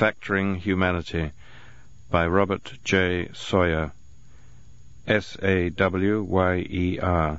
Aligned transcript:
Factoring 0.00 0.56
Humanity 0.56 1.30
by 2.10 2.26
Robert 2.26 2.72
J. 2.82 3.28
Sawyer. 3.34 3.92
S 5.06 5.36
A 5.42 5.68
W 5.68 6.22
Y 6.22 6.56
E 6.70 6.98
R. 6.98 7.38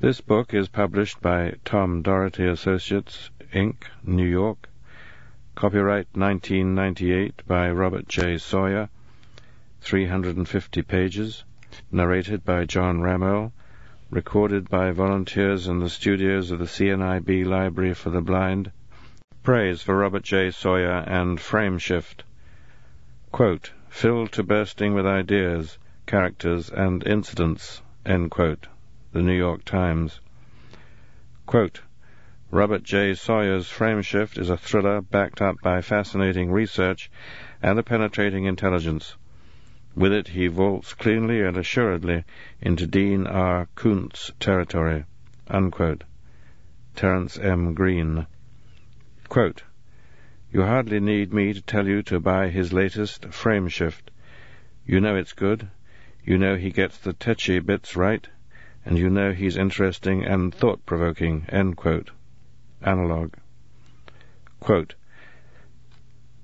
This 0.00 0.20
book 0.20 0.52
is 0.52 0.66
published 0.66 1.22
by 1.22 1.54
Tom 1.64 2.02
Doherty 2.02 2.48
Associates, 2.48 3.30
Inc., 3.52 3.84
New 4.02 4.26
York. 4.26 4.68
Copyright 5.54 6.08
1998 6.14 7.46
by 7.46 7.70
Robert 7.70 8.08
J. 8.08 8.36
Sawyer. 8.36 8.88
350 9.82 10.82
pages. 10.82 11.44
Narrated 11.92 12.44
by 12.44 12.64
John 12.64 13.00
Ramel, 13.00 13.52
recorded 14.10 14.68
by 14.68 14.90
volunteers 14.90 15.68
in 15.68 15.78
the 15.78 15.88
studios 15.88 16.50
of 16.50 16.58
the 16.58 16.64
CNIB 16.64 17.46
Library 17.46 17.94
for 17.94 18.10
the 18.10 18.20
Blind. 18.20 18.72
Praise 19.46 19.80
for 19.80 19.96
Robert 19.96 20.24
J. 20.24 20.50
Sawyer 20.50 21.04
and 21.06 21.38
Frameshift. 21.38 22.24
Quote, 23.30 23.70
filled 23.88 24.32
to 24.32 24.42
bursting 24.42 24.92
with 24.92 25.06
ideas, 25.06 25.78
characters, 26.04 26.68
and 26.68 27.06
incidents. 27.06 27.80
Quote, 28.28 28.66
the 29.12 29.22
New 29.22 29.36
York 29.36 29.64
Times. 29.64 30.18
Quote, 31.46 31.80
Robert 32.50 32.82
J. 32.82 33.14
Sawyer's 33.14 33.68
Frameshift 33.68 34.36
is 34.36 34.50
a 34.50 34.56
thriller 34.56 35.00
backed 35.00 35.40
up 35.40 35.60
by 35.62 35.80
fascinating 35.80 36.50
research 36.50 37.08
and 37.62 37.78
a 37.78 37.84
penetrating 37.84 38.46
intelligence. 38.46 39.14
With 39.94 40.12
it 40.12 40.26
he 40.26 40.48
vaults 40.48 40.92
cleanly 40.92 41.40
and 41.40 41.56
assuredly 41.56 42.24
into 42.60 42.88
Dean 42.88 43.28
R. 43.28 43.68
Koontz 43.76 44.32
territory. 44.40 45.04
Unquote. 45.46 46.02
Terence 46.96 47.38
M. 47.38 47.74
Green. 47.74 48.26
Quote, 49.28 49.64
you 50.52 50.62
hardly 50.62 51.00
need 51.00 51.34
me 51.34 51.52
to 51.52 51.60
tell 51.60 51.86
you 51.86 52.02
to 52.04 52.20
buy 52.20 52.48
his 52.48 52.72
latest 52.72 53.22
Frameshift. 53.30 54.10
You 54.86 55.00
know 55.00 55.16
it's 55.16 55.32
good. 55.32 55.68
You 56.24 56.38
know 56.38 56.56
he 56.56 56.70
gets 56.70 56.96
the 56.98 57.12
tetchy 57.12 57.58
bits 57.58 57.96
right. 57.96 58.26
And 58.84 58.96
you 58.96 59.10
know 59.10 59.32
he's 59.32 59.56
interesting 59.56 60.24
and 60.24 60.54
thought-provoking. 60.54 61.46
Analog. 62.82 63.34
Quote, 64.60 64.94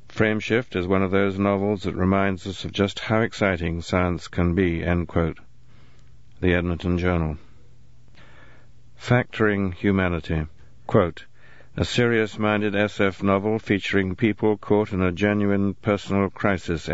Frameshift 0.08 0.76
is 0.76 0.86
one 0.86 1.02
of 1.02 1.10
those 1.10 1.38
novels 1.38 1.84
that 1.84 1.94
reminds 1.94 2.46
us 2.46 2.64
of 2.64 2.72
just 2.72 2.98
how 2.98 3.20
exciting 3.20 3.80
science 3.80 4.28
can 4.28 4.54
be. 4.54 4.84
end 4.84 5.08
quote. 5.08 5.38
The 6.40 6.52
Edmonton 6.54 6.98
Journal. 6.98 7.38
Factoring 9.00 9.72
Humanity. 9.74 10.46
Quote, 10.86 11.24
a 11.74 11.84
serious-minded 11.86 12.74
SF 12.74 13.22
novel 13.22 13.58
featuring 13.58 14.14
people 14.14 14.58
caught 14.58 14.92
in 14.92 15.00
a 15.00 15.10
genuine 15.10 15.72
personal 15.72 16.28
crisis. 16.28 16.90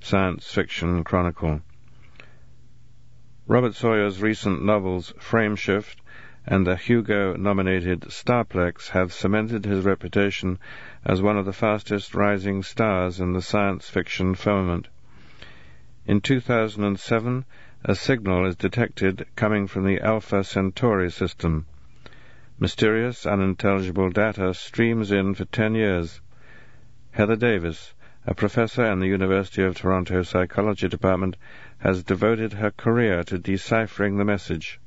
Science 0.00 0.46
Fiction 0.52 1.02
Chronicle. 1.02 1.60
Robert 3.48 3.74
Sawyer's 3.74 4.22
recent 4.22 4.64
novels 4.64 5.12
Frameshift 5.18 5.96
and 6.46 6.64
the 6.64 6.76
Hugo-nominated 6.76 8.02
Starplex 8.02 8.90
have 8.90 9.12
cemented 9.12 9.64
his 9.64 9.84
reputation 9.84 10.60
as 11.04 11.20
one 11.20 11.36
of 11.36 11.44
the 11.44 11.52
fastest 11.52 12.14
rising 12.14 12.62
stars 12.62 13.18
in 13.18 13.32
the 13.32 13.42
science 13.42 13.88
fiction 13.88 14.36
firmament. 14.36 14.86
In 16.06 16.20
2007, 16.20 17.44
a 17.84 17.94
signal 17.96 18.46
is 18.46 18.54
detected 18.54 19.26
coming 19.34 19.66
from 19.66 19.84
the 19.84 20.00
Alpha 20.00 20.44
Centauri 20.44 21.10
system. 21.10 21.66
Mysterious, 22.58 23.26
unintelligible 23.26 24.08
data 24.08 24.54
streams 24.54 25.12
in 25.12 25.34
for 25.34 25.44
ten 25.44 25.74
years. 25.74 26.22
Heather 27.10 27.36
Davis, 27.36 27.92
a 28.26 28.34
professor 28.34 28.82
in 28.86 28.98
the 28.98 29.08
University 29.08 29.62
of 29.62 29.74
Toronto 29.76 30.22
Psychology 30.22 30.88
Department, 30.88 31.36
has 31.80 32.02
devoted 32.02 32.54
her 32.54 32.70
career 32.70 33.22
to 33.24 33.36
deciphering 33.36 34.16
the 34.16 34.24
message. 34.24 34.80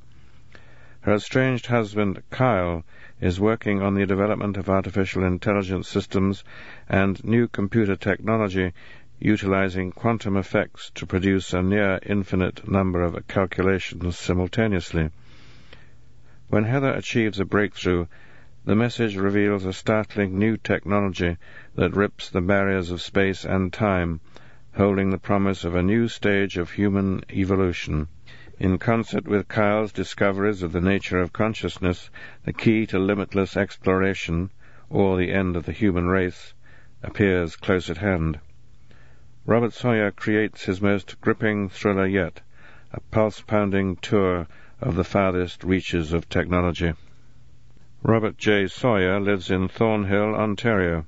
Her 1.02 1.14
estranged 1.14 1.68
husband, 1.68 2.24
Kyle, 2.32 2.84
is 3.22 3.40
working 3.40 3.84
on 3.84 3.94
the 3.94 4.08
development 4.08 4.58
of 4.58 4.68
artificial 4.68 5.24
intelligence 5.24 5.88
systems 5.88 6.44
and 6.88 7.24
new 7.24 7.48
computer 7.48 7.96
technology 7.96 8.74
utilizing 9.20 9.92
quantum 9.92 10.38
effects 10.38 10.90
to 10.96 11.06
produce 11.06 11.54
a 11.54 11.62
near 11.62 12.00
infinite 12.04 12.68
number 12.68 13.04
of 13.04 13.28
calculations 13.28 14.18
simultaneously. 14.18 15.12
When 16.52 16.64
Heather 16.64 16.94
achieves 16.94 17.40
a 17.40 17.46
breakthrough, 17.46 18.08
the 18.66 18.76
message 18.76 19.16
reveals 19.16 19.66
a 19.66 19.72
startling 19.72 20.40
new 20.40 20.58
technology 20.58 21.38
that 21.76 21.96
rips 21.96 22.28
the 22.28 22.42
barriers 22.42 22.90
of 22.90 23.04
space 23.04 23.46
and 23.46 23.72
time, 23.72 24.20
holding 24.74 25.12
the 25.12 25.20
promise 25.20 25.64
of 25.64 25.76
a 25.76 25.84
new 25.84 26.08
stage 26.08 26.58
of 26.58 26.72
human 26.72 27.22
evolution. 27.32 28.08
In 28.58 28.80
concert 28.80 29.28
with 29.28 29.48
Kyle's 29.48 29.92
discoveries 29.92 30.64
of 30.64 30.72
the 30.72 30.82
nature 30.82 31.20
of 31.20 31.34
consciousness, 31.34 32.10
the 32.46 32.54
key 32.54 32.88
to 32.88 32.98
limitless 32.98 33.56
exploration, 33.56 34.50
or 34.90 35.18
the 35.18 35.32
end 35.32 35.56
of 35.56 35.68
the 35.68 35.72
human 35.72 36.08
race, 36.08 36.56
appears 37.04 37.58
close 37.58 37.92
at 37.92 37.98
hand. 37.98 38.40
Robert 39.46 39.74
Sawyer 39.74 40.10
creates 40.10 40.66
his 40.66 40.82
most 40.82 41.22
gripping 41.22 41.70
thriller 41.70 42.08
yet, 42.08 42.42
a 42.92 43.00
pulse-pounding 43.12 43.98
tour 43.98 44.48
of 44.82 44.96
the 44.96 45.04
farthest 45.04 45.64
reaches 45.64 46.14
of 46.14 46.30
technology. 46.30 46.94
Robert 48.02 48.38
J. 48.38 48.68
Sawyer 48.68 49.20
lives 49.20 49.52
in 49.52 49.68
Thornhill, 49.68 50.36
Ontario. 50.36 51.06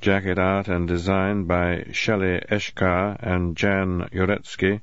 Jacket 0.00 0.40
art 0.40 0.66
and 0.66 0.88
design 0.88 1.44
by 1.44 1.84
Shelley 1.92 2.40
Eshkar 2.50 3.16
and 3.20 3.56
Jan 3.56 4.08
Uretsky. 4.12 4.80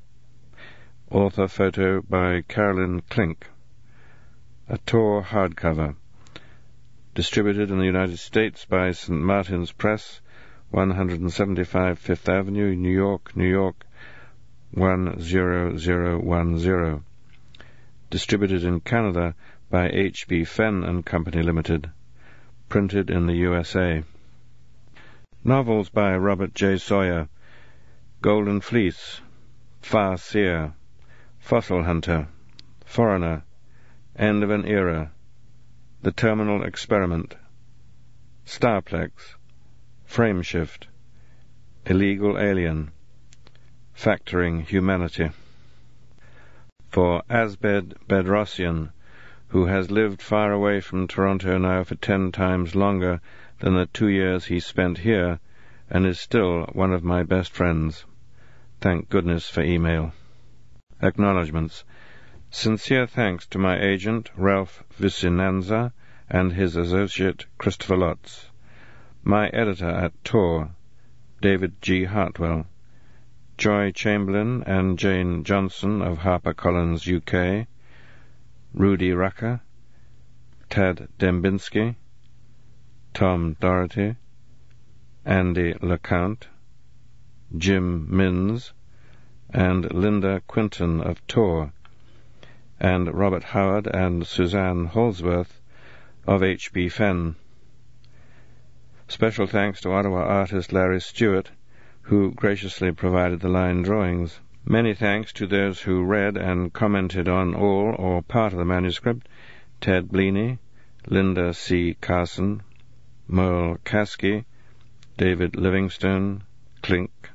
Author 1.10 1.50
photo 1.50 2.02
by 2.02 2.44
Carolyn 2.48 3.02
Clink. 3.10 3.48
A 4.70 4.78
Tor 4.78 5.22
hardcover. 5.22 5.96
Distributed 7.14 7.70
in 7.70 7.78
the 7.78 7.86
United 7.86 8.20
States 8.20 8.64
by 8.64 8.92
St. 8.92 9.20
Martin's 9.20 9.74
Press, 9.74 10.22
175 10.70 12.00
Fifth 12.00 12.30
Avenue, 12.30 12.74
New 12.74 12.90
York, 12.90 13.36
New 13.36 13.50
York, 13.50 13.86
10010. 14.74 17.04
Distributed 18.12 18.64
in 18.64 18.82
Canada 18.82 19.34
by 19.72 19.90
H.B. 19.90 20.44
Fenn 20.44 20.84
and 20.84 21.04
Company 21.04 21.42
Limited. 21.42 21.90
Printed 22.70 23.10
in 23.10 23.26
the 23.26 23.38
USA. 23.38 24.04
Novels 25.44 25.90
by 25.90 26.16
Robert 26.16 26.54
J. 26.54 26.78
Sawyer. 26.78 27.30
Golden 28.22 28.62
Fleece. 28.62 29.22
Far 29.82 30.18
Seer. 30.18 30.74
Fossil 31.40 31.84
Hunter, 31.84 32.28
Foreigner, 32.86 33.44
End 34.16 34.44
of 34.44 34.52
an 34.52 34.66
Era, 34.66 35.12
The 36.04 36.12
Terminal 36.12 36.64
Experiment, 36.64 37.36
Starplex, 38.46 39.36
Frameshift, 40.08 40.86
Illegal 41.86 42.38
Alien, 42.38 42.92
Factoring 43.96 44.66
Humanity. 44.68 45.32
For 46.92 47.24
Asbed 47.30 47.96
Bedrosian, 48.10 48.90
who 49.48 49.68
has 49.68 49.90
lived 49.90 50.22
far 50.22 50.52
away 50.52 50.82
from 50.82 51.08
Toronto 51.08 51.58
now 51.58 51.86
for 51.86 51.96
ten 51.96 52.34
times 52.34 52.76
longer 52.76 53.22
than 53.60 53.76
the 53.76 53.86
two 53.86 54.10
years 54.10 54.48
he 54.48 54.60
spent 54.60 54.98
here, 54.98 55.40
and 55.90 56.06
is 56.06 56.20
still 56.20 56.66
one 56.74 56.92
of 56.92 57.02
my 57.02 57.24
best 57.24 57.54
friends. 57.54 58.04
Thank 58.82 59.08
goodness 59.08 59.50
for 59.50 59.62
email. 59.62 60.12
Acknowledgements. 61.02 61.86
Sincere 62.50 63.08
thanks 63.08 63.48
to 63.48 63.58
my 63.58 63.80
agent, 63.80 64.30
Ralph 64.36 64.84
Vicinanza, 65.00 65.94
and 66.30 66.52
his 66.52 66.76
associate, 66.76 67.46
Christopher 67.58 67.96
Lotz. 67.96 68.50
My 69.24 69.48
editor 69.50 69.90
at 69.90 70.12
Tor, 70.26 70.72
David 71.40 71.82
G. 71.82 72.04
Hartwell. 72.04 72.68
Joy 73.62 73.92
Chamberlain 73.92 74.64
and 74.66 74.98
Jane 74.98 75.44
Johnson 75.44 76.02
of 76.02 76.18
HarperCollins 76.18 77.06
UK. 77.06 77.68
Rudy 78.74 79.14
Rucker. 79.14 79.62
Tad 80.68 81.08
Dembinski. 81.20 81.96
Tom 83.14 83.56
Doherty. 83.60 84.16
Andy 85.24 85.76
LeCount. 85.76 86.48
Jim 87.56 88.08
Minns 88.10 88.74
and 89.52 89.94
Linda 89.94 90.42
Quinton 90.48 91.00
of 91.00 91.22
Tor, 91.28 91.72
and 92.80 93.14
Robert 93.14 93.44
Howard 93.44 93.86
and 93.86 94.26
Suzanne 94.26 94.86
Holsworth 94.86 95.62
of 96.26 96.42
H.B. 96.42 96.90
Fenn. 96.90 97.36
Special 99.08 99.46
thanks 99.46 99.82
to 99.82 99.92
Ottawa 99.92 100.24
artist 100.24 100.74
Larry 100.74 101.00
Stewart, 101.00 101.52
who 102.12 102.30
graciously 102.34 102.92
provided 102.92 103.40
the 103.40 103.48
line 103.48 103.82
drawings. 103.82 104.42
Many 104.66 104.94
thanks 104.94 105.32
to 105.32 105.48
those 105.48 105.80
who 105.80 106.04
read 106.04 106.36
and 106.36 106.74
commented 106.74 107.30
on 107.30 107.56
all 107.56 107.96
or 107.98 108.22
part 108.22 108.52
of 108.52 108.60
the 108.60 108.66
manuscript 108.66 109.30
Ted 109.80 110.10
Bleney, 110.10 110.60
Linda 111.08 111.54
C. 111.54 111.96
Carson, 112.02 112.64
Merle 113.30 113.78
Caskey, 113.86 114.44
David 115.16 115.56
Livingstone, 115.56 116.44
Clink, 116.84 117.30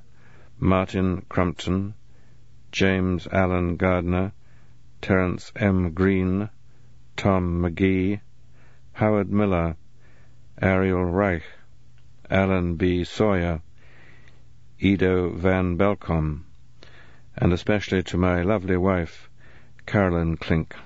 Martin 0.59 1.25
Crumpton, 1.27 1.95
James 2.71 3.27
Alan 3.29 3.77
Gardner, 3.77 4.33
Terence 5.01 5.53
M. 5.57 5.93
Green, 5.93 6.51
Tom 7.17 7.63
McGee, 7.63 8.21
Howard 8.93 9.33
Miller, 9.33 9.75
Ariel 10.61 11.07
Reich, 11.07 11.45
Alan 12.29 12.75
B. 12.75 13.05
Sawyer, 13.05 13.63
Edo 14.79 15.31
van 15.31 15.79
Belkom, 15.79 16.45
and 17.35 17.51
especially 17.51 18.03
to 18.03 18.19
my 18.19 18.43
lovely 18.43 18.77
wife, 18.77 19.31
Carolyn 19.87 20.37
Clink. 20.37 20.77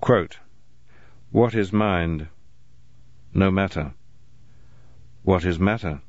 Quote, 0.00 0.38
What 1.32 1.56
is 1.56 1.72
mind? 1.72 2.28
No 3.34 3.50
matter. 3.50 3.94
What 5.24 5.44
is 5.44 5.58
matter? 5.58 6.02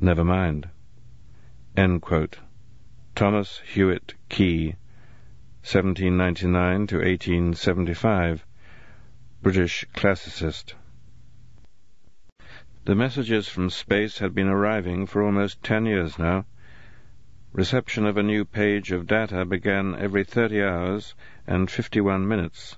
Never 0.00 0.24
mind. 0.24 0.70
End 1.76 2.02
quote. 2.02 2.40
Thomas 3.14 3.60
Hewitt 3.60 4.14
Key, 4.28 4.74
1799 5.62 6.86
to 6.88 6.96
1875, 6.96 8.44
British 9.40 9.84
classicist. 9.94 10.74
The 12.86 12.94
messages 12.94 13.48
from 13.48 13.70
space 13.70 14.18
had 14.18 14.34
been 14.34 14.46
arriving 14.46 15.06
for 15.06 15.22
almost 15.22 15.62
ten 15.62 15.86
years 15.86 16.18
now. 16.18 16.44
Reception 17.54 18.04
of 18.04 18.18
a 18.18 18.22
new 18.22 18.44
page 18.44 18.92
of 18.92 19.06
data 19.06 19.46
began 19.46 19.94
every 19.94 20.22
thirty 20.22 20.62
hours 20.62 21.14
and 21.46 21.70
fifty-one 21.70 22.28
minutes, 22.28 22.76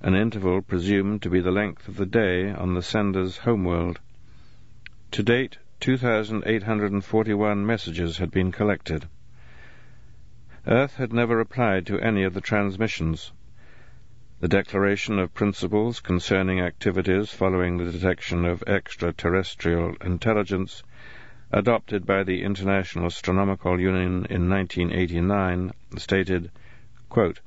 an 0.00 0.14
interval 0.14 0.62
presumed 0.62 1.20
to 1.20 1.28
be 1.28 1.42
the 1.42 1.50
length 1.50 1.86
of 1.86 1.96
the 1.96 2.06
day 2.06 2.50
on 2.50 2.72
the 2.72 2.80
sender's 2.80 3.36
homeworld. 3.36 4.00
To 5.10 5.22
date, 5.22 5.58
2,841 5.80 7.66
messages 7.66 8.16
had 8.16 8.30
been 8.30 8.50
collected. 8.50 9.06
Earth 10.66 10.96
had 10.96 11.12
never 11.12 11.36
replied 11.36 11.84
to 11.88 12.00
any 12.00 12.22
of 12.22 12.32
the 12.32 12.40
transmissions. 12.40 13.32
The 14.38 14.48
declaration 14.48 15.18
of 15.18 15.32
principles 15.32 15.98
concerning 15.98 16.60
activities 16.60 17.32
following 17.32 17.78
the 17.78 17.90
detection 17.90 18.44
of 18.44 18.62
extraterrestrial 18.66 19.96
intelligence, 20.02 20.82
adopted 21.50 22.04
by 22.04 22.22
the 22.22 22.42
International 22.42 23.06
Astronomical 23.06 23.80
Union 23.80 24.26
in 24.28 24.50
1989, 24.50 25.72
stated, 25.96 26.50
quote, 27.08 27.40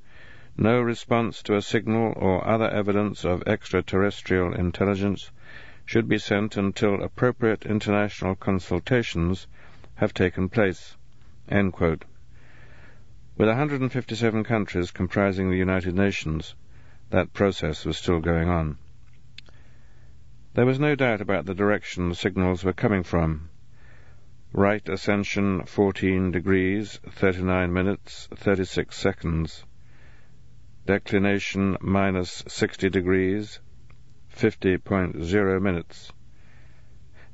No 0.58 0.82
response 0.82 1.44
to 1.44 1.56
a 1.56 1.62
signal 1.62 2.14
or 2.16 2.46
other 2.46 2.68
evidence 2.68 3.24
of 3.24 3.44
extraterrestrial 3.46 4.56
intelligence 4.56 5.30
should 5.86 6.10
be 6.10 6.18
sent 6.18 6.58
until 6.58 7.04
appropriate 7.04 7.68
international 7.68 8.34
consultations 8.34 9.46
have 9.94 10.12
taken 10.16 10.50
place. 10.50 10.98
End 11.48 11.72
quote. 11.72 12.04
With 13.38 13.48
157 13.48 14.44
countries 14.44 14.90
comprising 14.90 15.52
the 15.52 15.58
United 15.58 15.94
Nations, 15.94 16.56
that 17.10 17.34
process 17.34 17.86
was 17.86 17.98
still 17.98 18.20
going 18.20 18.50
on. 18.50 18.78
There 20.54 20.66
was 20.66 20.80
no 20.80 20.96
doubt 20.96 21.22
about 21.22 21.46
the 21.46 21.56
direction 21.56 22.10
the 22.10 22.16
signals 22.16 22.64
were 22.64 22.74
coming 22.74 23.04
from. 23.04 23.50
Right 24.52 24.88
ascension 24.90 25.64
14 25.64 26.32
degrees, 26.32 27.00
39 27.08 27.72
minutes, 27.72 28.28
36 28.34 28.96
seconds. 28.96 29.64
Declination 30.86 31.78
minus 31.82 32.44
60 32.48 32.90
degrees, 32.90 33.60
50.0 34.36 35.62
minutes. 35.62 36.12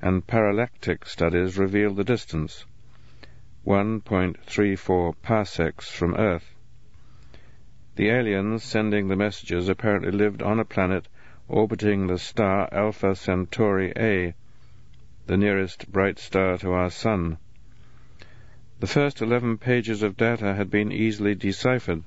And 0.01 0.27
parallactic 0.27 1.05
studies 1.05 1.57
reveal 1.57 1.93
the 1.93 2.03
distance, 2.03 2.65
1.34 3.65 5.15
parsecs 5.21 5.89
from 5.89 6.15
Earth. 6.15 6.54
The 7.97 8.09
aliens 8.09 8.61
sending 8.61 9.07
the 9.07 9.15
messages 9.15 9.69
apparently 9.69 10.11
lived 10.11 10.41
on 10.43 10.59
a 10.59 10.65
planet 10.65 11.07
orbiting 11.47 12.07
the 12.07 12.17
star 12.19 12.67
Alpha 12.73 13.15
Centauri 13.15 13.93
A, 13.95 14.33
the 15.27 15.37
nearest 15.37 15.89
bright 15.93 16.19
star 16.19 16.57
to 16.57 16.71
our 16.73 16.89
Sun. 16.89 17.37
The 18.81 18.87
first 18.87 19.21
eleven 19.21 19.57
pages 19.57 20.03
of 20.03 20.17
data 20.17 20.55
had 20.55 20.69
been 20.69 20.91
easily 20.91 21.35
deciphered. 21.35 22.03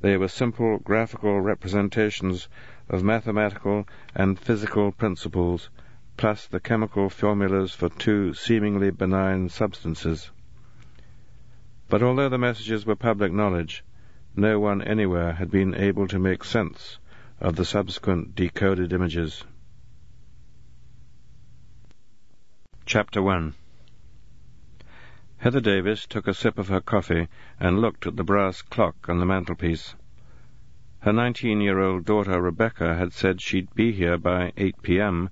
They 0.00 0.16
were 0.16 0.26
simple 0.26 0.78
graphical 0.78 1.40
representations 1.40 2.48
of 2.88 3.04
mathematical 3.04 3.86
and 4.12 4.40
physical 4.40 4.90
principles, 4.90 5.70
plus 6.16 6.48
the 6.48 6.58
chemical 6.58 7.08
formulas 7.08 7.72
for 7.72 7.90
two 7.90 8.34
seemingly 8.34 8.90
benign 8.90 9.50
substances. 9.50 10.32
But 11.88 12.02
although 12.02 12.28
the 12.28 12.38
messages 12.38 12.84
were 12.84 12.96
public 12.96 13.32
knowledge, 13.32 13.84
no 14.36 14.58
one 14.58 14.80
anywhere 14.80 15.32
had 15.32 15.50
been 15.50 15.74
able 15.74 16.08
to 16.08 16.18
make 16.18 16.44
sense 16.44 16.98
of 17.40 17.56
the 17.56 17.64
subsequent 17.64 18.34
decoded 18.34 18.92
images. 18.92 19.44
Chapter 22.86 23.20
1 23.20 23.54
Heather 25.38 25.60
Davis 25.60 26.06
took 26.06 26.26
a 26.26 26.32
sip 26.32 26.58
of 26.58 26.68
her 26.68 26.80
coffee 26.80 27.28
and 27.58 27.80
looked 27.80 28.06
at 28.06 28.16
the 28.16 28.24
brass 28.24 28.62
clock 28.62 29.08
on 29.08 29.18
the 29.18 29.26
mantelpiece. 29.26 29.94
Her 31.00 31.12
nineteen-year-old 31.12 32.04
daughter 32.04 32.40
Rebecca 32.40 32.94
had 32.94 33.12
said 33.12 33.40
she'd 33.42 33.74
be 33.74 33.92
here 33.92 34.16
by 34.16 34.52
8 34.56 34.82
p.m., 34.82 35.30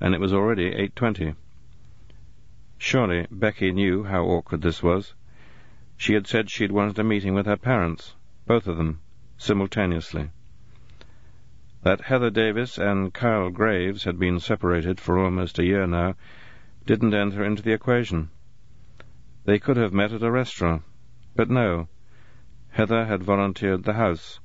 and 0.00 0.14
it 0.14 0.20
was 0.20 0.32
already 0.32 0.70
8.20. 0.70 1.34
Surely 2.78 3.26
Becky 3.30 3.72
knew 3.72 4.04
how 4.04 4.24
awkward 4.24 4.62
this 4.62 4.82
was. 4.82 5.14
She 5.96 6.14
had 6.14 6.26
said 6.26 6.50
she'd 6.50 6.72
wanted 6.72 6.98
a 6.98 7.04
meeting 7.04 7.34
with 7.34 7.46
her 7.46 7.56
parents, 7.56 8.14
both 8.46 8.66
of 8.66 8.76
them, 8.76 9.00
simultaneously. 9.38 10.30
That 11.82 12.02
Heather 12.02 12.28
Davis 12.28 12.76
and 12.76 13.12
Kyle 13.12 13.48
Graves 13.48 14.04
had 14.04 14.18
been 14.18 14.38
separated 14.38 15.00
for 15.00 15.18
almost 15.18 15.58
a 15.58 15.64
year 15.64 15.86
now 15.86 16.14
didn't 16.84 17.14
enter 17.14 17.42
into 17.42 17.62
the 17.62 17.72
equation. 17.72 18.28
They 19.46 19.58
could 19.58 19.78
have 19.78 19.94
met 19.94 20.12
at 20.12 20.22
a 20.22 20.30
restaurant, 20.30 20.82
but 21.34 21.48
no. 21.48 21.88
Heather 22.72 23.06
had 23.06 23.22
volunteered 23.22 23.84
the 23.84 23.94
house, 23.94 24.40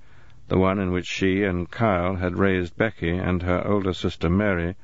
the 0.48 0.58
one 0.58 0.80
in 0.80 0.92
which 0.92 1.06
she 1.06 1.44
and 1.44 1.70
Kyle 1.70 2.16
had 2.16 2.38
raised 2.38 2.78
Becky 2.78 3.18
and 3.18 3.44
her 3.44 3.68
older 3.68 3.94
sister 3.94 4.30
Mary, 4.30 4.76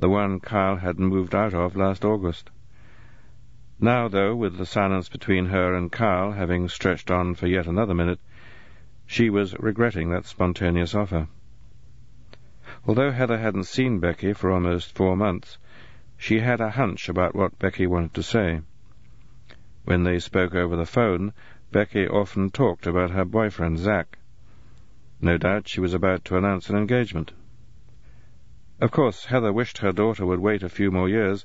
the 0.00 0.08
one 0.08 0.40
Kyle 0.40 0.76
had 0.76 0.98
moved 0.98 1.34
out 1.34 1.54
of 1.54 1.76
last 1.76 2.04
August. 2.04 2.50
Now, 3.78 4.08
though, 4.08 4.34
with 4.34 4.58
the 4.58 4.66
silence 4.66 5.08
between 5.08 5.46
her 5.46 5.74
and 5.74 5.90
Kyle 5.90 6.32
having 6.32 6.68
stretched 6.68 7.10
on 7.10 7.34
for 7.34 7.46
yet 7.46 7.66
another 7.66 7.94
minute, 7.94 8.18
she 9.12 9.28
was 9.28 9.54
regretting 9.58 10.08
that 10.08 10.24
spontaneous 10.24 10.94
offer. 10.94 11.28
Although 12.86 13.10
Heather 13.10 13.36
hadn't 13.36 13.64
seen 13.64 14.00
Becky 14.00 14.32
for 14.32 14.50
almost 14.50 14.96
four 14.96 15.18
months, 15.18 15.58
she 16.16 16.38
had 16.38 16.62
a 16.62 16.70
hunch 16.70 17.10
about 17.10 17.34
what 17.34 17.58
Becky 17.58 17.86
wanted 17.86 18.14
to 18.14 18.22
say. 18.22 18.62
When 19.84 20.04
they 20.04 20.18
spoke 20.18 20.54
over 20.54 20.76
the 20.76 20.86
phone, 20.86 21.34
Becky 21.70 22.08
often 22.08 22.48
talked 22.48 22.86
about 22.86 23.10
her 23.10 23.26
boyfriend, 23.26 23.78
Zack. 23.78 24.16
No 25.20 25.36
doubt 25.36 25.68
she 25.68 25.80
was 25.80 25.92
about 25.92 26.24
to 26.24 26.38
announce 26.38 26.70
an 26.70 26.78
engagement. 26.78 27.32
Of 28.80 28.92
course, 28.92 29.26
Heather 29.26 29.52
wished 29.52 29.78
her 29.78 29.92
daughter 29.92 30.24
would 30.24 30.40
wait 30.40 30.62
a 30.62 30.70
few 30.70 30.90
more 30.90 31.10
years, 31.10 31.44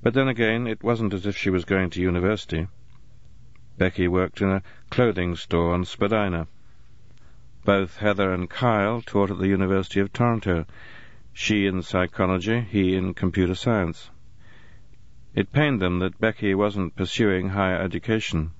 but 0.00 0.14
then 0.14 0.28
again, 0.28 0.68
it 0.68 0.84
wasn't 0.84 1.12
as 1.12 1.26
if 1.26 1.36
she 1.36 1.50
was 1.50 1.64
going 1.64 1.90
to 1.90 2.00
university. 2.00 2.68
Becky 3.78 4.06
worked 4.06 4.40
in 4.40 4.48
a 4.48 4.62
clothing 4.90 5.34
store 5.34 5.74
on 5.74 5.84
Spadina. 5.84 6.46
Both 7.64 7.96
Heather 7.96 8.30
and 8.30 8.50
Kyle 8.50 9.00
taught 9.00 9.30
at 9.30 9.38
the 9.38 9.48
University 9.48 9.98
of 9.98 10.12
Toronto, 10.12 10.66
she 11.32 11.66
in 11.66 11.80
psychology, 11.80 12.60
he 12.60 12.94
in 12.94 13.14
computer 13.14 13.54
science. 13.54 14.10
It 15.34 15.50
pained 15.50 15.80
them 15.80 15.98
that 16.00 16.20
Becky 16.20 16.54
wasn't 16.54 16.94
pursuing 16.94 17.48
higher 17.48 17.80
education. 17.80 18.50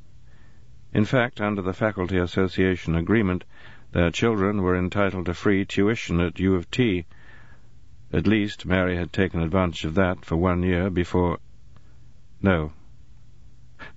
In 0.95 1.05
fact, 1.05 1.41
under 1.41 1.61
the 1.61 1.75
Faculty 1.75 2.17
Association 2.17 2.95
agreement, 2.95 3.45
their 3.93 4.11
children 4.11 4.63
were 4.63 4.75
entitled 4.75 5.27
to 5.27 5.35
free 5.35 5.67
tuition 5.67 6.19
at 6.21 6.41
U 6.41 6.55
of 6.55 6.71
T. 6.71 7.05
At 8.11 8.27
least 8.27 8.65
Mary 8.65 8.97
had 8.97 9.13
taken 9.13 9.43
advantage 9.43 9.85
of 9.85 9.95
that 9.97 10.25
for 10.25 10.37
one 10.37 10.63
year 10.63 10.89
before... 10.89 11.39
No. 12.41 12.73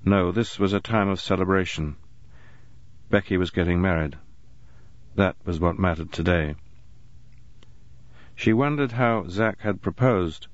No, 0.03 0.33
this 0.33 0.59
was 0.59 0.73
a 0.73 0.81
time 0.81 1.07
of 1.07 1.21
celebration. 1.21 1.95
Becky 3.09 3.37
was 3.37 3.51
getting 3.51 3.81
married. 3.81 4.17
That 5.17 5.35
was 5.45 5.59
what 5.59 5.79
mattered 5.79 6.11
today. 6.11 6.53
She 8.35 8.53
wondered 8.53 8.91
how 8.91 9.27
Zack 9.27 9.61
had 9.61 9.81
proposed, 9.81 10.45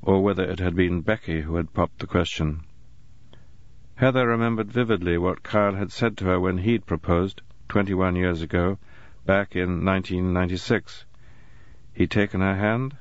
or 0.00 0.22
whether 0.22 0.44
it 0.44 0.60
had 0.60 0.76
been 0.76 1.00
Becky 1.00 1.40
who 1.40 1.56
had 1.56 1.74
popped 1.74 1.98
the 1.98 2.06
question. 2.06 2.60
Heather 3.96 4.28
remembered 4.28 4.70
vividly 4.70 5.18
what 5.18 5.42
Kyle 5.42 5.74
had 5.74 5.90
said 5.90 6.16
to 6.18 6.26
her 6.26 6.38
when 6.38 6.58
he'd 6.58 6.86
proposed, 6.86 7.42
twenty-one 7.68 8.14
years 8.14 8.42
ago, 8.42 8.78
back 9.24 9.56
in 9.56 9.84
1996. 9.84 11.04
He'd 11.92 12.12
taken 12.12 12.42
her 12.42 12.54
hand, 12.54 12.96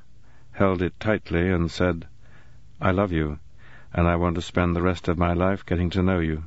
held 0.53 0.81
it 0.81 0.99
tightly, 0.99 1.51
and 1.51 1.69
said, 1.69 2.07
I 2.81 2.89
love 2.89 3.11
you, 3.11 3.37
and 3.93 4.07
I 4.07 4.15
want 4.15 4.37
to 4.37 4.41
spend 4.41 4.75
the 4.75 4.81
rest 4.81 5.07
of 5.07 5.19
my 5.19 5.33
life 5.33 5.67
getting 5.67 5.91
to 5.91 6.01
know 6.01 6.17
you. 6.17 6.45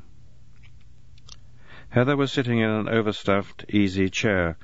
Heather 1.90 2.18
was 2.18 2.30
sitting 2.30 2.58
in 2.58 2.68
an 2.68 2.86
overstuffed, 2.86 3.64
easy 3.70 4.10
chair. 4.10 4.58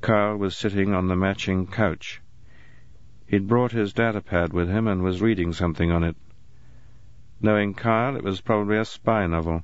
Carl 0.00 0.38
was 0.38 0.56
sitting 0.56 0.94
on 0.94 1.08
the 1.08 1.16
matching 1.16 1.66
couch. 1.66 2.22
He'd 3.26 3.46
brought 3.46 3.72
his 3.72 3.92
datapad 3.92 4.54
with 4.54 4.70
him 4.70 4.88
and 4.88 5.02
was 5.02 5.20
reading 5.20 5.52
something 5.52 5.90
on 5.90 6.02
it. 6.02 6.16
Knowing 7.42 7.74
Carl, 7.74 8.16
it 8.16 8.24
was 8.24 8.40
probably 8.40 8.78
a 8.78 8.86
spy 8.86 9.26
novel. 9.26 9.62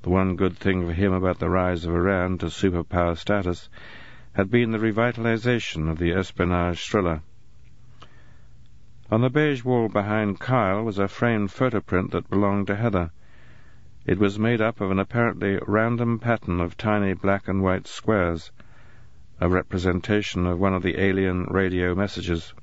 The 0.00 0.08
one 0.08 0.34
good 0.34 0.56
thing 0.56 0.86
for 0.86 0.94
him 0.94 1.12
about 1.12 1.40
the 1.40 1.50
rise 1.50 1.84
of 1.84 1.94
Iran 1.94 2.38
to 2.38 2.46
superpower 2.46 3.18
status 3.18 3.68
had 4.32 4.50
been 4.50 4.70
the 4.70 4.78
revitalization 4.78 5.90
of 5.90 5.98
the 5.98 6.12
espionage 6.12 6.88
thriller. 6.88 7.20
On 9.10 9.20
the 9.20 9.28
beige 9.28 9.62
wall 9.62 9.90
behind 9.90 10.40
Kyle 10.40 10.82
was 10.82 10.98
a 10.98 11.06
framed 11.06 11.50
photoprint 11.50 12.12
that 12.12 12.30
belonged 12.30 12.68
to 12.68 12.76
Heather. 12.76 13.10
It 14.06 14.18
was 14.18 14.38
made 14.38 14.62
up 14.62 14.80
of 14.80 14.90
an 14.90 14.98
apparently 14.98 15.58
random 15.66 16.18
pattern 16.20 16.58
of 16.58 16.78
tiny 16.78 17.12
black 17.12 17.48
and 17.48 17.62
white 17.62 17.86
squares, 17.86 18.50
a 19.38 19.46
representation 19.46 20.46
of 20.46 20.58
one 20.58 20.72
of 20.72 20.82
the 20.82 20.98
alien 20.98 21.44
radio 21.50 21.94
messages. 21.94 22.54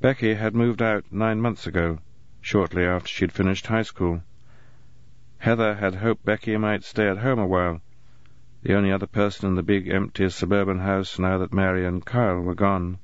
Becky 0.00 0.34
had 0.34 0.52
moved 0.56 0.82
out 0.82 1.04
nine 1.12 1.40
months 1.40 1.64
ago, 1.68 2.00
shortly 2.40 2.84
after 2.84 3.06
she'd 3.06 3.30
finished 3.30 3.68
high 3.68 3.82
school. 3.82 4.20
Heather 5.38 5.76
had 5.76 5.94
hoped 5.94 6.24
Becky 6.24 6.56
might 6.56 6.82
stay 6.82 7.06
at 7.06 7.18
home 7.18 7.38
a 7.38 7.46
while, 7.46 7.80
the 8.64 8.74
only 8.74 8.90
other 8.90 9.06
person 9.06 9.48
in 9.48 9.54
the 9.54 9.62
big 9.62 9.86
empty 9.88 10.28
suburban 10.28 10.80
house 10.80 11.20
now 11.20 11.38
that 11.38 11.52
Mary 11.52 11.86
and 11.86 12.04
Kyle 12.04 12.40
were 12.40 12.56
gone. 12.56 12.98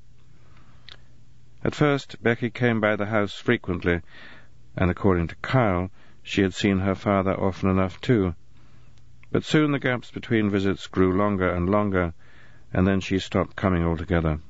At 1.62 1.76
first, 1.76 2.21
Becky 2.21 2.50
came 2.50 2.81
by 2.81 2.97
the 2.97 3.07
house 3.07 3.38
frequently, 3.38 4.00
and 4.76 4.90
according 4.90 5.28
to 5.28 5.37
Kyle, 5.37 5.93
she 6.26 6.40
had 6.40 6.54
seen 6.54 6.78
her 6.78 6.95
father 6.95 7.38
often 7.38 7.69
enough 7.69 8.00
too. 8.00 8.35
But 9.31 9.45
soon 9.45 9.73
the 9.73 9.78
gaps 9.78 10.11
between 10.11 10.49
visits 10.49 10.87
grew 10.87 11.14
longer 11.14 11.50
and 11.50 11.69
longer, 11.69 12.14
and 12.73 12.87
then 12.87 13.00
she 13.00 13.19
stopped 13.19 13.57
coming 13.57 13.85
altogether. 13.85 14.40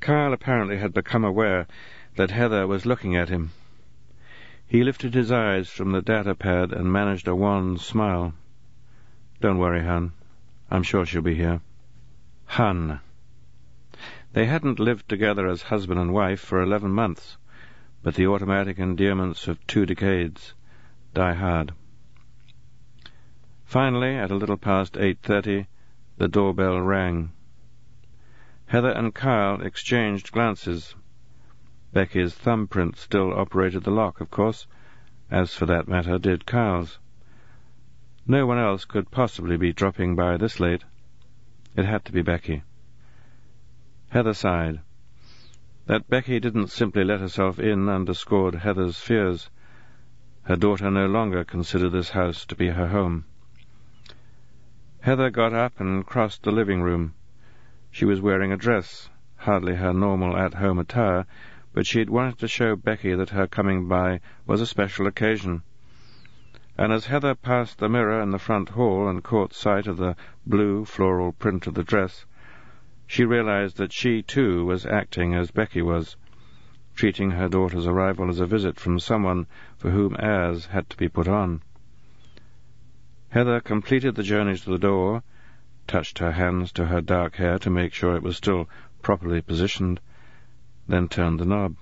Kyle 0.00 0.32
apparently 0.32 0.78
had 0.78 0.94
become 0.94 1.22
aware 1.22 1.66
that 2.16 2.30
Heather 2.30 2.66
was 2.66 2.86
looking 2.86 3.14
at 3.14 3.28
him. 3.28 3.50
He 4.66 4.82
lifted 4.82 5.12
his 5.12 5.30
eyes 5.30 5.68
from 5.68 5.92
the 5.92 6.00
data 6.00 6.34
pad 6.34 6.72
and 6.72 6.90
managed 6.90 7.28
a 7.28 7.36
wan 7.36 7.76
smile. 7.76 8.32
Don't 9.38 9.58
worry, 9.58 9.84
Hun. 9.84 10.12
I'm 10.70 10.82
sure 10.82 11.04
she'll 11.04 11.20
be 11.20 11.34
here. 11.34 11.60
Hun. 12.46 13.00
They 14.32 14.46
hadn't 14.46 14.80
lived 14.80 15.10
together 15.10 15.46
as 15.46 15.64
husband 15.64 16.00
and 16.00 16.14
wife 16.14 16.40
for 16.40 16.62
eleven 16.62 16.90
months, 16.90 17.36
but 18.02 18.14
the 18.14 18.26
automatic 18.28 18.78
endearments 18.78 19.46
of 19.46 19.66
two 19.66 19.84
decades 19.84 20.54
die 21.14 21.34
hard. 21.34 21.72
Finally, 23.64 24.16
at 24.16 24.30
a 24.30 24.34
little 24.34 24.56
past 24.56 24.96
eight 24.96 25.18
thirty, 25.22 25.66
the 26.18 26.28
doorbell 26.28 26.80
rang. 26.80 27.30
Heather 28.66 28.90
and 28.90 29.14
Kyle 29.14 29.60
exchanged 29.60 30.32
glances. 30.32 30.94
Becky's 31.92 32.34
thumbprint 32.34 32.96
still 32.96 33.32
operated 33.32 33.84
the 33.84 33.90
lock, 33.90 34.20
of 34.20 34.30
course, 34.30 34.66
as 35.30 35.54
for 35.54 35.66
that 35.66 35.88
matter 35.88 36.18
did 36.18 36.46
Kyle's. 36.46 36.98
No 38.26 38.46
one 38.46 38.58
else 38.58 38.84
could 38.84 39.10
possibly 39.10 39.56
be 39.56 39.72
dropping 39.72 40.14
by 40.14 40.36
this 40.36 40.60
late. 40.60 40.84
It 41.76 41.84
had 41.84 42.04
to 42.06 42.12
be 42.12 42.22
Becky. 42.22 42.62
Heather 44.10 44.34
sighed. 44.34 44.80
That 45.86 46.08
Becky 46.08 46.38
didn't 46.38 46.68
simply 46.68 47.04
let 47.04 47.20
herself 47.20 47.58
in 47.58 47.88
underscored 47.88 48.54
Heather's 48.54 48.98
fears. 48.98 49.50
Her 50.46 50.56
daughter 50.56 50.90
no 50.90 51.06
longer 51.06 51.44
considered 51.44 51.90
this 51.90 52.10
house 52.10 52.44
to 52.46 52.56
be 52.56 52.70
her 52.70 52.88
home. 52.88 53.26
Heather 55.02 55.30
got 55.30 55.52
up 55.52 55.78
and 55.78 56.04
crossed 56.04 56.42
the 56.42 56.50
living 56.50 56.82
room. 56.82 57.14
She 57.92 58.04
was 58.04 58.20
wearing 58.20 58.50
a 58.50 58.56
dress, 58.56 59.08
hardly 59.36 59.76
her 59.76 59.92
normal 59.92 60.36
at-home 60.36 60.80
attire, 60.80 61.26
but 61.72 61.86
she 61.86 62.00
had 62.00 62.10
wanted 62.10 62.38
to 62.40 62.48
show 62.48 62.74
Becky 62.74 63.14
that 63.14 63.30
her 63.30 63.46
coming 63.46 63.86
by 63.86 64.18
was 64.44 64.60
a 64.60 64.66
special 64.66 65.06
occasion. 65.06 65.62
And 66.76 66.92
as 66.92 67.06
Heather 67.06 67.36
passed 67.36 67.78
the 67.78 67.88
mirror 67.88 68.20
in 68.20 68.32
the 68.32 68.38
front 68.40 68.70
hall 68.70 69.06
and 69.06 69.22
caught 69.22 69.52
sight 69.54 69.86
of 69.86 69.96
the 69.96 70.16
blue 70.44 70.84
floral 70.84 71.30
print 71.30 71.68
of 71.68 71.74
the 71.74 71.84
dress, 71.84 72.26
she 73.06 73.24
realized 73.24 73.76
that 73.76 73.92
she, 73.92 74.22
too, 74.22 74.64
was 74.64 74.86
acting 74.86 75.36
as 75.36 75.52
Becky 75.52 75.82
was, 75.82 76.16
treating 76.94 77.32
her 77.32 77.48
daughter's 77.48 77.86
arrival 77.86 78.28
as 78.28 78.40
a 78.40 78.46
visit 78.46 78.78
from 78.78 78.98
someone 78.98 79.46
for 79.76 79.90
whom 79.90 80.16
airs 80.18 80.66
had 80.66 80.88
to 80.90 80.96
be 80.96 81.08
put 81.08 81.26
on. 81.26 81.62
Heather 83.30 83.60
completed 83.60 84.14
the 84.14 84.22
journey 84.22 84.56
to 84.56 84.70
the 84.70 84.78
door, 84.78 85.22
touched 85.86 86.18
her 86.18 86.32
hands 86.32 86.70
to 86.72 86.86
her 86.86 87.00
dark 87.00 87.36
hair 87.36 87.58
to 87.58 87.70
make 87.70 87.94
sure 87.94 88.14
it 88.14 88.22
was 88.22 88.36
still 88.36 88.68
properly 89.00 89.40
positioned, 89.40 90.00
then 90.86 91.08
turned 91.08 91.40
the 91.40 91.44
knob. 91.44 91.76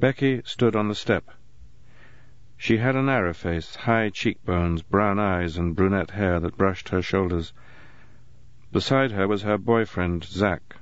Becky 0.00 0.42
stood 0.44 0.76
on 0.76 0.88
the 0.88 0.94
step. 0.94 1.30
She 2.56 2.78
had 2.78 2.96
a 2.96 3.02
narrow 3.02 3.34
face, 3.34 3.74
high 3.74 4.10
cheekbones, 4.10 4.82
brown 4.82 5.18
eyes, 5.18 5.56
and 5.56 5.76
brunette 5.76 6.12
hair 6.12 6.40
that 6.40 6.56
brushed 6.56 6.88
her 6.90 7.02
shoulders. 7.02 7.52
Beside 8.72 9.12
her 9.12 9.26
was 9.28 9.42
her 9.42 9.58
boyfriend, 9.58 10.24
Zack, 10.24 10.76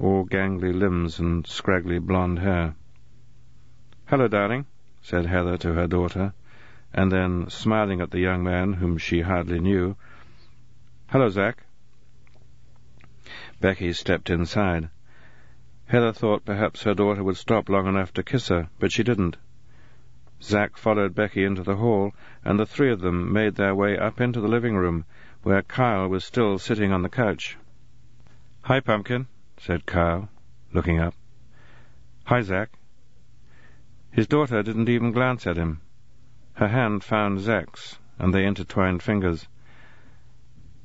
all 0.00 0.24
gangly 0.24 0.72
limbs 0.72 1.18
and 1.18 1.46
scraggly 1.46 1.98
blonde 1.98 2.38
hair. 2.38 2.74
Hello, 4.06 4.28
darling, 4.28 4.66
said 5.02 5.26
Heather 5.26 5.56
to 5.58 5.74
her 5.74 5.86
daughter, 5.86 6.32
and 6.92 7.10
then, 7.10 7.50
smiling 7.50 8.00
at 8.00 8.10
the 8.10 8.20
young 8.20 8.42
man 8.42 8.74
whom 8.74 8.96
she 8.96 9.20
hardly 9.20 9.58
knew, 9.58 9.96
Hello, 11.08 11.28
Zack. 11.28 11.64
Becky 13.60 13.92
stepped 13.92 14.30
inside. 14.30 14.90
Heather 15.86 16.12
thought 16.12 16.44
perhaps 16.44 16.82
her 16.82 16.94
daughter 16.94 17.24
would 17.24 17.38
stop 17.38 17.68
long 17.68 17.86
enough 17.86 18.12
to 18.12 18.22
kiss 18.22 18.48
her, 18.48 18.68
but 18.78 18.92
she 18.92 19.02
didn't. 19.02 19.36
Zack 20.42 20.76
followed 20.76 21.14
Becky 21.14 21.44
into 21.44 21.62
the 21.62 21.76
hall, 21.76 22.12
and 22.44 22.58
the 22.58 22.66
three 22.66 22.92
of 22.92 23.00
them 23.00 23.32
made 23.32 23.56
their 23.56 23.74
way 23.74 23.98
up 23.98 24.20
into 24.20 24.40
the 24.40 24.48
living 24.48 24.76
room, 24.76 25.06
where 25.42 25.62
Kyle 25.62 26.08
was 26.08 26.24
still 26.24 26.58
sitting 26.58 26.92
on 26.92 27.02
the 27.02 27.08
couch. 27.08 27.56
Hi, 28.62 28.80
Pumpkin, 28.80 29.26
said 29.60 29.86
Kyle, 29.86 30.28
looking 30.72 30.98
up. 30.98 31.14
Hi, 32.24 32.42
Zack. 32.42 32.70
His 34.10 34.26
daughter 34.26 34.62
didn't 34.62 34.88
even 34.88 35.12
glance 35.12 35.46
at 35.46 35.56
him. 35.56 35.80
Her 36.54 36.68
hand 36.68 37.04
found 37.04 37.40
Zack's, 37.40 37.98
and 38.18 38.34
they 38.34 38.44
intertwined 38.44 39.02
fingers. 39.02 39.48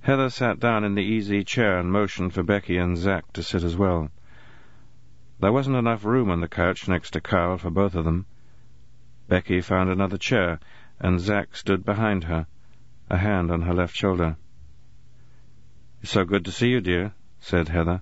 Heather 0.01 0.29
sat 0.29 0.59
down 0.59 0.83
in 0.83 0.95
the 0.95 1.01
easy 1.01 1.43
chair 1.43 1.79
and 1.79 1.91
motioned 1.91 2.33
for 2.33 2.43
Becky 2.43 2.77
and 2.77 2.97
Zack 2.97 3.31
to 3.33 3.43
sit 3.43 3.63
as 3.63 3.77
well. 3.77 4.09
There 5.39 5.51
wasn't 5.51 5.77
enough 5.77 6.05
room 6.05 6.29
on 6.29 6.41
the 6.41 6.47
couch 6.47 6.87
next 6.87 7.11
to 7.11 7.21
Carl 7.21 7.57
for 7.57 7.69
both 7.69 7.95
of 7.95 8.05
them. 8.05 8.25
Becky 9.27 9.61
found 9.61 9.89
another 9.89 10.17
chair, 10.17 10.59
and 10.99 11.19
Zack 11.19 11.55
stood 11.55 11.85
behind 11.85 12.25
her, 12.25 12.47
a 13.09 13.17
hand 13.17 13.49
on 13.49 13.61
her 13.61 13.73
left 13.73 13.95
shoulder. 13.95 14.37
It's 16.01 16.11
so 16.11 16.25
good 16.25 16.45
to 16.45 16.51
see 16.51 16.69
you, 16.69 16.81
dear, 16.81 17.13
said 17.39 17.69
Heather. 17.69 18.01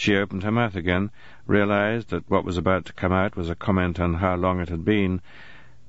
She 0.00 0.16
opened 0.16 0.44
her 0.44 0.52
mouth 0.52 0.76
again, 0.76 1.10
realized 1.44 2.10
that 2.10 2.30
what 2.30 2.44
was 2.44 2.56
about 2.56 2.84
to 2.84 2.92
come 2.92 3.12
out 3.12 3.34
was 3.34 3.50
a 3.50 3.56
comment 3.56 3.98
on 3.98 4.14
how 4.14 4.36
long 4.36 4.60
it 4.60 4.68
had 4.68 4.84
been, 4.84 5.20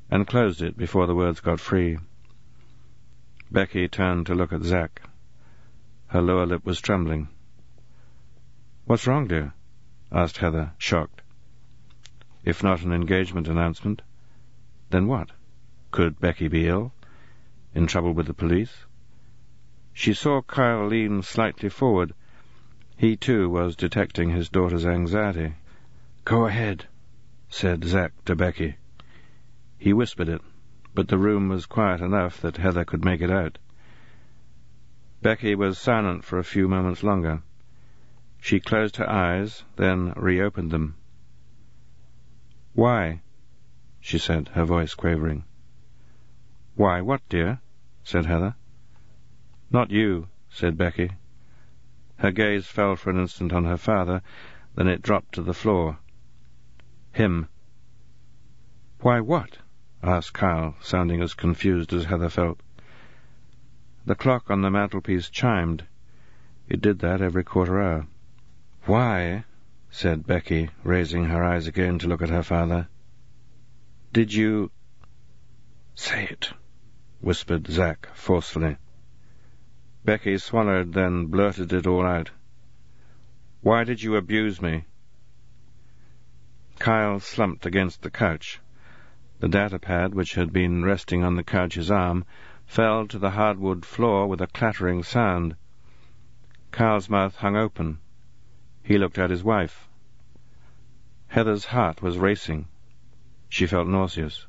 and 0.10 0.26
closed 0.26 0.64
it 0.64 0.76
before 0.76 1.06
the 1.06 1.14
words 1.14 1.42
got 1.42 1.60
free. 1.60 2.00
Becky 3.52 3.88
turned 3.88 4.26
to 4.26 4.34
look 4.34 4.52
at 4.52 4.64
Zack. 4.64 5.04
Her 6.08 6.24
lower 6.24 6.48
lip 6.48 6.66
was 6.66 6.82
trembling. 6.82 7.28
What's 8.86 9.06
wrong, 9.06 9.28
dear? 9.28 9.54
asked 10.12 10.38
Heather, 10.38 10.72
shocked. 10.80 11.22
If 12.44 12.64
not 12.64 12.82
an 12.82 12.92
engagement 12.92 13.48
announcement, 13.48 14.02
then 14.90 15.06
what? 15.06 15.30
Could 15.92 16.20
Becky 16.20 16.48
be 16.48 16.68
ill? 16.68 16.94
In 17.76 17.86
trouble 17.86 18.14
with 18.14 18.26
the 18.26 18.34
police? 18.34 18.86
She 19.94 20.16
saw 20.16 20.42
Kyle 20.42 20.88
lean 20.88 21.22
slightly 21.22 21.70
forward. 21.70 22.16
He, 23.00 23.18
too, 23.18 23.50
was 23.50 23.76
detecting 23.76 24.30
his 24.30 24.50
daughter's 24.50 24.86
anxiety. 24.86 25.56
Go 26.24 26.46
ahead, 26.46 26.86
said 27.50 27.84
Zack 27.84 28.12
to 28.26 28.36
Becky. 28.36 28.76
He 29.80 29.94
whispered 29.94 30.30
it 30.30 30.42
but 31.00 31.08
the 31.08 31.18
room 31.18 31.48
was 31.48 31.66
quiet 31.66 32.02
enough 32.02 32.42
that 32.42 32.58
Heather 32.58 32.84
could 32.84 33.06
make 33.06 33.22
it 33.22 33.32
out. 33.32 33.58
Becky 35.22 35.56
was 35.56 35.78
silent 35.78 36.24
for 36.26 36.38
a 36.38 36.44
few 36.44 36.68
moments 36.68 37.04
longer. 37.04 37.42
She 38.42 38.60
closed 38.60 38.98
her 38.98 39.10
eyes, 39.10 39.64
then 39.76 40.14
reopened 40.18 40.72
them. 40.72 40.96
Why? 42.74 43.22
she 44.02 44.18
said, 44.18 44.50
her 44.50 44.66
voice 44.66 44.94
quavering. 44.94 45.46
Why, 46.76 47.02
what, 47.02 47.22
dear? 47.30 47.62
said 48.04 48.26
Heather. 48.26 48.56
Not 49.72 49.92
you, 49.92 50.28
said 50.50 50.78
Becky. 50.78 51.12
Her 52.20 52.32
gaze 52.32 52.68
fell 52.68 52.98
for 52.98 53.10
an 53.12 53.18
instant 53.18 53.54
on 53.54 53.64
her 53.64 53.78
father, 53.78 54.22
then 54.76 54.90
it 54.90 55.02
dropped 55.02 55.36
to 55.36 55.42
the 55.42 55.54
floor. 55.54 56.00
Him, 57.14 57.48
Why, 59.00 59.22
what? 59.22 59.60
asked 60.04 60.34
Kyle, 60.34 60.76
sounding 60.82 61.22
as 61.22 61.34
confused 61.34 61.94
as 61.94 62.06
Heather 62.06 62.28
felt. 62.28 62.60
The 64.06 64.16
clock 64.16 64.52
on 64.52 64.62
the 64.62 64.70
mantelpiece 64.70 65.30
chimed. 65.30 65.86
It 66.68 66.82
did 66.82 67.00
that 67.00 67.22
every 67.22 67.46
quarter 67.46 67.82
hour. 67.82 68.08
Why, 68.84 69.46
said 69.90 70.28
Becky, 70.28 70.72
raising 70.84 71.24
her 71.26 71.42
eyes 71.42 71.68
again 71.68 72.00
to 72.00 72.08
look 72.10 72.22
at 72.22 72.30
her 72.30 72.44
father, 72.44 72.90
did 74.12 74.34
you... 74.34 74.72
Say 75.96 76.26
it, 76.26 76.52
whispered 77.22 77.68
Zack 77.68 78.10
forcefully. 78.14 78.76
Becky 80.06 80.38
swallowed, 80.38 80.94
then 80.94 81.26
blurted 81.26 81.74
it 81.74 81.86
all 81.86 82.06
out. 82.06 82.32
Why 83.62 83.84
did 83.84 84.02
you 84.02 84.16
abuse 84.16 84.62
me? 84.62 84.86
Kyle 86.80 87.20
slumped 87.20 87.66
against 87.66 88.02
the 88.02 88.10
couch. 88.10 88.62
The 89.40 89.50
datapad, 89.50 90.14
which 90.14 90.36
had 90.36 90.54
been 90.54 90.86
resting 90.86 91.24
on 91.24 91.36
the 91.36 91.44
couch's 91.44 91.92
arm, 91.92 92.24
fell 92.66 93.08
to 93.08 93.20
the 93.20 93.32
hardwood 93.32 93.86
floor 93.86 94.28
with 94.28 94.40
a 94.42 94.48
clattering 94.48 95.04
sound. 95.04 95.56
Kyle's 96.72 97.10
mouth 97.10 97.36
hung 97.36 97.58
open. 97.58 98.00
He 98.82 98.98
looked 98.98 99.18
at 99.18 99.30
his 99.30 99.44
wife. 99.44 99.90
Heather's 101.28 101.66
heart 101.66 102.02
was 102.02 102.18
racing. 102.18 102.68
She 103.50 103.68
felt 103.68 103.88
nauseous. 103.88 104.48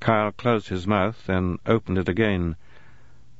Kyle 0.00 0.32
closed 0.32 0.68
his 0.68 0.86
mouth, 0.86 1.26
then 1.26 1.58
opened 1.66 1.98
it 1.98 2.08
again. 2.08 2.56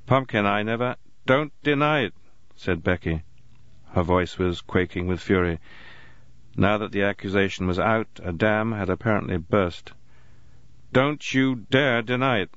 Pumpkin, 0.08 0.46
I 0.46 0.62
never... 0.62 0.96
Don't 1.26 1.52
deny 1.62 2.04
it, 2.04 2.14
said 2.56 2.82
Becky. 2.82 3.24
Her 3.90 4.02
voice 4.02 4.38
was 4.38 4.62
quaking 4.62 5.06
with 5.06 5.20
fury. 5.20 5.58
Now 6.56 6.78
that 6.78 6.92
the 6.92 7.02
accusation 7.02 7.66
was 7.66 7.78
out, 7.78 8.08
a 8.24 8.32
dam 8.32 8.72
had 8.72 8.88
apparently 8.88 9.36
burst. 9.36 9.92
Don't 10.94 11.34
you 11.34 11.66
dare 11.70 12.00
deny 12.00 12.38
it. 12.38 12.50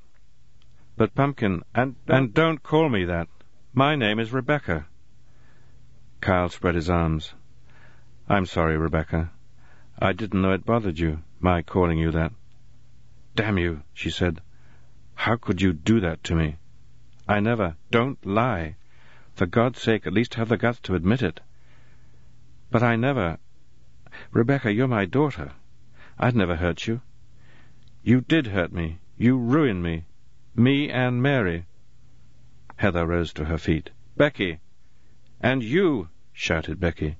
But, 0.96 1.14
Pumpkin, 1.14 1.62
and, 1.74 1.96
and 2.08 2.32
don't 2.32 2.62
call 2.62 2.88
me 2.88 3.04
that. 3.04 3.28
My 3.74 3.96
name 3.96 4.18
is 4.18 4.32
Rebecca. 4.32 4.86
Kyle 6.22 6.48
spread 6.48 6.74
his 6.74 6.88
arms. 6.88 7.34
I'm 8.30 8.46
sorry, 8.46 8.78
Rebecca. 8.78 9.30
I 9.98 10.14
didn't 10.14 10.40
know 10.40 10.52
it 10.52 10.64
bothered 10.64 10.98
you, 10.98 11.18
my 11.38 11.60
calling 11.60 11.98
you 11.98 12.12
that. 12.12 12.32
Damn 13.36 13.58
you, 13.58 13.82
she 13.92 14.08
said. 14.08 14.40
How 15.14 15.36
could 15.36 15.60
you 15.60 15.74
do 15.74 16.00
that 16.00 16.24
to 16.24 16.34
me? 16.34 16.56
I 17.28 17.40
never. 17.40 17.76
Don't 17.90 18.24
lie. 18.26 18.76
For 19.34 19.46
God's 19.46 19.80
sake, 19.80 20.06
at 20.06 20.12
least 20.12 20.34
have 20.34 20.48
the 20.48 20.56
guts 20.56 20.80
to 20.80 20.94
admit 20.94 21.22
it. 21.22 21.40
But 22.70 22.82
I 22.82 22.96
never. 22.96 23.38
Rebecca, 24.32 24.72
you're 24.72 24.88
my 24.88 25.04
daughter. 25.04 25.52
I'd 26.18 26.36
never 26.36 26.56
hurt 26.56 26.86
you. 26.86 27.00
You 28.02 28.20
did 28.20 28.48
hurt 28.48 28.72
me. 28.72 28.98
You 29.16 29.38
ruined 29.38 29.82
me. 29.82 30.04
Me 30.56 30.90
and 30.90 31.22
Mary. 31.22 31.66
Heather 32.76 33.06
rose 33.06 33.32
to 33.34 33.44
her 33.44 33.58
feet. 33.58 33.90
Becky! 34.16 34.58
And 35.40 35.62
you! 35.62 36.08
shouted 36.32 36.80
Becky. 36.80 37.16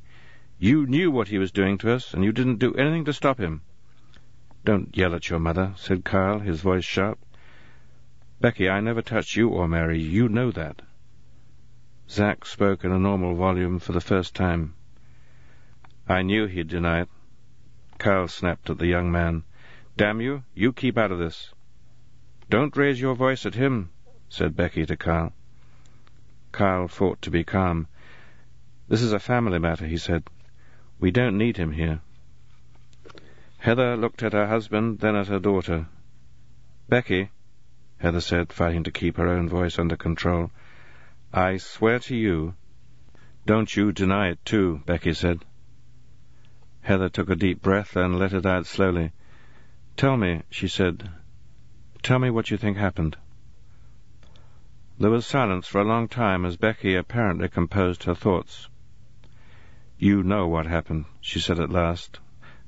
You 0.59 0.87
knew 0.87 1.11
what 1.11 1.29
he 1.29 1.39
was 1.39 1.53
doing 1.53 1.79
to 1.79 1.93
us, 1.93 2.13
and 2.13 2.25
you 2.25 2.33
didn't 2.33 2.59
do 2.59 2.75
anything 2.75 3.05
to 3.07 3.13
stop 3.13 3.39
him. 3.39 3.63
Don't 4.65 4.97
yell 4.97 5.15
at 5.15 5.31
your 5.31 5.39
mother, 5.39 5.73
said 5.77 6.05
Kyle, 6.05 6.41
his 6.41 6.61
voice 6.61 6.85
sharp. 6.85 7.19
Becky, 8.43 8.69
I 8.69 8.81
never 8.81 9.03
touched 9.03 9.37
you 9.37 9.51
or 9.51 9.69
Mary. 9.69 10.01
You 10.01 10.29
know 10.29 10.51
that. 10.51 10.83
Zack 12.11 12.45
spoke 12.45 12.83
in 12.83 12.91
a 12.91 12.99
normal 12.99 13.37
volume 13.37 13.79
for 13.79 13.93
the 13.93 14.01
first 14.01 14.35
time. 14.35 14.75
I 16.09 16.23
knew 16.23 16.47
he'd 16.47 16.67
deny 16.67 17.03
it. 17.03 17.09
Kyle 17.99 18.27
snapped 18.27 18.69
at 18.69 18.79
the 18.79 18.89
young 18.89 19.13
man. 19.13 19.45
Damn 19.97 20.21
you, 20.21 20.43
you 20.55 20.73
keep 20.73 20.99
out 20.99 21.13
of 21.13 21.21
this. 21.21 21.55
Don't 22.51 22.77
raise 22.77 23.01
your 23.01 23.15
voice 23.15 23.47
at 23.47 23.55
him, 23.55 23.91
said 24.29 24.57
Becky 24.57 24.87
to 24.87 24.97
Kyle. 24.97 25.33
Kyle 26.51 26.89
fought 26.89 27.23
to 27.23 27.31
be 27.31 27.45
calm. 27.45 27.87
This 28.89 29.03
is 29.03 29.13
a 29.13 29.21
family 29.21 29.61
matter, 29.61 29.87
he 29.87 29.99
said. 29.99 30.25
We 30.99 31.13
don't 31.13 31.39
need 31.39 31.59
him 31.59 31.71
here. 31.71 32.01
Heather 33.59 33.97
looked 33.97 34.25
at 34.25 34.33
her 34.33 34.49
husband, 34.49 34.99
then 34.99 35.15
at 35.15 35.29
her 35.29 35.39
daughter. 35.39 35.87
Becky, 36.89 37.31
Heather 38.03 38.21
said, 38.21 38.53
fighting 38.53 38.83
to 38.83 38.91
keep 38.91 39.17
her 39.17 39.29
own 39.29 39.49
voice 39.49 39.79
under 39.79 39.97
control, 39.97 40.51
I 41.33 41.59
swear 41.59 42.01
to 42.01 42.17
you. 42.17 42.55
Don't 43.47 43.77
you 43.77 43.93
deny 43.93 44.31
it, 44.31 44.45
too, 44.45 44.83
Becky 44.87 45.15
said. 45.15 45.45
Heather 46.81 47.09
took 47.09 47.31
a 47.31 47.37
deep 47.37 47.63
breath 47.63 47.95
and 47.95 48.19
let 48.19 48.33
it 48.33 48.45
out 48.45 48.67
slowly. 48.67 49.13
Tell 49.97 50.17
me, 50.17 50.43
she 50.51 50.67
said. 50.67 51.11
Tell 52.03 52.19
me 52.19 52.29
what 52.29 52.51
you 52.51 52.57
think 52.57 52.77
happened. 52.77 53.17
There 54.99 55.11
was 55.11 55.25
silence 55.25 55.69
for 55.69 55.81
a 55.81 55.85
long 55.85 56.09
time 56.09 56.45
as 56.45 56.57
Becky 56.57 56.97
apparently 56.97 57.49
composed 57.49 58.03
her 58.03 58.17
thoughts. 58.17 58.69
You 59.97 60.25
know 60.25 60.49
what 60.49 60.67
happened, 60.67 61.05
she 61.21 61.39
said 61.39 61.61
at 61.61 61.71
last, 61.71 62.19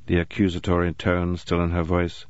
the 0.06 0.18
accusatory 0.18 0.94
tone 0.94 1.36
still 1.38 1.60
in 1.60 1.70
her 1.72 1.82
voice. 1.82 2.24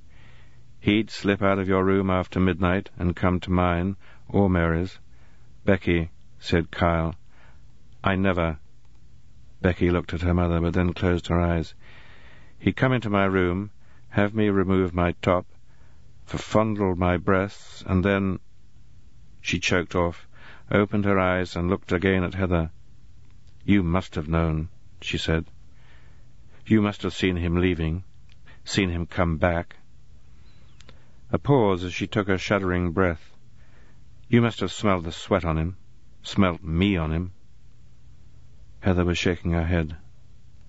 He'd 0.84 1.10
slip 1.10 1.40
out 1.40 1.58
of 1.58 1.66
your 1.66 1.82
room 1.82 2.10
after 2.10 2.38
midnight 2.38 2.90
and 2.98 3.16
come 3.16 3.40
to 3.40 3.50
mine, 3.50 3.96
or 4.28 4.50
Mary's. 4.50 4.98
Becky, 5.64 6.10
said 6.38 6.70
Kyle, 6.70 7.14
I 8.04 8.16
never, 8.16 8.58
Becky 9.62 9.90
looked 9.90 10.12
at 10.12 10.20
her 10.20 10.34
mother, 10.34 10.60
but 10.60 10.74
then 10.74 10.92
closed 10.92 11.28
her 11.28 11.40
eyes. 11.40 11.74
He'd 12.58 12.76
come 12.76 12.92
into 12.92 13.08
my 13.08 13.24
room, 13.24 13.70
have 14.10 14.34
me 14.34 14.50
remove 14.50 14.92
my 14.92 15.12
top, 15.22 15.46
fondle 16.26 16.94
my 16.96 17.16
breasts, 17.16 17.82
and 17.86 18.04
then... 18.04 18.38
She 19.40 19.60
choked 19.60 19.94
off, 19.94 20.28
opened 20.70 21.06
her 21.06 21.18
eyes, 21.18 21.56
and 21.56 21.70
looked 21.70 21.92
again 21.92 22.24
at 22.24 22.34
Heather. 22.34 22.70
You 23.64 23.82
must 23.82 24.16
have 24.16 24.28
known, 24.28 24.68
she 25.00 25.16
said. 25.16 25.46
You 26.66 26.82
must 26.82 27.00
have 27.04 27.14
seen 27.14 27.36
him 27.36 27.56
leaving, 27.56 28.04
seen 28.66 28.90
him 28.90 29.06
come 29.06 29.38
back. 29.38 29.76
A 31.34 31.38
pause 31.38 31.82
as 31.82 31.92
she 31.92 32.06
took 32.06 32.28
a 32.28 32.38
shuddering 32.38 32.92
breath. 32.92 33.34
You 34.28 34.40
must 34.40 34.60
have 34.60 34.70
smelled 34.70 35.02
the 35.02 35.10
sweat 35.10 35.44
on 35.44 35.58
him, 35.58 35.76
smelt 36.22 36.62
me 36.62 36.96
on 36.96 37.10
him. 37.10 37.32
Heather 38.78 39.04
was 39.04 39.18
shaking 39.18 39.50
her 39.50 39.64
head. 39.64 39.96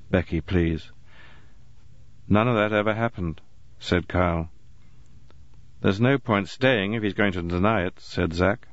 Becky, 0.09 0.41
please. 0.41 0.91
None 2.27 2.47
of 2.47 2.55
that 2.55 2.73
ever 2.73 2.95
happened, 2.95 3.41
said 3.77 4.07
Kyle. 4.07 4.49
There's 5.81 6.01
no 6.01 6.17
point 6.17 6.49
staying 6.49 6.93
if 6.93 7.03
he's 7.03 7.13
going 7.13 7.33
to 7.33 7.43
deny 7.43 7.83
it, 7.83 7.99
said 7.99 8.33
Zack. 8.33 8.67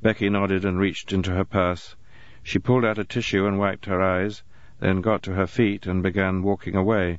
Becky 0.00 0.30
nodded 0.30 0.64
and 0.64 0.78
reached 0.78 1.12
into 1.12 1.32
her 1.32 1.44
purse. 1.44 1.96
She 2.42 2.58
pulled 2.58 2.86
out 2.86 2.98
a 2.98 3.04
tissue 3.04 3.46
and 3.46 3.58
wiped 3.58 3.84
her 3.84 4.00
eyes, 4.00 4.42
then 4.80 5.02
got 5.02 5.22
to 5.24 5.34
her 5.34 5.46
feet 5.46 5.86
and 5.86 6.02
began 6.02 6.42
walking 6.42 6.76
away. 6.76 7.18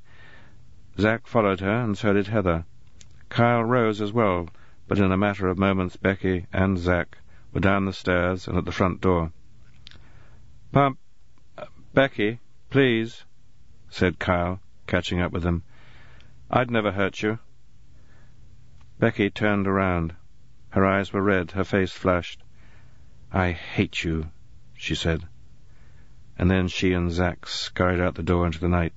Zack 0.99 1.27
followed 1.27 1.59
her, 1.59 1.83
and 1.83 1.95
so 1.95 2.13
did 2.13 2.25
Heather. 2.25 2.65
Kyle 3.29 3.63
rose 3.63 4.01
as 4.01 4.11
well, 4.11 4.49
but 4.87 4.97
in 4.97 5.11
a 5.11 5.17
matter 5.17 5.47
of 5.47 5.57
moments 5.57 5.95
Becky 5.95 6.47
and 6.51 6.77
Zack 6.77 7.19
were 7.53 7.59
down 7.59 7.85
the 7.85 7.93
stairs 7.93 8.47
and 8.47 8.57
at 8.57 8.65
the 8.65 8.71
front 8.71 9.01
door. 9.01 9.31
Pump, 10.71 10.97
Becky, 11.93 12.39
please, 12.69 13.23
said 13.89 14.19
Kyle, 14.19 14.59
catching 14.87 15.21
up 15.21 15.31
with 15.31 15.43
them. 15.43 15.63
I'd 16.49 16.71
never 16.71 16.91
hurt 16.91 17.21
you. 17.21 17.39
Becky 18.97 19.29
turned 19.29 19.67
around. 19.67 20.15
Her 20.71 20.85
eyes 20.85 21.13
were 21.13 21.21
red, 21.21 21.51
her 21.51 21.63
face 21.63 21.91
flushed. 21.91 22.43
I 23.31 23.51
hate 23.51 24.03
you, 24.03 24.31
she 24.73 24.95
said. 24.95 25.27
And 26.37 26.49
then 26.49 26.67
she 26.67 26.93
and 26.93 27.11
Zack 27.11 27.45
scurried 27.45 27.99
out 27.99 28.15
the 28.15 28.23
door 28.23 28.45
into 28.45 28.59
the 28.59 28.67
night. 28.67 28.93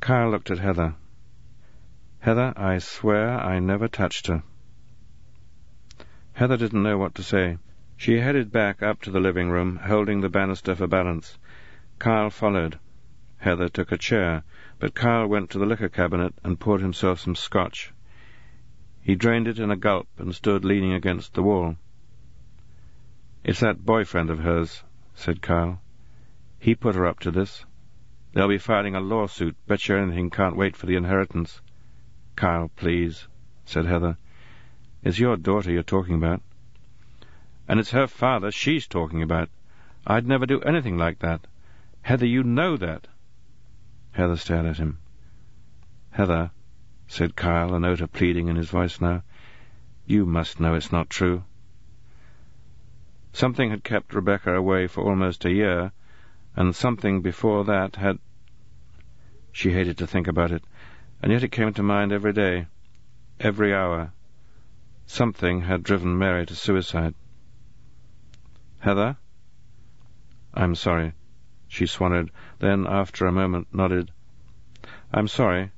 Kyle 0.00 0.30
looked 0.30 0.50
at 0.50 0.58
Heather. 0.58 0.94
Heather, 2.24 2.54
I 2.56 2.78
swear 2.78 3.38
I 3.38 3.58
never 3.58 3.86
touched 3.86 4.28
her. 4.28 4.44
Heather 6.32 6.56
didn't 6.56 6.82
know 6.82 6.96
what 6.96 7.14
to 7.16 7.22
say. 7.22 7.58
She 7.98 8.18
headed 8.18 8.50
back 8.50 8.82
up 8.82 9.02
to 9.02 9.10
the 9.10 9.20
living 9.20 9.50
room, 9.50 9.76
holding 9.76 10.22
the 10.22 10.30
banister 10.30 10.74
for 10.74 10.86
balance. 10.86 11.36
Kyle 11.98 12.30
followed. 12.30 12.78
Heather 13.36 13.68
took 13.68 13.92
a 13.92 13.98
chair, 13.98 14.42
but 14.78 14.94
Kyle 14.94 15.26
went 15.26 15.50
to 15.50 15.58
the 15.58 15.66
liquor 15.66 15.90
cabinet 15.90 16.32
and 16.42 16.58
poured 16.58 16.80
himself 16.80 17.20
some 17.20 17.34
scotch. 17.34 17.92
He 19.02 19.16
drained 19.16 19.46
it 19.46 19.58
in 19.58 19.70
a 19.70 19.76
gulp 19.76 20.08
and 20.16 20.34
stood 20.34 20.64
leaning 20.64 20.94
against 20.94 21.34
the 21.34 21.42
wall. 21.42 21.76
It's 23.44 23.60
that 23.60 23.84
boyfriend 23.84 24.30
of 24.30 24.38
hers, 24.38 24.82
said 25.12 25.42
Kyle. 25.42 25.82
He 26.58 26.74
put 26.74 26.94
her 26.94 27.04
up 27.04 27.20
to 27.20 27.30
this. 27.30 27.66
They'll 28.32 28.48
be 28.48 28.56
filing 28.56 28.94
a 28.94 29.00
lawsuit. 29.00 29.56
Bet 29.66 29.86
you 29.90 29.98
anything 29.98 30.30
can't 30.30 30.56
wait 30.56 30.74
for 30.74 30.86
the 30.86 30.96
inheritance. 30.96 31.60
Kyle, 32.36 32.70
please, 32.76 33.28
said 33.64 33.86
Heather. 33.86 34.16
It's 35.02 35.18
your 35.18 35.36
daughter 35.36 35.70
you're 35.70 35.82
talking 35.82 36.14
about. 36.14 36.42
And 37.68 37.78
it's 37.78 37.92
her 37.92 38.06
father 38.06 38.50
she's 38.50 38.86
talking 38.86 39.22
about. 39.22 39.48
I'd 40.06 40.26
never 40.26 40.46
do 40.46 40.60
anything 40.60 40.98
like 40.98 41.20
that. 41.20 41.46
Heather, 42.02 42.26
you 42.26 42.42
know 42.42 42.76
that. 42.76 43.06
Heather 44.12 44.36
stared 44.36 44.66
at 44.66 44.76
him. 44.76 44.98
Heather, 46.10 46.50
said 47.08 47.36
Kyle, 47.36 47.74
a 47.74 47.80
note 47.80 48.00
of 48.00 48.12
pleading 48.12 48.48
in 48.48 48.56
his 48.56 48.68
voice 48.68 49.00
now, 49.00 49.22
you 50.06 50.26
must 50.26 50.60
know 50.60 50.74
it's 50.74 50.92
not 50.92 51.10
true. 51.10 51.44
Something 53.32 53.70
had 53.70 53.82
kept 53.82 54.14
Rebecca 54.14 54.54
away 54.54 54.86
for 54.86 55.02
almost 55.02 55.44
a 55.44 55.52
year, 55.52 55.92
and 56.54 56.76
something 56.76 57.20
before 57.22 57.64
that 57.64 57.96
had... 57.96 58.18
She 59.50 59.72
hated 59.72 59.98
to 59.98 60.06
think 60.06 60.28
about 60.28 60.52
it, 60.52 60.62
and 61.24 61.32
yet 61.32 61.42
it 61.42 61.48
came 61.48 61.72
to 61.72 61.82
mind 61.82 62.12
every 62.12 62.34
day, 62.34 62.66
every 63.40 63.72
hour. 63.72 64.12
Something 65.06 65.62
had 65.62 65.82
driven 65.82 66.18
Mary 66.18 66.44
to 66.44 66.54
suicide. 66.54 67.14
Heather? 68.80 69.16
I'm 70.52 70.74
sorry. 70.74 71.14
She 71.66 71.86
swallowed, 71.86 72.30
then, 72.58 72.86
after 72.86 73.24
a 73.24 73.32
moment, 73.32 73.68
nodded. 73.72 74.10
I'm 75.14 75.26
sorry. 75.26 75.70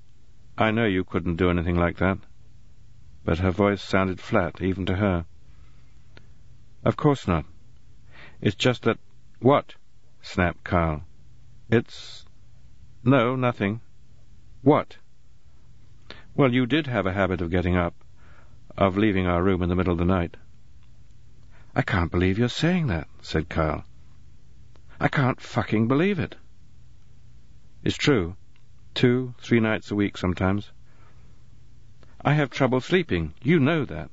I 0.58 0.72
know 0.72 0.84
you 0.84 1.04
couldn't 1.04 1.36
do 1.36 1.48
anything 1.48 1.76
like 1.76 1.98
that. 1.98 2.18
But 3.24 3.38
her 3.38 3.52
voice 3.52 3.80
sounded 3.80 4.18
flat, 4.18 4.60
even 4.60 4.84
to 4.86 4.96
her. 4.96 5.26
Of 6.84 6.96
course 6.96 7.28
not. 7.28 7.44
It's 8.40 8.56
just 8.56 8.82
that... 8.82 8.98
What? 9.38 9.76
snapped 10.22 10.64
Carl. 10.64 11.04
It's... 11.70 12.26
No, 13.04 13.36
nothing. 13.36 13.80
What? 14.62 14.96
Well, 16.36 16.52
you 16.52 16.66
did 16.66 16.86
have 16.86 17.06
a 17.06 17.12
habit 17.12 17.40
of 17.40 17.50
getting 17.50 17.76
up, 17.76 17.94
of 18.76 18.96
leaving 18.96 19.26
our 19.26 19.42
room 19.42 19.62
in 19.62 19.68
the 19.68 19.74
middle 19.74 19.92
of 19.92 19.98
the 19.98 20.04
night. 20.04 20.36
I 21.74 21.82
can't 21.82 22.10
believe 22.10 22.38
you're 22.38 22.48
saying 22.48 22.88
that, 22.88 23.08
said 23.22 23.48
Carl. 23.48 23.84
I 25.00 25.08
can't 25.08 25.40
fucking 25.40 25.88
believe 25.88 26.18
it. 26.18 26.36
It's 27.82 27.96
true 27.96 28.36
two, 28.96 29.34
three 29.38 29.60
nights 29.60 29.90
a 29.90 29.94
week 29.94 30.16
sometimes. 30.16 30.70
I 32.22 32.32
have 32.32 32.48
trouble 32.48 32.80
sleeping. 32.80 33.34
You 33.42 33.60
know 33.60 33.84
that. 33.84 34.10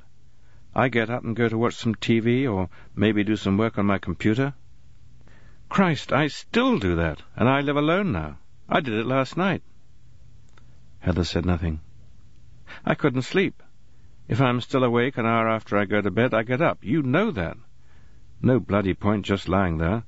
I 0.75 0.89
get 0.89 1.09
up 1.09 1.23
and 1.23 1.35
go 1.35 1.47
to 1.47 1.57
watch 1.57 1.75
some 1.75 1.95
TV 1.95 2.51
or 2.51 2.69
maybe 2.93 3.23
do 3.23 3.37
some 3.37 3.57
work 3.57 3.77
on 3.77 3.85
my 3.85 3.97
computer. 3.97 4.53
Christ, 5.69 6.11
I 6.11 6.27
still 6.27 6.79
do 6.79 6.97
that, 6.97 7.21
and 7.35 7.47
I 7.47 7.61
live 7.61 7.77
alone 7.77 8.11
now. 8.11 8.37
I 8.67 8.81
did 8.81 8.93
it 8.93 9.05
last 9.05 9.37
night. 9.37 9.63
Heather 10.99 11.23
said 11.23 11.45
nothing. 11.45 11.79
I 12.85 12.95
couldn't 12.95 13.21
sleep. 13.23 13.61
If 14.27 14.39
I'm 14.39 14.61
still 14.61 14.83
awake 14.83 15.17
an 15.17 15.25
hour 15.25 15.49
after 15.49 15.77
I 15.77 15.85
go 15.85 16.01
to 16.01 16.09
bed, 16.09 16.33
I 16.33 16.43
get 16.43 16.61
up. 16.61 16.79
You 16.81 17.01
know 17.01 17.29
that. 17.31 17.57
No 18.41 18.59
bloody 18.59 18.93
point 18.93 19.25
just 19.25 19.47
lying 19.47 19.77
there. 19.77 20.03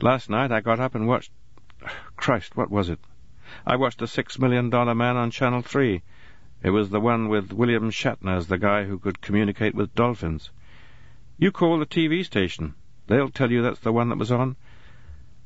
Last 0.00 0.28
night 0.28 0.50
I 0.50 0.60
got 0.60 0.80
up 0.80 0.94
and 0.94 1.06
watched... 1.06 1.30
Christ, 2.16 2.56
what 2.56 2.70
was 2.70 2.88
it? 2.88 3.00
I 3.66 3.76
watched 3.76 3.98
The 3.98 4.06
Six 4.06 4.38
Million 4.38 4.70
Dollar 4.70 4.94
Man 4.94 5.16
on 5.16 5.30
Channel 5.30 5.62
3. 5.62 6.02
It 6.62 6.70
was 6.70 6.88
the 6.88 7.00
one 7.00 7.28
with 7.28 7.52
William 7.52 7.90
Shatner 7.90 8.36
as 8.36 8.48
the 8.48 8.58
guy 8.58 8.84
who 8.84 8.98
could 8.98 9.20
communicate 9.20 9.74
with 9.74 9.94
dolphins. 9.94 10.50
You 11.36 11.52
call 11.52 11.78
the 11.78 11.86
TV 11.86 12.24
station. 12.24 12.74
They'll 13.06 13.28
tell 13.28 13.50
you 13.50 13.60
that's 13.60 13.80
the 13.80 13.92
one 13.92 14.08
that 14.08 14.18
was 14.18 14.32
on. 14.32 14.56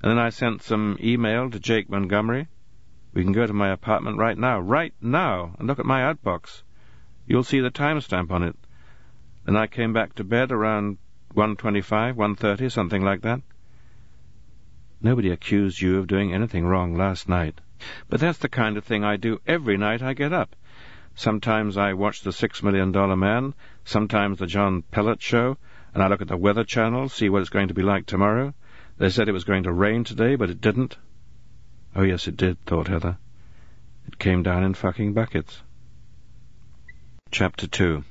And 0.02 0.10
then 0.12 0.18
I 0.18 0.28
sent 0.28 0.62
some 0.62 0.96
email 1.02 1.50
to 1.50 1.58
Jake 1.58 1.90
Montgomery. 1.90 2.46
We 3.18 3.24
can 3.24 3.32
go 3.32 3.48
to 3.48 3.52
my 3.52 3.70
apartment 3.70 4.16
right 4.16 4.38
now, 4.38 4.60
right 4.60 4.94
now, 5.00 5.56
and 5.58 5.66
look 5.66 5.80
at 5.80 5.84
my 5.84 6.02
outbox. 6.02 6.62
You'll 7.26 7.42
see 7.42 7.58
the 7.58 7.68
timestamp 7.68 8.30
on 8.30 8.44
it. 8.44 8.54
And 9.44 9.58
I 9.58 9.66
came 9.66 9.92
back 9.92 10.14
to 10.14 10.22
bed 10.22 10.52
around 10.52 10.98
1.25, 11.34 12.14
1.30, 12.14 12.70
something 12.70 13.02
like 13.02 13.22
that. 13.22 13.40
Nobody 15.02 15.30
accused 15.30 15.80
you 15.80 15.98
of 15.98 16.06
doing 16.06 16.32
anything 16.32 16.64
wrong 16.64 16.94
last 16.94 17.28
night. 17.28 17.60
But 18.08 18.20
that's 18.20 18.38
the 18.38 18.48
kind 18.48 18.76
of 18.76 18.84
thing 18.84 19.02
I 19.02 19.16
do 19.16 19.40
every 19.48 19.76
night 19.76 20.00
I 20.00 20.12
get 20.12 20.32
up. 20.32 20.54
Sometimes 21.16 21.76
I 21.76 21.94
watch 21.94 22.20
the 22.20 22.32
Six 22.32 22.62
Million 22.62 22.92
Dollar 22.92 23.16
Man, 23.16 23.52
sometimes 23.84 24.38
the 24.38 24.46
John 24.46 24.82
Pellet 24.92 25.20
Show, 25.20 25.56
and 25.92 26.04
I 26.04 26.06
look 26.06 26.22
at 26.22 26.28
the 26.28 26.36
Weather 26.36 26.62
Channel, 26.62 27.08
see 27.08 27.28
what 27.28 27.40
it's 27.40 27.50
going 27.50 27.66
to 27.66 27.74
be 27.74 27.82
like 27.82 28.06
tomorrow. 28.06 28.54
They 28.98 29.10
said 29.10 29.28
it 29.28 29.32
was 29.32 29.42
going 29.42 29.64
to 29.64 29.72
rain 29.72 30.04
today, 30.04 30.36
but 30.36 30.50
it 30.50 30.60
didn't. 30.60 30.98
Oh, 31.98 32.04
yes, 32.04 32.28
it 32.28 32.36
did, 32.36 32.64
thought 32.64 32.86
Heather. 32.86 33.18
It 34.06 34.20
came 34.20 34.44
down 34.44 34.62
in 34.62 34.74
fucking 34.74 35.14
buckets. 35.14 35.62
Chapter 37.32 37.66
2 37.66 38.04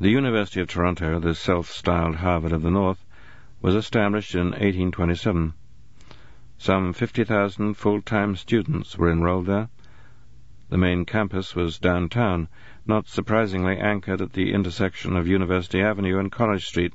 The 0.00 0.08
University 0.08 0.62
of 0.62 0.68
Toronto, 0.68 1.18
the 1.18 1.34
self-styled 1.34 2.16
Harvard 2.16 2.52
of 2.52 2.62
the 2.62 2.70
North, 2.70 3.04
was 3.60 3.74
established 3.74 4.34
in 4.34 4.52
1827. 4.52 5.52
Some 6.56 6.94
50,000 6.94 7.74
full-time 7.74 8.36
students 8.36 8.96
were 8.96 9.12
enrolled 9.12 9.44
there. 9.44 9.68
The 10.70 10.78
main 10.78 11.04
campus 11.04 11.54
was 11.54 11.78
downtown, 11.78 12.48
not 12.86 13.06
surprisingly 13.06 13.76
anchored 13.76 14.22
at 14.22 14.32
the 14.32 14.54
intersection 14.54 15.14
of 15.14 15.28
University 15.28 15.82
Avenue 15.82 16.20
and 16.20 16.32
College 16.32 16.64
Street. 16.64 16.94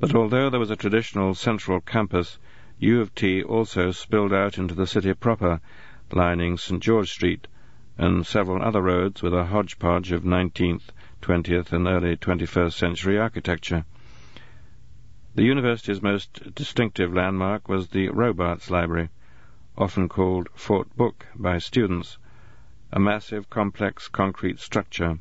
But 0.00 0.16
although 0.16 0.50
there 0.50 0.58
was 0.58 0.72
a 0.72 0.76
traditional 0.76 1.36
central 1.36 1.80
campus, 1.80 2.40
U 2.80 3.00
of 3.00 3.14
T 3.14 3.42
also 3.42 3.90
spilled 3.90 4.32
out 4.32 4.56
into 4.56 4.74
the 4.74 4.86
city 4.86 5.12
proper, 5.12 5.60
lining 6.12 6.56
St. 6.56 6.80
George 6.80 7.10
Street 7.10 7.48
and 7.96 8.24
several 8.24 8.62
other 8.62 8.80
roads 8.80 9.20
with 9.20 9.34
a 9.34 9.46
hodgepodge 9.46 10.12
of 10.12 10.22
19th, 10.22 10.90
20th, 11.20 11.72
and 11.72 11.88
early 11.88 12.16
21st 12.16 12.72
century 12.72 13.18
architecture. 13.18 13.84
The 15.34 15.42
university's 15.42 16.00
most 16.00 16.54
distinctive 16.54 17.12
landmark 17.12 17.68
was 17.68 17.88
the 17.88 18.10
Robarts 18.10 18.70
Library, 18.70 19.08
often 19.76 20.08
called 20.08 20.48
Fort 20.54 20.96
Book 20.96 21.26
by 21.34 21.58
students, 21.58 22.18
a 22.92 23.00
massive, 23.00 23.50
complex 23.50 24.06
concrete 24.06 24.60
structure. 24.60 25.18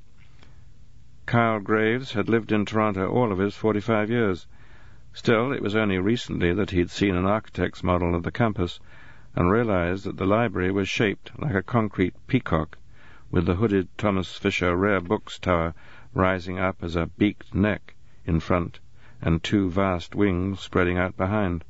Kyle 1.26 1.60
Graves 1.60 2.14
had 2.14 2.30
lived 2.30 2.52
in 2.52 2.66
Toronto 2.66 3.10
all 3.10 3.32
of 3.32 3.40
his 3.40 3.56
forty-five 3.56 4.12
years. 4.12 4.46
Still, 5.20 5.52
it 5.52 5.64
was 5.64 5.76
only 5.76 5.98
recently 5.98 6.54
that 6.54 6.70
he 6.70 6.78
had 6.78 6.92
seen 6.92 7.16
an 7.16 7.26
architect's 7.26 7.84
model 7.84 8.14
of 8.14 8.22
the 8.22 8.32
campus 8.32 8.80
and 9.36 9.50
realized 9.50 10.06
that 10.06 10.18
the 10.18 10.28
library 10.28 10.70
was 10.70 10.88
shaped 10.88 11.32
like 11.40 11.56
a 11.56 11.64
concrete 11.64 12.14
peacock, 12.28 12.78
with 13.32 13.48
the 13.48 13.56
hooded 13.56 13.88
Thomas 13.98 14.38
Fisher 14.38 14.76
Rare 14.76 15.02
Books 15.02 15.40
Tower 15.40 15.74
rising 16.14 16.60
up 16.60 16.84
as 16.84 16.96
a 16.96 17.08
beaked 17.08 17.56
neck 17.56 17.96
in 18.28 18.40
front 18.40 18.80
and 19.20 19.42
two 19.42 19.72
vast 19.72 20.14
wings 20.14 20.60
spreading 20.60 21.00
out 21.00 21.18
behind. 21.18 21.64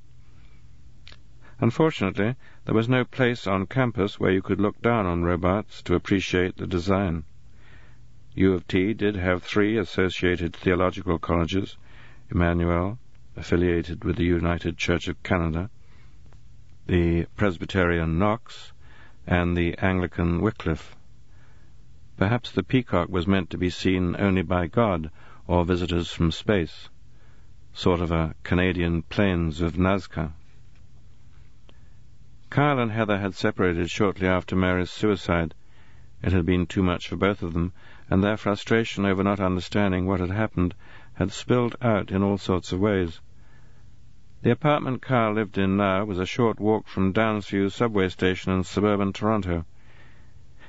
Unfortunately, 1.62 2.36
there 2.65 2.75
was 2.75 2.89
no 2.89 3.05
place 3.05 3.47
on 3.47 3.65
campus 3.65 4.19
where 4.19 4.31
you 4.31 4.41
could 4.41 4.60
look 4.60 4.81
down 4.81 5.05
on 5.05 5.23
Robarts 5.23 5.81
to 5.83 5.95
appreciate 5.95 6.57
the 6.57 6.67
design. 6.67 7.23
U 8.36 8.53
of 8.53 8.67
T 8.67 8.93
did 8.93 9.15
have 9.15 9.41
three 9.41 9.77
associated 9.77 10.53
theological 10.53 11.17
colleges, 11.17 11.77
Emmanuel, 12.29 12.99
affiliated 13.38 14.04
with 14.04 14.17
the 14.17 14.26
United 14.26 14.78
Church 14.78 15.08
of 15.08 15.23
Canada, 15.23 15.69
the 16.88 17.26
Presbyterian 17.36 18.19
Knox, 18.19 18.73
and 19.26 19.56
the 19.56 19.78
Anglican 19.78 20.41
Wycliffe. 20.41 20.95
Perhaps 22.17 22.52
the 22.52 22.63
peacock 22.63 23.10
was 23.10 23.28
meant 23.28 23.50
to 23.52 23.58
be 23.58 23.69
seen 23.69 24.15
only 24.19 24.41
by 24.41 24.67
God 24.67 25.12
or 25.45 25.63
visitors 25.63 26.12
from 26.12 26.32
space 26.32 26.89
sort 27.78 28.02
of 28.02 28.12
a 28.12 28.34
Canadian 28.41 29.04
Plains 29.04 29.62
of 29.62 29.78
Nazca. 29.78 30.32
Kyle 32.50 32.80
and 32.80 32.91
Heather 32.91 33.19
had 33.19 33.36
separated 33.36 33.91
shortly 33.91 34.28
after 34.28 34.56
Mary's 34.56 34.89
suicide. 34.89 35.54
It 36.23 36.32
had 36.32 36.43
been 36.43 36.65
too 36.65 36.82
much 36.82 37.08
for 37.08 37.17
both 37.17 37.43
of 37.43 37.54
them, 37.54 37.73
and 38.10 38.23
their 38.23 38.36
frustration 38.36 39.06
over 39.06 39.23
not 39.23 39.39
understanding 39.39 40.08
what 40.08 40.19
had 40.19 40.32
happened 40.32 40.73
had 41.13 41.32
spilled 41.32 41.76
out 41.80 42.10
in 42.10 42.23
all 42.23 42.39
sorts 42.39 42.71
of 42.71 42.80
ways. 42.80 43.21
The 44.47 44.53
apartment 44.53 45.01
Kyle 45.01 45.33
lived 45.33 45.57
in 45.57 45.75
now 45.75 46.05
was 46.05 46.19
a 46.19 46.25
short 46.25 46.57
walk 46.57 46.88
from 46.88 47.12
Downsview 47.12 47.69
subway 47.69 48.07
station 48.07 48.53
in 48.53 48.63
suburban 48.63 49.12
Toronto. 49.12 49.65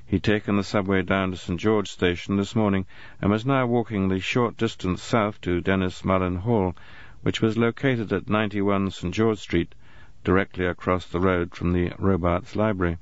He'd 0.04 0.24
taken 0.24 0.56
the 0.56 0.64
subway 0.64 1.02
down 1.02 1.30
to 1.30 1.36
St. 1.36 1.60
George 1.60 1.88
Station 1.88 2.36
this 2.36 2.56
morning 2.56 2.86
and 3.20 3.30
was 3.30 3.46
now 3.46 3.66
walking 3.66 4.08
the 4.08 4.18
short 4.18 4.56
distance 4.56 5.00
south 5.00 5.40
to 5.42 5.60
Dennis 5.60 6.04
Mullin 6.04 6.38
Hall, 6.38 6.74
which 7.22 7.40
was 7.40 7.56
located 7.56 8.12
at 8.12 8.28
91 8.28 8.90
St. 8.90 9.14
George 9.14 9.38
Street, 9.38 9.76
directly 10.24 10.66
across 10.66 11.06
the 11.06 11.20
road 11.20 11.54
from 11.54 11.72
the 11.72 11.92
Robarts 12.00 12.56
Library. 12.56 12.98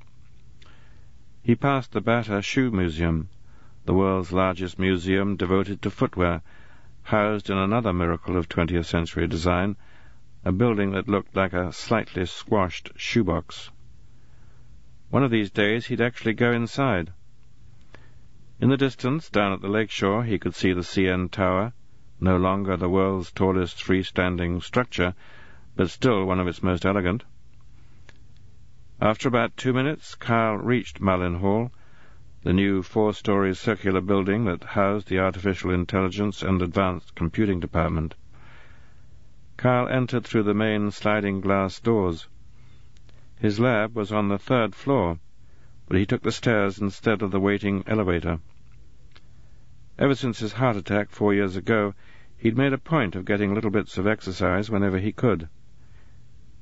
He 1.41 1.55
passed 1.55 1.91
the 1.91 2.01
Bata 2.01 2.43
Shoe 2.43 2.69
Museum, 2.69 3.29
the 3.85 3.95
world's 3.95 4.31
largest 4.31 4.77
museum 4.77 5.37
devoted 5.37 5.81
to 5.81 5.89
footwear, 5.89 6.43
housed 7.01 7.49
in 7.49 7.57
another 7.57 7.93
miracle 7.93 8.37
of 8.37 8.47
20th 8.47 8.85
century 8.85 9.25
design, 9.25 9.75
a 10.47 10.51
building 10.53 10.91
that 10.91 11.09
looked 11.09 11.35
like 11.35 11.51
a 11.51 11.73
slightly 11.73 12.25
squashed 12.25 12.89
shoebox. 12.95 13.69
One 15.09 15.21
of 15.21 15.29
these 15.29 15.51
days 15.51 15.87
he'd 15.87 15.99
actually 15.99 16.35
go 16.35 16.53
inside. 16.53 17.11
In 18.61 18.69
the 18.69 18.77
distance, 18.77 19.29
down 19.29 19.51
at 19.51 19.59
the 19.59 19.67
lake 19.67 19.91
shore, 19.91 20.23
he 20.23 20.39
could 20.39 20.55
see 20.55 20.71
the 20.71 20.85
CN 20.85 21.29
Tower, 21.29 21.73
no 22.21 22.37
longer 22.37 22.77
the 22.77 22.87
world's 22.87 23.29
tallest 23.29 23.83
freestanding 23.83 24.63
structure, 24.63 25.15
but 25.75 25.89
still 25.89 26.23
one 26.23 26.39
of 26.39 26.47
its 26.47 26.63
most 26.63 26.85
elegant. 26.85 27.25
After 29.01 29.27
about 29.27 29.57
two 29.57 29.73
minutes, 29.73 30.15
Kyle 30.15 30.55
reached 30.55 31.01
Mullin 31.01 31.39
Hall, 31.39 31.73
the 32.43 32.53
new 32.53 32.83
four-story 32.83 33.53
circular 33.53 33.99
building 33.99 34.45
that 34.45 34.63
housed 34.63 35.09
the 35.09 35.19
Artificial 35.19 35.71
Intelligence 35.71 36.41
and 36.41 36.61
Advanced 36.61 37.15
Computing 37.15 37.59
Department. 37.59 38.15
Kyle 39.59 39.87
entered 39.87 40.23
through 40.23 40.43
the 40.43 40.53
main 40.53 40.91
sliding 40.91 41.41
glass 41.41 41.79
doors. 41.79 42.27
His 43.39 43.59
lab 43.59 43.95
was 43.95 44.11
on 44.11 44.27
the 44.27 44.37
third 44.37 44.75
floor, 44.75 45.17
but 45.87 45.97
he 45.97 46.05
took 46.05 46.21
the 46.21 46.31
stairs 46.31 46.77
instead 46.79 47.23
of 47.23 47.31
the 47.31 47.39
waiting 47.39 47.83
elevator. 47.87 48.39
Ever 49.97 50.13
since 50.13 50.37
his 50.37 50.53
heart 50.53 50.75
attack 50.75 51.09
four 51.09 51.33
years 51.33 51.55
ago, 51.55 51.95
he'd 52.37 52.55
made 52.55 52.71
a 52.71 52.77
point 52.77 53.15
of 53.15 53.25
getting 53.25 53.55
little 53.55 53.71
bits 53.71 53.97
of 53.97 54.05
exercise 54.05 54.69
whenever 54.69 54.99
he 54.99 55.11
could. 55.11 55.49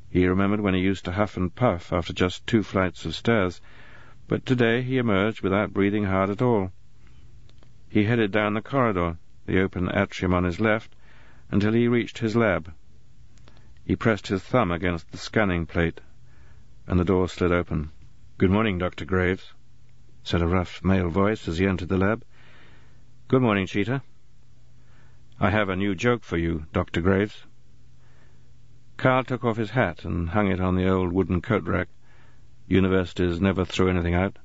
He 0.09 0.25
remembered 0.25 0.61
when 0.61 0.73
he 0.73 0.79
used 0.79 1.03
to 1.03 1.11
huff 1.11 1.35
and 1.35 1.53
puff 1.53 1.91
after 1.91 2.13
just 2.13 2.47
two 2.47 2.63
flights 2.63 3.05
of 3.05 3.13
stairs, 3.13 3.59
but 4.29 4.45
today 4.45 4.81
he 4.81 4.97
emerged 4.97 5.41
without 5.41 5.73
breathing 5.73 6.05
hard 6.05 6.29
at 6.29 6.41
all. 6.41 6.71
He 7.89 8.05
headed 8.05 8.31
down 8.31 8.53
the 8.53 8.61
corridor, 8.61 9.17
the 9.47 9.59
open 9.59 9.93
atrium 9.93 10.33
on 10.33 10.45
his 10.45 10.61
left, 10.61 10.95
until 11.51 11.73
he 11.73 11.89
reached 11.89 12.19
his 12.19 12.37
lab. 12.37 12.71
He 13.87 13.95
pressed 13.95 14.29
his 14.29 14.41
thumb 14.41 14.71
against 14.71 15.11
the 15.11 15.17
scanning 15.19 15.67
plate, 15.67 16.01
and 16.87 16.99
the 16.99 17.05
door 17.05 17.29
slid 17.29 17.51
open. 17.51 17.91
"Good 18.39 18.49
morning, 18.49 18.79
Dr. 18.79 19.05
Graves," 19.05 19.53
said 20.23 20.41
a 20.41 20.47
rough 20.47 20.83
male 20.83 21.09
voice 21.09 21.47
as 21.47 21.59
he 21.59 21.67
entered 21.67 21.89
the 21.89 21.97
lab. 21.99 22.25
"Good 23.27 23.43
morning, 23.43 23.67
Cheetah. 23.67 24.01
I 25.39 25.51
have 25.51 25.69
a 25.69 25.75
new 25.75 25.93
joke 25.93 26.23
for 26.23 26.35
you, 26.35 26.65
Dr. 26.73 26.99
Graves." 26.99 27.45
Kyle 28.97 29.23
took 29.23 29.43
off 29.45 29.57
his 29.57 29.69
hat 29.69 30.03
and 30.03 30.29
hung 30.29 30.47
it 30.47 30.59
on 30.59 30.75
the 30.75 30.89
old 30.89 31.13
wooden 31.13 31.39
coat 31.39 31.65
rack. 31.65 31.89
Universities 32.67 33.39
never 33.39 33.63
threw 33.65 33.87
anything 33.87 34.15
out. 34.15 34.39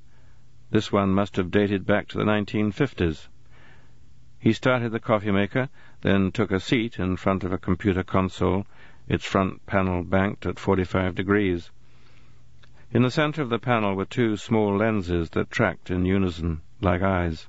This 0.70 0.92
one 0.92 1.14
must 1.14 1.36
have 1.36 1.50
dated 1.50 1.86
back 1.86 2.08
to 2.08 2.18
the 2.18 2.24
1950s. 2.24 3.28
He 4.38 4.52
started 4.52 4.92
the 4.92 5.00
coffee 5.00 5.30
maker, 5.30 5.70
then 6.02 6.30
took 6.30 6.50
a 6.50 6.60
seat 6.60 6.98
in 6.98 7.16
front 7.16 7.42
of 7.42 7.54
a 7.54 7.58
computer 7.58 8.02
console, 8.02 8.66
its 9.10 9.24
front 9.24 9.66
panel 9.66 10.04
banked 10.04 10.46
at 10.46 10.56
45 10.56 11.16
degrees. 11.16 11.72
In 12.92 13.02
the 13.02 13.10
center 13.10 13.42
of 13.42 13.48
the 13.48 13.58
panel 13.58 13.96
were 13.96 14.04
two 14.04 14.36
small 14.36 14.76
lenses 14.76 15.30
that 15.30 15.50
tracked 15.50 15.90
in 15.90 16.06
unison, 16.06 16.62
like 16.80 17.02
eyes. 17.02 17.48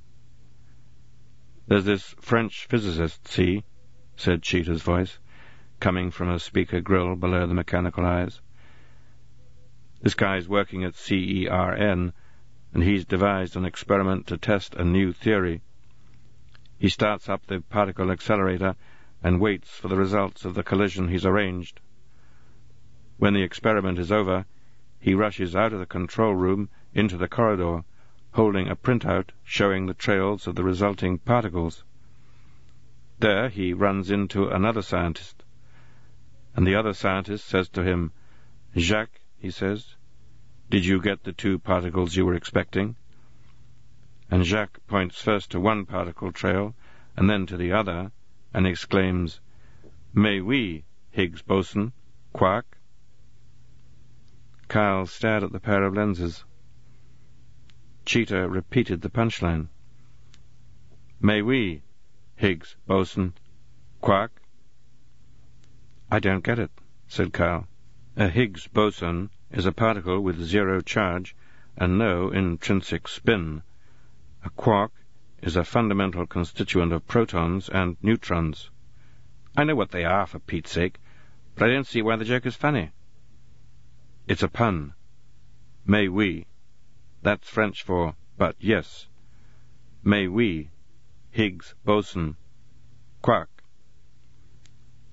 There's 1.68 1.84
this 1.84 2.16
French 2.20 2.66
physicist, 2.66 3.28
see? 3.28 3.62
said 4.16 4.42
Cheetah's 4.42 4.82
voice 4.82 5.20
coming 5.78 6.10
from 6.10 6.30
a 6.30 6.40
speaker 6.40 6.80
grill 6.80 7.14
below 7.14 7.46
the 7.46 7.54
mechanical 7.54 8.04
eyes. 8.04 8.40
This 10.00 10.14
guy's 10.14 10.48
working 10.48 10.82
at 10.82 10.94
CERN, 10.94 12.12
and 12.74 12.82
he's 12.82 13.04
devised 13.04 13.54
an 13.54 13.64
experiment 13.64 14.26
to 14.26 14.36
test 14.36 14.74
a 14.74 14.84
new 14.84 15.12
theory. 15.12 15.62
He 16.76 16.88
starts 16.88 17.28
up 17.28 17.46
the 17.46 17.60
particle 17.60 18.10
accelerator 18.10 18.74
and 19.22 19.40
waits 19.40 19.70
for 19.70 19.88
the 19.88 19.96
results 19.96 20.44
of 20.44 20.54
the 20.54 20.62
collision 20.62 21.08
he's 21.08 21.26
arranged. 21.26 21.80
When 23.18 23.34
the 23.34 23.42
experiment 23.42 23.98
is 23.98 24.10
over, 24.10 24.46
he 24.98 25.14
rushes 25.14 25.54
out 25.54 25.72
of 25.72 25.78
the 25.78 25.86
control 25.86 26.34
room 26.34 26.68
into 26.94 27.16
the 27.16 27.28
corridor, 27.28 27.84
holding 28.32 28.68
a 28.68 28.76
printout 28.76 29.30
showing 29.44 29.86
the 29.86 29.94
trails 29.94 30.46
of 30.46 30.54
the 30.54 30.64
resulting 30.64 31.18
particles. 31.18 31.84
There 33.18 33.48
he 33.48 33.72
runs 33.72 34.10
into 34.10 34.48
another 34.48 34.82
scientist. 34.82 35.44
And 36.56 36.66
the 36.66 36.74
other 36.74 36.92
scientist 36.92 37.46
says 37.46 37.68
to 37.70 37.82
him, 37.82 38.12
Jacques, 38.76 39.20
he 39.38 39.50
says, 39.50 39.96
did 40.70 40.86
you 40.86 41.00
get 41.02 41.24
the 41.24 41.32
two 41.32 41.58
particles 41.58 42.16
you 42.16 42.24
were 42.24 42.34
expecting? 42.34 42.96
And 44.30 44.44
Jacques 44.44 44.80
points 44.86 45.20
first 45.20 45.50
to 45.50 45.60
one 45.60 45.84
particle 45.84 46.32
trail 46.32 46.74
and 47.16 47.28
then 47.28 47.44
to 47.46 47.58
the 47.58 47.72
other 47.72 48.10
and 48.54 48.66
exclaims, 48.66 49.40
Mais 50.14 50.40
oui, 50.40 50.84
Higgs 51.10 51.42
boson, 51.42 51.92
quark. 52.32 52.78
Kyle 54.68 55.06
stared 55.06 55.42
at 55.42 55.52
the 55.52 55.60
pair 55.60 55.84
of 55.84 55.94
lenses. 55.94 56.44
Cheetah 58.04 58.48
repeated 58.48 59.00
the 59.00 59.08
punchline. 59.08 59.68
Mais 61.20 61.42
oui, 61.42 61.82
Higgs 62.36 62.76
boson, 62.86 63.34
quark. 64.00 64.42
I 66.10 66.18
don't 66.18 66.44
get 66.44 66.58
it, 66.58 66.70
said 67.08 67.32
Kyle. 67.32 67.66
A 68.16 68.28
Higgs 68.28 68.66
boson 68.66 69.30
is 69.50 69.64
a 69.64 69.72
particle 69.72 70.20
with 70.20 70.42
zero 70.42 70.80
charge 70.80 71.34
and 71.76 71.96
no 71.96 72.30
intrinsic 72.30 73.08
spin. 73.08 73.62
A 74.44 74.50
quark 74.50 74.92
is 75.42 75.56
a 75.56 75.64
fundamental 75.64 76.26
constituent 76.26 76.92
of 76.92 77.06
protons 77.06 77.68
and 77.68 77.96
neutrons. 78.00 78.70
I 79.56 79.64
know 79.64 79.74
what 79.74 79.90
they 79.90 80.04
are, 80.04 80.26
for 80.26 80.38
Pete's 80.38 80.70
sake, 80.70 80.98
but 81.56 81.68
I 81.68 81.72
don't 81.72 81.86
see 81.86 82.00
why 82.00 82.16
the 82.16 82.24
joke 82.24 82.46
is 82.46 82.56
funny. 82.56 82.92
It's 84.26 84.42
a 84.42 84.48
pun. 84.48 84.94
Mais 85.84 86.08
oui. 86.08 86.46
That's 87.22 87.48
French 87.48 87.82
for 87.82 88.14
but 88.38 88.56
yes. 88.60 89.08
Mais 90.04 90.28
oui. 90.28 90.70
Higgs 91.30 91.74
boson. 91.84 92.36
Quark. 93.20 93.62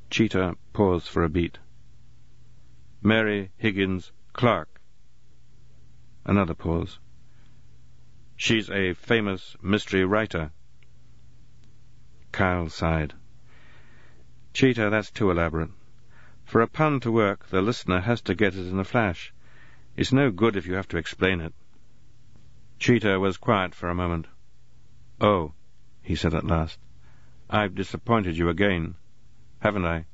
Cheetah 0.09 0.55
paused 0.73 1.07
for 1.07 1.23
a 1.23 1.29
beat. 1.29 1.57
Mary 3.01 3.51
Higgins 3.57 4.11
Clark. 4.33 4.81
Another 6.25 6.53
pause. 6.53 6.99
She's 8.41 8.69
a 8.69 8.93
famous 8.93 9.57
mystery 9.61 10.05
writer. 10.05 10.51
Kyle 12.31 12.69
sighed. 12.69 13.13
Cheetah, 14.53 14.89
that's 14.89 15.11
too 15.11 15.29
elaborate. 15.29 15.71
For 16.45 16.61
a 16.61 16.67
pun 16.67 17.01
to 17.01 17.11
work, 17.11 17.49
the 17.49 17.61
listener 17.61 17.99
has 17.99 18.21
to 18.21 18.33
get 18.33 18.55
it 18.55 18.67
in 18.67 18.79
a 18.79 18.85
flash. 18.85 19.33
It's 19.97 20.13
no 20.13 20.31
good 20.31 20.55
if 20.55 20.65
you 20.65 20.75
have 20.75 20.87
to 20.87 20.97
explain 20.97 21.41
it. 21.41 21.53
Cheetah 22.79 23.19
was 23.19 23.35
quiet 23.35 23.75
for 23.75 23.89
a 23.89 24.01
moment. 24.03 24.27
Oh, 25.19 25.51
he 26.01 26.15
said 26.15 26.33
at 26.33 26.47
last, 26.47 26.79
I've 27.49 27.75
disappointed 27.75 28.37
you 28.37 28.47
again 28.47 28.95
haven't 29.59 29.85
I? 29.85 30.05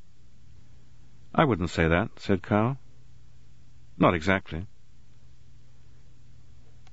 I 1.33 1.45
wouldn't 1.45 1.69
say 1.69 1.87
that, 1.87 2.19
said 2.19 2.41
Kyle. 2.41 2.79
Not 3.97 4.15
exactly. 4.15 4.65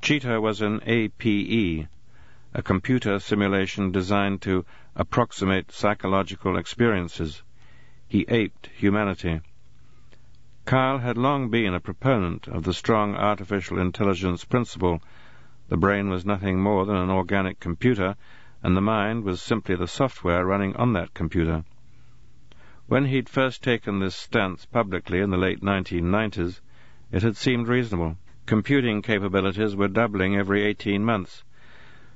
Cheetah 0.02 0.40
was 0.40 0.60
an 0.60 0.80
APE, 0.84 1.86
a 2.54 2.62
computer 2.64 3.20
simulation 3.20 3.92
designed 3.92 4.42
to 4.42 4.64
approximate 4.96 5.70
psychological 5.70 6.56
experiences. 6.58 7.44
He 8.08 8.26
aped 8.28 8.66
humanity. 8.76 9.42
Kyle 10.64 10.98
had 10.98 11.16
long 11.16 11.50
been 11.50 11.72
a 11.72 11.78
proponent 11.78 12.48
of 12.48 12.64
the 12.64 12.74
strong 12.74 13.14
artificial 13.14 13.78
intelligence 13.78 14.44
principle. 14.44 15.00
The 15.68 15.76
brain 15.76 16.10
was 16.10 16.26
nothing 16.26 16.60
more 16.60 16.84
than 16.84 16.96
an 16.96 17.10
organic 17.10 17.60
computer, 17.60 18.16
and 18.60 18.76
the 18.76 18.80
mind 18.80 19.22
was 19.22 19.40
simply 19.40 19.76
the 19.76 19.86
software 19.86 20.44
running 20.44 20.74
on 20.74 20.94
that 20.94 21.14
computer. 21.14 21.62
When 22.88 23.04
he'd 23.04 23.28
first 23.28 23.62
taken 23.62 24.00
this 24.00 24.16
stance 24.16 24.66
publicly 24.66 25.20
in 25.20 25.30
the 25.30 25.36
late 25.36 25.60
1990s, 25.60 26.60
it 27.12 27.22
had 27.22 27.36
seemed 27.36 27.68
reasonable. 27.68 28.16
Computing 28.44 29.02
capabilities 29.02 29.76
were 29.76 29.88
doubling 29.88 30.36
every 30.36 30.64
18 30.64 31.04
months. 31.04 31.44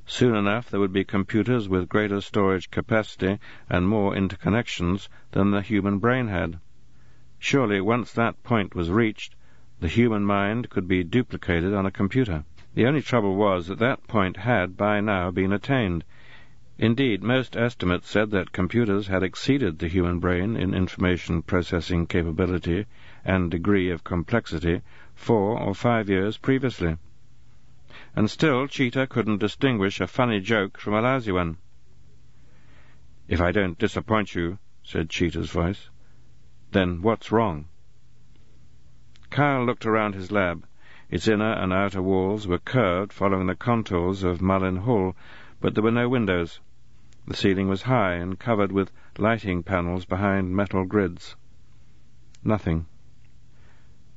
Soon 0.05 0.35
enough 0.35 0.69
there 0.69 0.81
would 0.81 0.93
be 0.93 1.05
computers 1.05 1.69
with 1.69 1.89
greater 1.89 2.21
storage 2.21 2.71
capacity 2.71 3.39
and 3.69 3.89
more 3.89 4.12
interconnections 4.12 5.09
than 5.31 5.51
the 5.51 5.62
human 5.62 5.99
brain 5.99 6.29
had. 6.29 6.59
Surely 7.39 7.81
once 7.81 8.12
that 8.12 8.43
point 8.43 8.75
was 8.75 8.91
reached, 8.91 9.37
the 9.81 9.89
human 9.89 10.25
mind 10.25 10.69
could 10.69 10.89
be 10.89 11.05
duplicated 11.05 11.73
on 11.73 11.87
a 11.87 11.91
computer. 11.91 12.45
The 12.75 12.87
only 12.87 13.03
trouble 13.03 13.37
was 13.37 13.69
that 13.69 13.79
that 13.79 14.07
point 14.09 14.39
had 14.39 14.77
by 14.77 15.01
now 15.01 15.31
been 15.31 15.53
attained, 15.53 16.05
Indeed, 16.79 17.23
most 17.23 17.57
estimates 17.57 18.11
said 18.11 18.33
that 18.33 18.53
computers 18.53 19.07
had 19.07 19.23
exceeded 19.23 19.79
the 19.79 19.89
human 19.89 20.19
brain 20.19 20.59
in 20.59 20.75
information 20.75 21.41
processing 21.41 22.07
capability 22.07 22.85
and 23.25 23.51
degree 23.51 23.89
of 23.89 24.05
complexity 24.05 24.83
four 25.16 25.59
or 25.59 25.74
five 25.74 26.09
years 26.09 26.37
previously. 26.37 26.96
And 28.14 28.31
still 28.31 28.68
Cheetah 28.68 29.09
couldn't 29.09 29.38
distinguish 29.38 30.00
a 30.00 30.07
funny 30.07 30.40
joke 30.40 30.79
from 30.79 30.94
a 30.94 31.00
lousy 31.00 31.33
one. 31.33 31.57
If 33.26 33.40
I 33.40 33.50
don't 33.50 33.79
disappoint 33.79 34.37
you, 34.37 34.59
said 34.85 35.11
Cheetah's 35.11 35.50
voice, 35.50 35.88
then 36.70 37.02
what's 37.02 37.33
wrong? 37.33 37.66
Kyle 39.31 39.64
looked 39.64 39.85
around 39.85 40.14
his 40.14 40.31
lab. 40.31 40.64
Its 41.11 41.26
inner 41.26 41.52
and 41.55 41.72
outer 41.72 42.02
walls 42.02 42.46
were 42.46 42.59
curved 42.59 43.12
following 43.12 43.46
the 43.46 43.57
contours 43.57 44.22
of 44.22 44.40
Mullin 44.40 44.76
Hall, 44.76 45.16
but 45.61 45.74
there 45.74 45.83
were 45.83 45.90
no 45.90 46.09
windows. 46.09 46.61
The 47.26 47.35
ceiling 47.35 47.68
was 47.68 47.83
high 47.83 48.14
and 48.14 48.38
covered 48.38 48.70
with 48.70 48.92
lighting 49.18 49.62
panels 49.62 50.05
behind 50.05 50.55
metal 50.55 50.85
grids. 50.85 51.35
Nothing. 52.44 52.87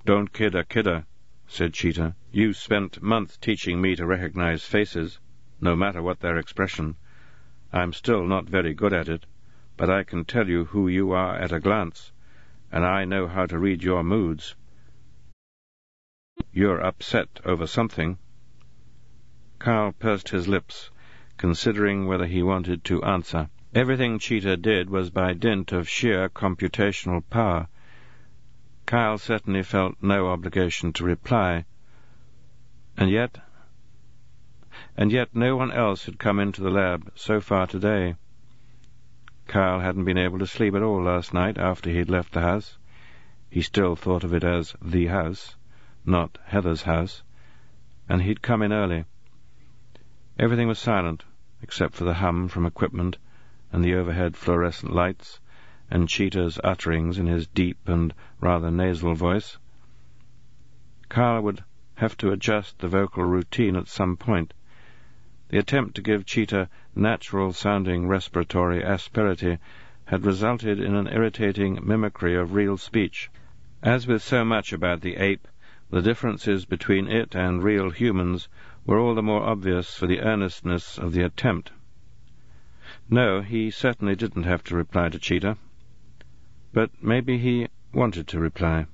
Don't 0.09 0.33
kid 0.33 0.55
a 0.55 0.63
kidder, 0.63 1.05
said 1.45 1.75
Cheetah. 1.75 2.15
You 2.31 2.51
spent 2.53 2.99
months 2.99 3.37
teaching 3.37 3.79
me 3.79 3.95
to 3.95 4.07
recognize 4.07 4.65
faces, 4.65 5.19
no 5.61 5.75
matter 5.75 6.01
what 6.01 6.19
their 6.19 6.35
expression. 6.35 6.95
I'm 7.71 7.93
still 7.93 8.25
not 8.25 8.49
very 8.49 8.73
good 8.73 8.91
at 8.91 9.07
it, 9.07 9.27
but 9.77 9.87
I 9.87 10.03
can 10.03 10.25
tell 10.25 10.49
you 10.49 10.65
who 10.65 10.87
you 10.87 11.11
are 11.11 11.35
at 11.35 11.51
a 11.51 11.59
glance, 11.59 12.11
and 12.71 12.83
I 12.83 13.05
know 13.05 13.27
how 13.27 13.45
to 13.45 13.59
read 13.59 13.83
your 13.83 14.03
moods. 14.03 14.55
You're 16.51 16.83
upset 16.83 17.39
over 17.45 17.67
something. 17.67 18.17
Carl 19.59 19.91
pursed 19.91 20.29
his 20.29 20.47
lips, 20.47 20.89
considering 21.37 22.07
whether 22.07 22.25
he 22.25 22.41
wanted 22.41 22.83
to 22.85 23.03
answer. 23.03 23.47
Everything 23.75 24.17
Cheetah 24.17 24.57
did 24.57 24.89
was 24.89 25.11
by 25.11 25.33
dint 25.33 25.71
of 25.71 25.87
sheer 25.87 26.29
computational 26.29 27.21
power. 27.29 27.67
Kyle 28.89 29.19
certainly 29.19 29.61
felt 29.61 30.01
no 30.01 30.29
obligation 30.29 30.91
to 30.93 31.03
reply. 31.03 31.65
And 32.97 33.11
yet, 33.11 33.37
and 34.97 35.11
yet 35.11 35.35
no 35.35 35.55
one 35.55 35.71
else 35.71 36.07
had 36.07 36.17
come 36.17 36.39
into 36.39 36.61
the 36.61 36.71
lab 36.71 37.11
so 37.13 37.39
far 37.39 37.67
today. 37.67 38.15
Kyle 39.45 39.79
hadn't 39.79 40.05
been 40.05 40.17
able 40.17 40.39
to 40.39 40.47
sleep 40.47 40.73
at 40.73 40.81
all 40.81 41.03
last 41.03 41.35
night 41.35 41.59
after 41.59 41.91
he'd 41.91 42.09
left 42.09 42.33
the 42.33 42.41
house. 42.41 42.79
He 43.47 43.61
still 43.61 43.95
thought 43.95 44.23
of 44.23 44.33
it 44.33 44.43
as 44.43 44.75
the 44.81 45.05
house, 45.05 45.55
not 46.03 46.39
Heather's 46.45 46.81
house, 46.81 47.21
and 48.09 48.23
he'd 48.23 48.41
come 48.41 48.63
in 48.63 48.73
early. 48.73 49.05
Everything 50.39 50.67
was 50.67 50.79
silent, 50.79 51.25
except 51.61 51.93
for 51.93 52.05
the 52.05 52.15
hum 52.15 52.47
from 52.47 52.65
equipment 52.65 53.19
and 53.71 53.85
the 53.85 53.93
overhead 53.93 54.35
fluorescent 54.35 54.91
lights, 54.91 55.39
and 55.91 56.07
Cheetah's 56.07 56.59
utterings 56.63 57.17
in 57.17 57.25
his 57.25 57.47
deep 57.47 57.87
and 57.87 58.13
rather 58.39 58.69
nasal 58.69 59.15
voice. 59.15 59.57
Kyle 61.09 61.41
would 61.41 61.63
have 61.95 62.15
to 62.17 62.31
adjust 62.31 62.79
the 62.79 62.87
vocal 62.87 63.23
routine 63.23 63.75
at 63.75 63.87
some 63.87 64.15
point. 64.15 64.53
The 65.49 65.57
attempt 65.57 65.95
to 65.95 66.01
give 66.03 66.25
Cheetah 66.25 66.69
natural-sounding 66.95 68.07
respiratory 68.07 68.83
asperity 68.83 69.57
had 70.05 70.25
resulted 70.25 70.79
in 70.79 70.95
an 70.95 71.07
irritating 71.07 71.79
mimicry 71.81 72.35
of 72.35 72.53
real 72.53 72.77
speech. 72.77 73.31
As 73.81 74.05
with 74.05 74.21
so 74.21 74.45
much 74.45 74.71
about 74.71 75.01
the 75.01 75.15
ape, 75.17 75.47
the 75.89 76.01
differences 76.01 76.65
between 76.65 77.07
it 77.07 77.35
and 77.35 77.63
real 77.63 77.89
humans 77.89 78.47
were 78.85 78.99
all 78.99 79.15
the 79.15 79.23
more 79.23 79.41
obvious 79.41 79.95
for 79.95 80.05
the 80.05 80.21
earnestness 80.21 80.99
of 80.99 81.13
the 81.13 81.23
attempt. 81.23 81.71
No, 83.09 83.41
he 83.41 83.71
certainly 83.71 84.15
didn't 84.15 84.43
have 84.43 84.63
to 84.65 84.75
reply 84.75 85.09
to 85.09 85.17
Cheetah. 85.17 85.57
But 86.71 86.91
maybe 87.01 87.37
he 87.37 87.67
wanted 87.93 88.27
to 88.27 88.39
reply. 88.39 88.85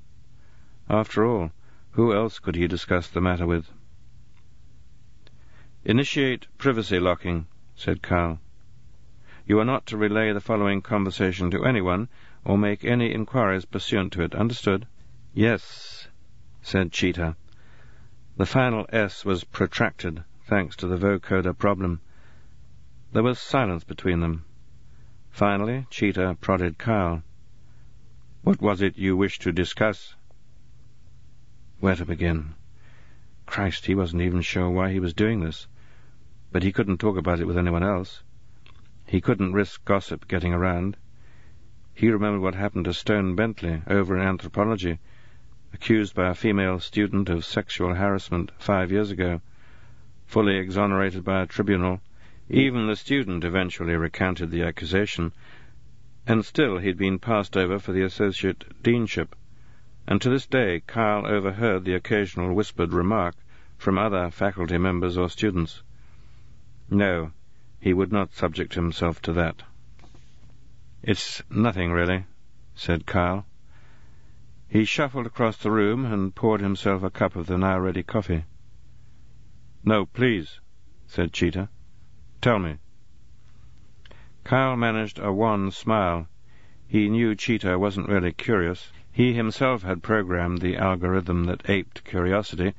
After 0.89 1.25
all, 1.25 1.51
who 1.91 2.13
else 2.13 2.39
could 2.39 2.55
he 2.55 2.67
discuss 2.67 3.09
the 3.09 3.21
matter 3.21 3.45
with? 3.45 3.71
Initiate 5.83 6.47
privacy 6.57 6.99
locking, 6.99 7.47
said 7.75 8.01
Kyle. 8.01 8.39
You 9.45 9.59
are 9.59 9.65
not 9.65 9.85
to 9.87 9.97
relay 9.97 10.31
the 10.31 10.41
following 10.41 10.81
conversation 10.81 11.51
to 11.51 11.65
anyone, 11.65 12.07
or 12.43 12.57
make 12.57 12.83
any 12.83 13.13
inquiries 13.13 13.65
pursuant 13.65 14.13
to 14.13 14.21
it. 14.23 14.33
Understood? 14.33 14.87
Yes, 15.33 16.07
said 16.61 16.91
Cheetah. 16.91 17.35
The 18.37 18.45
final 18.45 18.85
S 18.89 19.23
was 19.25 19.43
protracted, 19.43 20.23
thanks 20.45 20.75
to 20.77 20.87
the 20.87 20.97
vocoder 20.97 21.57
problem. 21.57 22.01
There 23.13 23.23
was 23.23 23.37
silence 23.37 23.83
between 23.83 24.21
them. 24.21 24.45
Finally, 25.29 25.87
Cheetah 25.89 26.37
prodded 26.41 26.77
Kyle. 26.77 27.21
What 28.45 28.61
was 28.61 28.79
it 28.79 28.95
you 28.95 29.17
wished 29.17 29.41
to 29.41 29.51
discuss? 29.51 30.13
Where 31.79 31.95
to 31.95 32.05
begin? 32.05 32.53
Christ, 33.47 33.87
he 33.87 33.95
wasn't 33.95 34.21
even 34.21 34.43
sure 34.43 34.69
why 34.69 34.91
he 34.91 34.99
was 34.99 35.15
doing 35.15 35.39
this. 35.39 35.65
But 36.51 36.61
he 36.61 36.71
couldn't 36.71 36.99
talk 36.99 37.17
about 37.17 37.39
it 37.39 37.47
with 37.47 37.57
anyone 37.57 37.81
else. 37.81 38.21
He 39.07 39.19
couldn't 39.19 39.53
risk 39.53 39.83
gossip 39.83 40.27
getting 40.27 40.53
around. 40.53 40.95
He 41.95 42.11
remembered 42.11 42.41
what 42.41 42.53
happened 42.53 42.85
to 42.85 42.93
Stone 42.93 43.33
Bentley 43.33 43.81
over 43.87 44.15
in 44.15 44.21
anthropology, 44.21 44.99
accused 45.73 46.13
by 46.13 46.29
a 46.29 46.35
female 46.35 46.79
student 46.79 47.29
of 47.29 47.45
sexual 47.45 47.95
harassment 47.95 48.51
five 48.59 48.91
years 48.91 49.09
ago, 49.09 49.41
fully 50.27 50.57
exonerated 50.57 51.23
by 51.23 51.41
a 51.41 51.47
tribunal, 51.47 51.99
even 52.47 52.85
the 52.85 52.95
student 52.95 53.43
eventually 53.43 53.95
recanted 53.95 54.51
the 54.51 54.61
accusation, 54.61 55.31
and 56.27 56.43
still 56.43 56.77
he'd 56.77 56.97
been 56.97 57.19
passed 57.19 57.55
over 57.55 57.77
for 57.79 57.91
the 57.91 58.01
associate 58.01 58.65
deanship, 58.81 59.35
and 60.07 60.21
to 60.21 60.29
this 60.29 60.47
day 60.47 60.81
Kyle 60.87 61.25
overheard 61.25 61.83
the 61.83 61.93
occasional 61.93 62.53
whispered 62.53 62.93
remark 62.93 63.35
from 63.77 63.97
other 63.97 64.31
faculty 64.31 64.77
members 64.77 65.17
or 65.17 65.29
students. 65.29 65.83
No, 66.89 67.31
he 67.79 67.93
would 67.93 68.11
not 68.11 68.33
subject 68.33 68.73
himself 68.73 69.21
to 69.21 69.33
that. 69.33 69.63
It's 71.03 71.43
nothing, 71.49 71.91
really, 71.91 72.25
said 72.73 73.05
Kyle. 73.05 73.45
He 74.67 74.85
shuffled 74.85 75.27
across 75.27 75.57
the 75.57 75.71
room 75.71 76.05
and 76.05 76.33
poured 76.33 76.61
himself 76.61 77.03
a 77.03 77.11
cup 77.11 77.35
of 77.35 77.45
the 77.45 77.57
now 77.57 77.77
ready 77.79 78.01
coffee. 78.01 78.45
No, 79.83 80.07
please, 80.07 80.59
said 81.05 81.31
Cheetah. 81.31 81.69
Tell 82.41 82.57
me. 82.57 82.77
Kyle 84.45 84.77
managed 84.77 85.19
a 85.19 85.33
wan 85.33 85.71
smile. 85.71 86.27
He 86.87 87.09
knew 87.09 87.35
Cheetah 87.35 87.77
wasn't 87.77 88.07
really 88.07 88.31
curious. 88.31 88.93
He 89.11 89.33
himself 89.33 89.81
had 89.81 90.01
programmed 90.03 90.61
the 90.61 90.77
algorithm 90.77 91.43
that 91.45 91.69
aped 91.69 92.05
curiosity. 92.05 92.75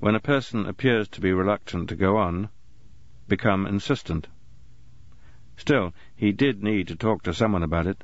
When 0.00 0.14
a 0.14 0.20
person 0.20 0.66
appears 0.66 1.06
to 1.10 1.20
be 1.20 1.32
reluctant 1.32 1.88
to 1.90 1.94
go 1.94 2.16
on, 2.16 2.48
become 3.28 3.66
insistent. 3.66 4.28
Still, 5.56 5.92
he 6.16 6.32
did 6.32 6.64
need 6.64 6.88
to 6.88 6.96
talk 6.96 7.22
to 7.22 7.34
someone 7.34 7.62
about 7.62 7.86
it. 7.86 8.02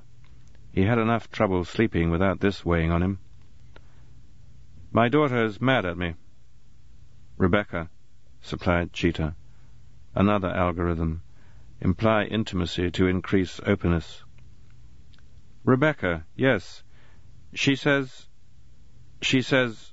He 0.70 0.83
had 0.83 0.98
enough 0.98 1.31
trouble 1.33 1.64
sleeping 1.64 2.11
without 2.11 2.38
this 2.38 2.64
weighing 2.64 2.92
on 2.92 3.02
him. 3.02 3.18
My 4.92 5.09
daughter's 5.09 5.61
mad 5.61 5.85
at 5.85 5.98
me. 5.98 6.14
Rebecca, 7.37 7.90
supplied 8.40 8.92
Cheetah 8.92 9.35
another 10.14 10.48
algorithm, 10.48 11.22
imply 11.80 12.24
intimacy 12.24 12.90
to 12.90 13.06
increase 13.06 13.60
openness. 13.64 14.24
Rebecca, 15.64 16.24
yes. 16.36 16.82
She 17.54 17.76
says. 17.76 18.26
She 19.22 19.42
says. 19.42 19.92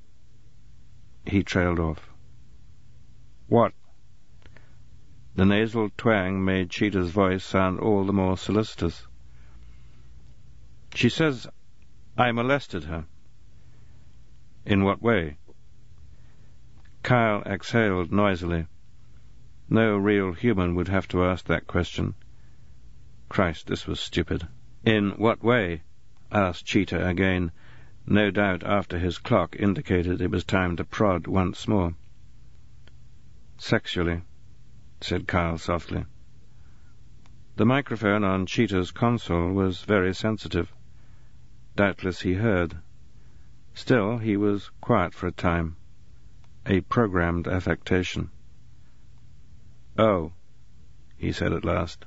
He 1.25 1.43
trailed 1.43 1.79
off. 1.79 2.09
What? 3.47 3.73
The 5.35 5.45
nasal 5.45 5.89
twang 5.97 6.45
made 6.45 6.69
Cheetah's 6.69 7.11
voice 7.11 7.43
sound 7.43 7.79
all 7.79 8.05
the 8.05 8.13
more 8.13 8.37
solicitous. 8.37 9.05
She 10.93 11.09
says 11.09 11.47
I 12.17 12.31
molested 12.31 12.85
her. 12.85 13.05
In 14.65 14.83
what 14.85 15.01
way? 15.01 15.37
Kyle 17.03 17.43
exhaled 17.45 18.11
noisily. 18.11 18.67
No 19.69 19.97
real 19.97 20.33
human 20.33 20.75
would 20.75 20.89
have 20.89 21.07
to 21.07 21.25
ask 21.25 21.45
that 21.45 21.65
question. 21.65 22.13
Christ, 23.29 23.67
this 23.67 23.87
was 23.87 23.99
stupid. 23.99 24.47
In 24.83 25.11
what 25.11 25.43
way? 25.43 25.81
asked 26.31 26.65
Cheetah 26.65 27.07
again, 27.07 27.51
no 28.05 28.29
doubt 28.29 28.63
after 28.63 28.99
his 28.99 29.17
clock 29.17 29.55
indicated 29.57 30.21
it 30.21 30.29
was 30.29 30.43
time 30.43 30.75
to 30.75 30.83
prod 30.83 31.25
once 31.25 31.67
more. 31.67 31.95
Sexually, 33.57 34.21
said 35.01 35.27
Kyle 35.27 35.57
softly. 35.57 36.05
The 37.55 37.65
microphone 37.65 38.23
on 38.23 38.45
Cheetah's 38.45 38.91
console 38.91 39.51
was 39.51 39.83
very 39.83 40.13
sensitive. 40.13 40.71
Doubtless 41.75 42.21
he 42.21 42.35
heard. 42.35 42.77
Still, 43.73 44.19
he 44.19 44.37
was 44.37 44.69
quiet 44.81 45.13
for 45.13 45.25
a 45.25 45.31
time. 45.31 45.77
A 46.67 46.81
programmed 46.81 47.47
affectation. 47.47 48.29
Oh, 49.97 50.33
he 51.15 51.31
said 51.31 51.53
at 51.53 51.63
last. 51.63 52.05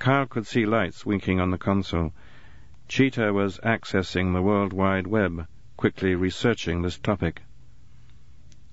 Kyle 0.00 0.26
could 0.26 0.46
see 0.46 0.66
lights 0.66 1.06
winking 1.06 1.38
on 1.38 1.50
the 1.50 1.58
console. 1.58 2.12
Cheetah 2.88 3.32
was 3.32 3.60
accessing 3.60 4.32
the 4.32 4.42
World 4.42 4.72
Wide 4.72 5.06
Web, 5.06 5.46
quickly 5.76 6.16
researching 6.16 6.82
this 6.82 6.98
topic. 6.98 7.42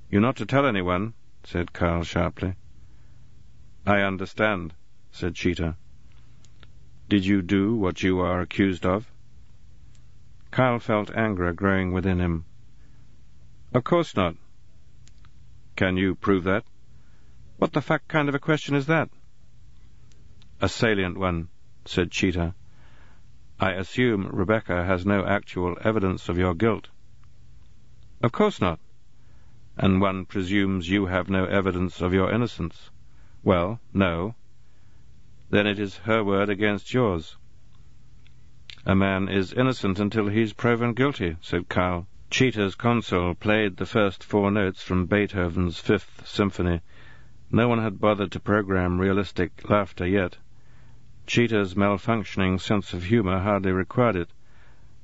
You're 0.09 0.21
not 0.21 0.37
to 0.37 0.45
tell 0.47 0.65
anyone, 0.65 1.13
said 1.43 1.73
Kyle 1.73 2.03
sharply. 2.03 2.55
I 3.85 4.01
understand, 4.01 4.73
said 5.11 5.35
Cheetah. 5.35 5.77
Did 7.07 7.25
you 7.25 7.43
do 7.43 7.75
what 7.75 8.01
you 8.01 8.19
are 8.19 8.41
accused 8.41 8.85
of? 8.85 9.11
Kyle 10.49 10.79
felt 10.79 11.15
anger 11.15 11.53
growing 11.53 11.91
within 11.91 12.19
him. 12.19 12.45
Of 13.73 13.83
course 13.83 14.15
not. 14.15 14.35
Can 15.75 15.97
you 15.97 16.15
prove 16.15 16.45
that? 16.45 16.63
What 17.57 17.73
the 17.73 17.81
fuck 17.81 18.07
kind 18.07 18.29
of 18.29 18.35
a 18.35 18.39
question 18.39 18.75
is 18.75 18.85
that? 18.85 19.09
A 20.61 20.69
salient 20.69 21.17
one, 21.17 21.49
said 21.85 22.11
Cheetah. 22.11 22.53
I 23.59 23.71
assume 23.71 24.29
Rebecca 24.31 24.85
has 24.85 25.05
no 25.05 25.25
actual 25.25 25.75
evidence 25.83 26.29
of 26.29 26.37
your 26.37 26.53
guilt. 26.53 26.89
Of 28.21 28.31
course 28.31 28.61
not. 28.61 28.79
And 29.75 29.99
one 29.99 30.25
presumes 30.25 30.87
you 30.87 31.07
have 31.07 31.29
no 31.29 31.45
evidence 31.45 31.99
of 31.99 32.13
your 32.13 32.31
innocence. 32.31 32.91
Well, 33.43 33.79
no. 33.91 34.35
Then 35.49 35.65
it 35.65 35.79
is 35.79 35.97
her 35.97 36.23
word 36.23 36.49
against 36.49 36.93
yours. 36.93 37.37
A 38.85 38.95
man 38.95 39.29
is 39.29 39.53
innocent 39.53 39.99
until 39.99 40.27
he's 40.27 40.53
proven 40.53 40.93
guilty, 40.93 41.37
said 41.41 41.69
Kyle. 41.69 42.07
Cheetah's 42.29 42.75
console 42.75 43.33
played 43.33 43.77
the 43.77 43.85
first 43.85 44.23
four 44.23 44.51
notes 44.51 44.83
from 44.83 45.07
Beethoven's 45.07 45.79
Fifth 45.79 46.27
Symphony. 46.27 46.81
No 47.49 47.69
one 47.69 47.79
had 47.79 48.01
bothered 48.01 48.33
to 48.33 48.41
program 48.41 48.99
realistic 48.99 49.69
laughter 49.69 50.05
yet. 50.05 50.37
Cheetah's 51.25 51.75
malfunctioning 51.75 52.59
sense 52.59 52.93
of 52.93 53.03
humor 53.03 53.39
hardly 53.39 53.71
required 53.71 54.17
it, 54.17 54.33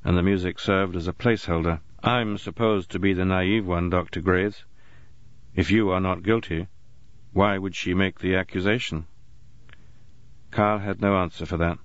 and 0.04 0.18
the 0.18 0.24
music 0.24 0.60
served 0.60 0.96
as 0.98 1.08
a 1.08 1.14
placeholder. 1.14 1.80
I'm 2.04 2.38
supposed 2.38 2.92
to 2.92 3.00
be 3.00 3.14
the 3.14 3.24
naive 3.24 3.66
one, 3.66 3.90
Dr. 3.90 4.20
Graves. 4.20 4.66
If 5.56 5.72
you 5.72 5.90
are 5.92 6.02
not 6.02 6.24
guilty, 6.24 6.68
why 7.32 7.58
would 7.58 7.76
she 7.76 7.94
make 7.94 8.20
the 8.20 8.36
accusation? 8.36 9.08
Kyle 10.52 10.80
had 10.80 11.02
no 11.02 11.18
answer 11.18 11.46
for 11.46 11.58
that. 11.58 11.78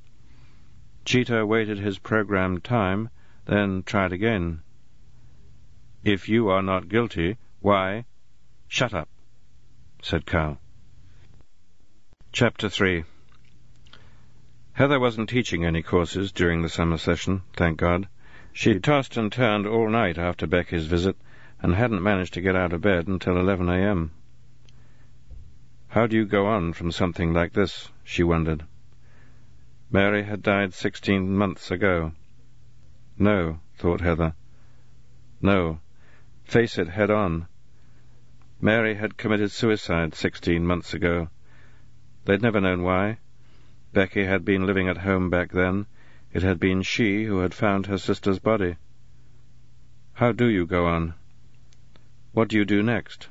Cheetah 1.05 1.47
waited 1.47 1.79
his 1.79 1.99
programmed 1.99 2.65
time, 2.65 3.11
then 3.47 3.85
tried 3.85 4.13
again. 4.13 4.63
If 6.03 6.29
you 6.29 6.49
are 6.49 6.63
not 6.63 6.89
guilty, 6.89 7.37
why? 7.61 8.07
Shut 8.67 8.93
up, 8.93 9.09
said 10.03 10.27
Kyle. 10.27 10.59
Chapter 12.33 12.69
3 12.69 13.05
Heather 14.73 15.01
wasn't 15.01 15.29
teaching 15.29 15.65
any 15.65 15.83
courses 15.83 16.31
during 16.31 16.63
the 16.63 16.69
summer 16.69 16.99
session, 16.99 17.43
thank 17.57 17.79
God. 17.79 18.09
She 18.53 18.79
tossed 18.79 19.17
and 19.17 19.33
turned 19.33 19.67
all 19.67 19.89
night 19.89 20.19
after 20.19 20.47
Becky's 20.47 20.87
visit, 20.87 21.17
and 21.61 21.75
hadn't 21.75 22.03
managed 22.03 22.35
to 22.35 22.41
get 22.41 22.55
out 22.55 22.73
of 22.73 22.81
bed 22.81 23.09
until 23.09 23.39
11 23.39 23.69
a.m. 23.69 24.13
How 25.89 26.07
do 26.07 26.17
you 26.17 26.27
go 26.27 26.47
on 26.47 26.75
from 26.75 26.93
something 26.93 27.33
like 27.33 27.55
this? 27.55 27.91
she 28.05 28.23
wondered. 28.23 28.65
Mary 29.91 30.23
had 30.23 30.43
died 30.43 30.75
sixteen 30.75 31.35
months 31.35 31.71
ago. 31.71 32.13
No, 33.19 33.61
thought 33.79 34.03
Heather. 34.03 34.35
No. 35.41 35.81
Face 36.45 36.77
it 36.77 36.89
head 36.89 37.11
on. 37.11 37.49
Mary 38.61 38.95
had 38.97 39.17
committed 39.17 39.53
suicide 39.53 40.17
sixteen 40.17 40.67
months 40.67 40.93
ago. 40.93 41.29
They'd 42.25 42.43
never 42.43 42.61
known 42.61 42.83
why. 42.83 43.19
Becky 43.93 44.25
had 44.25 44.45
been 44.45 44.67
living 44.67 44.89
at 44.89 44.99
home 44.99 45.31
back 45.31 45.53
then. 45.53 45.87
It 46.33 46.43
had 46.43 46.59
been 46.59 46.83
she 46.83 47.23
who 47.27 47.39
had 47.39 47.55
found 47.55 47.87
her 47.87 47.99
sister's 47.99 48.41
body. 48.41 48.75
How 50.15 50.33
do 50.33 50.47
you 50.47 50.67
go 50.67 50.87
on? 50.87 51.15
What 52.33 52.49
do 52.49 52.57
you 52.57 52.65
do 52.65 52.83
next? 52.83 53.29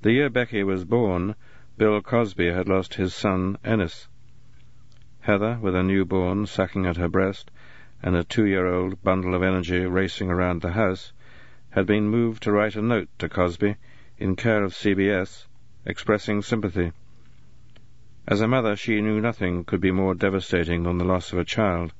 The 0.00 0.12
year 0.12 0.30
Becky 0.30 0.62
was 0.62 0.86
born, 0.86 1.34
Bill 1.76 2.00
Cosby 2.00 2.46
had 2.46 2.68
lost 2.68 2.94
his 2.94 3.12
son, 3.14 3.58
Ennis. 3.62 4.08
Heather, 5.20 5.58
with 5.60 5.76
a 5.76 5.82
newborn 5.82 6.46
sucking 6.46 6.86
at 6.86 6.96
her 6.96 7.10
breast 7.10 7.50
and 8.02 8.16
a 8.16 8.24
two-year-old 8.24 9.02
bundle 9.02 9.34
of 9.34 9.42
energy 9.42 9.80
racing 9.84 10.30
around 10.30 10.62
the 10.62 10.72
house, 10.72 11.12
had 11.72 11.86
been 11.86 12.08
moved 12.08 12.42
to 12.42 12.52
write 12.52 12.76
a 12.76 12.82
note 12.82 13.08
to 13.18 13.28
Cosby, 13.28 13.76
in 14.18 14.36
care 14.36 14.62
of 14.62 14.72
CBS, 14.72 15.46
expressing 15.86 16.42
sympathy. 16.42 16.92
As 18.28 18.40
a 18.40 18.46
mother, 18.46 18.76
she 18.76 19.00
knew 19.00 19.20
nothing 19.20 19.64
could 19.64 19.80
be 19.80 19.90
more 19.90 20.14
devastating 20.14 20.82
than 20.82 20.98
the 20.98 21.04
loss 21.04 21.32
of 21.32 21.38
a 21.38 21.44
child. 21.44 21.94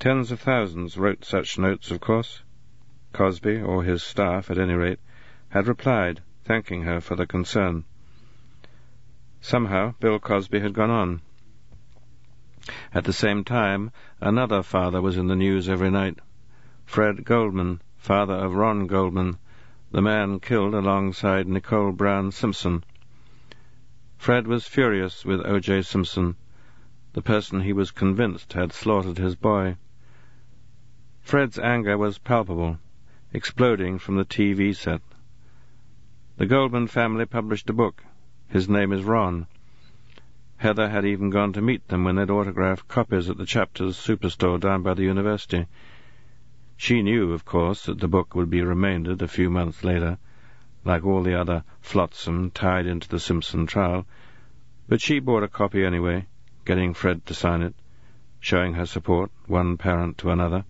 Tens 0.00 0.32
of 0.32 0.40
thousands 0.40 0.98
wrote 0.98 1.24
such 1.24 1.56
notes, 1.56 1.92
of 1.92 2.00
course. 2.00 2.42
Cosby, 3.12 3.60
or 3.60 3.84
his 3.84 4.02
staff 4.02 4.50
at 4.50 4.58
any 4.58 4.74
rate, 4.74 4.98
had 5.50 5.68
replied, 5.68 6.20
thanking 6.44 6.82
her 6.82 7.00
for 7.00 7.14
the 7.14 7.26
concern. 7.26 7.84
Somehow 9.40 9.94
Bill 10.00 10.18
Cosby 10.18 10.58
had 10.58 10.74
gone 10.74 10.90
on. 10.90 11.20
At 12.92 13.04
the 13.04 13.12
same 13.12 13.44
time, 13.44 13.92
another 14.20 14.62
father 14.62 15.00
was 15.00 15.16
in 15.16 15.28
the 15.28 15.36
news 15.36 15.68
every 15.68 15.90
night. 15.90 16.18
Fred 16.84 17.24
Goldman, 17.24 17.80
father 18.02 18.34
of 18.34 18.52
Ron 18.52 18.88
Goldman, 18.88 19.38
the 19.92 20.02
man 20.02 20.40
killed 20.40 20.74
alongside 20.74 21.46
Nicole 21.46 21.92
Brown 21.92 22.32
Simpson. 22.32 22.82
Fred 24.18 24.48
was 24.48 24.66
furious 24.66 25.24
with 25.24 25.40
O.J. 25.46 25.82
Simpson, 25.82 26.34
the 27.12 27.22
person 27.22 27.60
he 27.60 27.72
was 27.72 27.92
convinced 27.92 28.54
had 28.54 28.72
slaughtered 28.72 29.18
his 29.18 29.36
boy. 29.36 29.76
Fred's 31.20 31.60
anger 31.60 31.96
was 31.96 32.18
palpable, 32.18 32.78
exploding 33.32 34.00
from 34.00 34.16
the 34.16 34.24
TV 34.24 34.74
set. 34.74 35.00
The 36.38 36.46
Goldman 36.46 36.88
family 36.88 37.24
published 37.24 37.70
a 37.70 37.72
book. 37.72 38.02
His 38.48 38.68
name 38.68 38.92
is 38.92 39.04
Ron. 39.04 39.46
Heather 40.56 40.88
had 40.88 41.04
even 41.04 41.30
gone 41.30 41.52
to 41.52 41.62
meet 41.62 41.86
them 41.86 42.02
when 42.02 42.16
they'd 42.16 42.30
autographed 42.30 42.88
copies 42.88 43.30
at 43.30 43.36
the 43.36 43.46
Chapters 43.46 43.96
superstore 43.96 44.58
down 44.58 44.82
by 44.82 44.94
the 44.94 45.04
university. 45.04 45.66
She 46.84 47.00
knew, 47.00 47.32
of 47.32 47.44
course, 47.44 47.86
that 47.86 48.00
the 48.00 48.08
book 48.08 48.34
would 48.34 48.50
be 48.50 48.60
remaindered 48.60 49.22
a 49.22 49.28
few 49.28 49.48
months 49.48 49.84
later, 49.84 50.18
like 50.84 51.04
all 51.04 51.22
the 51.22 51.40
other 51.40 51.62
flotsam 51.80 52.50
tied 52.50 52.86
into 52.86 53.08
the 53.08 53.20
Simpson 53.20 53.66
trial, 53.66 54.04
but 54.88 55.00
she 55.00 55.20
bought 55.20 55.44
a 55.44 55.48
copy 55.48 55.84
anyway, 55.84 56.26
getting 56.64 56.92
Fred 56.92 57.24
to 57.26 57.34
sign 57.34 57.62
it, 57.62 57.76
showing 58.40 58.74
her 58.74 58.84
support, 58.84 59.30
one 59.46 59.76
parent 59.76 60.18
to 60.18 60.32
another. 60.32 60.64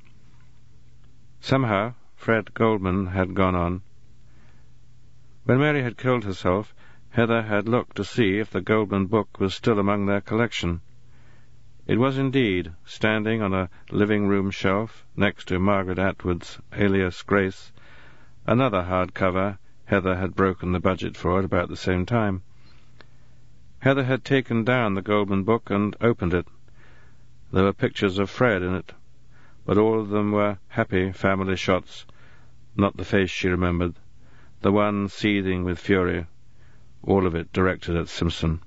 Somehow, 1.40 1.94
Fred 2.14 2.52
Goldman 2.52 3.06
had 3.06 3.32
gone 3.32 3.54
on. 3.54 3.80
When 5.44 5.60
Mary 5.60 5.82
had 5.82 5.96
killed 5.96 6.24
herself, 6.24 6.74
Heather 7.08 7.40
had 7.40 7.70
looked 7.70 7.96
to 7.96 8.04
see 8.04 8.36
if 8.38 8.50
the 8.50 8.60
Goldman 8.60 9.06
book 9.06 9.40
was 9.40 9.54
still 9.54 9.78
among 9.78 10.04
their 10.04 10.20
collection. 10.20 10.82
It 11.88 11.98
was 11.98 12.16
indeed, 12.16 12.70
standing 12.84 13.42
on 13.42 13.52
a 13.52 13.68
living-room 13.90 14.52
shelf 14.52 15.04
next 15.16 15.46
to 15.48 15.58
Margaret 15.58 15.98
Atwood's 15.98 16.60
Alias 16.72 17.22
Grace, 17.22 17.72
another 18.46 18.82
hardcover 18.84 19.58
Heather 19.86 20.14
had 20.14 20.36
broken 20.36 20.70
the 20.70 20.78
budget 20.78 21.16
for 21.16 21.40
at 21.40 21.44
about 21.44 21.68
the 21.68 21.76
same 21.76 22.06
time. 22.06 22.42
Heather 23.80 24.04
had 24.04 24.24
taken 24.24 24.62
down 24.62 24.94
the 24.94 25.02
Goldman 25.02 25.42
book 25.42 25.70
and 25.70 25.96
opened 26.00 26.32
it. 26.34 26.46
There 27.52 27.64
were 27.64 27.72
pictures 27.72 28.16
of 28.16 28.30
Fred 28.30 28.62
in 28.62 28.76
it, 28.76 28.92
but 29.66 29.76
all 29.76 29.98
of 29.98 30.10
them 30.10 30.30
were 30.30 30.58
happy 30.68 31.10
family 31.10 31.56
shots, 31.56 32.06
not 32.76 32.96
the 32.96 33.04
face 33.04 33.28
she 33.30 33.48
remembered, 33.48 33.94
the 34.60 34.70
one 34.70 35.08
seething 35.08 35.64
with 35.64 35.80
fury 35.80 36.26
all 37.02 37.26
of 37.26 37.34
it 37.34 37.52
directed 37.52 37.96
at 37.96 38.06
Simpson. 38.08 38.60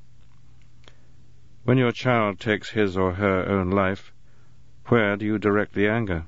When 1.66 1.80
your 1.80 1.92
child 1.92 2.40
takes 2.40 2.70
his 2.70 2.96
or 2.96 3.16
her 3.16 3.50
own 3.50 3.72
life, 3.72 4.14
where 4.86 5.18
do 5.18 5.26
you 5.26 5.40
direct 5.40 5.74
the 5.74 5.88
anger? 5.88 6.26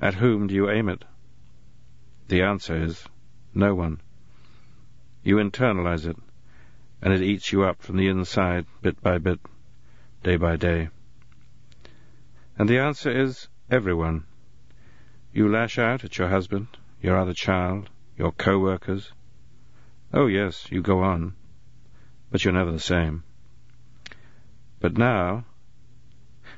At 0.00 0.14
whom 0.14 0.46
do 0.46 0.54
you 0.54 0.70
aim 0.70 0.88
it? 0.88 1.04
The 2.28 2.40
answer 2.40 2.74
is 2.74 3.06
no 3.54 3.74
one. 3.74 4.00
You 5.22 5.36
internalize 5.36 6.06
it, 6.06 6.16
and 7.02 7.12
it 7.12 7.20
eats 7.20 7.52
you 7.52 7.62
up 7.64 7.82
from 7.82 7.98
the 7.98 8.08
inside, 8.08 8.64
bit 8.80 9.02
by 9.02 9.18
bit, 9.18 9.38
day 10.22 10.36
by 10.36 10.56
day. 10.56 10.88
And 12.58 12.70
the 12.70 12.78
answer 12.78 13.10
is 13.10 13.48
everyone. 13.70 14.24
You 15.30 15.46
lash 15.52 15.78
out 15.78 16.04
at 16.04 16.16
your 16.16 16.28
husband, 16.28 16.68
your 17.02 17.18
other 17.18 17.34
child, 17.34 17.90
your 18.16 18.32
co-workers, 18.32 19.12
Oh, 20.14 20.26
yes, 20.26 20.70
you 20.70 20.80
go 20.80 21.02
on, 21.02 21.34
but 22.30 22.44
you're 22.44 22.54
never 22.54 22.72
the 22.72 22.78
same. 22.78 23.24
But 24.82 24.98
now, 24.98 25.44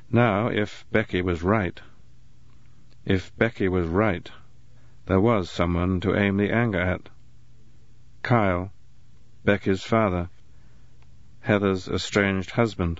now, 0.09 0.47
if 0.47 0.83
Becky 0.91 1.21
was 1.21 1.43
right, 1.43 1.79
if 3.05 3.35
Becky 3.37 3.67
was 3.67 3.87
right, 3.87 4.31
there 5.05 5.19
was 5.19 5.47
someone 5.47 5.99
to 6.01 6.17
aim 6.17 6.37
the 6.37 6.51
anger 6.51 6.79
at. 6.81 7.09
Kyle, 8.23 8.73
Becky's 9.43 9.83
father, 9.83 10.29
Heather's 11.41 11.87
estranged 11.87 12.49
husband. 12.49 12.99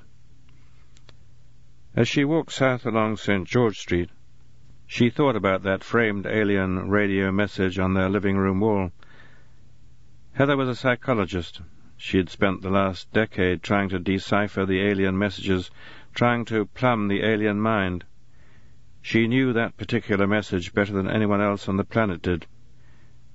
As 1.95 2.07
she 2.07 2.23
walked 2.23 2.51
south 2.51 2.85
along 2.85 3.17
St. 3.17 3.47
George 3.47 3.79
Street, 3.79 4.11
she 4.85 5.09
thought 5.09 5.35
about 5.35 5.63
that 5.63 5.83
framed 5.83 6.27
alien 6.27 6.87
radio 6.91 7.31
message 7.31 7.79
on 7.79 7.95
their 7.95 8.09
living 8.09 8.37
room 8.37 8.59
wall 8.59 8.91
Heather 10.33 10.55
was 10.55 10.69
a 10.69 10.75
psychologist. 10.75 11.61
She 11.97 12.17
had 12.17 12.29
spent 12.29 12.61
the 12.61 12.69
last 12.69 13.11
decade 13.13 13.63
trying 13.63 13.87
to 13.89 13.99
decipher 13.99 14.65
the 14.65 14.81
alien 14.81 15.17
messages, 15.17 15.71
trying 16.13 16.43
to 16.45 16.65
plumb 16.65 17.07
the 17.07 17.23
alien 17.23 17.61
mind. 17.61 18.03
She 19.01 19.27
knew 19.27 19.53
that 19.53 19.77
particular 19.77 20.27
message 20.27 20.73
better 20.73 20.91
than 20.91 21.09
anyone 21.09 21.39
else 21.39 21.69
on 21.69 21.77
the 21.77 21.85
planet 21.85 22.21
did. 22.21 22.47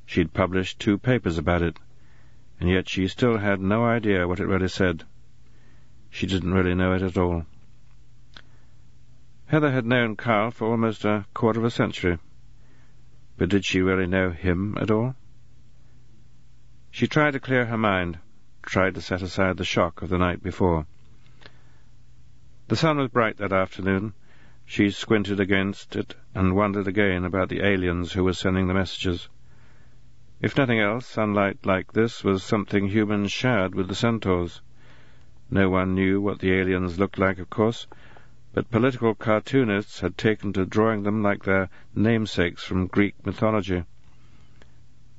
She'd 0.05 0.35
published 0.35 0.79
two 0.79 0.99
papers 0.99 1.39
about 1.39 1.63
it, 1.63 1.79
and 2.61 2.69
yet 2.69 2.89
she 2.89 3.09
still 3.09 3.39
had 3.39 3.61
no 3.61 3.87
idea 3.87 4.29
what 4.29 4.41
it 4.41 4.47
really 4.47 4.69
said. 4.69 5.05
She 6.11 6.27
didn't 6.27 6.53
really 6.53 6.75
know 6.75 6.93
it 6.93 7.03
at 7.03 7.17
all. 7.17 7.47
Heather 9.47 9.71
had 9.71 9.87
known 9.87 10.17
Kyle 10.17 10.51
for 10.51 10.69
almost 10.69 11.05
a 11.05 11.25
quarter 11.33 11.61
of 11.61 11.65
a 11.65 11.71
century. 11.71 12.19
But 13.39 13.49
did 13.49 13.65
she 13.65 13.81
really 13.81 14.07
know 14.07 14.31
him 14.31 14.77
at 14.79 14.91
all? 14.91 15.17
She 16.91 17.07
tried 17.07 17.31
to 17.33 17.41
clear 17.41 17.65
her 17.67 17.79
mind, 17.79 18.19
tried 18.63 18.95
to 18.95 19.01
set 19.01 19.23
aside 19.23 19.57
the 19.57 19.65
shock 19.65 20.03
of 20.03 20.09
the 20.09 20.19
night 20.19 20.43
before. 20.43 20.87
The 22.69 22.77
sun 22.77 22.99
was 22.99 23.09
bright 23.09 23.39
that 23.39 23.53
afternoon. 23.53 24.13
She 24.65 24.91
squinted 24.91 25.41
against 25.41 25.97
it 25.97 26.15
and 26.35 26.55
wondered 26.55 26.87
again 26.87 27.25
about 27.25 27.49
the 27.49 27.65
aliens 27.67 28.13
who 28.13 28.23
were 28.23 28.33
sending 28.33 28.69
the 28.69 28.75
messages. 28.75 29.29
If 30.41 30.57
nothing 30.57 30.79
else, 30.79 31.07
sunlight 31.07 31.67
like 31.67 31.93
this 31.93 32.23
was 32.23 32.43
something 32.43 32.87
humans 32.89 33.33
shared 33.33 33.75
with 33.75 33.89
the 33.89 33.95
centaurs. 33.95 34.63
No 35.51 35.69
one 35.69 35.95
knew 35.95 36.21
what 36.21 36.39
the 36.39 36.53
aliens 36.53 36.99
looked 36.99 37.19
like, 37.19 37.39
of 37.39 37.51
course, 37.51 37.87
but 38.53 38.71
political 38.71 39.15
cartoonists 39.15 40.01
had 40.01 40.17
taken 40.17 40.53
to 40.53 40.65
drawing 40.65 41.03
them 41.03 41.23
like 41.23 41.45
their 41.45 41.69
namesakes 41.95 42.63
from 42.63 42.87
Greek 42.87 43.15
mythology. 43.27 43.85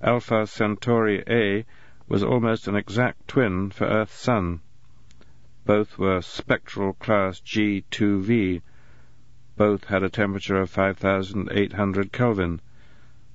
Alpha 0.02 0.48
Centauri 0.48 1.24
A 1.28 1.66
was 2.12 2.24
almost 2.24 2.68
an 2.68 2.76
exact 2.76 3.26
twin 3.26 3.72
for 3.72 3.86
Earth's 3.86 4.20
Sun. 4.20 4.60
Both 5.66 5.98
were 5.98 6.22
spectral 6.22 6.92
class 6.92 7.40
G2V. 7.40 8.62
Both 9.56 9.86
had 9.86 10.04
a 10.04 10.10
temperature 10.10 10.58
of 10.58 10.70
5,800 10.70 12.12
Kelvin, 12.12 12.60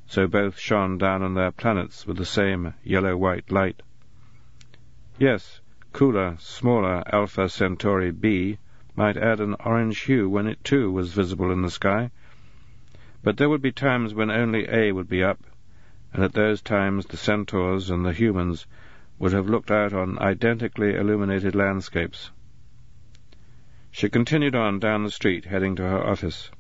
so 0.07 0.27
both 0.27 0.59
shone 0.59 0.99
down 0.99 1.23
on 1.23 1.33
their 1.33 1.53
planets 1.53 2.07
with 2.07 2.19
the 2.19 2.27
same 2.27 2.75
yellow-white 2.85 3.51
light. 3.51 3.81
Yes, 5.19 5.63
cooler, 5.95 6.37
smaller 6.39 7.03
Alpha 7.11 7.49
Centauri 7.49 8.11
B 8.11 8.59
might 8.95 9.17
add 9.17 9.41
an 9.41 9.57
orange 9.65 10.01
hue 10.01 10.29
when 10.29 10.47
it 10.47 10.63
too 10.63 10.93
was 10.93 11.15
visible 11.15 11.51
in 11.51 11.63
the 11.63 11.71
sky, 11.71 12.11
but 13.23 13.39
there 13.39 13.49
would 13.49 13.63
be 13.63 13.73
times 13.73 14.13
when 14.13 14.31
only 14.31 14.69
A 14.69 14.93
would 14.93 15.09
be 15.09 15.25
up, 15.25 15.43
and 16.17 16.25
at 16.25 16.33
those 16.33 16.63
times 16.63 17.05
the 17.05 17.17
centaurs 17.19 17.91
and 17.91 18.03
the 18.03 18.13
humans 18.13 18.67
would 19.19 19.35
have 19.35 19.51
looked 19.51 19.71
out 19.71 19.93
on 19.93 20.19
identically 20.19 20.95
illuminated 20.95 21.55
landscapes. 21.55 22.31
She 23.91 24.09
continued 24.09 24.55
on 24.55 24.79
down 24.79 25.05
the 25.05 25.11
street, 25.11 25.45
heading 25.45 25.77
to 25.77 25.83
her 25.83 26.03
office. 26.03 26.51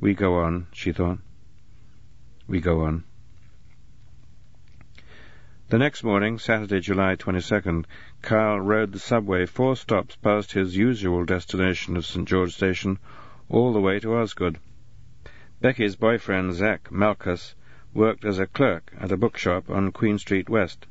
We 0.00 0.14
go 0.14 0.36
on, 0.36 0.68
she 0.72 0.92
thought. 0.92 1.18
We 2.46 2.62
go 2.62 2.80
on. 2.80 3.04
The 5.68 5.76
next 5.76 6.02
morning, 6.02 6.38
Saturday, 6.38 6.80
July 6.80 7.16
22nd, 7.16 7.84
Kyle 8.22 8.58
rode 8.58 8.92
the 8.92 8.98
subway 8.98 9.44
four 9.44 9.76
stops 9.76 10.16
past 10.16 10.52
his 10.52 10.74
usual 10.74 11.26
destination 11.26 11.98
of 11.98 12.06
St. 12.06 12.26
George 12.26 12.54
Station, 12.54 12.98
all 13.50 13.74
the 13.74 13.80
way 13.80 14.00
to 14.00 14.16
Osgoode. 14.16 14.58
Becky's 15.60 15.96
boyfriend, 15.96 16.54
Zack 16.54 16.90
Malkus, 16.90 17.54
worked 17.94 18.24
as 18.24 18.38
a 18.38 18.46
clerk 18.46 18.90
at 18.98 19.12
a 19.12 19.16
bookshop 19.18 19.68
on 19.68 19.92
Queen 19.92 20.16
Street 20.16 20.48
West. 20.48 20.86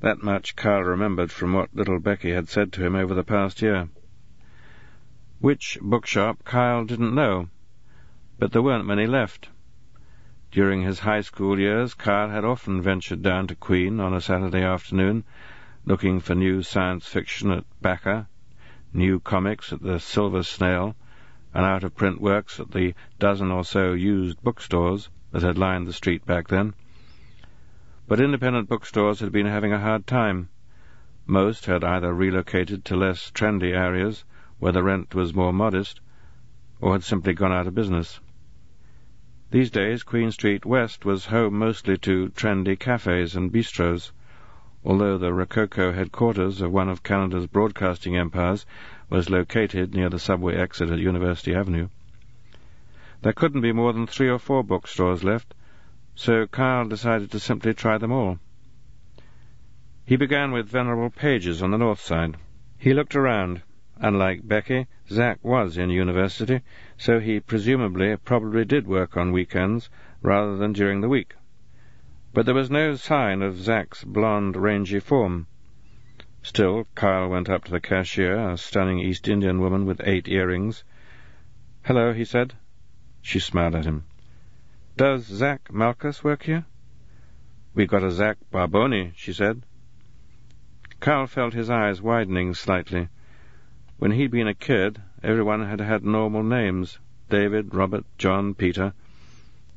That 0.00 0.22
much 0.22 0.56
Kyle 0.56 0.82
remembered 0.82 1.30
from 1.30 1.52
what 1.52 1.72
little 1.72 2.00
Becky 2.00 2.32
had 2.32 2.48
said 2.48 2.72
to 2.72 2.84
him 2.84 2.96
over 2.96 3.14
the 3.14 3.22
past 3.22 3.62
year. 3.62 3.88
Which 5.38 5.78
bookshop 5.80 6.44
Kyle 6.44 6.84
didn't 6.84 7.14
know, 7.14 7.48
but 8.40 8.50
there 8.50 8.62
weren't 8.62 8.86
many 8.86 9.06
left. 9.06 9.50
During 10.50 10.82
his 10.82 10.98
high 10.98 11.20
school 11.20 11.60
years, 11.60 11.94
Kyle 11.94 12.28
had 12.28 12.44
often 12.44 12.82
ventured 12.82 13.22
down 13.22 13.46
to 13.46 13.54
Queen 13.54 14.00
on 14.00 14.12
a 14.12 14.20
Saturday 14.20 14.62
afternoon, 14.62 15.22
looking 15.84 16.18
for 16.18 16.34
new 16.34 16.62
science 16.62 17.06
fiction 17.06 17.52
at 17.52 17.64
Bakka, 17.80 18.26
new 18.92 19.20
comics 19.20 19.72
at 19.72 19.80
the 19.80 20.00
Silver 20.00 20.42
Snail, 20.42 20.96
and 21.54 21.64
out-of-print 21.64 22.20
works 22.20 22.58
at 22.58 22.72
the 22.72 22.94
dozen 23.20 23.52
or 23.52 23.62
so 23.62 23.92
used 23.92 24.42
bookstores 24.42 25.08
that 25.32 25.42
had 25.42 25.58
lined 25.58 25.86
the 25.86 25.92
street 25.92 26.26
back 26.26 26.48
then. 26.48 26.74
But 28.08 28.20
independent 28.20 28.68
bookstores 28.68 29.20
had 29.20 29.30
been 29.30 29.46
having 29.46 29.72
a 29.72 29.78
hard 29.78 30.06
time. 30.06 30.48
Most 31.26 31.66
had 31.66 31.84
either 31.84 32.12
relocated 32.12 32.84
to 32.86 32.96
less 32.96 33.30
trendy 33.30 33.72
areas, 33.72 34.24
where 34.58 34.72
the 34.72 34.82
rent 34.82 35.14
was 35.14 35.34
more 35.34 35.52
modest, 35.52 36.00
or 36.80 36.92
had 36.92 37.04
simply 37.04 37.34
gone 37.34 37.52
out 37.52 37.66
of 37.66 37.74
business. 37.74 38.18
These 39.50 39.70
days, 39.70 40.02
Queen 40.02 40.30
Street 40.30 40.64
West 40.64 41.04
was 41.04 41.26
home 41.26 41.58
mostly 41.58 41.96
to 41.98 42.30
trendy 42.30 42.78
cafes 42.78 43.36
and 43.36 43.52
bistros, 43.52 44.12
although 44.84 45.18
the 45.18 45.32
Rococo 45.32 45.92
headquarters 45.92 46.60
of 46.60 46.72
one 46.72 46.88
of 46.88 47.02
Canada's 47.02 47.46
broadcasting 47.46 48.16
empires 48.16 48.64
was 49.08 49.28
located 49.28 49.94
near 49.94 50.08
the 50.08 50.18
subway 50.18 50.56
exit 50.56 50.90
at 50.90 50.98
University 50.98 51.54
Avenue. 51.54 51.88
There 53.22 53.34
couldn't 53.34 53.60
be 53.60 53.72
more 53.72 53.92
than 53.92 54.06
three 54.06 54.30
or 54.30 54.38
four 54.38 54.64
bookstores 54.64 55.22
left, 55.22 55.54
so 56.14 56.46
Kyle 56.46 56.86
decided 56.86 57.30
to 57.30 57.38
simply 57.38 57.74
try 57.74 57.98
them 57.98 58.10
all. 58.12 58.38
He 60.06 60.16
began 60.16 60.52
with 60.52 60.70
Venerable 60.70 61.10
Pages 61.10 61.62
on 61.62 61.70
the 61.70 61.76
north 61.76 62.00
side. 62.00 62.36
He 62.78 62.94
looked 62.94 63.14
around. 63.14 63.62
Unlike 63.98 64.48
Becky, 64.48 64.86
Zack 65.10 65.38
was 65.44 65.76
in 65.76 65.90
university, 65.90 66.62
so 66.96 67.20
he 67.20 67.40
presumably 67.40 68.16
probably 68.16 68.64
did 68.64 68.86
work 68.86 69.18
on 69.18 69.32
weekends 69.32 69.90
rather 70.22 70.56
than 70.56 70.72
during 70.72 71.02
the 71.02 71.08
week. 71.08 71.34
But 72.32 72.46
there 72.46 72.54
was 72.54 72.70
no 72.70 72.94
sign 72.94 73.42
of 73.42 73.58
Zack's 73.58 74.02
blond, 74.02 74.56
rangy 74.56 74.98
form. 74.98 75.46
Still, 76.42 76.86
Kyle 76.94 77.28
went 77.28 77.50
up 77.50 77.64
to 77.64 77.70
the 77.70 77.80
cashier, 77.80 78.38
a 78.38 78.56
stunning 78.56 78.98
East 78.98 79.28
Indian 79.28 79.60
woman 79.60 79.84
with 79.84 80.00
eight 80.04 80.26
earrings. 80.26 80.84
Hello, 81.82 82.14
he 82.14 82.24
said. 82.24 82.54
She 83.22 83.38
smiled 83.38 83.74
at 83.74 83.84
him. 83.84 84.04
Does 84.96 85.26
Zack 85.26 85.70
Malkus 85.70 86.24
work 86.24 86.44
here? 86.44 86.64
We 87.74 87.86
got 87.86 88.02
a 88.02 88.10
Zack 88.10 88.38
Barboni, 88.50 89.12
she 89.14 89.32
said. 89.32 89.62
Kyle 91.00 91.26
felt 91.26 91.54
his 91.54 91.70
eyes 91.70 92.02
widening 92.02 92.54
slightly. 92.54 93.08
When 93.98 94.12
he'd 94.12 94.30
been 94.30 94.48
a 94.48 94.54
kid, 94.54 95.02
everyone 95.22 95.64
had 95.64 95.80
had 95.80 96.04
normal 96.04 96.42
names 96.42 96.98
David, 97.28 97.74
Robert, 97.74 98.04
John, 98.18 98.54
Peter. 98.54 98.94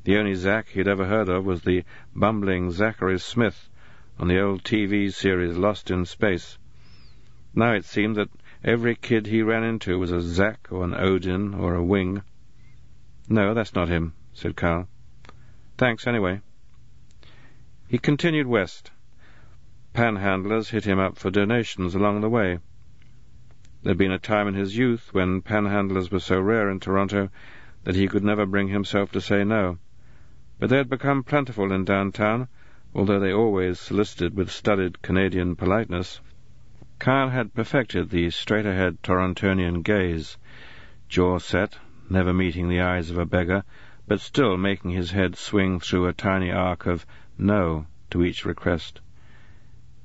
The 0.04 0.16
only 0.16 0.34
Zack 0.34 0.68
he'd 0.68 0.88
ever 0.88 1.06
heard 1.06 1.28
of 1.28 1.44
was 1.44 1.62
the 1.62 1.84
bumbling 2.14 2.70
Zachary 2.70 3.18
Smith 3.18 3.68
on 4.18 4.28
the 4.28 4.40
old 4.40 4.64
TV 4.64 5.12
series 5.12 5.56
Lost 5.56 5.90
in 5.90 6.04
Space. 6.04 6.58
Now 7.54 7.74
it 7.74 7.84
seemed 7.84 8.16
that 8.16 8.30
every 8.64 8.96
kid 8.96 9.26
he 9.26 9.42
ran 9.42 9.64
into 9.64 9.98
was 9.98 10.12
a 10.12 10.20
Zack 10.20 10.68
or 10.70 10.84
an 10.84 10.94
Odin 10.94 11.54
or 11.54 11.74
a 11.74 11.84
Wing. 11.84 12.22
No, 13.28 13.54
that's 13.54 13.74
not 13.74 13.88
him, 13.88 14.12
said 14.32 14.56
Kyle. 14.56 14.88
Thanks, 15.78 16.06
anyway. 16.06 16.40
He 17.88 17.98
continued 17.98 18.46
west. 18.46 18.90
Panhandlers 19.94 20.70
hit 20.70 20.84
him 20.84 20.98
up 20.98 21.16
for 21.16 21.30
donations 21.30 21.94
along 21.94 22.20
the 22.20 22.28
way. 22.28 22.58
There'd 23.82 23.96
been 23.96 24.12
a 24.12 24.18
time 24.18 24.48
in 24.48 24.54
his 24.54 24.76
youth 24.76 25.12
when 25.12 25.42
panhandlers 25.42 26.10
were 26.10 26.20
so 26.20 26.40
rare 26.40 26.68
in 26.70 26.80
Toronto 26.80 27.28
that 27.84 27.94
he 27.94 28.08
could 28.08 28.24
never 28.24 28.46
bring 28.46 28.68
himself 28.68 29.12
to 29.12 29.20
say 29.20 29.44
no. 29.44 29.78
But 30.58 30.70
they 30.70 30.78
had 30.78 30.88
become 30.88 31.22
plentiful 31.22 31.72
in 31.72 31.84
downtown, 31.84 32.48
although 32.94 33.20
they 33.20 33.32
always 33.32 33.78
solicited 33.80 34.34
with 34.34 34.50
studied 34.50 35.02
Canadian 35.02 35.56
politeness. 35.56 36.20
Kyle 36.98 37.28
had 37.28 37.54
perfected 37.54 38.10
the 38.10 38.30
straight-ahead 38.30 39.02
Torontonian 39.02 39.82
gaze, 39.82 40.38
jaw 41.08 41.38
set, 41.38 41.78
never 42.14 42.32
meeting 42.32 42.68
the 42.68 42.80
eyes 42.80 43.10
of 43.10 43.18
a 43.18 43.26
beggar, 43.26 43.64
but 44.06 44.20
still 44.20 44.56
making 44.56 44.92
his 44.92 45.10
head 45.10 45.36
swing 45.36 45.80
through 45.80 46.06
a 46.06 46.12
tiny 46.12 46.50
arc 46.50 46.86
of 46.86 47.04
no 47.36 47.84
to 48.08 48.24
each 48.24 48.44
request. 48.44 49.00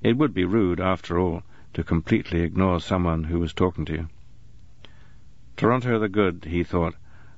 It 0.02 0.18
would 0.18 0.34
be 0.34 0.44
rude, 0.44 0.80
after 0.80 1.20
all, 1.20 1.44
to 1.76 1.84
completely 1.84 2.42
ignore 2.42 2.80
someone 2.80 3.26
who 3.26 3.40
was 3.40 3.54
talking 3.54 3.86
to 3.86 3.94
you. 3.94 4.10
Toronto 5.56 6.00
the 6.00 6.10
Good, 6.10 6.46
he 6.46 6.64
thought, 6.64 6.96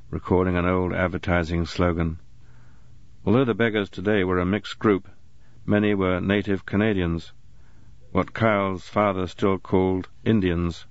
recalling 0.10 0.56
an 0.56 0.66
old 0.66 0.94
advertising 0.94 1.66
slogan. 1.66 2.20
Although 3.26 3.46
the 3.46 3.54
beggars 3.54 3.90
today 3.90 4.24
were 4.24 4.40
a 4.40 4.46
mixed 4.46 4.80
group, 4.80 5.10
many 5.66 5.94
were 5.94 6.22
native 6.22 6.66
Canadians, 6.66 7.34
what 8.12 8.34
Kyle's 8.34 8.88
father 8.88 9.28
still 9.28 9.58
called 9.58 10.08
Indians. 10.24 10.86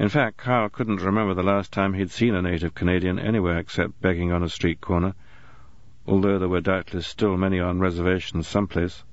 In 0.00 0.08
fact, 0.08 0.38
Kyle 0.38 0.70
couldn't 0.70 1.02
remember 1.02 1.34
the 1.34 1.42
last 1.42 1.74
time 1.74 1.92
he'd 1.92 2.10
seen 2.10 2.34
a 2.34 2.40
native 2.40 2.74
Canadian 2.74 3.18
anywhere 3.18 3.58
except 3.58 4.00
begging 4.00 4.32
on 4.32 4.42
a 4.42 4.48
street 4.48 4.80
corner, 4.80 5.14
although 6.06 6.38
there 6.38 6.48
were 6.48 6.62
doubtless 6.62 7.06
still 7.06 7.36
many 7.36 7.60
on 7.60 7.80
reservations 7.80 8.48
someplace. 8.48 9.04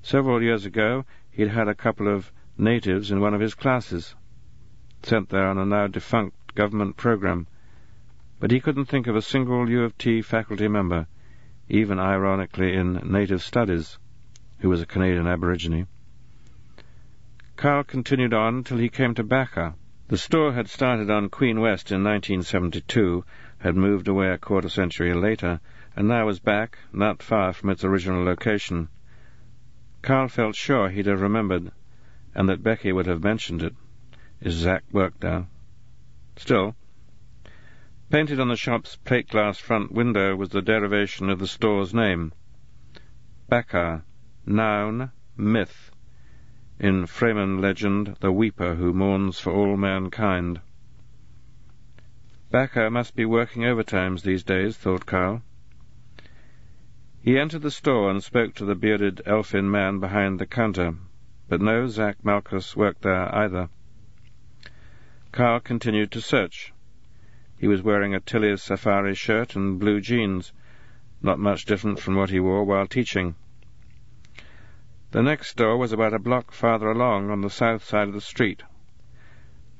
Several 0.00 0.42
years 0.42 0.64
ago, 0.64 1.04
he'd 1.30 1.48
had 1.48 1.68
a 1.68 1.74
couple 1.74 2.08
of 2.08 2.32
natives 2.56 3.10
in 3.10 3.20
one 3.20 3.34
of 3.34 3.42
his 3.42 3.54
classes, 3.54 4.14
sent 5.02 5.28
there 5.28 5.46
on 5.46 5.58
a 5.58 5.66
now 5.66 5.86
defunct 5.86 6.54
government 6.54 6.96
program, 6.96 7.46
but 8.40 8.50
he 8.50 8.60
couldn't 8.60 8.86
think 8.86 9.06
of 9.06 9.16
a 9.16 9.20
single 9.20 9.68
U 9.68 9.84
of 9.84 9.98
T 9.98 10.22
faculty 10.22 10.68
member, 10.68 11.06
even 11.68 11.98
ironically 11.98 12.72
in 12.72 12.94
native 13.04 13.42
studies, 13.42 13.98
who 14.60 14.70
was 14.70 14.80
a 14.80 14.86
Canadian 14.86 15.26
Aborigine. 15.26 15.88
Kyle 17.58 17.82
continued 17.82 18.32
on 18.32 18.62
till 18.62 18.78
he 18.78 18.88
came 18.88 19.14
to 19.14 19.24
Bakka. 19.24 19.74
The 20.06 20.16
store 20.16 20.52
had 20.52 20.68
started 20.68 21.10
on 21.10 21.28
Queen 21.28 21.58
West 21.58 21.90
in 21.90 22.04
1972, 22.04 23.24
had 23.58 23.74
moved 23.74 24.06
away 24.06 24.28
a 24.28 24.38
quarter 24.38 24.68
century 24.68 25.12
later, 25.12 25.58
and 25.96 26.06
now 26.06 26.24
was 26.24 26.38
back, 26.38 26.78
not 26.92 27.20
far 27.20 27.52
from 27.52 27.70
its 27.70 27.82
original 27.82 28.22
location. 28.22 28.86
Kyle 30.02 30.28
felt 30.28 30.54
sure 30.54 30.88
he'd 30.88 31.06
have 31.06 31.20
remembered, 31.20 31.72
and 32.32 32.48
that 32.48 32.62
Becky 32.62 32.92
would 32.92 33.06
have 33.06 33.24
mentioned 33.24 33.64
it. 33.64 33.74
Zack 34.48 34.84
worked 34.92 35.24
now? 35.24 35.48
Still, 36.36 36.76
painted 38.08 38.38
on 38.38 38.46
the 38.46 38.54
shop's 38.54 38.94
plate 38.94 39.30
glass 39.30 39.58
front 39.58 39.90
window 39.90 40.36
was 40.36 40.50
the 40.50 40.62
derivation 40.62 41.28
of 41.28 41.40
the 41.40 41.48
store's 41.48 41.92
name. 41.92 42.32
Bakka, 43.50 44.04
noun, 44.46 45.10
myth. 45.36 45.87
In 46.80 47.06
Fremen 47.06 47.60
legend, 47.60 48.16
the 48.20 48.30
weeper 48.30 48.76
who 48.76 48.92
mourns 48.92 49.40
for 49.40 49.52
all 49.52 49.76
mankind. 49.76 50.60
Bakka 52.52 52.88
must 52.88 53.16
be 53.16 53.24
working 53.24 53.62
overtimes 53.64 54.22
these 54.22 54.44
days, 54.44 54.76
thought 54.76 55.04
Kyle. 55.04 55.42
He 57.20 57.36
entered 57.36 57.62
the 57.62 57.72
store 57.72 58.12
and 58.12 58.22
spoke 58.22 58.54
to 58.54 58.64
the 58.64 58.76
bearded 58.76 59.22
elfin 59.26 59.68
man 59.68 59.98
behind 59.98 60.38
the 60.38 60.46
counter, 60.46 60.94
but 61.48 61.60
no 61.60 61.88
Zack 61.88 62.22
Malkus 62.22 62.76
worked 62.76 63.02
there 63.02 63.34
either. 63.34 63.70
Kyle 65.32 65.58
continued 65.58 66.12
to 66.12 66.20
search. 66.20 66.72
He 67.58 67.66
was 67.66 67.82
wearing 67.82 68.14
a 68.14 68.20
Tilley's 68.20 68.62
safari 68.62 69.16
shirt 69.16 69.56
and 69.56 69.80
blue 69.80 70.00
jeans, 70.00 70.52
not 71.20 71.40
much 71.40 71.64
different 71.64 71.98
from 71.98 72.14
what 72.14 72.30
he 72.30 72.38
wore 72.38 72.62
while 72.62 72.86
teaching. 72.86 73.34
The 75.10 75.22
next 75.22 75.48
store 75.48 75.78
was 75.78 75.90
about 75.90 76.12
a 76.12 76.18
block 76.18 76.52
farther 76.52 76.90
along 76.90 77.30
on 77.30 77.40
the 77.40 77.48
south 77.48 77.82
side 77.82 78.08
of 78.08 78.14
the 78.14 78.20
street. 78.20 78.62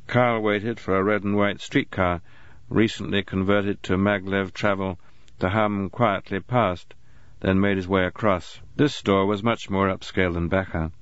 Kyle 0.07 0.41
waited 0.41 0.81
for 0.81 0.97
a 0.97 1.05
red 1.05 1.23
and 1.23 1.37
white 1.37 1.61
streetcar, 1.61 2.23
recently 2.71 3.23
converted 3.23 3.83
to 3.83 3.99
maglev 3.99 4.55
travel, 4.55 4.99
to 5.41 5.51
hum 5.51 5.91
quietly 5.91 6.41
past, 6.41 6.95
then 7.41 7.61
made 7.61 7.77
his 7.77 7.87
way 7.87 8.07
across. 8.07 8.63
This 8.77 8.95
store 8.95 9.27
was 9.27 9.43
much 9.43 9.69
more 9.69 9.89
upscale 9.89 10.33
than 10.33 10.49
Bakka. 10.49 10.93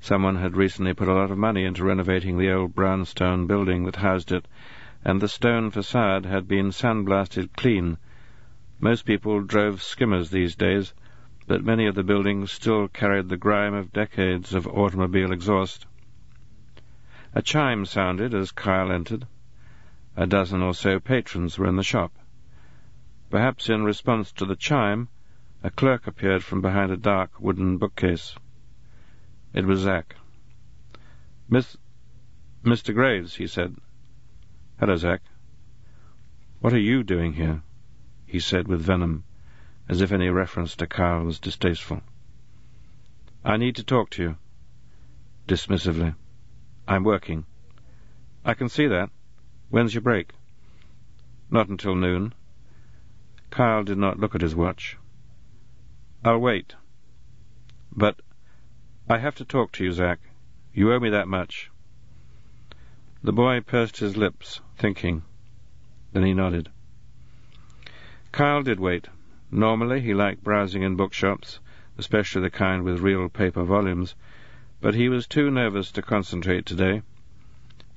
Someone 0.00 0.36
had 0.36 0.56
recently 0.56 0.94
put 0.94 1.08
a 1.08 1.12
lot 1.12 1.30
of 1.30 1.36
money 1.36 1.66
into 1.66 1.84
renovating 1.84 2.38
the 2.38 2.50
old 2.50 2.74
brownstone 2.74 3.46
building 3.46 3.84
that 3.84 3.96
housed 3.96 4.32
it, 4.32 4.48
and 5.04 5.20
the 5.20 5.28
stone 5.28 5.70
facade 5.70 6.24
had 6.24 6.48
been 6.48 6.70
sandblasted 6.70 7.54
clean. 7.54 7.98
Most 8.80 9.04
people 9.04 9.42
drove 9.42 9.82
skimmers 9.82 10.30
these 10.30 10.56
days, 10.56 10.94
but 11.48 11.64
many 11.64 11.86
of 11.86 11.94
the 11.94 12.02
buildings 12.02 12.52
still 12.52 12.88
carried 12.88 13.30
the 13.30 13.36
grime 13.38 13.72
of 13.72 13.90
decades 13.90 14.52
of 14.52 14.66
automobile 14.66 15.32
exhaust. 15.32 15.86
A 17.34 17.40
chime 17.40 17.86
sounded 17.86 18.34
as 18.34 18.52
Kyle 18.52 18.92
entered. 18.92 19.26
A 20.14 20.26
dozen 20.26 20.60
or 20.60 20.74
so 20.74 21.00
patrons 21.00 21.58
were 21.58 21.66
in 21.66 21.76
the 21.76 21.82
shop. 21.82 22.12
Perhaps 23.30 23.70
in 23.70 23.82
response 23.84 24.30
to 24.32 24.44
the 24.44 24.56
chime, 24.56 25.08
a 25.62 25.70
clerk 25.70 26.06
appeared 26.06 26.44
from 26.44 26.60
behind 26.60 26.92
a 26.92 26.98
dark 26.98 27.40
wooden 27.40 27.78
bookcase. 27.78 28.36
It 29.54 29.64
was 29.64 29.80
Zack. 29.80 30.16
Miss, 31.48 31.78
Mr. 32.62 32.92
Graves, 32.92 33.36
he 33.36 33.46
said. 33.46 33.74
Hello, 34.78 34.96
Zack. 34.96 35.22
What 36.60 36.74
are 36.74 36.78
you 36.78 37.02
doing 37.02 37.32
here? 37.32 37.62
he 38.26 38.38
said 38.38 38.68
with 38.68 38.82
venom, 38.82 39.24
as 39.88 40.00
if 40.00 40.12
any 40.12 40.28
reference 40.28 40.76
to 40.76 40.86
Kyle 40.86 41.24
was 41.24 41.38
distasteful. 41.38 42.02
I 43.44 43.56
need 43.56 43.76
to 43.76 43.84
talk 43.84 44.10
to 44.10 44.22
you. 44.22 44.36
Dismissively. 45.46 46.14
I'm 46.86 47.04
working. 47.04 47.46
I 48.44 48.54
can 48.54 48.68
see 48.68 48.86
that. 48.86 49.10
When's 49.70 49.94
your 49.94 50.02
break? 50.02 50.32
Not 51.50 51.68
until 51.68 51.94
noon. 51.94 52.34
Kyle 53.50 53.82
did 53.82 53.98
not 53.98 54.18
look 54.18 54.34
at 54.34 54.42
his 54.42 54.54
watch. 54.54 54.98
I'll 56.24 56.38
wait. 56.38 56.74
But 57.90 58.20
I 59.08 59.18
have 59.18 59.36
to 59.36 59.44
talk 59.44 59.72
to 59.72 59.84
you, 59.84 59.92
Zack. 59.92 60.20
You 60.74 60.92
owe 60.92 61.00
me 61.00 61.10
that 61.10 61.28
much. 61.28 61.70
The 63.22 63.32
boy 63.32 63.60
pursed 63.60 63.96
his 63.96 64.16
lips, 64.16 64.60
thinking. 64.76 65.22
Then 66.12 66.24
he 66.24 66.34
nodded. 66.34 66.68
Kyle 68.32 68.62
did 68.62 68.78
wait. 68.78 69.08
Normally 69.50 70.02
he 70.02 70.12
liked 70.12 70.44
browsing 70.44 70.82
in 70.82 70.94
bookshops, 70.94 71.58
especially 71.96 72.42
the 72.42 72.50
kind 72.50 72.84
with 72.84 73.00
real 73.00 73.30
paper 73.30 73.64
volumes, 73.64 74.14
but 74.82 74.94
he 74.94 75.08
was 75.08 75.26
too 75.26 75.50
nervous 75.50 75.90
to 75.92 76.02
concentrate 76.02 76.66
today. 76.66 77.00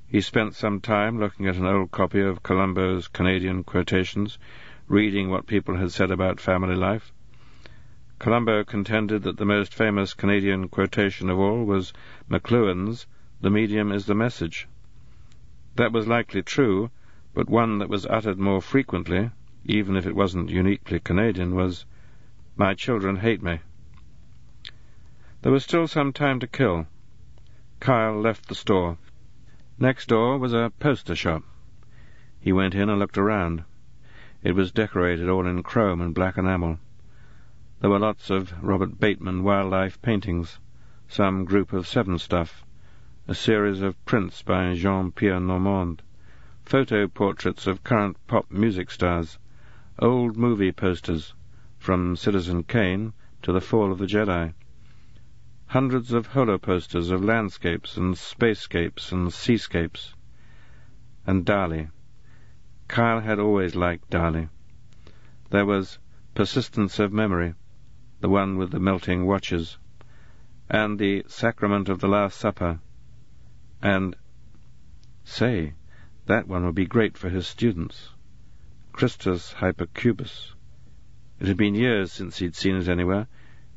He 0.07 0.21
spent 0.21 0.55
some 0.55 0.79
time 0.79 1.19
looking 1.19 1.47
at 1.47 1.57
an 1.57 1.65
old 1.65 1.91
copy 1.91 2.21
of 2.21 2.41
Colombo's 2.41 3.09
Canadian 3.09 3.65
quotations, 3.65 4.39
reading 4.87 5.29
what 5.29 5.45
people 5.45 5.75
had 5.75 5.91
said 5.91 6.09
about 6.09 6.39
family 6.39 6.75
life. 6.75 7.11
Colombo 8.17 8.63
contended 8.63 9.23
that 9.23 9.35
the 9.35 9.45
most 9.45 9.73
famous 9.73 10.13
Canadian 10.13 10.69
quotation 10.69 11.29
of 11.29 11.37
all 11.37 11.65
was 11.65 11.91
McLuhan's, 12.29 13.07
The 13.41 13.49
medium 13.49 13.91
is 13.91 14.05
the 14.05 14.15
message. 14.15 14.69
That 15.75 15.91
was 15.91 16.07
likely 16.07 16.43
true, 16.43 16.91
but 17.33 17.49
one 17.49 17.79
that 17.79 17.89
was 17.89 18.05
uttered 18.05 18.37
more 18.37 18.61
frequently, 18.61 19.31
even 19.65 19.95
if 19.95 20.07
it 20.07 20.15
wasn't 20.15 20.49
uniquely 20.49 20.99
Canadian, 20.99 21.53
was, 21.55 21.85
My 22.55 22.73
children 22.73 23.17
hate 23.17 23.43
me. 23.43 23.59
There 25.43 25.51
was 25.51 25.63
still 25.63 25.87
some 25.87 26.13
time 26.13 26.39
to 26.39 26.47
kill. 26.47 26.87
Kyle 27.79 28.19
left 28.19 28.47
the 28.47 28.55
store. 28.55 28.97
Next 29.79 30.09
door 30.09 30.37
was 30.37 30.53
a 30.53 30.71
poster 30.79 31.15
shop. 31.15 31.43
He 32.39 32.51
went 32.51 32.75
in 32.75 32.89
and 32.89 32.99
looked 32.99 33.17
around. 33.17 33.63
It 34.43 34.53
was 34.53 34.71
decorated 34.71 35.29
all 35.29 35.45
in 35.45 35.61
chrome 35.63 36.01
and 36.01 36.13
black 36.13 36.37
enamel. 36.37 36.79
There 37.79 37.89
were 37.89 37.99
lots 37.99 38.29
of 38.29 38.53
Robert 38.63 38.99
Bateman 38.99 39.43
wildlife 39.43 40.01
paintings, 40.01 40.59
some 41.07 41.45
group 41.45 41.73
of 41.73 41.87
seven 41.87 42.17
stuff, 42.19 42.65
a 43.27 43.35
series 43.35 43.81
of 43.81 44.03
prints 44.05 44.41
by 44.41 44.73
Jean-Pierre 44.73 45.39
Normand, 45.39 46.01
photo 46.63 47.07
portraits 47.07 47.67
of 47.67 47.83
current 47.83 48.17
pop 48.27 48.51
music 48.51 48.91
stars, 48.91 49.39
old 49.99 50.37
movie 50.37 50.71
posters, 50.71 51.33
from 51.77 52.15
Citizen 52.15 52.63
Kane 52.63 53.13
to 53.41 53.51
The 53.51 53.61
Fall 53.61 53.91
of 53.91 53.97
the 53.97 54.05
Jedi, 54.05 54.53
hundreds 55.65 56.11
of 56.11 56.27
holo 56.27 56.57
posters 56.57 57.11
of 57.11 57.23
landscapes 57.23 57.97
and 57.97 58.15
spacescapes 58.15 59.11
and 59.11 59.33
seascapes. 59.33 60.13
And 61.25 61.45
Dali. 61.45 61.89
Kyle 62.87 63.21
had 63.21 63.39
always 63.39 63.75
liked 63.75 64.09
Dali. 64.09 64.49
There 65.49 65.65
was 65.65 65.97
Persistence 66.35 66.99
of 66.99 67.11
Memory, 67.11 67.53
the 68.19 68.29
one 68.29 68.57
with 68.57 68.71
the 68.71 68.79
melting 68.79 69.25
watches, 69.25 69.77
and 70.69 70.99
the 70.99 71.23
Sacrament 71.27 71.89
of 71.89 71.99
the 71.99 72.07
Last 72.07 72.37
Supper, 72.37 72.79
and, 73.81 74.15
say, 75.23 75.73
that 76.27 76.47
one 76.47 76.65
would 76.65 76.75
be 76.75 76.85
great 76.85 77.17
for 77.17 77.29
his 77.29 77.47
students. 77.47 78.11
Christus 78.93 79.53
Hypercubus. 79.53 80.53
It 81.39 81.47
had 81.47 81.57
been 81.57 81.75
years 81.75 82.11
since 82.11 82.37
he'd 82.37 82.55
seen 82.55 82.75
it 82.75 82.87
anywhere, 82.87 83.27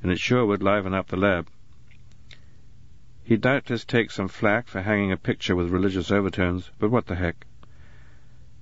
and 0.02 0.12
it 0.12 0.18
sure 0.18 0.44
would 0.44 0.62
liven 0.62 0.92
up 0.92 1.08
the 1.08 1.16
lab. 1.16 1.48
He'd 3.22 3.40
doubtless 3.40 3.84
take 3.84 4.10
some 4.10 4.28
flack 4.28 4.66
for 4.68 4.82
hanging 4.82 5.12
a 5.12 5.16
picture 5.16 5.56
with 5.56 5.70
religious 5.70 6.10
overtones, 6.10 6.70
but 6.78 6.90
what 6.90 7.06
the 7.06 7.14
heck? 7.14 7.46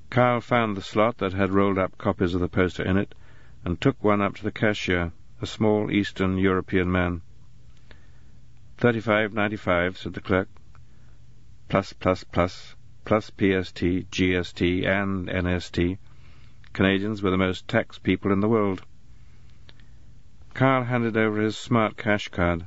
Kyle 0.08 0.40
found 0.40 0.76
the 0.76 0.82
slot 0.82 1.18
that 1.18 1.32
had 1.32 1.50
rolled 1.50 1.78
up 1.78 1.98
copies 1.98 2.34
of 2.34 2.40
the 2.40 2.48
poster 2.48 2.84
in 2.84 2.96
it, 2.96 3.14
and 3.64 3.80
took 3.80 4.04
one 4.04 4.20
up 4.20 4.36
to 4.36 4.44
the 4.44 4.52
cashier, 4.52 5.10
a 5.40 5.46
small 5.46 5.90
Eastern 5.90 6.38
European 6.38 6.92
man. 6.92 7.22
Thirty-five 8.76 9.32
ninety-five, 9.32 9.96
said 9.96 10.12
the 10.12 10.20
clerk. 10.20 10.48
Plus, 11.68 11.92
plus, 11.92 12.22
plus, 12.24 12.76
plus 13.04 13.30
PST, 13.30 14.10
GST, 14.10 14.86
and 14.86 15.28
NST. 15.28 15.98
Canadians 16.72 17.22
were 17.22 17.30
the 17.30 17.36
most 17.36 17.68
taxed 17.68 18.02
people 18.02 18.32
in 18.32 18.40
the 18.40 18.48
world. 18.48 18.82
Kyle 20.54 20.84
handed 20.84 21.16
over 21.16 21.40
his 21.40 21.56
smart 21.56 21.96
cash 21.96 22.28
card. 22.28 22.64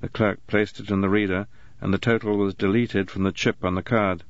The 0.00 0.08
clerk 0.08 0.46
placed 0.46 0.80
it 0.80 0.90
in 0.90 1.02
the 1.02 1.10
reader, 1.10 1.46
and 1.80 1.92
the 1.92 1.98
total 1.98 2.38
was 2.38 2.54
deleted 2.54 3.10
from 3.10 3.22
the 3.22 3.32
chip 3.32 3.64
on 3.64 3.74
the 3.74 3.82
card. 3.82 4.24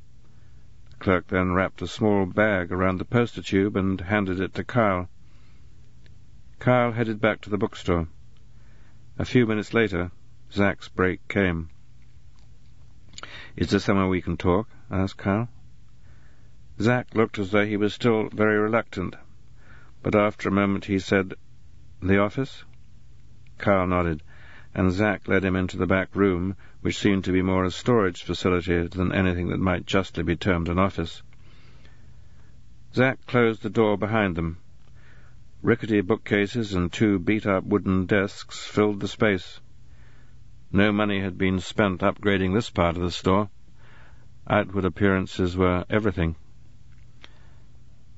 The 0.90 0.96
clerk 0.96 1.28
then 1.28 1.52
wrapped 1.52 1.80
a 1.82 1.86
small 1.86 2.26
bag 2.26 2.72
around 2.72 2.98
the 2.98 3.04
poster 3.04 3.42
tube 3.42 3.76
and 3.76 4.00
handed 4.00 4.40
it 4.40 4.54
to 4.54 4.64
Kyle. 4.64 5.08
Kyle 6.58 6.92
headed 6.92 7.20
back 7.20 7.40
to 7.42 7.50
the 7.50 7.58
bookstore. 7.58 8.08
A 9.18 9.24
few 9.24 9.46
minutes 9.46 9.72
later, 9.72 10.10
Zack's 10.52 10.88
break 10.88 11.26
came. 11.28 11.68
Is 13.56 13.70
there 13.70 13.80
somewhere 13.80 14.08
we 14.08 14.22
can 14.22 14.36
talk? 14.36 14.68
asked 14.90 15.18
Kyle. 15.18 15.48
Zack 16.80 17.14
looked 17.14 17.38
as 17.38 17.50
though 17.50 17.66
he 17.66 17.76
was 17.76 17.92
still 17.92 18.30
very 18.30 18.56
reluctant, 18.58 19.14
but 20.02 20.14
after 20.14 20.48
a 20.48 20.52
moment 20.52 20.86
he 20.86 20.98
said, 20.98 21.34
The 22.00 22.18
office? 22.18 22.64
Kyle 23.58 23.86
nodded 23.86 24.22
and 24.74 24.90
Zack 24.90 25.28
led 25.28 25.44
him 25.44 25.54
into 25.54 25.76
the 25.76 25.86
back 25.86 26.16
room, 26.16 26.56
which 26.80 26.98
seemed 26.98 27.24
to 27.24 27.32
be 27.32 27.42
more 27.42 27.64
a 27.64 27.70
storage 27.70 28.22
facility 28.22 28.86
than 28.86 29.12
anything 29.12 29.48
that 29.48 29.60
might 29.60 29.84
justly 29.84 30.22
be 30.22 30.34
termed 30.34 30.68
an 30.68 30.78
office. 30.78 31.22
Zack 32.94 33.26
closed 33.26 33.62
the 33.62 33.68
door 33.68 33.98
behind 33.98 34.34
them. 34.34 34.56
Rickety 35.62 36.00
bookcases 36.00 36.72
and 36.72 36.90
two 36.90 37.18
beat-up 37.18 37.64
wooden 37.64 38.06
desks 38.06 38.64
filled 38.64 39.00
the 39.00 39.08
space. 39.08 39.60
No 40.72 40.90
money 40.90 41.20
had 41.20 41.36
been 41.36 41.60
spent 41.60 42.00
upgrading 42.00 42.54
this 42.54 42.70
part 42.70 42.96
of 42.96 43.02
the 43.02 43.10
store. 43.10 43.50
Outward 44.48 44.86
appearances 44.86 45.54
were 45.54 45.84
everything. 45.90 46.34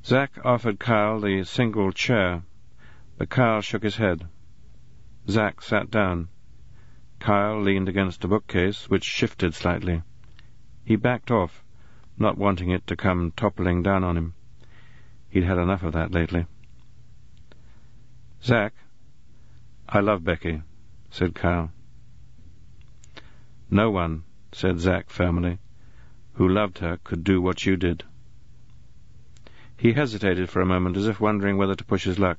Zack 0.04 0.32
offered 0.44 0.78
Kyle 0.78 1.18
the 1.18 1.44
single 1.44 1.90
chair, 1.90 2.42
but 3.16 3.30
Kyle 3.30 3.62
shook 3.62 3.82
his 3.82 3.96
head. 3.96 4.28
Zack 5.30 5.62
sat 5.62 5.90
down. 5.90 6.28
Kyle 7.20 7.58
leaned 7.58 7.88
against 7.88 8.22
a 8.22 8.28
bookcase, 8.28 8.90
which 8.90 9.02
shifted 9.02 9.54
slightly. 9.54 10.02
He 10.84 10.96
backed 10.96 11.30
off, 11.30 11.64
not 12.18 12.36
wanting 12.36 12.68
it 12.68 12.86
to 12.88 12.96
come 12.96 13.32
toppling 13.34 13.82
down 13.82 14.04
on 14.04 14.18
him. 14.18 14.34
He'd 15.30 15.44
had 15.44 15.56
enough 15.56 15.82
of 15.82 15.94
that 15.94 16.12
lately. 16.12 16.44
Zack, 18.42 18.74
I 19.88 20.00
love 20.00 20.22
Becky, 20.22 20.60
said 21.08 21.34
Kyle. 21.34 21.72
No 23.70 23.90
one, 23.90 24.24
said 24.52 24.80
Zack 24.80 25.08
firmly, 25.08 25.60
who 26.34 26.46
loved 26.46 26.80
her 26.80 26.98
could 26.98 27.24
do 27.24 27.40
what 27.40 27.64
you 27.64 27.76
did. 27.76 28.04
He 29.76 29.92
hesitated 29.92 30.48
for 30.48 30.62
a 30.62 30.66
moment, 30.66 30.96
as 30.96 31.08
if 31.08 31.20
wondering 31.20 31.58
whether 31.58 31.74
to 31.74 31.84
push 31.84 32.04
his 32.04 32.18
luck. 32.18 32.38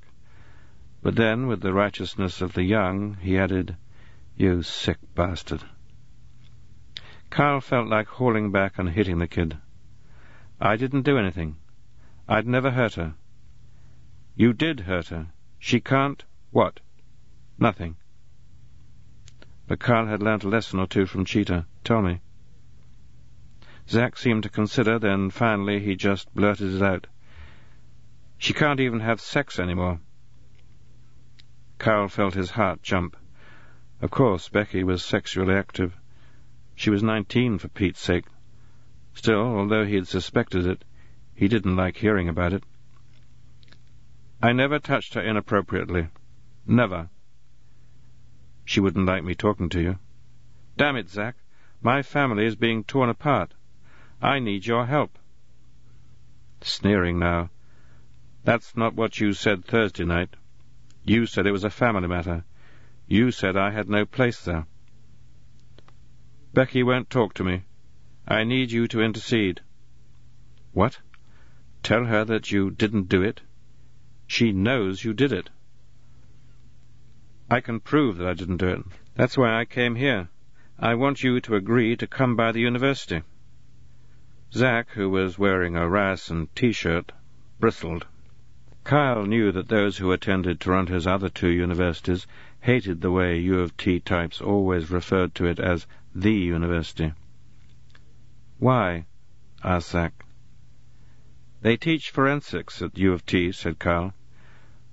But 1.03 1.15
then, 1.15 1.47
with 1.47 1.61
the 1.61 1.73
righteousness 1.73 2.41
of 2.41 2.53
the 2.53 2.63
young, 2.63 3.17
he 3.21 3.37
added, 3.37 3.75
You 4.35 4.63
sick 4.63 4.97
bastard. 5.13 5.63
Kyle 7.29 7.61
felt 7.61 7.87
like 7.87 8.07
hauling 8.07 8.51
back 8.51 8.79
and 8.79 8.89
hitting 8.89 9.19
the 9.19 9.27
kid. 9.27 9.57
I 10.59 10.75
didn't 10.75 11.03
do 11.03 11.17
anything. 11.17 11.57
I'd 12.27 12.47
never 12.47 12.71
hurt 12.71 12.95
her. 12.95 13.13
You 14.35 14.53
did 14.53 14.79
hurt 14.81 15.09
her. 15.09 15.27
She 15.59 15.79
can't 15.79 16.23
what? 16.51 16.79
Nothing. 17.59 17.97
But 19.67 19.79
Kyle 19.79 20.07
had 20.07 20.23
learnt 20.23 20.45
a 20.45 20.49
lesson 20.49 20.79
or 20.79 20.87
two 20.87 21.05
from 21.05 21.25
Cheetah. 21.25 21.67
Tell 21.83 22.01
me. 22.01 22.21
Zack 23.87 24.17
seemed 24.17 24.43
to 24.43 24.49
consider, 24.49 24.97
then 24.97 25.29
finally 25.29 25.79
he 25.79 25.95
just 25.95 26.33
blurted 26.33 26.73
it 26.73 26.81
out. 26.81 27.07
She 28.37 28.53
can't 28.53 28.79
even 28.79 28.99
have 28.99 29.21
sex 29.21 29.59
anymore. 29.59 29.99
Kyle 31.77 32.07
felt 32.07 32.33
his 32.33 32.51
heart 32.51 32.81
jump. 32.81 33.17
Of 34.01 34.11
course, 34.11 34.49
Becky 34.49 34.83
was 34.83 35.03
sexually 35.03 35.55
active. 35.55 35.95
She 36.75 36.89
was 36.89 37.03
nineteen, 37.03 37.57
for 37.57 37.69
Pete's 37.69 37.99
sake. 37.99 38.25
Still, 39.13 39.41
although 39.41 39.85
he 39.85 39.95
had 39.95 40.07
suspected 40.07 40.65
it, 40.65 40.83
he 41.33 41.47
didn't 41.47 41.75
like 41.75 41.97
hearing 41.97 42.27
about 42.27 42.53
it. 42.53 42.63
I 44.41 44.51
never 44.51 44.79
touched 44.79 45.13
her 45.13 45.21
inappropriately. 45.21 46.09
Never. 46.67 47.09
She 48.65 48.79
wouldn't 48.79 49.05
like 49.05 49.23
me 49.23 49.35
talking 49.35 49.69
to 49.69 49.81
you. 49.81 49.99
Damn 50.77 50.97
it, 50.97 51.09
Zack. 51.09 51.35
My 51.81 52.01
family 52.01 52.45
is 52.45 52.55
being 52.55 52.83
torn 52.83 53.09
apart. 53.09 53.53
I 54.21 54.39
need 54.39 54.65
your 54.65 54.85
help. 54.85 55.17
Sneering 56.61 57.19
now. 57.19 57.49
That's 58.45 58.77
not 58.77 58.93
what 58.93 59.19
you 59.19 59.33
said 59.33 59.65
Thursday 59.65 60.05
night. 60.05 60.29
You 61.03 61.25
said 61.25 61.47
it 61.47 61.51
was 61.51 61.63
a 61.63 61.71
family 61.71 62.07
matter. 62.07 62.43
You 63.07 63.31
said 63.31 63.57
I 63.57 63.71
had 63.71 63.89
no 63.89 64.05
place 64.05 64.45
there. 64.45 64.67
Becky 66.53 66.83
won't 66.83 67.09
talk 67.09 67.33
to 67.33 67.43
me. 67.43 67.63
I 68.27 68.43
need 68.43 68.71
you 68.71 68.87
to 68.89 69.01
intercede. 69.01 69.61
What? 70.73 70.99
Tell 71.81 72.05
her 72.05 72.23
that 72.23 72.51
you 72.51 72.69
didn't 72.69 73.09
do 73.09 73.23
it? 73.23 73.41
She 74.27 74.51
knows 74.51 75.03
you 75.03 75.15
did 75.15 75.33
it. 75.33 75.49
I 77.49 77.61
can 77.61 77.79
prove 77.79 78.17
that 78.17 78.27
I 78.27 78.33
didn't 78.35 78.57
do 78.57 78.67
it. 78.67 78.85
That's 79.15 79.37
why 79.37 79.59
I 79.59 79.65
came 79.65 79.95
here. 79.95 80.29
I 80.77 80.93
want 80.93 81.23
you 81.23 81.41
to 81.41 81.55
agree 81.55 81.95
to 81.95 82.05
come 82.05 82.35
by 82.35 82.51
the 82.51 82.61
university. 82.61 83.23
Zack, 84.53 84.91
who 84.91 85.09
was 85.09 85.39
wearing 85.39 85.75
a 85.75 85.89
Ryerson 85.89 86.47
T-shirt, 86.53 87.11
bristled. 87.59 88.05
Kyle 88.85 89.25
knew 89.25 89.51
that 89.51 89.67
those 89.67 89.97
who 89.97 90.11
attended 90.11 90.59
Toronto's 90.59 91.07
other 91.07 91.27
two 91.27 91.49
universities 91.49 92.27
hated 92.61 93.01
the 93.01 93.09
way 93.09 93.39
U 93.39 93.59
of 93.59 93.75
T 93.77 93.99
types 93.99 94.39
always 94.39 94.91
referred 94.91 95.33
to 95.35 95.47
it 95.47 95.59
as 95.59 95.87
the 96.13 96.31
university. 96.31 97.13
Why? 98.59 99.07
asked 99.63 99.89
Zack. 99.89 100.23
They 101.63 101.77
teach 101.77 102.11
forensics 102.11 102.79
at 102.83 102.95
U 102.95 103.11
of 103.11 103.25
T, 103.25 103.51
said 103.51 103.79
Kyle. 103.79 104.13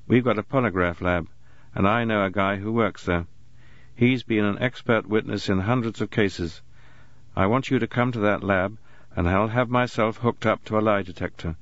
We've 0.07 0.25
got 0.25 0.39
a 0.39 0.43
polygraph 0.43 1.03
lab, 1.03 1.29
and 1.75 1.87
I 1.87 2.05
know 2.05 2.25
a 2.25 2.31
guy 2.31 2.57
who 2.57 2.73
works 2.73 3.05
there. 3.05 3.27
He's 3.95 4.23
been 4.23 4.47
an 4.47 4.59
expert 4.59 5.07
witness 5.07 5.51
in 5.51 5.61
hundreds 5.61 6.01
of 6.01 6.11
cases. 6.11 6.63
I 7.37 7.45
want 7.45 7.71
you 7.71 7.79
to 7.79 7.87
come 7.87 8.11
to 8.13 8.21
that 8.21 8.43
lab, 8.43 8.79
and 9.15 9.29
I'll 9.29 9.49
have 9.49 9.69
myself 9.69 10.17
hooked 10.17 10.47
up 10.47 10.65
to 10.65 10.79
a 10.79 10.81
lie 10.81 11.03
detector. 11.03 11.57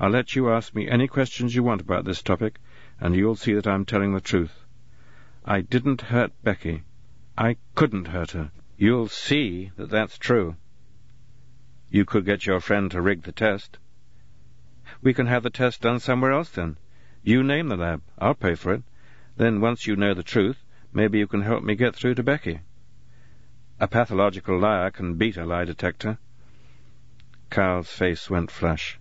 I'll 0.00 0.10
let 0.10 0.36
you 0.36 0.50
ask 0.50 0.74
me 0.76 0.88
any 0.88 1.08
questions 1.08 1.56
you 1.56 1.64
want 1.64 1.80
about 1.80 2.04
this 2.04 2.22
topic, 2.22 2.60
and 3.00 3.16
you'll 3.16 3.34
see 3.34 3.54
that 3.54 3.66
I'm 3.66 3.84
telling 3.84 4.14
the 4.14 4.20
truth. 4.20 4.64
I 5.44 5.60
didn't 5.60 6.02
hurt 6.02 6.32
Becky. 6.44 6.84
I 7.36 7.56
couldn't 7.74 8.08
hurt 8.08 8.30
her. 8.30 8.52
You'll 8.76 9.08
see 9.08 9.72
that 9.76 9.90
that's 9.90 10.16
true. 10.16 10.54
You 11.90 12.04
could 12.04 12.24
get 12.24 12.46
your 12.46 12.60
friend 12.60 12.90
to 12.92 13.00
rig 13.00 13.22
the 13.22 13.32
test. 13.32 13.78
We 15.02 15.14
can 15.14 15.26
have 15.26 15.42
the 15.42 15.50
test 15.50 15.80
done 15.80 15.98
somewhere 15.98 16.32
else 16.32 16.50
then. 16.50 16.76
You 17.24 17.42
name 17.42 17.68
the 17.68 17.76
lab. 17.76 18.02
I'll 18.18 18.34
pay 18.34 18.54
for 18.54 18.74
it. 18.74 18.82
Then 19.36 19.60
once 19.60 19.86
you 19.86 19.96
know 19.96 20.14
the 20.14 20.22
truth, 20.22 20.64
maybe 20.92 21.18
you 21.18 21.26
can 21.26 21.42
help 21.42 21.64
me 21.64 21.74
get 21.74 21.96
through 21.96 22.14
to 22.14 22.22
Becky. 22.22 22.60
A 23.80 23.88
pathological 23.88 24.58
liar 24.58 24.90
can 24.90 25.14
beat 25.14 25.36
a 25.36 25.44
lie 25.44 25.64
detector. 25.64 26.18
Kyle's 27.50 27.90
face 27.90 28.30
went 28.30 28.50
flush. 28.50 28.98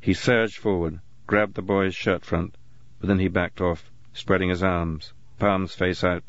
He 0.00 0.14
surged 0.14 0.56
forward, 0.56 1.00
grabbed 1.26 1.54
the 1.54 1.62
boy's 1.62 1.94
shirt 1.94 2.24
front, 2.24 2.56
but 3.00 3.08
then 3.08 3.18
he 3.18 3.28
backed 3.28 3.60
off, 3.60 3.90
spreading 4.12 4.48
his 4.48 4.62
arms, 4.62 5.12
palms 5.38 5.74
face 5.74 6.04
out. 6.04 6.24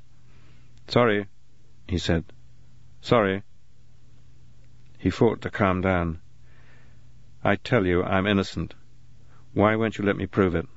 Sorry, 0.88 1.28
he 1.88 1.98
said. 1.98 2.26
Sorry. 3.02 3.44
He 4.98 5.10
fought 5.10 5.42
to 5.42 5.50
calm 5.50 5.82
down. 5.82 6.20
I 7.44 7.56
tell 7.56 7.86
you, 7.86 8.04
I'm 8.04 8.28
innocent. 8.28 8.74
Why 9.54 9.76
won't 9.76 9.98
you 9.98 10.06
let 10.06 10.18
me 10.18 10.26
prove 10.26 10.56
it? 10.56 10.68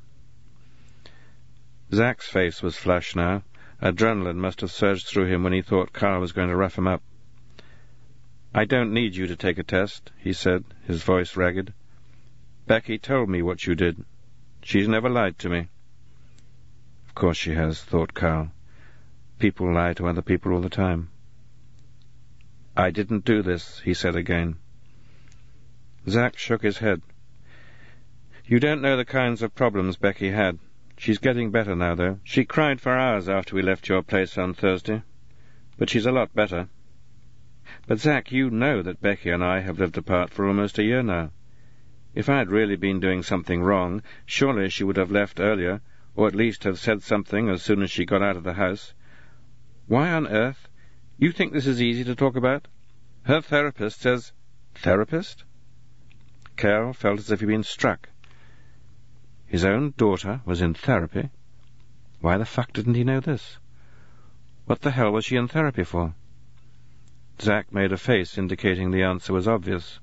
Zack's 1.92 2.28
face 2.28 2.62
was 2.62 2.76
flushed 2.76 3.16
now. 3.16 3.42
Adrenaline 3.82 4.36
must 4.36 4.60
have 4.60 4.70
surged 4.70 5.08
through 5.08 5.26
him 5.26 5.42
when 5.42 5.52
he 5.52 5.60
thought 5.60 5.92
Kyle 5.92 6.20
was 6.20 6.32
going 6.32 6.48
to 6.48 6.56
rough 6.56 6.78
him 6.78 6.86
up. 6.86 7.02
I 8.54 8.64
don't 8.64 8.92
need 8.92 9.16
you 9.16 9.26
to 9.26 9.36
take 9.36 9.58
a 9.58 9.62
test, 9.62 10.12
he 10.18 10.32
said, 10.32 10.64
his 10.86 11.02
voice 11.02 11.36
ragged. 11.36 11.72
Becky 12.66 12.98
told 12.98 13.28
me 13.28 13.42
what 13.42 13.66
you 13.66 13.74
did. 13.74 14.04
She's 14.62 14.88
never 14.88 15.10
lied 15.10 15.38
to 15.40 15.48
me. 15.48 15.68
Of 17.08 17.14
course 17.14 17.36
she 17.36 17.54
has, 17.54 17.82
thought 17.82 18.14
Kyle. 18.14 18.52
People 19.38 19.74
lie 19.74 19.92
to 19.94 20.06
other 20.06 20.22
people 20.22 20.52
all 20.52 20.60
the 20.60 20.68
time. 20.68 21.10
I 22.76 22.90
didn't 22.90 23.24
do 23.24 23.42
this, 23.42 23.80
he 23.80 23.92
said 23.92 24.16
again. 24.16 24.56
Zack 26.08 26.38
shook 26.38 26.62
his 26.62 26.78
head. 26.78 27.02
You 28.44 28.60
don't 28.60 28.80
know 28.80 28.96
the 28.96 29.04
kinds 29.04 29.42
of 29.42 29.54
problems 29.54 29.96
Becky 29.96 30.30
had. 30.30 30.58
She's 30.96 31.18
getting 31.18 31.50
better 31.50 31.74
now, 31.74 31.94
though. 31.94 32.20
She 32.22 32.44
cried 32.44 32.80
for 32.80 32.96
hours 32.96 33.28
after 33.28 33.56
we 33.56 33.62
left 33.62 33.88
your 33.88 34.02
place 34.02 34.38
on 34.38 34.54
Thursday. 34.54 35.02
But 35.76 35.90
she's 35.90 36.06
a 36.06 36.12
lot 36.12 36.34
better. 36.34 36.68
But, 37.86 37.98
Zack, 37.98 38.30
you 38.30 38.50
know 38.50 38.82
that 38.82 39.00
Becky 39.00 39.30
and 39.30 39.42
I 39.42 39.60
have 39.60 39.78
lived 39.78 39.98
apart 39.98 40.30
for 40.30 40.46
almost 40.46 40.78
a 40.78 40.84
year 40.84 41.02
now. 41.02 41.30
If 42.14 42.28
I 42.28 42.38
had 42.38 42.50
really 42.50 42.76
been 42.76 43.00
doing 43.00 43.22
something 43.22 43.62
wrong, 43.62 44.02
surely 44.26 44.68
she 44.68 44.84
would 44.84 44.96
have 44.98 45.10
left 45.10 45.40
earlier, 45.40 45.80
or 46.14 46.28
at 46.28 46.34
least 46.34 46.64
have 46.64 46.78
said 46.78 47.02
something 47.02 47.48
as 47.48 47.62
soon 47.62 47.82
as 47.82 47.90
she 47.90 48.04
got 48.04 48.22
out 48.22 48.36
of 48.36 48.44
the 48.44 48.54
house. 48.54 48.92
Why 49.86 50.10
on 50.10 50.26
earth? 50.26 50.68
You 51.18 51.32
think 51.32 51.52
this 51.52 51.66
is 51.66 51.80
easy 51.80 52.04
to 52.04 52.14
talk 52.14 52.36
about? 52.36 52.68
Her 53.22 53.40
therapist 53.40 54.00
says... 54.00 54.32
Therapist? 54.74 55.44
Kyle 56.56 56.92
felt 56.92 57.18
as 57.18 57.30
if 57.30 57.40
he'd 57.40 57.46
been 57.46 57.62
struck. 57.62 58.10
His 59.46 59.64
own 59.64 59.94
daughter 59.96 60.42
was 60.44 60.60
in 60.60 60.74
therapy? 60.74 61.30
Why 62.20 62.36
the 62.36 62.44
fuck 62.44 62.72
didn't 62.72 62.94
he 62.94 63.04
know 63.04 63.20
this? 63.20 63.58
What 64.66 64.82
the 64.82 64.90
hell 64.90 65.12
was 65.12 65.24
she 65.24 65.36
in 65.36 65.48
therapy 65.48 65.84
for? 65.84 66.14
Zack 67.40 67.72
made 67.72 67.92
a 67.92 67.96
face 67.96 68.36
indicating 68.36 68.90
the 68.90 69.02
answer 69.02 69.32
was 69.32 69.48
obvious. 69.48 69.98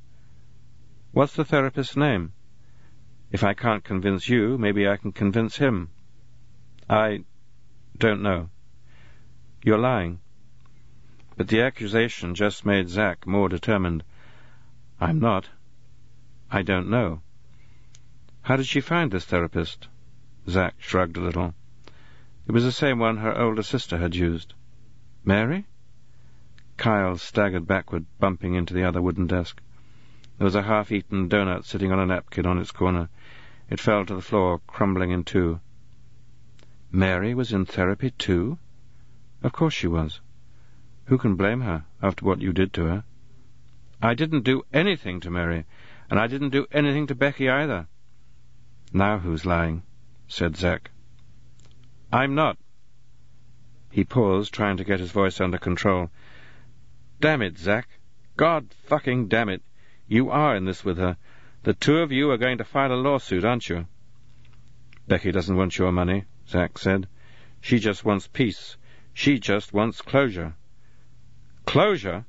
What's 1.12 1.36
the 1.36 1.44
therapist's 1.44 1.98
name? 1.98 2.34
If 3.32 3.44
I 3.44 3.54
can't 3.54 3.84
convince 3.84 4.30
you, 4.30 4.58
maybe 4.58 4.88
I 4.88 4.98
can 4.98 5.12
convince 5.12 5.58
him. 5.58 5.90
I 6.88 7.24
don't 7.98 8.22
know. 8.22 8.50
You're 9.64 9.80
lying. 9.80 10.20
But 11.36 11.48
the 11.48 11.62
accusation 11.62 12.36
just 12.36 12.66
made 12.66 12.90
Zack 12.90 13.26
more 13.26 13.50
determined. 13.50 14.04
I'm 15.00 15.20
not. 15.20 15.50
I 16.52 16.62
don't 16.62 16.90
know. 16.90 17.22
How 18.44 18.56
did 18.56 18.68
she 18.68 18.82
find 18.82 19.12
this 19.12 19.26
therapist? 19.26 19.88
Zack 20.48 20.76
shrugged 20.78 21.18
a 21.18 21.22
little. 21.22 21.54
It 22.48 22.52
was 22.52 22.64
the 22.64 22.72
same 22.72 23.00
one 23.00 23.18
her 23.18 23.36
older 23.36 23.64
sister 23.64 23.98
had 23.98 24.16
used. 24.16 24.54
Mary? 25.24 25.66
Kyle 26.78 27.18
staggered 27.18 27.68
backward, 27.68 28.06
bumping 28.20 28.54
into 28.54 28.74
the 28.74 28.84
other 28.84 29.02
wooden 29.02 29.28
desk. 29.28 29.62
There 30.40 30.46
was 30.46 30.56
a 30.56 30.62
half-eaten 30.62 31.28
doughnut 31.28 31.66
sitting 31.66 31.92
on 31.92 32.00
a 32.00 32.06
napkin 32.06 32.46
on 32.46 32.60
its 32.60 32.72
corner. 32.72 33.10
It 33.70 33.78
fell 33.78 34.06
to 34.06 34.16
the 34.16 34.22
floor, 34.22 34.62
crumbling 34.68 35.12
in 35.12 35.26
two. 35.26 35.60
Mary 36.94 37.34
was 37.34 37.52
in 37.52 37.66
therapy 37.66 38.12
too? 38.12 38.58
Of 39.44 39.52
course 39.52 39.74
she 39.74 39.88
was. 39.88 40.22
Who 41.08 41.18
can 41.18 41.36
blame 41.36 41.60
her 41.60 41.84
after 42.02 42.24
what 42.24 42.40
you 42.40 42.54
did 42.54 42.72
to 42.76 42.86
her? 42.86 43.04
I 44.02 44.14
didn't 44.14 44.46
do 44.46 44.64
anything 44.72 45.20
to 45.20 45.30
Mary, 45.30 45.66
and 46.10 46.18
I 46.18 46.28
didn't 46.28 46.52
do 46.52 46.68
anything 46.72 47.06
to 47.08 47.16
Becky 47.16 47.50
either. 47.50 47.88
Now 48.94 49.18
who's 49.20 49.46
lying? 49.46 49.84
said 50.30 50.56
Zack. 50.56 50.92
I'm 52.14 52.34
not. 52.34 52.58
He 53.92 54.06
paused, 54.06 54.54
trying 54.54 54.78
to 54.78 54.86
get 54.86 55.02
his 55.02 55.12
voice 55.12 55.42
under 55.42 55.58
control. 55.58 56.10
Damn 57.20 57.42
it, 57.42 57.58
Zack. 57.58 57.90
God 58.38 58.74
fucking 58.86 59.28
damn 59.28 59.50
it. 59.50 59.62
You 60.10 60.32
are 60.32 60.56
in 60.56 60.66
this 60.66 60.84
with 60.84 60.98
her. 60.98 61.18
The 61.62 61.76
two 61.76 62.00
of 62.00 62.12
you 62.12 62.32
are 62.32 62.38
going 62.38 62.58
to 62.58 62.64
file 62.64 62.92
a 62.92 62.96
lawsuit, 62.96 63.46
aren't 63.46 63.70
you? 63.70 63.86
Becky 65.08 65.32
doesn't 65.32 65.56
want 65.56 65.78
your 65.78 65.92
money, 65.92 66.26
Zack 66.48 66.80
said. 66.80 67.08
She 67.62 67.78
just 67.78 68.04
wants 68.04 68.28
peace. 68.28 68.76
She 69.14 69.38
just 69.38 69.72
wants 69.72 70.02
closure. 70.02 70.56
Closure? 71.66 72.26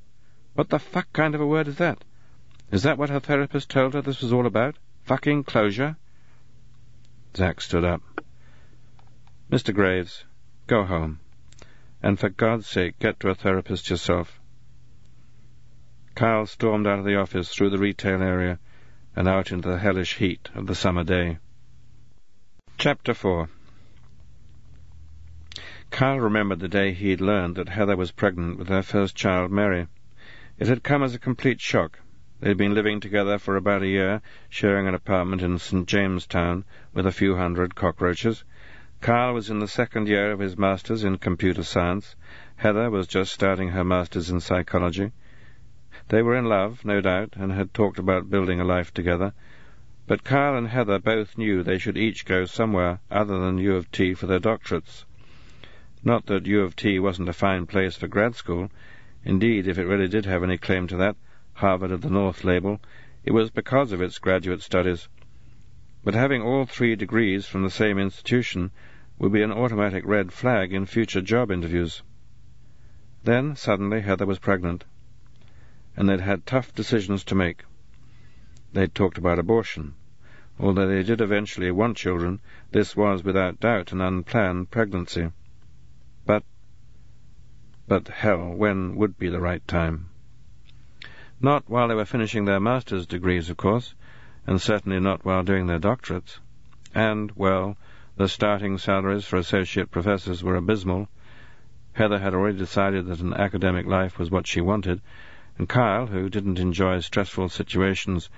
What 0.53 0.69
the 0.69 0.79
fuck 0.79 1.11
kind 1.15 1.35
of 1.35 1.41
a 1.41 1.47
word 1.47 1.69
is 1.69 1.77
that? 1.77 2.05
Is 2.71 2.83
that 2.83 2.99
what 2.99 3.09
her 3.09 3.21
therapist 3.21 3.71
told 3.71 3.95
her 3.95 4.03
this 4.03 4.21
was 4.21 4.33
all 4.33 4.47
about? 4.47 4.77
Fucking 5.05 5.45
closure? 5.45 5.97
Zack 7.35 7.61
stood 7.61 7.85
up. 7.85 8.03
Mr. 9.51 9.75
Graves, 9.75 10.25
go 10.67 10.85
home. 10.85 11.21
And 12.03 12.19
for 12.19 12.29
God's 12.29 12.67
sake, 12.67 12.99
get 12.99 13.21
to 13.21 13.31
a 13.31 13.35
therapist 13.35 13.89
yourself. 13.89 14.40
Kyle 16.21 16.45
stormed 16.45 16.87
out 16.87 16.99
of 16.99 17.07
the 17.07 17.17
office 17.17 17.49
through 17.49 17.71
the 17.71 17.79
retail 17.79 18.23
area 18.23 18.59
and 19.17 19.27
out 19.27 19.51
into 19.51 19.71
the 19.71 19.79
hellish 19.79 20.17
heat 20.17 20.51
of 20.55 20.67
the 20.67 20.75
summer 20.75 21.03
day. 21.03 21.39
Chapter 22.77 23.15
4 23.15 23.49
Kyle 25.91 26.21
remembered 26.21 26.61
the 26.61 26.69
day 26.69 26.93
he 26.93 27.09
had 27.09 27.23
learned 27.23 27.55
that 27.55 27.71
Heather 27.71 27.97
was 27.97 28.13
pregnant 28.13 28.59
with 28.59 28.69
her 28.69 28.83
first 28.83 29.17
child, 29.17 29.51
Mary. 29.51 29.87
It 30.59 30.67
had 30.67 30.83
come 30.83 31.03
as 31.03 31.15
a 31.15 31.19
complete 31.19 31.59
shock. 31.59 32.01
They 32.41 32.49
had 32.49 32.59
been 32.59 32.75
living 32.75 33.01
together 33.01 33.39
for 33.39 33.57
about 33.57 33.81
a 33.81 33.89
year, 33.89 34.21
sharing 34.51 34.87
an 34.87 34.95
apartment 34.95 35.41
in 35.41 35.59
St. 35.59 35.89
Jamestown 35.89 36.67
with 36.93 37.07
a 37.07 37.13
few 37.13 37.37
hundred 37.37 37.75
cockroaches. 37.75 38.45
Kyle 39.01 39.33
was 39.33 39.49
in 39.49 39.61
the 39.61 39.67
second 39.67 40.07
year 40.07 40.33
of 40.33 40.41
his 40.41 40.59
master's 40.59 41.03
in 41.03 41.17
computer 41.17 41.63
science. 41.63 42.15
Heather 42.57 42.91
was 42.91 43.07
just 43.07 43.33
starting 43.33 43.71
her 43.71 43.85
master's 43.85 44.29
in 44.29 44.41
psychology. 44.41 45.13
They 46.11 46.23
were 46.23 46.35
in 46.35 46.47
love, 46.47 46.85
no 46.85 47.01
doubt, 47.01 47.35
and 47.37 47.53
had 47.53 47.73
talked 47.73 47.97
about 47.97 48.31
building 48.31 48.59
a 48.59 48.65
life 48.65 48.93
together. 48.93 49.33
But 50.09 50.25
Kyle 50.25 50.57
and 50.57 50.67
Heather 50.67 50.99
both 50.99 51.39
knew 51.39 51.63
they 51.63 51.79
should 51.79 51.97
each 51.97 52.25
go 52.25 52.47
somewhere 52.47 52.99
other 53.13 53.39
than 53.39 53.59
U 53.59 53.77
of 53.77 53.93
T 53.93 54.15
for 54.15 54.27
their 54.27 54.41
doctorates. 54.41 55.05
Not 56.03 56.27
that 56.27 56.47
U 56.47 56.63
of 56.63 56.75
T 56.75 56.99
wasn't 56.99 57.29
a 57.29 57.33
fine 57.33 57.65
place 57.65 57.95
for 57.95 58.09
grad 58.09 58.35
school. 58.35 58.73
Indeed, 59.25 59.69
if 59.69 59.79
it 59.79 59.87
really 59.87 60.09
did 60.09 60.27
have 60.27 60.43
any 60.43 60.59
claim 60.59 60.89
to 60.89 60.97
that 60.97 61.15
Harvard 61.53 61.93
of 61.93 62.01
the 62.01 62.11
North 62.11 62.43
label, 62.43 62.81
it 63.25 63.31
was 63.31 63.51
because 63.51 63.93
of 63.93 64.03
its 64.03 64.19
graduate 64.19 64.63
studies. 64.63 65.09
But 66.03 66.15
having 66.15 66.43
all 66.43 66.65
three 66.65 66.97
degrees 66.97 67.47
from 67.47 67.63
the 67.63 67.71
same 67.71 68.01
institution 68.01 68.73
would 69.21 69.31
be 69.31 69.43
an 69.43 69.53
automatic 69.53 70.03
red 70.05 70.33
flag 70.33 70.73
in 70.73 70.87
future 70.87 71.23
job 71.23 71.53
interviews. 71.53 72.03
Then, 73.23 73.55
suddenly, 73.55 74.01
Heather 74.01 74.27
was 74.27 74.41
pregnant 74.41 74.85
and 76.01 76.09
they'd 76.09 76.21
had 76.21 76.47
tough 76.47 76.75
decisions 76.75 77.25
to 77.25 77.35
make. 77.35 77.63
They'd 78.73 78.95
talked 78.95 79.19
about 79.19 79.39
abortion. 79.39 79.93
Although 80.59 80.89
they 80.89 81.03
did 81.03 81.21
eventually 81.21 81.71
want 81.71 81.99
children, 81.99 82.41
this 82.71 82.97
was 82.97 83.23
without 83.23 83.61
doubt 83.61 83.93
an 83.93 84.01
unplanned 84.01 84.71
pregnancy. 84.71 85.31
But, 86.25 86.43
but 87.87 88.09
hell, 88.09 88.49
when 88.49 88.97
would 88.97 89.19
be 89.19 89.29
the 89.29 89.43
right 89.43 89.63
time? 89.69 90.09
Not 91.39 91.69
while 91.69 91.89
they 91.89 91.95
were 91.95 92.07
finishing 92.07 92.47
their 92.47 92.61
master's 92.61 93.05
degrees, 93.05 93.51
of 93.51 93.59
course, 93.59 93.95
and 94.47 94.59
certainly 94.59 95.01
not 95.01 95.27
while 95.27 95.43
doing 95.43 95.67
their 95.67 95.79
doctorates. 95.79 96.39
And, 96.95 97.31
well, 97.33 97.77
the 98.17 98.27
starting 98.27 98.79
salaries 98.79 99.27
for 99.27 99.37
associate 99.37 99.91
professors 99.91 100.43
were 100.43 100.57
abysmal. 100.57 101.11
Heather 101.93 102.21
had 102.21 102.33
already 102.33 102.57
decided 102.57 103.05
that 103.09 103.21
an 103.21 103.35
academic 103.35 103.85
life 103.85 104.19
was 104.19 104.31
what 104.31 104.47
she 104.47 104.63
wanted, 104.63 105.03
and 105.61 105.69
Kyle, 105.69 106.07
who 106.07 106.31
didn't 106.31 106.59
enjoy 106.59 107.01
stressful 107.01 107.51
situations, 107.51 108.31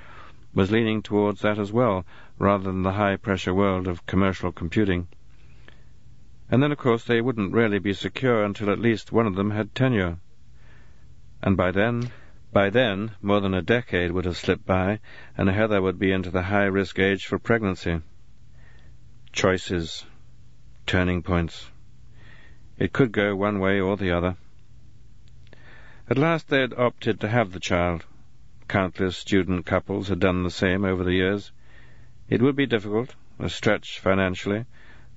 was 0.52 0.72
leaning 0.72 1.02
towards 1.02 1.42
that 1.42 1.56
as 1.56 1.70
well, 1.70 2.04
rather 2.36 2.64
than 2.64 2.82
the 2.82 2.90
high-pressure 2.90 3.54
world 3.54 3.86
of 3.86 4.04
commercial 4.06 4.50
computing. 4.50 5.06
And 6.50 6.60
then, 6.60 6.72
of 6.72 6.78
course, 6.78 7.04
they 7.04 7.20
wouldn't 7.20 7.52
really 7.52 7.78
be 7.78 7.92
secure 7.92 8.42
until 8.42 8.70
at 8.70 8.80
least 8.80 9.12
one 9.12 9.28
of 9.28 9.36
them 9.36 9.52
had 9.52 9.72
tenure. 9.72 10.16
And 11.40 11.56
by 11.56 11.70
then, 11.70 12.10
by 12.52 12.70
then, 12.70 13.12
more 13.22 13.40
than 13.40 13.54
a 13.54 13.62
decade 13.62 14.10
would 14.10 14.24
have 14.24 14.36
slipped 14.36 14.66
by, 14.66 14.98
and 15.38 15.48
Heather 15.48 15.80
would 15.80 16.00
be 16.00 16.10
into 16.10 16.32
the 16.32 16.42
high-risk 16.42 16.98
age 16.98 17.26
for 17.26 17.38
pregnancy. 17.38 18.00
Choices. 19.30 20.04
Turning 20.86 21.22
points. 21.22 21.70
It 22.78 22.92
could 22.92 23.12
go 23.12 23.36
one 23.36 23.60
way 23.60 23.78
or 23.78 23.96
the 23.96 24.10
other. 24.10 24.36
At 26.12 26.18
last 26.18 26.48
they 26.50 26.60
had 26.60 26.74
opted 26.74 27.20
to 27.20 27.28
have 27.28 27.52
the 27.52 27.58
child. 27.58 28.04
Countless 28.68 29.16
student 29.16 29.64
couples 29.64 30.08
had 30.08 30.20
done 30.20 30.42
the 30.42 30.50
same 30.50 30.84
over 30.84 31.02
the 31.02 31.14
years. 31.14 31.52
It 32.28 32.42
would 32.42 32.54
be 32.54 32.66
difficult, 32.66 33.14
a 33.38 33.48
stretch 33.48 33.98
financially, 33.98 34.66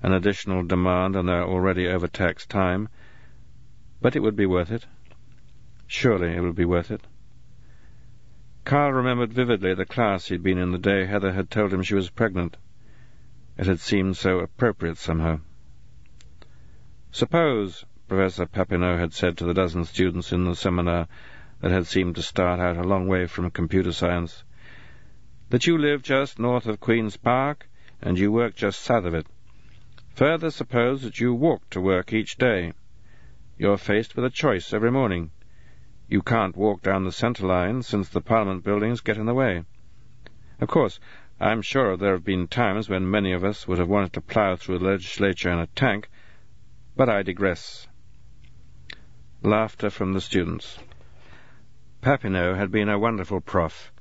an 0.01 0.13
additional 0.13 0.63
demand 0.63 1.17
on 1.17 1.25
their 1.25 1.43
already 1.43 1.85
overtaxed 1.85 2.49
time, 2.49 2.87
but 3.99 4.15
it 4.15 4.21
would 4.21 4.37
be 4.37 4.45
worth 4.45 4.71
it. 4.71 4.85
Surely 5.85 6.29
it 6.29 6.39
would 6.39 6.55
be 6.55 6.63
worth 6.63 6.89
it. 6.89 7.01
Kyle 8.63 8.93
remembered 8.93 9.33
vividly 9.33 9.73
the 9.73 9.85
class 9.85 10.29
he'd 10.29 10.43
been 10.43 10.57
in 10.57 10.71
the 10.71 10.77
day 10.77 11.07
Heather 11.07 11.33
had 11.33 11.51
told 11.51 11.73
him 11.73 11.83
she 11.83 11.95
was 11.95 12.09
pregnant. 12.09 12.55
It 13.57 13.65
had 13.65 13.81
seemed 13.81 14.15
so 14.15 14.39
appropriate 14.39 14.95
somehow. 14.95 15.41
Suppose, 17.11 17.83
Professor 18.07 18.45
Papineau 18.45 18.99
had 18.99 19.13
said 19.13 19.35
to 19.37 19.45
the 19.45 19.53
dozen 19.55 19.83
students 19.83 20.31
in 20.31 20.45
the 20.45 20.55
seminar 20.55 21.07
that 21.61 21.71
had 21.71 21.87
seemed 21.87 22.13
to 22.15 22.21
start 22.21 22.59
out 22.59 22.77
a 22.77 22.87
long 22.87 23.07
way 23.07 23.25
from 23.25 23.49
computer 23.49 23.91
science, 23.91 24.43
that 25.49 25.65
you 25.65 25.75
live 25.75 26.03
just 26.03 26.37
north 26.37 26.67
of 26.67 26.79
Queen's 26.79 27.17
Park 27.17 27.67
and 28.03 28.19
you 28.19 28.31
work 28.31 28.55
just 28.55 28.81
south 28.81 29.05
of 29.05 29.15
it. 29.15 29.25
Further, 30.13 30.51
suppose 30.51 31.01
that 31.01 31.19
you 31.19 31.33
walk 31.33 31.67
to 31.71 31.81
work 31.81 32.13
each 32.13 32.37
day. 32.37 32.73
You're 33.57 33.77
faced 33.77 34.15
with 34.15 34.25
a 34.25 34.29
choice 34.29 34.71
every 34.71 34.91
morning. 34.91 35.31
You 36.07 36.21
can't 36.21 36.55
walk 36.55 36.83
down 36.83 37.05
the 37.05 37.11
centre 37.11 37.47
line 37.47 37.81
since 37.81 38.09
the 38.09 38.21
Parliament 38.21 38.63
buildings 38.63 39.01
get 39.01 39.17
in 39.17 39.25
the 39.25 39.33
way. 39.33 39.63
Of 40.61 40.67
course, 40.67 40.99
I'm 41.39 41.63
sure 41.63 41.97
there 41.97 42.13
have 42.13 42.23
been 42.23 42.47
times 42.47 42.87
when 42.87 43.09
many 43.09 43.33
of 43.33 43.43
us 43.43 43.67
would 43.67 43.79
have 43.79 43.89
wanted 43.89 44.13
to 44.13 44.21
plough 44.21 44.57
through 44.57 44.77
the 44.77 44.85
legislature 44.85 45.49
in 45.49 45.57
a 45.57 45.65
tank, 45.65 46.07
but 46.95 47.09
I 47.09 47.23
digress. 47.23 47.87
Laughter 49.45 49.91
from 49.91 50.13
the 50.13 50.21
students. 50.21 50.79
Papineau 52.01 52.55
had 52.55 52.71
been 52.71 52.89
a 52.89 52.97
wonderful 52.97 53.39
prof. 53.39 53.91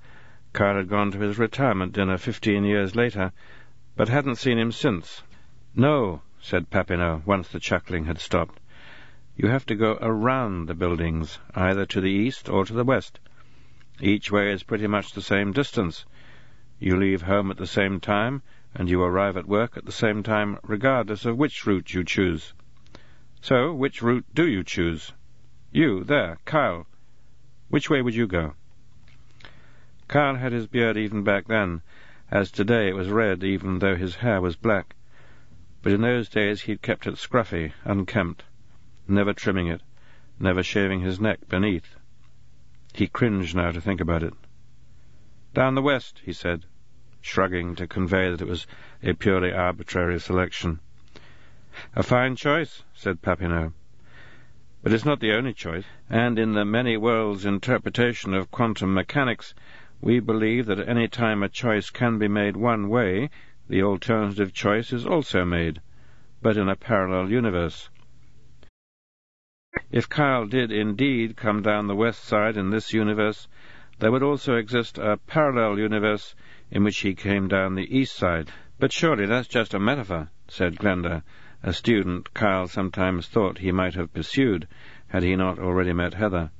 Kyle 0.54 0.76
had 0.76 0.88
gone 0.88 1.10
to 1.10 1.18
his 1.18 1.38
retirement 1.38 1.92
dinner 1.92 2.16
fifteen 2.16 2.64
years 2.64 2.96
later, 2.96 3.30
but 3.94 4.08
hadn't 4.08 4.36
seen 4.36 4.58
him 4.58 4.72
since. 4.72 5.22
No, 5.76 6.22
said 6.40 6.70
Papineau, 6.70 7.20
once 7.26 7.48
the 7.48 7.60
chuckling 7.60 8.06
had 8.06 8.18
stopped. 8.18 8.58
You 9.36 9.48
have 9.48 9.66
to 9.66 9.74
go 9.74 9.98
around 10.00 10.66
the 10.66 10.74
buildings, 10.74 11.38
either 11.54 11.84
to 11.84 12.00
the 12.00 12.10
east 12.10 12.48
or 12.48 12.64
to 12.64 12.72
the 12.72 12.82
west. 12.82 13.20
Each 14.00 14.32
way 14.32 14.50
is 14.50 14.62
pretty 14.62 14.86
much 14.86 15.12
the 15.12 15.20
same 15.20 15.52
distance. 15.52 16.06
You 16.78 16.96
leave 16.96 17.20
home 17.20 17.50
at 17.50 17.58
the 17.58 17.66
same 17.66 18.00
time, 18.00 18.40
and 18.74 18.88
you 18.88 19.02
arrive 19.02 19.36
at 19.36 19.46
work 19.46 19.76
at 19.76 19.84
the 19.84 19.92
same 19.92 20.22
time, 20.22 20.58
regardless 20.62 21.26
of 21.26 21.36
which 21.36 21.66
route 21.66 21.92
you 21.92 22.02
choose. 22.02 22.54
So, 23.42 23.74
which 23.74 24.00
route 24.00 24.24
do 24.34 24.48
you 24.48 24.64
choose? 24.64 25.12
You, 25.76 26.04
there, 26.04 26.38
Kyle. 26.44 26.86
Which 27.68 27.90
way 27.90 28.00
would 28.00 28.14
you 28.14 28.28
go? 28.28 28.54
Kyle 30.06 30.36
had 30.36 30.52
his 30.52 30.68
beard 30.68 30.96
even 30.96 31.24
back 31.24 31.48
then, 31.48 31.82
as 32.30 32.52
today 32.52 32.86
it 32.86 32.94
was 32.94 33.08
red 33.08 33.42
even 33.42 33.80
though 33.80 33.96
his 33.96 34.14
hair 34.14 34.40
was 34.40 34.54
black. 34.54 34.94
But 35.82 35.90
in 35.90 36.02
those 36.02 36.28
days 36.28 36.60
he'd 36.60 36.80
kept 36.80 37.08
it 37.08 37.16
scruffy, 37.16 37.72
unkempt, 37.82 38.44
never 39.08 39.32
trimming 39.32 39.66
it, 39.66 39.82
never 40.38 40.62
shaving 40.62 41.00
his 41.00 41.18
neck 41.18 41.40
beneath. 41.48 41.96
He 42.92 43.08
cringed 43.08 43.56
now 43.56 43.72
to 43.72 43.80
think 43.80 44.00
about 44.00 44.22
it. 44.22 44.34
Down 45.54 45.74
the 45.74 45.82
west, 45.82 46.20
he 46.24 46.32
said. 46.32 46.66
shrugging 47.20 47.74
to 47.74 47.88
convey 47.88 48.30
that 48.30 48.40
it 48.40 48.46
was 48.46 48.68
a 49.02 49.14
purely 49.14 49.52
arbitrary 49.52 50.20
selection. 50.20 50.78
A 51.96 52.04
fine 52.04 52.36
choice, 52.36 52.84
said 52.94 53.22
Papineau. 53.22 53.72
But 54.84 54.92
it's 54.92 55.06
not 55.06 55.20
the 55.20 55.32
only 55.32 55.54
choice, 55.54 55.86
and 56.10 56.38
in 56.38 56.52
the 56.52 56.66
many 56.66 56.98
worlds 56.98 57.46
interpretation 57.46 58.34
of 58.34 58.50
quantum 58.50 58.92
mechanics, 58.92 59.54
we 60.02 60.20
believe 60.20 60.66
that 60.66 60.78
at 60.78 60.90
any 60.90 61.08
time 61.08 61.42
a 61.42 61.48
choice 61.48 61.88
can 61.88 62.18
be 62.18 62.28
made 62.28 62.54
one 62.54 62.90
way, 62.90 63.30
the 63.66 63.82
alternative 63.82 64.52
choice 64.52 64.92
is 64.92 65.06
also 65.06 65.42
made, 65.42 65.80
but 66.42 66.58
in 66.58 66.68
a 66.68 66.76
parallel 66.76 67.30
universe. 67.30 67.88
If 69.90 70.10
Kyle 70.10 70.44
did 70.44 70.70
indeed 70.70 71.34
come 71.34 71.62
down 71.62 71.86
the 71.86 71.96
west 71.96 72.22
side 72.22 72.58
in 72.58 72.68
this 72.68 72.92
universe, 72.92 73.48
there 74.00 74.12
would 74.12 74.22
also 74.22 74.56
exist 74.56 74.98
a 74.98 75.16
parallel 75.16 75.78
universe 75.78 76.34
in 76.70 76.84
which 76.84 76.98
he 76.98 77.14
came 77.14 77.48
down 77.48 77.74
the 77.74 77.96
east 77.96 78.14
side. 78.16 78.50
But 78.78 78.92
surely 78.92 79.24
that's 79.24 79.48
just 79.48 79.72
a 79.72 79.78
metaphor, 79.78 80.28
said 80.46 80.76
Glenda, 80.76 81.22
a 81.66 81.72
student 81.72 82.34
Kyle 82.34 82.68
sometimes 82.68 83.26
thought 83.26 83.56
he 83.56 83.72
might 83.72 83.94
have 83.94 84.12
pursued 84.12 84.68
had 85.08 85.22
he 85.22 85.34
not 85.34 85.58
already 85.58 85.94
met 85.94 86.12
Heather. 86.12 86.50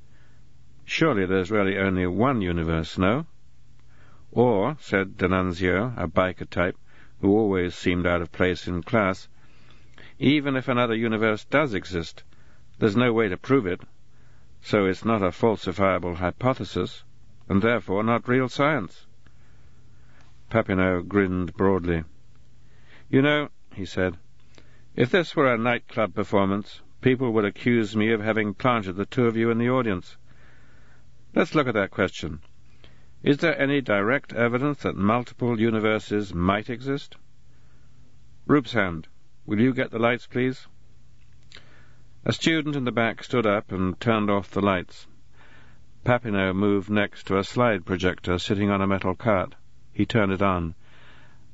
Surely 0.86 1.26
there's 1.26 1.50
really 1.50 1.76
only 1.76 2.06
one 2.06 2.40
universe, 2.40 2.96
no? 2.96 3.26
Or, 4.32 4.78
said 4.80 5.18
D'Annunzio, 5.18 5.92
a 5.98 6.08
biker 6.08 6.48
type, 6.48 6.78
who 7.20 7.36
always 7.36 7.74
seemed 7.74 8.06
out 8.06 8.22
of 8.22 8.32
place 8.32 8.66
in 8.66 8.82
class, 8.82 9.28
even 10.18 10.56
if 10.56 10.68
another 10.68 10.94
universe 10.94 11.44
does 11.44 11.74
exist, 11.74 12.24
there's 12.78 12.96
no 12.96 13.12
way 13.12 13.28
to 13.28 13.36
prove 13.36 13.66
it, 13.66 13.82
so 14.62 14.86
it's 14.86 15.04
not 15.04 15.22
a 15.22 15.32
falsifiable 15.32 16.16
hypothesis, 16.16 17.04
and 17.46 17.60
therefore 17.60 18.02
not 18.02 18.26
real 18.26 18.48
science. 18.48 19.06
Papineau 20.50 21.02
grinned 21.06 21.54
broadly. 21.54 22.04
You 23.10 23.20
know, 23.20 23.50
he 23.74 23.84
said, 23.84 24.16
if 24.96 25.10
this 25.10 25.34
were 25.34 25.52
a 25.52 25.58
nightclub 25.58 26.14
performance, 26.14 26.80
people 27.00 27.32
would 27.32 27.44
accuse 27.44 27.96
me 27.96 28.12
of 28.12 28.20
having 28.20 28.54
planted 28.54 28.94
the 28.94 29.06
two 29.06 29.26
of 29.26 29.36
you 29.36 29.50
in 29.50 29.58
the 29.58 29.68
audience. 29.68 30.16
Let's 31.34 31.54
look 31.54 31.66
at 31.66 31.74
that 31.74 31.90
question. 31.90 32.40
Is 33.22 33.38
there 33.38 33.60
any 33.60 33.80
direct 33.80 34.32
evidence 34.32 34.82
that 34.82 34.96
multiple 34.96 35.58
universes 35.58 36.32
might 36.32 36.70
exist? 36.70 37.16
Roopchand. 38.46 39.06
Will 39.46 39.60
you 39.60 39.74
get 39.74 39.90
the 39.90 39.98
lights, 39.98 40.26
please? 40.26 40.68
A 42.24 42.32
student 42.32 42.76
in 42.76 42.84
the 42.84 42.92
back 42.92 43.24
stood 43.24 43.46
up 43.46 43.72
and 43.72 43.98
turned 43.98 44.30
off 44.30 44.50
the 44.50 44.62
lights. 44.62 45.06
Papineau 46.04 46.54
moved 46.54 46.88
next 46.88 47.26
to 47.26 47.38
a 47.38 47.44
slide 47.44 47.84
projector 47.84 48.38
sitting 48.38 48.70
on 48.70 48.80
a 48.80 48.86
metal 48.86 49.14
cart. 49.14 49.54
He 49.92 50.06
turned 50.06 50.32
it 50.32 50.42
on. 50.42 50.74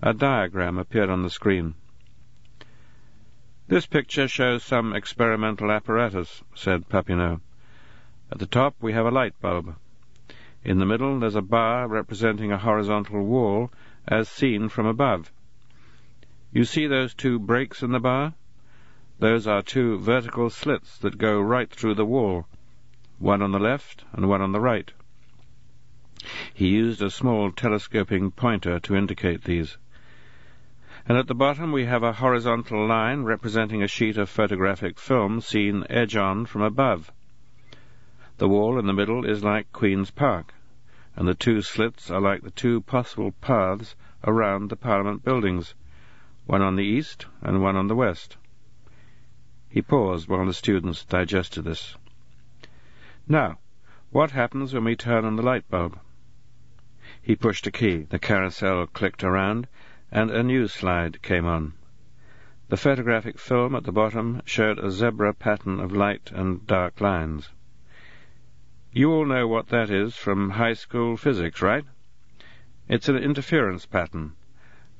A 0.02 0.12
diagram 0.12 0.76
appeared 0.76 1.08
on 1.08 1.22
the 1.22 1.30
screen. 1.30 1.74
This 3.70 3.86
picture 3.86 4.26
shows 4.26 4.64
some 4.64 4.92
experimental 4.92 5.70
apparatus, 5.70 6.42
said 6.56 6.88
Papineau. 6.88 7.40
At 8.32 8.40
the 8.40 8.46
top 8.46 8.74
we 8.80 8.94
have 8.94 9.06
a 9.06 9.12
light 9.12 9.40
bulb. 9.40 9.76
In 10.64 10.80
the 10.80 10.84
middle 10.84 11.20
there's 11.20 11.36
a 11.36 11.40
bar 11.40 11.86
representing 11.86 12.50
a 12.50 12.58
horizontal 12.58 13.22
wall 13.22 13.70
as 14.08 14.28
seen 14.28 14.70
from 14.70 14.86
above. 14.86 15.30
You 16.52 16.64
see 16.64 16.88
those 16.88 17.14
two 17.14 17.38
breaks 17.38 17.80
in 17.80 17.92
the 17.92 18.00
bar? 18.00 18.34
Those 19.20 19.46
are 19.46 19.62
two 19.62 20.00
vertical 20.00 20.50
slits 20.50 20.98
that 20.98 21.16
go 21.16 21.40
right 21.40 21.70
through 21.70 21.94
the 21.94 22.04
wall, 22.04 22.48
one 23.20 23.40
on 23.40 23.52
the 23.52 23.60
left 23.60 24.04
and 24.12 24.28
one 24.28 24.42
on 24.42 24.50
the 24.50 24.58
right. 24.58 24.90
He 26.52 26.70
used 26.70 27.00
a 27.02 27.08
small 27.08 27.52
telescoping 27.52 28.32
pointer 28.32 28.80
to 28.80 28.96
indicate 28.96 29.44
these 29.44 29.76
and 31.06 31.16
at 31.16 31.26
the 31.26 31.34
bottom 31.34 31.72
we 31.72 31.84
have 31.84 32.02
a 32.02 32.12
horizontal 32.12 32.86
line 32.86 33.22
representing 33.22 33.82
a 33.82 33.88
sheet 33.88 34.16
of 34.16 34.28
photographic 34.28 34.98
film 34.98 35.40
seen 35.40 35.84
edge-on 35.88 36.44
from 36.44 36.62
above. 36.62 37.10
The 38.38 38.48
wall 38.48 38.78
in 38.78 38.86
the 38.86 38.92
middle 38.92 39.24
is 39.24 39.44
like 39.44 39.72
Queen's 39.72 40.10
Park, 40.10 40.54
and 41.16 41.26
the 41.26 41.34
two 41.34 41.62
slits 41.62 42.10
are 42.10 42.20
like 42.20 42.42
the 42.42 42.50
two 42.50 42.80
possible 42.80 43.32
paths 43.40 43.94
around 44.24 44.68
the 44.68 44.76
Parliament 44.76 45.24
buildings, 45.24 45.74
one 46.46 46.62
on 46.62 46.76
the 46.76 46.84
east 46.84 47.26
and 47.42 47.62
one 47.62 47.76
on 47.76 47.88
the 47.88 47.94
west. 47.94 48.36
He 49.68 49.82
paused 49.82 50.28
while 50.28 50.46
the 50.46 50.52
students 50.52 51.04
digested 51.04 51.64
this. 51.64 51.96
Now, 53.28 53.58
what 54.10 54.32
happens 54.32 54.74
when 54.74 54.84
we 54.84 54.96
turn 54.96 55.24
on 55.24 55.36
the 55.36 55.42
light 55.42 55.68
bulb? 55.70 55.98
He 57.22 57.36
pushed 57.36 57.66
a 57.66 57.70
key. 57.70 57.98
The 58.02 58.18
carousel 58.18 58.86
clicked 58.86 59.22
around, 59.22 59.68
and 60.12 60.30
a 60.30 60.42
new 60.42 60.66
slide 60.66 61.22
came 61.22 61.46
on. 61.46 61.72
The 62.68 62.76
photographic 62.76 63.38
film 63.38 63.74
at 63.74 63.84
the 63.84 63.92
bottom 63.92 64.42
showed 64.44 64.78
a 64.78 64.90
zebra 64.90 65.34
pattern 65.34 65.80
of 65.80 65.92
light 65.92 66.30
and 66.32 66.66
dark 66.66 67.00
lines. 67.00 67.50
You 68.92 69.12
all 69.12 69.24
know 69.24 69.46
what 69.46 69.68
that 69.68 69.88
is 69.88 70.16
from 70.16 70.50
high 70.50 70.72
school 70.72 71.16
physics, 71.16 71.62
right? 71.62 71.84
It's 72.88 73.08
an 73.08 73.16
interference 73.16 73.86
pattern. 73.86 74.32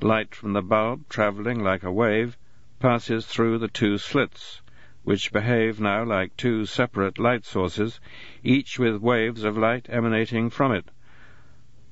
Light 0.01 0.35
from 0.35 0.53
the 0.53 0.63
bulb, 0.63 1.09
travelling 1.09 1.63
like 1.63 1.83
a 1.83 1.91
wave, 1.91 2.37
passes 2.79 3.27
through 3.27 3.59
the 3.59 3.69
two 3.69 3.99
slits, 3.99 4.63
which 5.03 5.33
behave 5.33 5.81
now 5.81 6.05
like 6.05 6.37
two 6.37 6.67
separate 6.67 7.19
light 7.19 7.45
sources, 7.45 8.01
each 8.45 8.79
with 8.79 9.03
waves 9.03 9.43
of 9.43 9.59
light 9.59 9.87
emanating 9.89 10.51
from 10.51 10.73
it. 10.73 10.91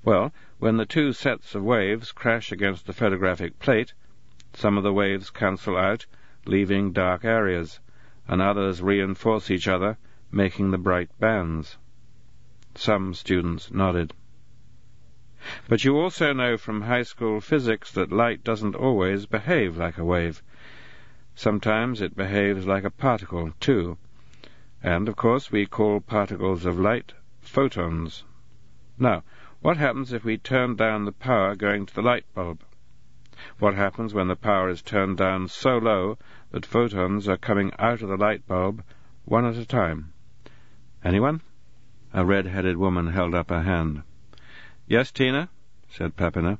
Well, 0.04 0.32
when 0.58 0.76
the 0.76 0.86
two 0.86 1.12
sets 1.12 1.54
of 1.54 1.64
waves 1.64 2.12
crash 2.12 2.52
against 2.52 2.86
the 2.86 2.92
photographic 2.92 3.58
plate, 3.58 3.94
some 4.54 4.78
of 4.78 4.84
the 4.84 4.92
waves 4.92 5.30
cancel 5.30 5.76
out, 5.76 6.06
leaving 6.46 6.92
dark 6.92 7.24
areas, 7.24 7.80
and 8.28 8.40
others 8.40 8.80
reinforce 8.80 9.50
each 9.50 9.66
other, 9.66 9.98
making 10.30 10.70
the 10.70 10.78
bright 10.78 11.10
bands. 11.18 11.78
Some 12.74 13.12
students 13.12 13.70
nodded. 13.72 14.14
But 15.68 15.84
you 15.84 15.96
also 15.96 16.32
know 16.32 16.56
from 16.56 16.82
high 16.82 17.02
school 17.02 17.40
physics 17.40 17.90
that 17.92 18.12
light 18.12 18.44
doesn't 18.44 18.74
always 18.74 19.26
behave 19.26 19.76
like 19.76 19.98
a 19.98 20.04
wave. 20.04 20.42
Sometimes 21.34 22.00
it 22.00 22.16
behaves 22.16 22.66
like 22.66 22.84
a 22.84 22.90
particle, 22.90 23.52
too. 23.60 23.98
And, 24.82 25.08
of 25.08 25.16
course, 25.16 25.50
we 25.50 25.66
call 25.66 26.00
particles 26.00 26.66
of 26.66 26.78
light 26.78 27.14
photons. 27.40 28.24
Now, 28.98 29.22
what 29.60 29.76
happens 29.76 30.12
if 30.12 30.24
we 30.24 30.38
turn 30.38 30.76
down 30.76 31.04
the 31.04 31.12
power 31.12 31.56
going 31.56 31.84
to 31.84 31.94
the 31.94 32.02
light 32.02 32.24
bulb? 32.34 32.62
What 33.58 33.74
happens 33.74 34.14
when 34.14 34.28
the 34.28 34.36
power 34.36 34.68
is 34.68 34.82
turned 34.82 35.16
down 35.16 35.48
so 35.48 35.78
low 35.78 36.18
that 36.50 36.66
photons 36.66 37.28
are 37.28 37.36
coming 37.36 37.72
out 37.78 38.02
of 38.02 38.08
the 38.08 38.16
light 38.16 38.46
bulb 38.46 38.82
one 39.24 39.44
at 39.44 39.56
a 39.56 39.66
time? 39.66 40.12
Anyone? 41.04 41.40
A 42.12 42.24
red-headed 42.24 42.76
woman 42.76 43.08
held 43.08 43.34
up 43.34 43.50
her 43.50 43.62
hand. 43.62 44.02
Yes, 44.86 45.10
Tina, 45.10 45.48
said 45.88 46.16
Papineau. 46.16 46.58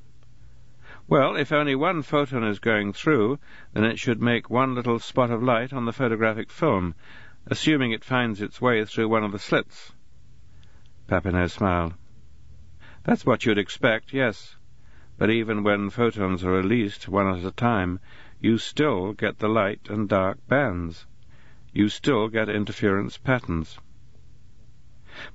Well, 1.07 1.37
if 1.37 1.53
only 1.53 1.75
one 1.75 2.03
photon 2.03 2.45
is 2.45 2.59
going 2.59 2.93
through, 2.93 3.39
then 3.73 3.85
it 3.85 3.99
should 3.99 4.21
make 4.21 4.51
one 4.51 4.75
little 4.75 4.99
spot 4.99 5.31
of 5.31 5.43
light 5.43 5.73
on 5.73 5.87
the 5.87 5.93
photographic 5.93 6.51
film, 6.51 6.95
assuming 7.47 7.93
it 7.93 8.05
finds 8.05 8.43
its 8.43 8.61
way 8.61 8.85
through 8.85 9.09
one 9.09 9.25
of 9.25 9.33
the 9.33 9.39
slits. 9.39 9.93
Papineau 11.07 11.49
smiled. 11.49 11.95
That's 13.09 13.25
what 13.25 13.47
you'd 13.47 13.57
expect, 13.57 14.13
yes. 14.13 14.57
But 15.17 15.31
even 15.31 15.63
when 15.63 15.89
photons 15.89 16.45
are 16.45 16.51
released 16.51 17.09
one 17.09 17.27
at 17.27 17.43
a 17.43 17.51
time, 17.51 18.01
you 18.39 18.59
still 18.59 19.15
get 19.15 19.39
the 19.39 19.49
light 19.49 19.89
and 19.89 20.07
dark 20.07 20.47
bands. 20.47 21.07
You 21.73 21.89
still 21.89 22.29
get 22.29 22.51
interference 22.51 23.17
patterns. 23.17 23.79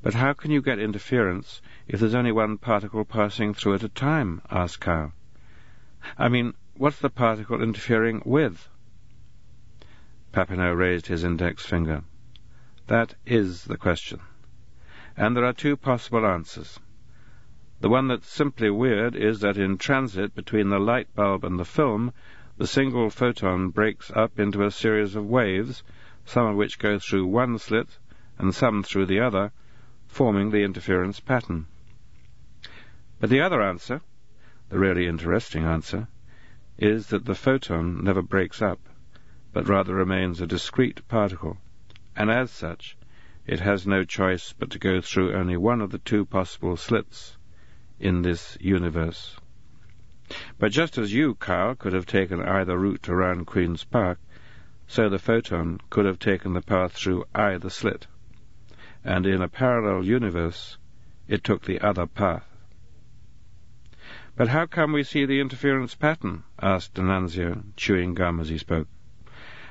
But 0.04 0.14
how 0.14 0.34
can 0.34 0.52
you 0.52 0.62
get 0.62 0.78
interference 0.78 1.64
if 1.88 2.00
there's 2.00 2.14
only 2.14 2.32
one 2.32 2.60
particle 2.60 3.06
passing 3.06 3.56
through 3.56 3.74
at 3.74 3.84
a 3.84 3.90
time? 3.90 4.44
asked 4.52 4.80
Kyle. 4.80 5.12
I 6.16 6.30
mean, 6.30 6.54
what's 6.76 7.00
the 7.00 7.10
particle 7.10 7.64
interfering 7.64 8.22
with? 8.24 8.70
Papineau 10.32 10.78
raised 10.78 11.08
his 11.08 11.24
index 11.24 11.66
finger. 11.66 12.04
That 12.86 13.16
is 13.26 13.64
the 13.64 13.78
question. 13.78 14.20
And 15.18 15.36
there 15.36 15.46
are 15.46 15.54
two 15.54 15.76
possible 15.76 16.24
answers. 16.24 16.80
The 17.84 17.90
one 17.90 18.08
that's 18.08 18.30
simply 18.30 18.70
weird 18.70 19.14
is 19.14 19.42
that 19.42 19.58
in 19.58 19.78
transit 19.78 20.34
between 20.34 20.70
the 20.70 20.80
light 20.80 21.14
bulb 21.16 21.44
and 21.44 21.60
the 21.60 21.66
film, 21.66 22.14
the 22.58 22.66
single 22.66 23.10
photon 23.10 23.72
breaks 23.72 24.10
up 24.12 24.40
into 24.40 24.64
a 24.64 24.72
series 24.72 25.18
of 25.18 25.26
waves, 25.26 25.84
some 26.24 26.46
of 26.46 26.56
which 26.56 26.80
go 26.80 26.98
through 26.98 27.26
one 27.26 27.58
slit 27.58 28.00
and 28.38 28.56
some 28.56 28.84
through 28.84 29.08
the 29.08 29.20
other, 29.20 29.52
forming 30.08 30.50
the 30.52 30.64
interference 30.64 31.20
pattern. 31.20 31.66
But 33.20 33.30
the 33.30 33.42
other 33.42 33.62
answer, 33.62 34.00
the 34.70 34.80
really 34.80 35.06
interesting 35.06 35.66
answer, 35.66 36.08
is 36.78 37.08
that 37.08 37.26
the 37.26 37.36
photon 37.36 38.02
never 38.02 38.22
breaks 38.22 38.62
up, 38.62 38.80
but 39.52 39.68
rather 39.68 39.94
remains 39.94 40.40
a 40.40 40.48
discrete 40.48 41.06
particle, 41.10 41.58
and 42.16 42.32
as 42.32 42.50
such, 42.50 42.96
it 43.46 43.60
has 43.60 43.86
no 43.86 44.06
choice 44.06 44.54
but 44.54 44.70
to 44.70 44.80
go 44.80 45.02
through 45.02 45.34
only 45.34 45.58
one 45.58 45.82
of 45.82 45.92
the 45.92 45.98
two 45.98 46.24
possible 46.24 46.78
slits 46.78 47.36
in 48.04 48.22
this 48.22 48.58
universe. 48.60 49.38
But 50.60 50.74
just 50.74 50.98
as 50.98 51.14
you, 51.14 51.36
Kyle, 51.36 51.74
could 51.74 51.94
have 51.94 52.06
taken 52.06 52.42
either 52.42 52.78
route 52.78 53.08
around 53.08 53.46
Queen's 53.46 53.86
Park, 53.86 54.20
so 54.86 55.08
the 55.08 55.18
photon 55.18 55.80
could 55.90 56.04
have 56.04 56.20
taken 56.20 56.52
the 56.52 56.62
path 56.62 56.92
through 56.92 57.24
either 57.34 57.70
slit. 57.70 58.08
And 59.06 59.26
in 59.26 59.42
a 59.42 59.48
parallel 59.48 60.04
universe, 60.04 60.78
it 61.30 61.46
took 61.46 61.64
the 61.64 61.80
other 61.80 62.06
path. 62.06 62.46
But 64.36 64.50
how 64.50 64.66
come 64.66 64.92
we 64.92 65.04
see 65.04 65.26
the 65.26 65.40
interference 65.40 65.96
pattern? 65.96 66.44
asked 66.62 66.96
D'Annunzio, 66.96 67.64
chewing 67.78 68.16
gum 68.16 68.42
as 68.42 68.50
he 68.50 68.58
spoke. 68.58 68.90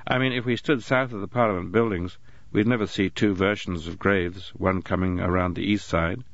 I 0.06 0.16
mean, 0.16 0.32
if 0.32 0.46
we 0.46 0.56
stood 0.56 0.82
south 0.82 1.12
of 1.12 1.20
the 1.20 1.28
Parliament 1.28 1.70
buildings, 1.70 2.16
we'd 2.50 2.66
never 2.66 2.86
see 2.86 3.10
two 3.10 3.34
versions 3.34 3.86
of 3.86 3.98
Graves, 3.98 4.54
one 4.56 4.80
coming 4.80 5.20
around 5.20 5.54
the 5.54 5.70
east 5.70 5.86
side 5.86 6.24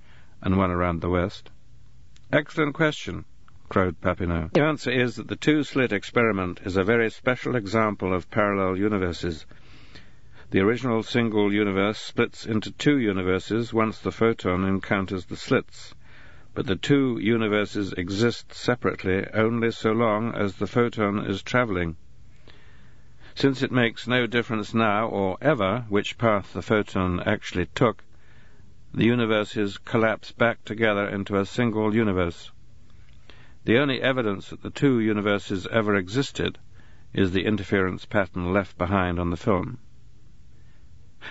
and 0.40 0.57
one 0.57 0.70
around 0.70 1.01
the 1.01 1.11
west. 1.11 1.51
Excellent 2.33 2.74
question, 2.74 3.24
crowed 3.68 4.01
Papineau. 4.01 4.51
The 4.53 4.62
answer 4.62 4.91
is 4.91 5.16
that 5.16 5.29
the 5.29 5.37
two-slit 5.37 5.93
experiment 5.93 6.61
is 6.64 6.76
a 6.76 6.85
very 6.85 7.11
special 7.11 7.57
example 7.57 8.14
of 8.14 8.31
parallel 8.31 8.76
universes. 8.76 9.47
The 10.51 10.61
original 10.61 11.03
single 11.03 11.53
universe 11.53 11.99
splits 11.99 12.47
into 12.47 12.70
two 12.72 12.99
universes 12.99 13.72
once 13.72 13.99
the 13.99 14.12
photon 14.12 14.64
encounters 14.64 15.26
the 15.26 15.37
slits 15.37 15.95
but 16.59 16.66
the 16.66 16.74
two 16.74 17.18
universes 17.20 17.93
exist 17.93 18.53
separately 18.53 19.24
only 19.33 19.70
so 19.70 19.93
long 19.93 20.35
as 20.35 20.57
the 20.57 20.66
photon 20.66 21.24
is 21.24 21.41
travelling. 21.41 21.97
Since 23.37 23.62
it 23.62 23.70
makes 23.70 24.09
no 24.09 24.26
difference 24.26 24.74
now 24.74 25.07
or 25.07 25.39
ever 25.41 25.85
which 25.89 26.18
path 26.18 26.53
the 26.55 26.62
photon 26.62 27.20
actually 27.20 27.66
took, 27.76 28.03
the 28.95 29.05
universes 29.05 29.78
collapse 29.78 30.32
back 30.32 30.64
together 30.64 31.09
into 31.09 31.36
a 31.36 31.45
single 31.45 31.95
universe. 31.95 32.51
The 33.64 33.78
only 33.78 34.01
evidence 34.01 34.49
that 34.49 34.62
the 34.62 34.70
two 34.70 34.99
universes 35.01 35.66
ever 35.66 35.95
existed 35.95 36.59
is 37.12 37.32
the 37.32 37.45
interference 37.45 38.05
pattern 38.07 38.53
left 38.53 38.78
behind 38.78 39.18
on 39.18 39.30
the 39.30 39.36
film. 39.36 39.78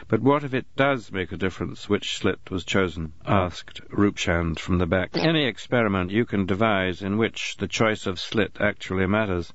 But 0.08 0.22
what 0.22 0.44
if 0.44 0.54
it 0.54 0.68
does 0.76 1.12
make 1.12 1.32
a 1.32 1.38
difference 1.38 1.88
which 1.88 2.18
slit 2.18 2.52
was 2.52 2.66
chosen? 2.66 3.14
asked 3.26 3.82
Roopchand 3.90 4.60
from 4.60 4.78
the 4.78 4.86
back. 4.86 5.16
Any 5.16 5.46
experiment 5.46 6.12
you 6.12 6.26
can 6.26 6.46
devise 6.46 7.02
in 7.02 7.18
which 7.18 7.58
the 7.58 7.68
choice 7.68 8.06
of 8.06 8.20
slit 8.20 8.58
actually 8.60 9.08
matters. 9.08 9.54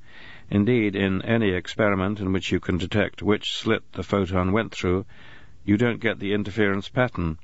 Indeed, 0.51 0.97
in 0.97 1.23
any 1.23 1.51
experiment 1.51 2.19
in 2.19 2.33
which 2.33 2.51
you 2.51 2.61
can 2.61 2.79
detect 2.79 3.23
which 3.23 3.53
slit 3.53 3.83
the 3.93 4.03
photon 4.03 4.53
went 4.53 4.73
through, 4.73 5.07
you 5.65 5.77
don't 5.77 6.01
get 6.01 6.19
the 6.19 6.33
interference 6.33 6.89
pattern. 6.89 7.39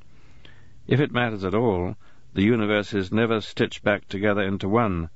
If 0.88 1.00
it 1.00 1.12
matters 1.12 1.44
at 1.44 1.54
all, 1.54 1.96
the 2.32 2.42
universes 2.42 3.12
never 3.12 3.42
stitch 3.42 3.82
back 3.82 4.08
together 4.08 4.40
into 4.40 4.70
one. 4.70 5.10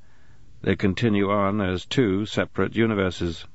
They 0.60 0.76
continue 0.76 1.30
on 1.30 1.62
as 1.62 1.86
two 1.86 2.26
separate 2.26 2.76
universes. 2.76 3.46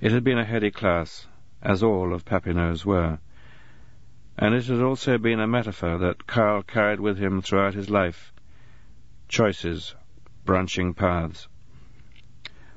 It 0.00 0.10
had 0.10 0.24
been 0.24 0.38
a 0.38 0.44
heady 0.44 0.72
class 0.72 1.28
as 1.62 1.84
all 1.84 2.12
of 2.12 2.24
Papineau's 2.24 2.84
were. 2.84 3.20
And 4.36 4.56
it 4.56 4.66
had 4.66 4.80
also 4.80 5.18
been 5.18 5.38
a 5.38 5.46
metaphor 5.46 5.98
that 5.98 6.26
Kyle 6.26 6.64
carried 6.64 6.98
with 6.98 7.16
him 7.16 7.40
throughout 7.40 7.74
his 7.74 7.88
life. 7.88 8.32
Choices, 9.28 9.94
branching 10.44 10.94
paths. 10.94 11.46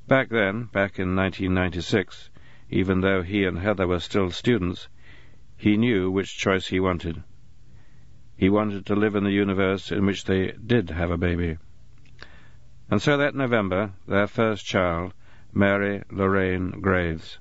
Back 0.08 0.30
then, 0.30 0.66
back 0.66 1.00
in 1.00 1.16
1996, 1.16 2.30
even 2.70 3.02
though 3.02 3.24
he 3.24 3.46
and 3.46 3.58
Heather 3.58 3.88
were 3.88 4.00
still 4.00 4.30
students, 4.30 4.90
he 5.56 5.76
knew 5.76 6.12
which 6.12 6.38
choice 6.38 6.68
he 6.68 6.80
wanted. 6.80 7.24
He 8.38 8.50
wanted 8.50 8.86
to 8.86 8.96
live 8.96 9.16
in 9.16 9.24
the 9.24 9.32
universe 9.32 9.92
in 9.92 10.06
which 10.06 10.26
they 10.26 10.52
did 10.52 10.92
have 10.92 11.10
a 11.10 11.18
baby. 11.18 11.58
And 12.90 13.02
so 13.02 13.18
that 13.18 13.34
November, 13.34 13.94
their 14.08 14.28
first 14.28 14.64
child, 14.64 15.16
Mary 15.52 16.04
Lorraine 16.12 16.80
Graves, 16.80 17.40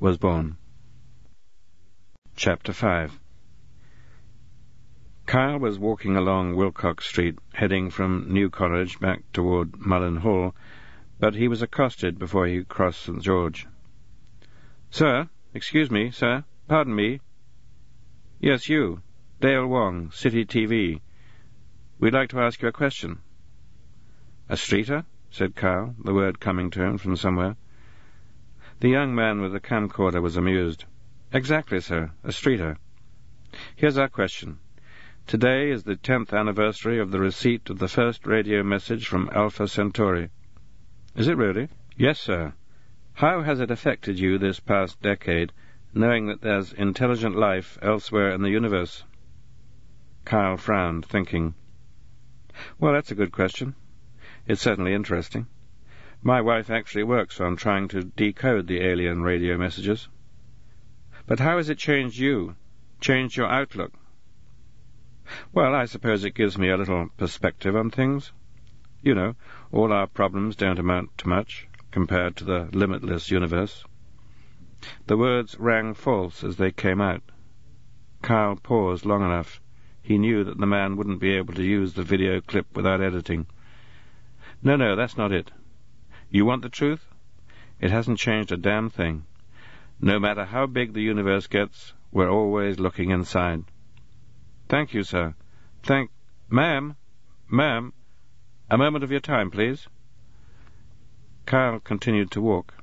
was 0.00 0.18
born. 0.18 0.56
Chapter 2.34 2.72
5 2.72 3.20
Kyle 5.26 5.58
was 5.58 5.78
walking 5.78 6.16
along 6.16 6.56
Willcocks 6.56 7.06
Street, 7.06 7.38
heading 7.52 7.88
from 7.88 8.26
New 8.28 8.50
College 8.50 8.98
back 8.98 9.22
toward 9.32 9.78
Mullin 9.78 10.16
Hall, 10.16 10.54
but 11.20 11.36
he 11.36 11.46
was 11.46 11.62
accosted 11.62 12.18
before 12.18 12.46
he 12.46 12.64
crossed 12.64 13.02
St. 13.02 13.22
George. 13.22 13.68
Sir, 14.90 15.28
excuse 15.54 15.92
me, 15.92 16.10
sir, 16.10 16.44
pardon 16.66 16.94
me. 16.94 17.20
Yes, 18.40 18.68
you, 18.68 19.00
Dale 19.44 19.66
Wong, 19.66 20.10
City 20.10 20.46
TV. 20.46 21.02
We'd 21.98 22.14
like 22.14 22.30
to 22.30 22.40
ask 22.40 22.62
you 22.62 22.68
a 22.68 22.72
question. 22.72 23.18
A 24.48 24.56
streeter? 24.56 25.04
said 25.30 25.54
Kyle, 25.54 25.94
the 26.02 26.14
word 26.14 26.40
coming 26.40 26.70
to 26.70 26.82
him 26.82 26.96
from 26.96 27.14
somewhere. 27.14 27.56
The 28.80 28.88
young 28.88 29.14
man 29.14 29.42
with 29.42 29.52
the 29.52 29.60
camcorder 29.60 30.22
was 30.22 30.38
amused. 30.38 30.86
Exactly, 31.30 31.78
sir. 31.80 32.10
A 32.22 32.32
streeter. 32.32 32.78
Here's 33.76 33.98
our 33.98 34.08
question. 34.08 34.60
Today 35.26 35.70
is 35.70 35.82
the 35.82 35.96
tenth 35.96 36.32
anniversary 36.32 36.98
of 36.98 37.10
the 37.10 37.20
receipt 37.20 37.68
of 37.68 37.78
the 37.78 37.88
first 37.88 38.26
radio 38.26 38.62
message 38.62 39.06
from 39.06 39.28
Alpha 39.30 39.68
Centauri. 39.68 40.30
Is 41.16 41.28
it 41.28 41.36
really? 41.36 41.68
Yes, 41.98 42.18
sir. 42.18 42.54
How 43.12 43.42
has 43.42 43.60
it 43.60 43.70
affected 43.70 44.18
you 44.18 44.38
this 44.38 44.58
past 44.58 45.02
decade, 45.02 45.52
knowing 45.92 46.28
that 46.28 46.40
there's 46.40 46.72
intelligent 46.72 47.36
life 47.36 47.76
elsewhere 47.82 48.30
in 48.30 48.40
the 48.40 48.48
universe? 48.48 49.04
Kyle 50.24 50.56
frowned, 50.56 51.04
thinking. 51.06 51.54
Well, 52.78 52.92
that's 52.92 53.10
a 53.10 53.14
good 53.14 53.32
question. 53.32 53.74
It's 54.46 54.62
certainly 54.62 54.94
interesting. 54.94 55.46
My 56.22 56.40
wife 56.40 56.70
actually 56.70 57.04
works 57.04 57.40
on 57.40 57.56
trying 57.56 57.88
to 57.88 58.04
decode 58.04 58.66
the 58.66 58.80
alien 58.80 59.22
radio 59.22 59.58
messages. 59.58 60.08
But 61.26 61.40
how 61.40 61.58
has 61.58 61.68
it 61.68 61.78
changed 61.78 62.18
you? 62.18 62.56
Changed 63.00 63.36
your 63.36 63.48
outlook? 63.48 63.92
Well, 65.52 65.74
I 65.74 65.84
suppose 65.84 66.24
it 66.24 66.34
gives 66.34 66.56
me 66.56 66.68
a 66.68 66.76
little 66.76 67.08
perspective 67.16 67.74
on 67.74 67.90
things. 67.90 68.32
You 69.02 69.14
know, 69.14 69.34
all 69.72 69.92
our 69.92 70.06
problems 70.06 70.56
don't 70.56 70.78
amount 70.78 71.16
to 71.18 71.28
much 71.28 71.68
compared 71.90 72.36
to 72.36 72.44
the 72.44 72.68
limitless 72.72 73.30
universe. 73.30 73.84
The 75.06 75.16
words 75.16 75.58
rang 75.58 75.94
false 75.94 76.44
as 76.44 76.56
they 76.56 76.72
came 76.72 77.00
out. 77.00 77.22
Kyle 78.22 78.56
paused 78.56 79.04
long 79.04 79.22
enough. 79.22 79.60
He 80.04 80.18
knew 80.18 80.44
that 80.44 80.58
the 80.58 80.66
man 80.66 80.96
wouldn't 80.96 81.18
be 81.18 81.34
able 81.34 81.54
to 81.54 81.64
use 81.64 81.94
the 81.94 82.02
video 82.02 82.42
clip 82.42 82.76
without 82.76 83.00
editing. 83.00 83.46
No, 84.62 84.76
no, 84.76 84.94
that's 84.96 85.16
not 85.16 85.32
it. 85.32 85.50
You 86.28 86.44
want 86.44 86.60
the 86.60 86.68
truth? 86.68 87.06
It 87.80 87.90
hasn't 87.90 88.18
changed 88.18 88.52
a 88.52 88.58
damn 88.58 88.90
thing. 88.90 89.24
No 89.98 90.18
matter 90.18 90.44
how 90.44 90.66
big 90.66 90.92
the 90.92 91.00
universe 91.00 91.46
gets, 91.46 91.94
we're 92.12 92.28
always 92.28 92.78
looking 92.78 93.12
inside. 93.12 93.64
Thank 94.68 94.92
you, 94.92 95.04
sir. 95.04 95.34
Thank... 95.82 96.10
Ma'am! 96.50 96.96
Ma'am! 97.48 97.94
A 98.68 98.76
moment 98.76 99.04
of 99.04 99.10
your 99.10 99.20
time, 99.20 99.50
please. 99.50 99.88
Kyle 101.46 101.80
continued 101.80 102.30
to 102.32 102.42
walk. 102.42 102.74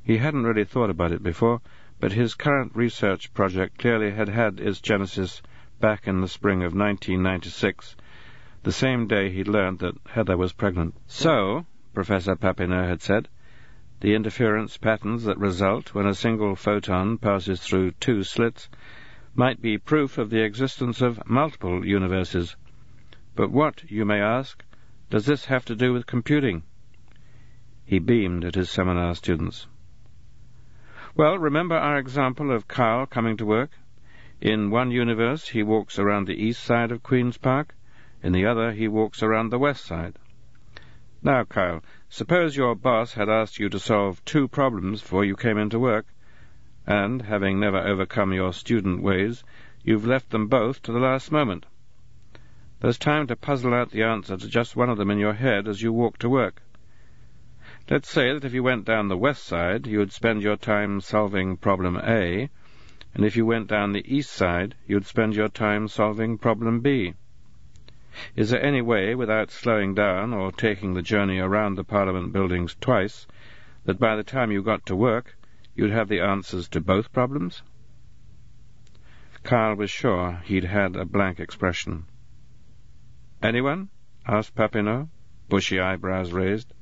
He 0.00 0.18
hadn't 0.18 0.44
really 0.44 0.64
thought 0.64 0.90
about 0.90 1.10
it 1.10 1.24
before, 1.24 1.60
but 1.98 2.12
his 2.12 2.36
current 2.36 2.70
research 2.76 3.34
project 3.34 3.78
clearly 3.78 4.12
had 4.12 4.28
had 4.28 4.60
its 4.60 4.80
genesis 4.80 5.42
back 5.80 6.06
in 6.06 6.20
the 6.20 6.28
spring 6.28 6.58
of 6.62 6.74
1996, 6.74 7.96
the 8.62 8.72
same 8.72 9.06
day 9.06 9.30
he'd 9.30 9.48
learned 9.48 9.78
that 9.80 9.94
Heather 10.08 10.36
was 10.36 10.52
pregnant. 10.52 10.94
So, 11.06 11.66
Professor 11.94 12.36
Papineau 12.36 12.86
had 12.88 13.02
said, 13.02 13.28
the 14.00 14.14
interference 14.14 14.76
patterns 14.76 15.24
that 15.24 15.38
result 15.38 15.94
when 15.94 16.06
a 16.06 16.14
single 16.14 16.54
photon 16.54 17.16
passes 17.16 17.60
through 17.60 17.92
two 17.92 18.22
slits 18.22 18.68
might 19.34 19.62
be 19.62 19.78
proof 19.78 20.18
of 20.18 20.28
the 20.28 20.42
existence 20.42 21.00
of 21.00 21.26
multiple 21.28 21.86
universes. 21.86 22.56
But 23.34 23.50
what, 23.50 23.90
you 23.90 24.04
may 24.04 24.20
ask, 24.20 24.62
does 25.08 25.24
this 25.26 25.46
have 25.46 25.64
to 25.66 25.74
do 25.74 25.92
with 25.92 26.06
computing? 26.06 26.62
He 27.84 27.98
beamed 27.98 28.44
at 28.44 28.54
his 28.54 28.68
seminar 28.68 29.14
students. 29.14 29.66
Well, 31.14 31.38
remember 31.38 31.76
our 31.76 31.98
example 31.98 32.50
of 32.50 32.68
Kyle 32.68 33.06
coming 33.06 33.36
to 33.38 33.46
work? 33.46 33.70
In 34.46 34.70
one 34.70 34.92
universe 34.92 35.48
he 35.48 35.64
walks 35.64 35.98
around 35.98 36.28
the 36.28 36.40
east 36.40 36.62
side 36.62 36.92
of 36.92 37.02
Queen's 37.02 37.36
Park, 37.36 37.74
in 38.22 38.30
the 38.30 38.46
other 38.46 38.70
he 38.70 38.86
walks 38.86 39.20
around 39.20 39.48
the 39.48 39.58
west 39.58 39.84
side. 39.84 40.20
Now, 41.20 41.42
Kyle, 41.42 41.82
suppose 42.08 42.56
your 42.56 42.76
boss 42.76 43.14
had 43.14 43.28
asked 43.28 43.58
you 43.58 43.68
to 43.68 43.80
solve 43.80 44.24
two 44.24 44.46
problems 44.46 45.02
before 45.02 45.24
you 45.24 45.34
came 45.34 45.58
into 45.58 45.80
work, 45.80 46.06
and, 46.86 47.22
having 47.22 47.58
never 47.58 47.78
overcome 47.78 48.32
your 48.32 48.52
student 48.52 49.02
ways, 49.02 49.42
you've 49.82 50.06
left 50.06 50.30
them 50.30 50.46
both 50.46 50.80
to 50.82 50.92
the 50.92 51.00
last 51.00 51.32
moment. 51.32 51.66
There's 52.78 52.98
time 52.98 53.26
to 53.26 53.34
puzzle 53.34 53.74
out 53.74 53.90
the 53.90 54.04
answer 54.04 54.36
to 54.36 54.48
just 54.48 54.76
one 54.76 54.90
of 54.90 54.96
them 54.96 55.10
in 55.10 55.18
your 55.18 55.34
head 55.34 55.66
as 55.66 55.82
you 55.82 55.92
walk 55.92 56.18
to 56.18 56.28
work. 56.28 56.62
Let's 57.90 58.08
say 58.08 58.32
that 58.32 58.44
if 58.44 58.54
you 58.54 58.62
went 58.62 58.84
down 58.84 59.08
the 59.08 59.16
west 59.16 59.42
side, 59.42 59.88
you'd 59.88 60.12
spend 60.12 60.42
your 60.42 60.56
time 60.56 61.00
solving 61.00 61.56
problem 61.56 61.96
A, 61.96 62.48
and 63.16 63.24
if 63.24 63.34
you 63.34 63.46
went 63.46 63.66
down 63.66 63.92
the 63.92 64.14
east 64.14 64.30
side, 64.30 64.74
you'd 64.86 65.06
spend 65.06 65.34
your 65.34 65.48
time 65.48 65.88
solving 65.88 66.36
problem 66.36 66.80
B. 66.80 67.14
Is 68.34 68.50
there 68.50 68.62
any 68.62 68.82
way, 68.82 69.14
without 69.14 69.50
slowing 69.50 69.94
down 69.94 70.34
or 70.34 70.52
taking 70.52 70.92
the 70.92 71.00
journey 71.00 71.38
around 71.38 71.76
the 71.76 71.84
Parliament 71.84 72.34
buildings 72.34 72.76
twice, 72.78 73.26
that 73.86 73.98
by 73.98 74.16
the 74.16 74.22
time 74.22 74.52
you 74.52 74.62
got 74.62 74.84
to 74.84 74.94
work, 74.94 75.34
you'd 75.74 75.92
have 75.92 76.08
the 76.08 76.20
answers 76.20 76.68
to 76.68 76.80
both 76.82 77.10
problems? 77.10 77.62
Kyle 79.42 79.74
was 79.74 79.90
sure 79.90 80.42
he'd 80.44 80.64
had 80.64 80.94
a 80.94 81.06
blank 81.06 81.40
expression. 81.40 82.04
Anyone? 83.42 83.88
asked 84.26 84.54
Papineau, 84.54 85.08
bushy 85.48 85.80
eyebrows 85.80 86.32
raised. 86.32 86.74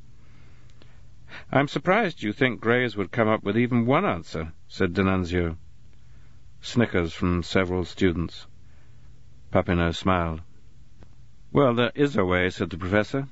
I'm 1.53 1.69
surprised 1.69 2.25
you 2.25 2.33
think 2.33 2.61
Graves 2.61 2.97
would 2.97 3.13
come 3.13 3.29
up 3.29 3.45
with 3.45 3.57
even 3.57 3.87
one 3.87 4.05
answer, 4.05 4.53
said 4.67 4.95
D'Annunzio. 4.95 5.59
Snickers 6.67 7.13
from 7.13 7.43
several 7.43 7.85
students. 7.85 8.47
Papineau 9.53 9.95
smiled. 9.95 10.41
Well, 11.53 11.75
there 11.75 11.93
is 11.95 12.17
a 12.17 12.25
way, 12.25 12.49
said 12.49 12.71
the 12.71 12.79
professor. 12.79 13.29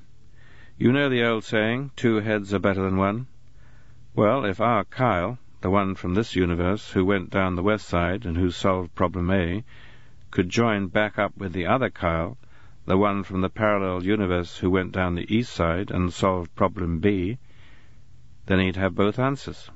You 0.77 0.93
know 0.93 1.09
the 1.09 1.25
old 1.25 1.43
saying, 1.43 1.93
two 1.97 2.17
heads 2.17 2.53
are 2.53 2.59
better 2.59 2.83
than 2.83 2.99
one? 2.99 3.29
Well, 4.15 4.45
if 4.45 4.61
our 4.61 4.85
Kyle, 4.85 5.39
the 5.63 5.71
one 5.71 5.95
from 5.95 6.13
this 6.13 6.37
universe 6.37 6.91
who 6.91 7.07
went 7.07 7.31
down 7.31 7.57
the 7.57 7.63
west 7.63 7.89
side 7.89 8.27
and 8.27 8.37
who 8.37 8.51
solved 8.51 8.95
problem 8.95 9.31
A, 9.31 9.65
could 10.31 10.51
join 10.51 10.89
back 10.89 11.19
up 11.19 11.35
with 11.35 11.55
the 11.55 11.65
other 11.65 11.89
Kyle, 11.89 12.37
the 12.85 12.99
one 12.99 13.23
from 13.23 13.41
the 13.41 13.49
parallel 13.49 14.05
universe 14.05 14.59
who 14.59 14.69
went 14.69 14.93
down 14.93 15.15
the 15.15 15.35
east 15.35 15.55
side 15.55 15.91
and 15.91 16.13
solved 16.13 16.55
problem 16.55 16.99
B, 16.99 17.39
then 18.45 18.61
he'd 18.61 18.77
have 18.77 18.95
both 18.95 19.19
answers. 19.19 19.71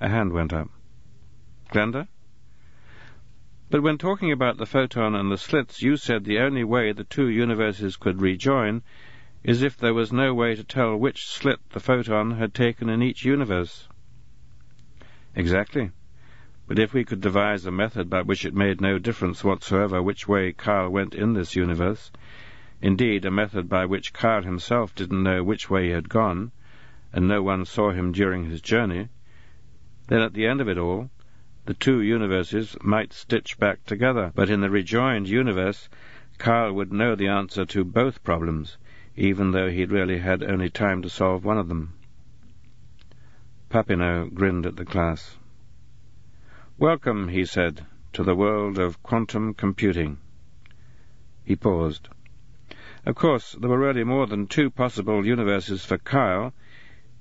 A 0.00 0.08
hand 0.08 0.32
went 0.32 0.52
up. 0.52 0.70
Glenda? 1.72 2.06
But 3.74 3.82
when 3.82 3.98
talking 3.98 4.30
about 4.30 4.58
the 4.58 4.66
photon 4.66 5.16
and 5.16 5.32
the 5.32 5.36
slits, 5.36 5.82
you 5.82 5.96
said 5.96 6.22
the 6.22 6.38
only 6.38 6.62
way 6.62 6.92
the 6.92 7.02
two 7.02 7.26
universes 7.28 7.96
could 7.96 8.20
rejoin 8.22 8.82
is 9.42 9.62
if 9.62 9.76
there 9.76 9.92
was 9.92 10.12
no 10.12 10.32
way 10.32 10.54
to 10.54 10.62
tell 10.62 10.96
which 10.96 11.26
slit 11.26 11.58
the 11.70 11.80
photon 11.80 12.36
had 12.36 12.54
taken 12.54 12.88
in 12.88 13.02
each 13.02 13.24
universe. 13.24 13.88
Exactly. 15.34 15.90
But 16.68 16.78
if 16.78 16.94
we 16.94 17.02
could 17.04 17.20
devise 17.20 17.66
a 17.66 17.72
method 17.72 18.08
by 18.08 18.22
which 18.22 18.44
it 18.44 18.54
made 18.54 18.80
no 18.80 19.00
difference 19.00 19.42
whatsoever 19.42 20.00
which 20.00 20.28
way 20.28 20.52
Kyle 20.52 20.88
went 20.88 21.12
in 21.12 21.32
this 21.32 21.56
universe, 21.56 22.12
indeed 22.80 23.24
a 23.24 23.30
method 23.32 23.68
by 23.68 23.86
which 23.86 24.12
Kyle 24.12 24.44
himself 24.44 24.94
didn't 24.94 25.24
know 25.24 25.42
which 25.42 25.68
way 25.68 25.86
he 25.86 25.90
had 25.90 26.08
gone, 26.08 26.52
and 27.12 27.26
no 27.26 27.42
one 27.42 27.64
saw 27.64 27.90
him 27.90 28.12
during 28.12 28.44
his 28.44 28.60
journey, 28.60 29.08
then 30.06 30.20
at 30.20 30.32
the 30.32 30.46
end 30.46 30.60
of 30.60 30.68
it 30.68 30.78
all, 30.78 31.10
the 31.66 31.74
two 31.74 32.02
universes 32.02 32.76
might 32.82 33.12
stitch 33.12 33.58
back 33.58 33.82
together, 33.84 34.30
but 34.34 34.50
in 34.50 34.60
the 34.60 34.68
rejoined 34.68 35.26
universe, 35.28 35.88
Kyle 36.36 36.72
would 36.72 36.92
know 36.92 37.14
the 37.14 37.28
answer 37.28 37.64
to 37.64 37.84
both 37.84 38.22
problems, 38.22 38.76
even 39.16 39.52
though 39.52 39.70
he'd 39.70 39.90
really 39.90 40.18
had 40.18 40.42
only 40.42 40.68
time 40.68 41.00
to 41.00 41.08
solve 41.08 41.44
one 41.44 41.56
of 41.56 41.68
them. 41.68 41.94
Papineau 43.70 44.26
grinned 44.26 44.66
at 44.66 44.76
the 44.76 44.84
class. 44.84 45.38
Welcome, 46.76 47.28
he 47.28 47.44
said, 47.44 47.86
to 48.12 48.22
the 48.22 48.34
world 48.34 48.78
of 48.78 49.02
quantum 49.02 49.54
computing. 49.54 50.18
He 51.44 51.56
paused. 51.56 52.08
Of 53.06 53.14
course, 53.14 53.56
there 53.58 53.70
were 53.70 53.78
really 53.78 54.04
more 54.04 54.26
than 54.26 54.46
two 54.48 54.70
possible 54.70 55.24
universes 55.24 55.84
for 55.84 55.98
Kyle. 55.98 56.52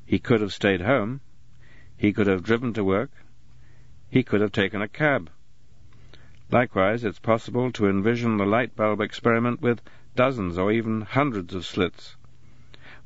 He 0.05 0.19
could 0.19 0.41
have 0.41 0.53
stayed 0.53 0.81
home. 0.81 1.21
He 1.95 2.11
could 2.11 2.27
have 2.27 2.43
driven 2.43 2.73
to 2.73 2.83
work. 2.83 3.11
He 4.13 4.21
could 4.21 4.41
have 4.41 4.51
taken 4.51 4.79
a 4.79 4.87
cab. 4.87 5.31
Likewise, 6.51 7.03
it's 7.03 7.17
possible 7.17 7.71
to 7.71 7.89
envision 7.89 8.37
the 8.37 8.45
light 8.45 8.75
bulb 8.75 9.01
experiment 9.01 9.59
with 9.59 9.81
dozens 10.15 10.55
or 10.55 10.71
even 10.71 11.01
hundreds 11.01 11.55
of 11.55 11.65
slits. 11.65 12.15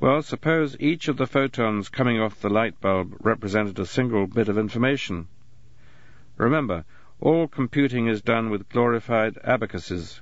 Well, 0.01 0.21
suppose 0.21 0.75
each 0.81 1.07
of 1.07 1.15
the 1.15 1.25
photons 1.25 1.87
coming 1.87 2.19
off 2.19 2.41
the 2.41 2.49
light 2.49 2.81
bulb 2.81 3.15
represented 3.21 3.79
a 3.79 3.85
single 3.85 4.27
bit 4.27 4.49
of 4.49 4.57
information. 4.57 5.29
Remember, 6.35 6.83
all 7.21 7.47
computing 7.47 8.07
is 8.07 8.21
done 8.21 8.49
with 8.49 8.67
glorified 8.67 9.37
abacuses. 9.45 10.19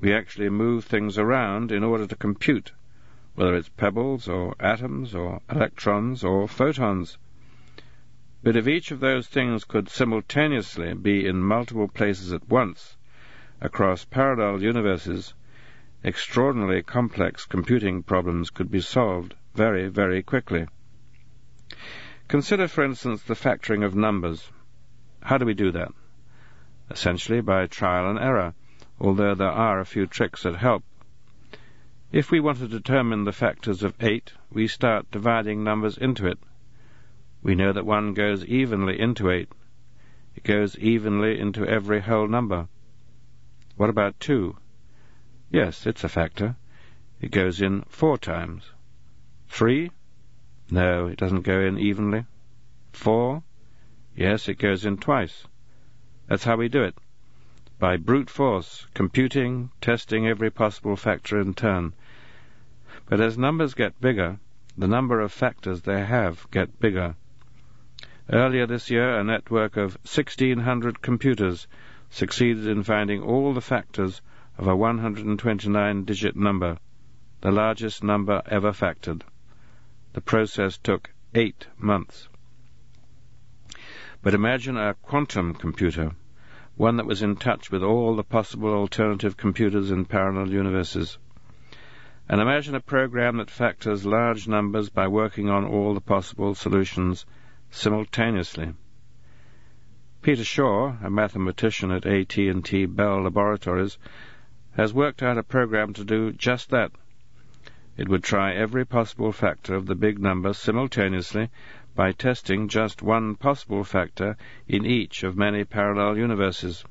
We 0.00 0.14
actually 0.14 0.48
move 0.48 0.86
things 0.86 1.18
around 1.18 1.70
in 1.70 1.84
order 1.84 2.06
to 2.06 2.16
compute, 2.16 2.72
whether 3.34 3.54
it's 3.54 3.68
pebbles 3.68 4.26
or 4.26 4.54
atoms 4.58 5.14
or 5.14 5.42
electrons 5.50 6.24
or 6.24 6.48
photons. 6.48 7.18
But 8.40 8.56
if 8.56 8.68
each 8.68 8.92
of 8.92 9.00
those 9.00 9.26
things 9.26 9.64
could 9.64 9.88
simultaneously 9.88 10.94
be 10.94 11.26
in 11.26 11.42
multiple 11.42 11.88
places 11.88 12.32
at 12.32 12.48
once, 12.48 12.96
across 13.60 14.04
parallel 14.04 14.62
universes, 14.62 15.34
extraordinarily 16.04 16.82
complex 16.82 17.44
computing 17.44 18.04
problems 18.04 18.50
could 18.50 18.70
be 18.70 18.80
solved 18.80 19.34
very, 19.54 19.88
very 19.88 20.22
quickly. 20.22 20.68
Consider, 22.28 22.68
for 22.68 22.84
instance, 22.84 23.22
the 23.22 23.34
factoring 23.34 23.84
of 23.84 23.96
numbers. 23.96 24.52
How 25.22 25.38
do 25.38 25.44
we 25.44 25.54
do 25.54 25.72
that? 25.72 25.92
Essentially 26.90 27.40
by 27.40 27.66
trial 27.66 28.08
and 28.08 28.18
error, 28.20 28.54
although 29.00 29.34
there 29.34 29.50
are 29.50 29.80
a 29.80 29.84
few 29.84 30.06
tricks 30.06 30.44
that 30.44 30.56
help. 30.56 30.84
If 32.12 32.30
we 32.30 32.38
want 32.38 32.58
to 32.58 32.68
determine 32.68 33.24
the 33.24 33.32
factors 33.32 33.82
of 33.82 33.94
8, 33.98 34.32
we 34.52 34.68
start 34.68 35.10
dividing 35.10 35.64
numbers 35.64 35.98
into 35.98 36.26
it. 36.26 36.38
We 37.42 37.54
know 37.54 37.72
that 37.72 37.86
1 37.86 38.14
goes 38.14 38.44
evenly 38.44 38.98
into 38.98 39.30
8. 39.30 39.48
It 40.34 40.42
goes 40.44 40.76
evenly 40.78 41.38
into 41.38 41.66
every 41.66 42.00
whole 42.00 42.26
number. 42.26 42.68
What 43.76 43.90
about 43.90 44.18
2? 44.20 44.56
Yes, 45.50 45.86
it's 45.86 46.04
a 46.04 46.08
factor. 46.08 46.56
It 47.20 47.30
goes 47.30 47.60
in 47.62 47.82
four 47.88 48.18
times. 48.18 48.72
3? 49.48 49.90
No, 50.70 51.06
it 51.06 51.16
doesn't 51.16 51.42
go 51.42 51.60
in 51.60 51.78
evenly. 51.78 52.26
4? 52.92 53.42
Yes, 54.16 54.48
it 54.48 54.58
goes 54.58 54.84
in 54.84 54.98
twice. 54.98 55.46
That's 56.26 56.44
how 56.44 56.56
we 56.56 56.68
do 56.68 56.82
it. 56.82 56.96
By 57.78 57.96
brute 57.96 58.28
force, 58.28 58.86
computing, 58.94 59.70
testing 59.80 60.26
every 60.26 60.50
possible 60.50 60.96
factor 60.96 61.40
in 61.40 61.54
turn. 61.54 61.94
But 63.06 63.20
as 63.20 63.38
numbers 63.38 63.74
get 63.74 64.00
bigger, 64.00 64.38
the 64.76 64.88
number 64.88 65.20
of 65.20 65.32
factors 65.32 65.82
they 65.82 66.04
have 66.04 66.46
get 66.50 66.80
bigger. 66.80 67.14
Earlier 68.30 68.66
this 68.66 68.90
year, 68.90 69.18
a 69.18 69.24
network 69.24 69.78
of 69.78 69.94
1,600 70.04 71.00
computers 71.00 71.66
succeeded 72.10 72.66
in 72.66 72.82
finding 72.82 73.22
all 73.22 73.54
the 73.54 73.62
factors 73.62 74.20
of 74.58 74.66
a 74.66 74.76
129-digit 74.76 76.36
number, 76.36 76.76
the 77.40 77.50
largest 77.50 78.04
number 78.04 78.42
ever 78.44 78.72
factored. 78.72 79.22
The 80.12 80.20
process 80.20 80.76
took 80.76 81.10
eight 81.34 81.68
months. 81.78 82.28
But 84.20 84.34
imagine 84.34 84.76
a 84.76 84.92
quantum 84.92 85.54
computer, 85.54 86.10
one 86.76 86.96
that 86.98 87.06
was 87.06 87.22
in 87.22 87.36
touch 87.36 87.70
with 87.70 87.82
all 87.82 88.14
the 88.14 88.24
possible 88.24 88.74
alternative 88.74 89.38
computers 89.38 89.90
in 89.90 90.04
parallel 90.04 90.52
universes. 90.52 91.16
And 92.28 92.42
imagine 92.42 92.74
a 92.74 92.80
program 92.80 93.38
that 93.38 93.50
factors 93.50 94.04
large 94.04 94.46
numbers 94.46 94.90
by 94.90 95.08
working 95.08 95.48
on 95.48 95.64
all 95.64 95.94
the 95.94 96.02
possible 96.02 96.54
solutions 96.54 97.24
simultaneously. 97.70 98.74
Peter 100.20 100.44
Shor, 100.44 100.98
a 101.02 101.08
mathematician 101.08 101.90
at 101.90 102.04
AT&T 102.04 102.86
Bell 102.86 103.22
Laboratories, 103.22 103.98
has 104.76 104.92
worked 104.92 105.22
out 105.22 105.38
a 105.38 105.42
program 105.42 105.92
to 105.92 106.04
do 106.04 106.32
just 106.32 106.70
that. 106.70 106.92
It 107.96 108.08
would 108.08 108.22
try 108.22 108.54
every 108.54 108.84
possible 108.84 109.32
factor 109.32 109.74
of 109.74 109.86
the 109.86 109.94
big 109.94 110.18
number 110.18 110.52
simultaneously 110.52 111.50
by 111.94 112.12
testing 112.12 112.68
just 112.68 113.02
one 113.02 113.34
possible 113.34 113.82
factor 113.82 114.36
in 114.66 114.86
each 114.86 115.24
of 115.24 115.36
many 115.36 115.64
parallel 115.64 116.16
universes. 116.16 116.84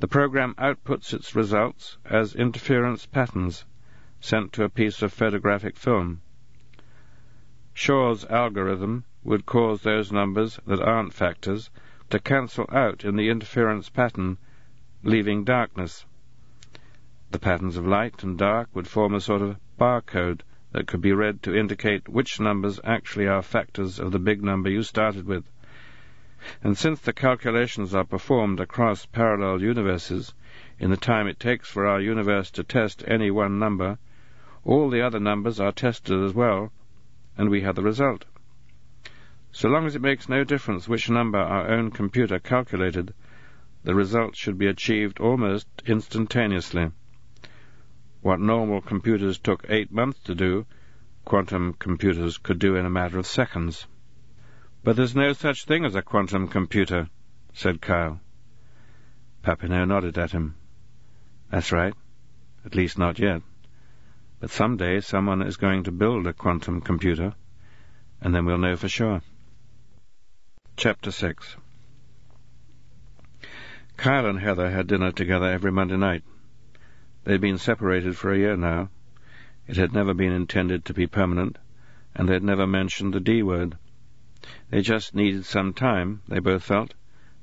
The 0.00 0.08
program 0.08 0.54
outputs 0.58 1.14
its 1.14 1.34
results 1.34 1.96
as 2.04 2.34
interference 2.34 3.06
patterns 3.06 3.64
sent 4.20 4.52
to 4.54 4.64
a 4.64 4.68
piece 4.68 5.02
of 5.02 5.12
photographic 5.12 5.76
film. 5.76 6.20
Shor's 7.72 8.24
algorithm 8.24 9.04
would 9.26 9.44
cause 9.44 9.82
those 9.82 10.12
numbers 10.12 10.60
that 10.68 10.80
aren't 10.80 11.12
factors 11.12 11.68
to 12.08 12.20
cancel 12.20 12.64
out 12.70 13.04
in 13.04 13.16
the 13.16 13.28
interference 13.28 13.88
pattern, 13.88 14.38
leaving 15.02 15.42
darkness. 15.42 16.06
The 17.32 17.40
patterns 17.40 17.76
of 17.76 17.84
light 17.84 18.22
and 18.22 18.38
dark 18.38 18.68
would 18.72 18.86
form 18.86 19.14
a 19.14 19.20
sort 19.20 19.42
of 19.42 19.58
barcode 19.76 20.42
that 20.70 20.86
could 20.86 21.00
be 21.00 21.12
read 21.12 21.42
to 21.42 21.56
indicate 21.56 22.08
which 22.08 22.38
numbers 22.38 22.78
actually 22.84 23.26
are 23.26 23.42
factors 23.42 23.98
of 23.98 24.12
the 24.12 24.20
big 24.20 24.44
number 24.44 24.70
you 24.70 24.84
started 24.84 25.26
with. 25.26 25.44
And 26.62 26.78
since 26.78 27.00
the 27.00 27.12
calculations 27.12 27.96
are 27.96 28.04
performed 28.04 28.60
across 28.60 29.06
parallel 29.06 29.60
universes 29.60 30.34
in 30.78 30.90
the 30.90 30.96
time 30.96 31.26
it 31.26 31.40
takes 31.40 31.68
for 31.68 31.84
our 31.84 32.00
universe 32.00 32.52
to 32.52 32.62
test 32.62 33.02
any 33.08 33.32
one 33.32 33.58
number, 33.58 33.98
all 34.64 34.88
the 34.88 35.02
other 35.02 35.18
numbers 35.18 35.58
are 35.58 35.72
tested 35.72 36.22
as 36.22 36.32
well, 36.32 36.70
and 37.36 37.50
we 37.50 37.62
have 37.62 37.74
the 37.74 37.82
result. 37.82 38.24
So 39.58 39.70
long 39.70 39.86
as 39.86 39.96
it 39.96 40.02
makes 40.02 40.28
no 40.28 40.44
difference 40.44 40.86
which 40.86 41.08
number 41.08 41.38
our 41.38 41.70
own 41.70 41.90
computer 41.90 42.38
calculated, 42.38 43.14
the 43.84 43.94
result 43.94 44.36
should 44.36 44.58
be 44.58 44.66
achieved 44.66 45.18
almost 45.18 45.66
instantaneously. 45.86 46.90
What 48.20 48.38
normal 48.38 48.82
computers 48.82 49.38
took 49.38 49.64
eight 49.70 49.90
months 49.90 50.20
to 50.24 50.34
do, 50.34 50.66
quantum 51.24 51.72
computers 51.72 52.36
could 52.36 52.58
do 52.58 52.76
in 52.76 52.84
a 52.84 52.90
matter 52.90 53.18
of 53.18 53.26
seconds. 53.26 53.86
But 54.84 54.96
there's 54.96 55.16
no 55.16 55.32
such 55.32 55.64
thing 55.64 55.86
as 55.86 55.94
a 55.94 56.02
quantum 56.02 56.48
computer, 56.48 57.08
said 57.54 57.80
Kyle. 57.80 58.20
Papineau 59.42 59.86
nodded 59.86 60.18
at 60.18 60.32
him. 60.32 60.56
That's 61.50 61.72
right. 61.72 61.94
At 62.66 62.74
least 62.74 62.98
not 62.98 63.18
yet. 63.18 63.40
But 64.38 64.50
some 64.50 64.76
day 64.76 65.00
someone 65.00 65.40
is 65.40 65.56
going 65.56 65.84
to 65.84 65.92
build 65.92 66.26
a 66.26 66.34
quantum 66.34 66.82
computer, 66.82 67.32
and 68.20 68.34
then 68.34 68.44
we'll 68.44 68.58
know 68.58 68.76
for 68.76 68.90
sure. 68.90 69.22
Chapter 70.78 71.10
6 71.10 71.56
Kyle 73.96 74.26
and 74.26 74.40
Heather 74.40 74.70
had 74.70 74.86
dinner 74.86 75.10
together 75.10 75.46
every 75.46 75.72
Monday 75.72 75.96
night. 75.96 76.22
They'd 77.24 77.40
been 77.40 77.56
separated 77.56 78.18
for 78.18 78.30
a 78.30 78.36
year 78.36 78.58
now. 78.58 78.90
It 79.66 79.78
had 79.78 79.94
never 79.94 80.12
been 80.12 80.34
intended 80.34 80.84
to 80.84 80.92
be 80.92 81.06
permanent, 81.06 81.56
and 82.14 82.28
they'd 82.28 82.42
never 82.42 82.66
mentioned 82.66 83.14
the 83.14 83.20
D 83.20 83.42
word. 83.42 83.78
They 84.68 84.82
just 84.82 85.14
needed 85.14 85.46
some 85.46 85.72
time, 85.72 86.20
they 86.28 86.40
both 86.40 86.64
felt, 86.64 86.92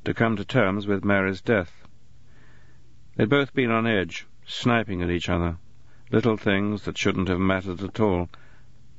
to 0.05 0.13
come 0.13 0.35
to 0.35 0.45
terms 0.45 0.85
with 0.85 1.03
Mary's 1.03 1.41
death. 1.41 1.87
They'd 3.15 3.29
both 3.29 3.51
been 3.55 3.71
on 3.71 3.87
edge, 3.87 4.27
sniping 4.45 5.01
at 5.01 5.09
each 5.09 5.27
other, 5.27 5.57
little 6.11 6.37
things 6.37 6.83
that 6.83 6.99
shouldn't 6.99 7.29
have 7.29 7.39
mattered 7.39 7.81
at 7.81 7.99
all, 7.99 8.29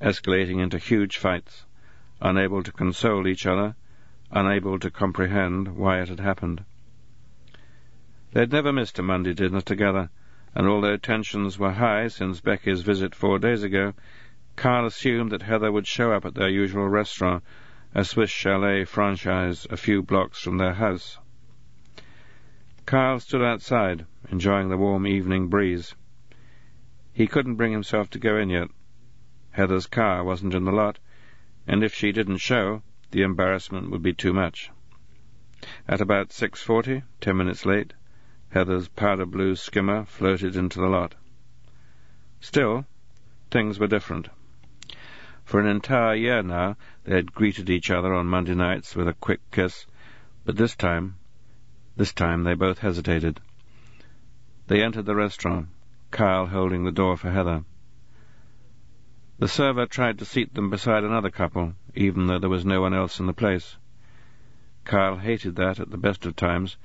escalating 0.01 0.59
into 0.59 0.79
huge 0.79 1.19
fights, 1.19 1.67
unable 2.21 2.65
to 2.65 2.73
console 2.73 3.29
each 3.29 3.47
other, 3.47 3.77
unable 4.35 4.81
to 4.81 4.91
comprehend 4.91 5.77
why 5.77 6.01
it 6.01 6.09
had 6.09 6.19
happened. 6.19 6.65
They 8.33 8.41
had 8.41 8.53
never 8.53 8.73
missed 8.73 8.99
a 8.99 9.03
Monday 9.03 9.33
dinner 9.33 9.61
together, 9.61 10.11
and 10.57 10.67
although 10.67 10.97
tensions 10.97 11.57
were 11.57 11.71
high 11.71 12.09
since 12.09 12.41
Becky's 12.41 12.83
visit 12.83 13.15
four 13.15 13.39
days 13.39 13.63
ago, 13.63 13.95
Kyle 14.57 14.87
assumed 14.87 15.31
that 15.31 15.43
Heather 15.43 15.71
would 15.71 15.87
show 15.87 16.13
up 16.13 16.25
at 16.25 16.35
their 16.35 16.49
usual 16.49 16.89
restaurant, 16.89 17.45
a 17.95 18.05
Swiss 18.05 18.31
chalet 18.31 18.85
franchise 18.85 19.69
a 19.71 19.77
few 19.77 20.03
blocks 20.03 20.41
from 20.41 20.59
their 20.59 20.75
house. 20.75 21.19
Kyle 22.87 23.21
stood 23.21 23.43
outside, 23.43 24.05
enjoying 24.31 24.69
the 24.69 24.77
warm 24.77 25.07
evening 25.07 25.49
breeze. 25.49 25.95
He 27.13 27.29
couldn't 27.29 27.55
bring 27.55 27.71
himself 27.71 28.11
to 28.11 28.19
go 28.19 28.37
in 28.37 28.51
yet. 28.51 28.69
Heather's 29.53 29.87
car 29.87 30.25
wasn't 30.25 30.55
in 30.55 30.65
the 30.65 30.73
lot, 30.73 30.99
and 31.69 31.85
if 31.85 31.95
she 31.95 32.11
didn't 32.11 32.39
show, 32.39 32.83
the 33.15 33.23
embarrassment 33.23 33.93
would 33.93 34.03
be 34.03 34.13
too 34.13 34.33
much. 34.33 34.73
At 35.87 36.01
about 36.01 36.33
six 36.33 36.61
forty, 36.61 37.05
ten 37.21 37.37
minutes 37.37 37.65
late, 37.65 37.93
Heather's 38.49 38.89
powder 38.89 39.25
blue 39.25 39.55
skimmer 39.55 40.05
floated 40.05 40.57
into 40.57 40.81
the 40.81 40.89
lot. 40.89 41.15
Still, 42.41 42.87
things 43.53 43.79
were 43.79 43.87
different. 43.87 44.31
For 45.45 45.61
an 45.61 45.69
entire 45.69 46.17
year 46.17 46.43
now, 46.43 46.77
they 47.05 47.15
had 47.15 47.33
greeted 47.33 47.71
each 47.71 47.89
other 47.89 48.13
on 48.13 48.27
Monday 48.27 48.57
nights 48.57 48.97
with 48.97 49.07
a 49.07 49.15
quick 49.15 49.49
kiss, 49.53 49.87
but 50.45 50.57
this 50.57 50.75
time, 50.75 51.15
this 51.97 52.13
time 52.13 52.43
they 52.43 52.55
both 52.55 52.81
hesitated. 52.81 53.41
They 54.67 54.83
entered 54.83 55.07
the 55.07 55.15
restaurant. 55.15 55.69
Kyle 56.11 56.47
holding 56.47 56.85
the 56.85 56.91
door 56.91 57.17
for 57.17 57.31
Heather. 57.31 57.63
The 59.39 59.47
server 59.47 59.87
tried 59.87 60.19
to 60.19 60.25
seat 60.25 60.55
them 60.55 60.69
beside 60.69 61.05
another 61.05 61.31
couple, 61.31 61.75
even 61.95 62.27
though 62.27 62.39
there 62.39 62.51
was 62.51 62.65
no 62.65 62.81
one 62.81 62.95
else 62.95 63.21
in 63.21 63.27
the 63.27 63.33
place. 63.33 63.77
Kyle 64.85 65.17
hated 65.17 65.57
that 65.57 65.81
at 65.81 65.91
the 65.91 65.97
best 65.97 66.27
of 66.27 66.37
times, 66.37 66.77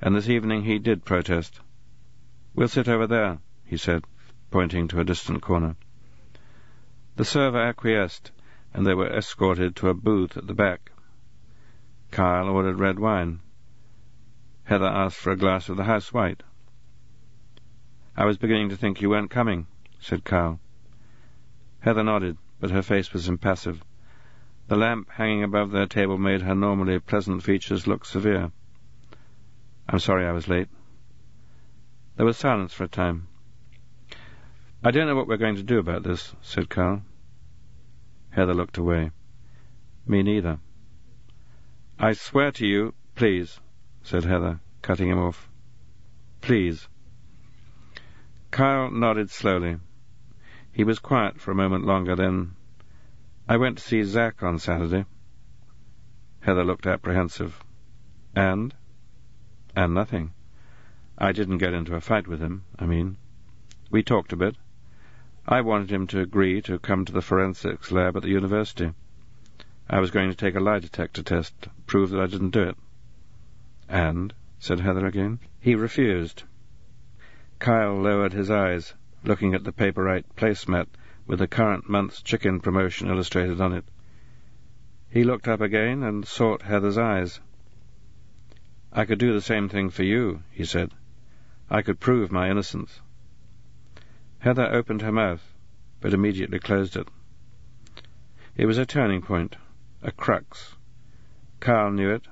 and 0.00 0.14
this 0.14 0.28
evening 0.28 0.64
he 0.64 0.78
did 0.78 1.04
protest. 1.04 1.60
We'll 2.54 2.68
sit 2.68 2.88
over 2.88 3.06
there, 3.06 3.38
he 3.64 3.76
said, 3.76 4.04
pointing 4.50 4.88
to 4.88 5.00
a 5.00 5.04
distant 5.04 5.42
corner. 5.42 5.76
The 7.16 7.24
server 7.24 7.60
acquiesced, 7.60 8.32
and 8.72 8.86
they 8.86 8.94
were 8.94 9.08
escorted 9.08 9.76
to 9.76 9.88
a 9.88 9.94
booth 9.94 10.36
at 10.36 10.46
the 10.46 10.54
back. 10.54 10.90
Kyle 12.10 12.48
ordered 12.48 12.78
red 12.78 12.98
wine. 12.98 13.40
Heather 14.64 14.86
asked 14.86 15.18
for 15.18 15.30
a 15.30 15.36
glass 15.36 15.68
of 15.68 15.76
the 15.76 15.84
house 15.84 16.12
white. 16.12 16.42
I 18.16 18.24
was 18.24 18.38
beginning 18.38 18.70
to 18.70 18.76
think 18.76 19.00
you 19.00 19.10
weren't 19.10 19.30
coming, 19.30 19.66
said 20.00 20.24
Kyle. 20.24 20.60
Heather 21.80 22.02
nodded, 22.02 22.38
but 22.60 22.70
her 22.70 22.82
face 22.82 23.12
was 23.12 23.28
impassive. 23.28 23.84
The 24.66 24.76
lamp 24.76 25.10
hanging 25.10 25.42
above 25.42 25.70
their 25.70 25.86
table 25.86 26.16
made 26.16 26.40
her 26.40 26.54
normally 26.54 26.98
pleasant 26.98 27.42
features 27.42 27.86
look 27.86 28.04
severe. 28.04 28.50
I'm 29.88 29.98
sorry 29.98 30.26
I 30.26 30.32
was 30.32 30.48
late. 30.48 30.68
There 32.16 32.24
was 32.24 32.38
silence 32.38 32.72
for 32.72 32.84
a 32.84 32.88
time. 32.88 33.28
I 34.82 34.90
don't 34.90 35.06
know 35.06 35.16
what 35.16 35.28
we're 35.28 35.36
going 35.36 35.56
to 35.56 35.62
do 35.62 35.78
about 35.78 36.02
this, 36.02 36.34
said 36.40 36.70
Kyle. 36.70 37.02
Heather 38.30 38.54
looked 38.54 38.78
away. 38.78 39.10
Me 40.06 40.22
neither. 40.22 40.58
I 41.98 42.12
swear 42.12 42.50
to 42.52 42.66
you, 42.66 42.94
please, 43.14 43.60
said 44.02 44.24
Heather, 44.24 44.60
cutting 44.82 45.08
him 45.08 45.18
off. 45.18 45.48
Please. 46.40 46.88
Kyle 48.50 48.90
nodded 48.90 49.30
slowly. 49.30 49.76
He 50.72 50.84
was 50.84 50.98
quiet 50.98 51.40
for 51.40 51.50
a 51.50 51.54
moment 51.54 51.84
longer, 51.84 52.16
then, 52.16 52.54
I 53.46 53.58
went 53.58 53.76
to 53.76 53.84
see 53.84 54.02
Zack 54.04 54.42
on 54.42 54.58
Saturday. 54.58 55.04
Heather 56.40 56.64
looked 56.64 56.86
apprehensive. 56.86 57.62
And? 58.34 58.74
And 59.76 59.92
nothing. 59.92 60.32
I 61.18 61.32
didn't 61.32 61.58
get 61.58 61.74
into 61.74 61.94
a 61.94 62.00
fight 62.00 62.26
with 62.26 62.40
him, 62.40 62.64
I 62.78 62.86
mean. 62.86 63.18
We 63.90 64.02
talked 64.02 64.32
a 64.32 64.36
bit. 64.36 64.56
I 65.46 65.60
wanted 65.60 65.92
him 65.92 66.06
to 66.06 66.20
agree 66.20 66.62
to 66.62 66.78
come 66.78 67.04
to 67.04 67.12
the 67.12 67.20
forensics 67.20 67.92
lab 67.92 68.16
at 68.16 68.22
the 68.22 68.30
university. 68.30 68.92
I 69.90 70.00
was 70.00 70.10
going 70.10 70.30
to 70.30 70.36
take 70.36 70.54
a 70.54 70.60
lie 70.60 70.78
detector 70.78 71.22
test, 71.22 71.68
prove 71.86 72.10
that 72.10 72.20
I 72.20 72.26
didn't 72.26 72.50
do 72.50 72.62
it. 72.62 72.76
And? 73.90 74.32
said 74.58 74.80
Heather 74.80 75.04
again. 75.06 75.38
He 75.60 75.74
refused. 75.74 76.44
Kyle 77.58 78.00
lowered 78.00 78.32
his 78.32 78.50
eyes, 78.50 78.94
looking 79.22 79.54
at 79.54 79.64
the 79.64 79.72
Paperite 79.72 80.24
placemat 80.34 80.86
with 81.26 81.38
the 81.38 81.46
current 81.46 81.88
month's 81.88 82.22
chicken 82.22 82.60
promotion 82.60 83.08
illustrated 83.08 83.60
on 83.60 83.72
it. 83.72 83.84
He 85.08 85.24
looked 85.24 85.48
up 85.48 85.60
again 85.60 86.02
and 86.02 86.26
sought 86.26 86.62
Heather's 86.62 86.98
eyes. 86.98 87.40
I 88.92 89.04
could 89.04 89.18
do 89.18 89.32
the 89.32 89.40
same 89.40 89.68
thing 89.68 89.90
for 89.90 90.02
you, 90.02 90.42
he 90.50 90.64
said. 90.64 90.92
I 91.70 91.82
could 91.82 92.00
prove 92.00 92.30
my 92.30 92.50
innocence. 92.50 93.00
Heather 94.38 94.66
opened 94.66 95.02
her 95.02 95.12
mouth, 95.12 95.54
but 96.00 96.12
immediately 96.12 96.58
closed 96.58 96.96
it. 96.96 97.08
It 98.56 98.66
was 98.66 98.78
a 98.78 98.86
turning 98.86 99.22
point, 99.22 99.56
a 100.02 100.12
crux. 100.12 100.76
Kyle 101.60 101.90
knew 101.90 102.10
it, 102.10 102.28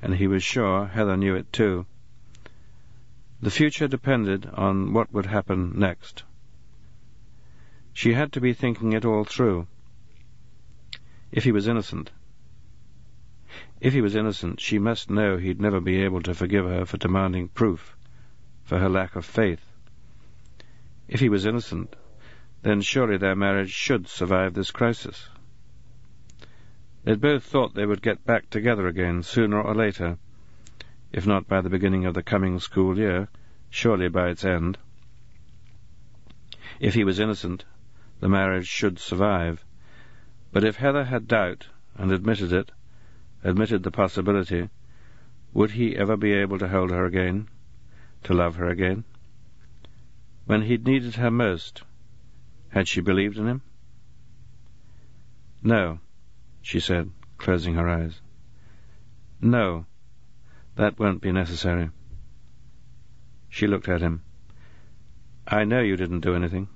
and 0.00 0.14
he 0.14 0.26
was 0.26 0.42
sure 0.42 0.86
Heather 0.86 1.16
knew 1.16 1.34
it 1.34 1.52
too. 1.52 1.86
The 3.40 3.50
future 3.50 3.86
depended 3.86 4.46
on 4.54 4.92
what 4.92 5.12
would 5.12 5.26
happen 5.26 5.78
next. 5.78 6.24
She 7.94 8.14
had 8.14 8.32
to 8.32 8.40
be 8.40 8.52
thinking 8.52 8.92
it 8.92 9.04
all 9.04 9.24
through. 9.24 9.68
If 11.30 11.44
he 11.44 11.52
was 11.52 11.68
innocent. 11.68 12.10
If 13.80 13.92
he 13.92 14.00
was 14.00 14.16
innocent, 14.16 14.60
she 14.60 14.80
must 14.80 15.08
know 15.08 15.36
he'd 15.36 15.60
never 15.60 15.80
be 15.80 16.02
able 16.02 16.20
to 16.22 16.34
forgive 16.34 16.66
her 16.66 16.84
for 16.84 16.96
demanding 16.96 17.48
proof, 17.48 17.96
for 18.64 18.80
her 18.80 18.88
lack 18.88 19.14
of 19.14 19.24
faith. 19.24 19.64
If 21.06 21.20
he 21.20 21.28
was 21.28 21.46
innocent, 21.46 21.94
then 22.62 22.80
surely 22.80 23.16
their 23.16 23.36
marriage 23.36 23.70
should 23.70 24.08
survive 24.08 24.54
this 24.54 24.72
crisis. 24.72 25.28
They'd 27.04 27.20
both 27.20 27.44
thought 27.44 27.74
they 27.74 27.86
would 27.86 28.02
get 28.02 28.24
back 28.24 28.50
together 28.50 28.88
again 28.88 29.22
sooner 29.22 29.62
or 29.62 29.74
later, 29.74 30.18
if 31.12 31.26
not 31.26 31.46
by 31.46 31.60
the 31.60 31.70
beginning 31.70 32.06
of 32.06 32.14
the 32.14 32.22
coming 32.22 32.58
school 32.58 32.98
year, 32.98 33.28
surely 33.70 34.08
by 34.08 34.30
its 34.30 34.44
end. 34.44 34.78
If 36.80 36.94
he 36.94 37.04
was 37.04 37.20
innocent, 37.20 37.64
the 38.24 38.28
marriage 38.30 38.66
should 38.66 38.98
survive. 38.98 39.62
But 40.50 40.64
if 40.64 40.76
Heather 40.76 41.04
had 41.04 41.28
doubt, 41.28 41.66
and 41.94 42.10
admitted 42.10 42.54
it, 42.54 42.72
admitted 43.42 43.82
the 43.82 43.90
possibility, 43.90 44.70
would 45.52 45.72
he 45.72 45.94
ever 45.94 46.16
be 46.16 46.32
able 46.32 46.58
to 46.60 46.68
hold 46.68 46.90
her 46.90 47.04
again, 47.04 47.50
to 48.22 48.32
love 48.32 48.56
her 48.56 48.70
again? 48.70 49.04
When 50.46 50.62
he'd 50.62 50.86
needed 50.86 51.16
her 51.16 51.30
most, 51.30 51.82
had 52.70 52.88
she 52.88 53.02
believed 53.02 53.36
in 53.36 53.46
him? 53.46 53.60
No, 55.62 55.98
she 56.62 56.80
said, 56.80 57.10
closing 57.36 57.74
her 57.74 57.90
eyes. 57.90 58.22
No, 59.38 59.84
that 60.76 60.98
won't 60.98 61.20
be 61.20 61.30
necessary. 61.30 61.90
She 63.50 63.66
looked 63.66 63.90
at 63.90 64.00
him. 64.00 64.22
I 65.46 65.64
know 65.64 65.82
you 65.82 65.98
didn't 65.98 66.20
do 66.20 66.34
anything. 66.34 66.68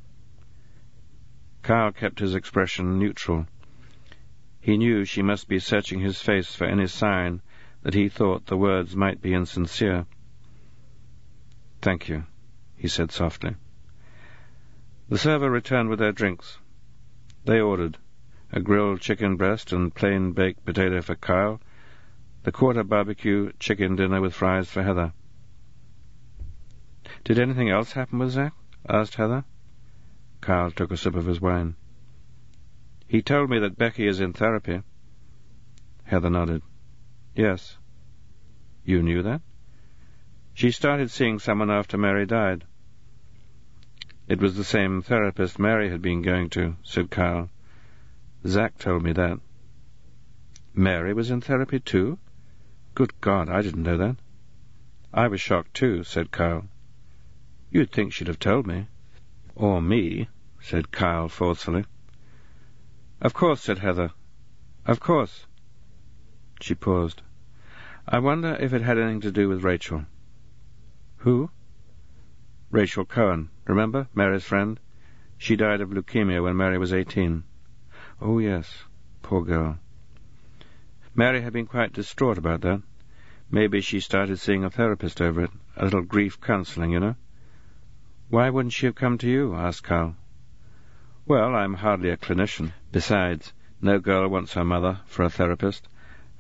Kyle 1.62 1.93
kept 1.93 2.20
his 2.20 2.35
expression 2.35 2.98
neutral. 2.98 3.47
He 4.60 4.76
knew 4.76 5.05
she 5.05 5.22
must 5.22 5.48
be 5.48 5.59
searching 5.59 6.01
his 6.01 6.20
face 6.20 6.55
for 6.55 6.64
any 6.64 6.86
sign 6.86 7.43
that 7.82 7.94
he 7.94 8.09
thought 8.09 8.47
the 8.47 8.56
words 8.56 8.97
might 8.97 9.22
be 9.22 9.35
insincere. 9.35 10.06
Thank 11.80 12.09
you, 12.09 12.24
he 12.76 12.89
said 12.89 13.10
softly. 13.10 13.56
The 15.09 15.18
server 15.18 15.51
returned 15.51 15.89
with 15.89 15.98
their 15.98 16.12
drinks. 16.12 16.59
They 17.44 17.60
ordered 17.60 17.98
a 18.52 18.60
grilled 18.60 19.01
chicken 19.01 19.36
breast 19.36 19.72
and 19.72 19.94
plain 19.94 20.32
baked 20.32 20.64
potato 20.64 21.01
for 21.02 21.14
Kyle, 21.14 21.60
the 22.43 22.52
quarter 22.52 22.82
barbecue 22.82 23.52
chicken 23.59 23.97
dinner 23.97 24.20
with 24.20 24.35
fries 24.35 24.70
for 24.70 24.82
Heather. 24.82 25.12
Did 27.24 27.39
anything 27.39 27.70
else 27.70 27.93
happen 27.93 28.18
with 28.18 28.30
Zack? 28.30 28.52
asked 28.89 29.14
Heather. 29.16 29.44
Kyle 30.48 30.70
took 30.70 30.90
a 30.90 30.96
sip 30.96 31.14
of 31.14 31.26
his 31.26 31.42
wine. 31.42 31.74
He 33.06 33.20
told 33.20 33.50
me 33.50 33.58
that 33.58 33.76
Becky 33.76 34.06
is 34.06 34.18
in 34.18 34.32
therapy. 34.32 34.80
Heather 36.04 36.30
nodded. 36.30 36.62
Yes. 37.34 37.76
You 38.82 39.02
knew 39.02 39.22
that? 39.24 39.42
She 40.54 40.70
started 40.70 41.10
seeing 41.10 41.38
someone 41.38 41.70
after 41.70 41.98
Mary 41.98 42.24
died. 42.24 42.64
It 44.26 44.40
was 44.40 44.56
the 44.56 44.64
same 44.64 45.02
therapist 45.02 45.58
Mary 45.58 45.90
had 45.90 46.00
been 46.00 46.22
going 46.22 46.48
to, 46.56 46.76
said 46.82 47.10
Kyle. 47.10 47.50
Zack 48.46 48.78
told 48.78 49.02
me 49.02 49.12
that. 49.12 49.40
Mary 50.72 51.12
was 51.12 51.30
in 51.30 51.42
therapy 51.42 51.78
too? 51.78 52.18
Good 52.94 53.12
God, 53.20 53.50
I 53.50 53.60
didn't 53.60 53.82
know 53.82 53.98
that. 53.98 54.16
I 55.12 55.28
was 55.28 55.42
shocked 55.42 55.74
too, 55.74 56.04
said 56.04 56.30
Kyle. 56.30 56.66
You'd 57.70 57.92
think 57.92 58.14
she'd 58.14 58.28
have 58.28 58.38
told 58.38 58.66
me. 58.66 58.86
Or 59.54 59.82
me, 59.82 60.28
said 60.68 60.92
Kyle 60.92 61.30
forcefully. 61.30 61.86
Of 63.22 63.32
course, 63.32 63.62
said 63.62 63.78
Heather. 63.78 64.10
Of 64.84 65.00
course. 65.00 65.46
She 66.60 66.74
paused. 66.74 67.22
I 68.06 68.18
wonder 68.18 68.54
if 68.60 68.74
it 68.74 68.82
had 68.82 68.98
anything 68.98 69.22
to 69.22 69.32
do 69.32 69.48
with 69.48 69.64
Rachel. 69.64 70.04
Who? 71.18 71.50
Rachel 72.70 73.06
Cohen. 73.06 73.48
Remember? 73.66 74.08
Mary's 74.14 74.44
friend? 74.44 74.78
She 75.38 75.56
died 75.56 75.80
of 75.80 75.88
leukemia 75.88 76.42
when 76.42 76.58
Mary 76.58 76.76
was 76.76 76.92
eighteen. 76.92 77.44
Oh, 78.20 78.38
yes. 78.38 78.84
Poor 79.22 79.42
girl. 79.42 79.78
Mary 81.14 81.40
had 81.40 81.54
been 81.54 81.66
quite 81.66 81.94
distraught 81.94 82.36
about 82.36 82.60
that. 82.60 82.82
Maybe 83.50 83.80
she 83.80 84.00
started 84.00 84.38
seeing 84.38 84.64
a 84.64 84.70
therapist 84.70 85.22
over 85.22 85.44
it, 85.44 85.50
a 85.78 85.84
little 85.84 86.02
grief 86.02 86.38
counseling, 86.38 86.90
you 86.90 87.00
know. 87.00 87.16
Why 88.28 88.50
wouldn't 88.50 88.74
she 88.74 88.84
have 88.84 88.96
come 88.96 89.16
to 89.16 89.30
you? 89.30 89.54
asked 89.54 89.82
Kyle. 89.84 90.14
Well, 91.28 91.55
I'm 91.55 91.74
hardly 91.74 92.09
a 92.09 92.16
clinician. 92.16 92.72
Besides, 92.90 93.52
no 93.82 93.98
girl 93.98 94.28
wants 94.28 94.55
her 94.55 94.64
mother 94.64 95.00
for 95.05 95.24
a 95.24 95.28
therapist, 95.28 95.86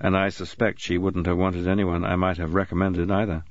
and 0.00 0.16
I 0.16 0.30
suspect 0.30 0.80
she 0.80 0.96
wouldn't 0.96 1.26
have 1.26 1.36
wanted 1.36 1.68
anyone 1.68 2.06
I 2.06 2.16
might 2.16 2.38
have 2.38 2.54
recommended 2.54 3.10
either. 3.10 3.44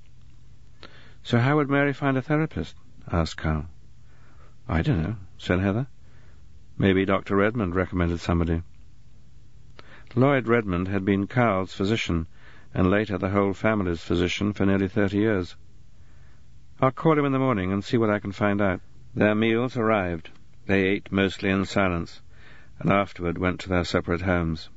So 1.21 1.37
how 1.37 1.57
would 1.57 1.69
Mary 1.69 1.93
find 1.93 2.17
a 2.17 2.23
therapist? 2.23 2.75
asked 3.11 3.37
Kyle. 3.37 3.67
I 4.67 4.81
don't 4.81 5.03
know, 5.03 5.15
said 5.37 5.59
Heather. 5.59 5.85
Maybe 6.75 7.05
Dr. 7.05 7.35
Redmond 7.35 7.75
recommended 7.75 8.19
somebody. 8.19 8.63
Lloyd 10.15 10.47
Redmond 10.47 10.87
had 10.87 11.05
been 11.05 11.27
Kyle's 11.27 11.71
physician, 11.71 12.25
and 12.73 12.89
later 12.89 13.19
the 13.19 13.29
whole 13.29 13.53
family's 13.53 14.01
physician 14.01 14.53
for 14.53 14.65
nearly 14.65 14.87
thirty 14.87 15.17
years. 15.17 15.55
I'll 16.81 16.89
call 16.89 17.19
him 17.19 17.25
in 17.25 17.31
the 17.31 17.37
morning 17.37 17.71
and 17.71 17.83
see 17.83 17.97
what 17.97 18.09
I 18.09 18.17
can 18.17 18.31
find 18.31 18.59
out. 18.59 18.81
Their 19.13 19.35
meals 19.35 19.77
arrived. 19.77 20.31
They 20.67 20.83
ate 20.83 21.13
mostly 21.13 21.49
in 21.49 21.63
silence, 21.63 22.21
and 22.77 22.91
afterward 22.91 23.37
went 23.37 23.61
to 23.61 23.69
their 23.69 23.85
separate 23.85 24.23
homes. 24.23 24.67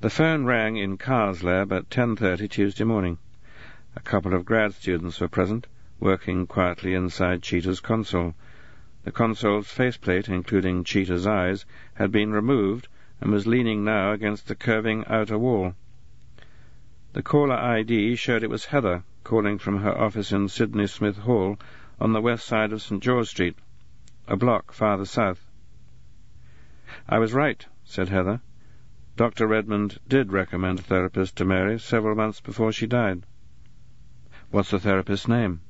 The 0.00 0.08
phone 0.08 0.46
rang 0.46 0.78
in 0.78 0.96
Kyle's 0.96 1.42
lab 1.42 1.70
at 1.74 1.90
10.30 1.90 2.48
Tuesday 2.48 2.84
morning. 2.84 3.18
A 3.94 4.00
couple 4.00 4.32
of 4.32 4.46
grad 4.46 4.72
students 4.72 5.20
were 5.20 5.28
present, 5.28 5.66
working 6.00 6.46
quietly 6.46 6.94
inside 6.94 7.42
Cheetah's 7.42 7.80
console. 7.80 8.34
The 9.04 9.12
console's 9.12 9.70
faceplate, 9.70 10.26
including 10.26 10.84
Cheetah's 10.84 11.26
eyes, 11.26 11.66
had 11.92 12.10
been 12.10 12.32
removed 12.32 12.88
and 13.20 13.30
was 13.30 13.46
leaning 13.46 13.84
now 13.84 14.12
against 14.12 14.48
the 14.48 14.54
curving 14.54 15.04
outer 15.06 15.38
wall. 15.38 15.74
The 17.12 17.22
caller 17.22 17.56
ID 17.56 18.16
showed 18.16 18.42
it 18.42 18.48
was 18.48 18.64
Heather, 18.64 19.04
calling 19.22 19.58
from 19.58 19.82
her 19.82 19.92
office 19.94 20.32
in 20.32 20.48
Sidney 20.48 20.86
Smith 20.86 21.18
Hall 21.18 21.58
on 22.00 22.14
the 22.14 22.22
west 22.22 22.46
side 22.46 22.72
of 22.72 22.80
St. 22.80 23.02
George 23.02 23.28
Street, 23.28 23.54
a 24.32 24.36
block 24.36 24.72
farther 24.72 25.04
south. 25.04 25.46
I 27.06 27.18
was 27.18 27.34
right, 27.34 27.66
said 27.84 28.08
Heather. 28.08 28.40
Dr. 29.14 29.46
Redmond 29.46 29.98
did 30.08 30.32
recommend 30.32 30.78
a 30.78 30.82
therapist 30.82 31.36
to 31.36 31.44
Mary 31.44 31.78
several 31.78 32.16
months 32.16 32.40
before 32.40 32.72
she 32.72 32.86
died. 32.86 33.26
What's 34.50 34.70
the 34.70 34.78
therapist's 34.78 35.28
name? 35.28 35.60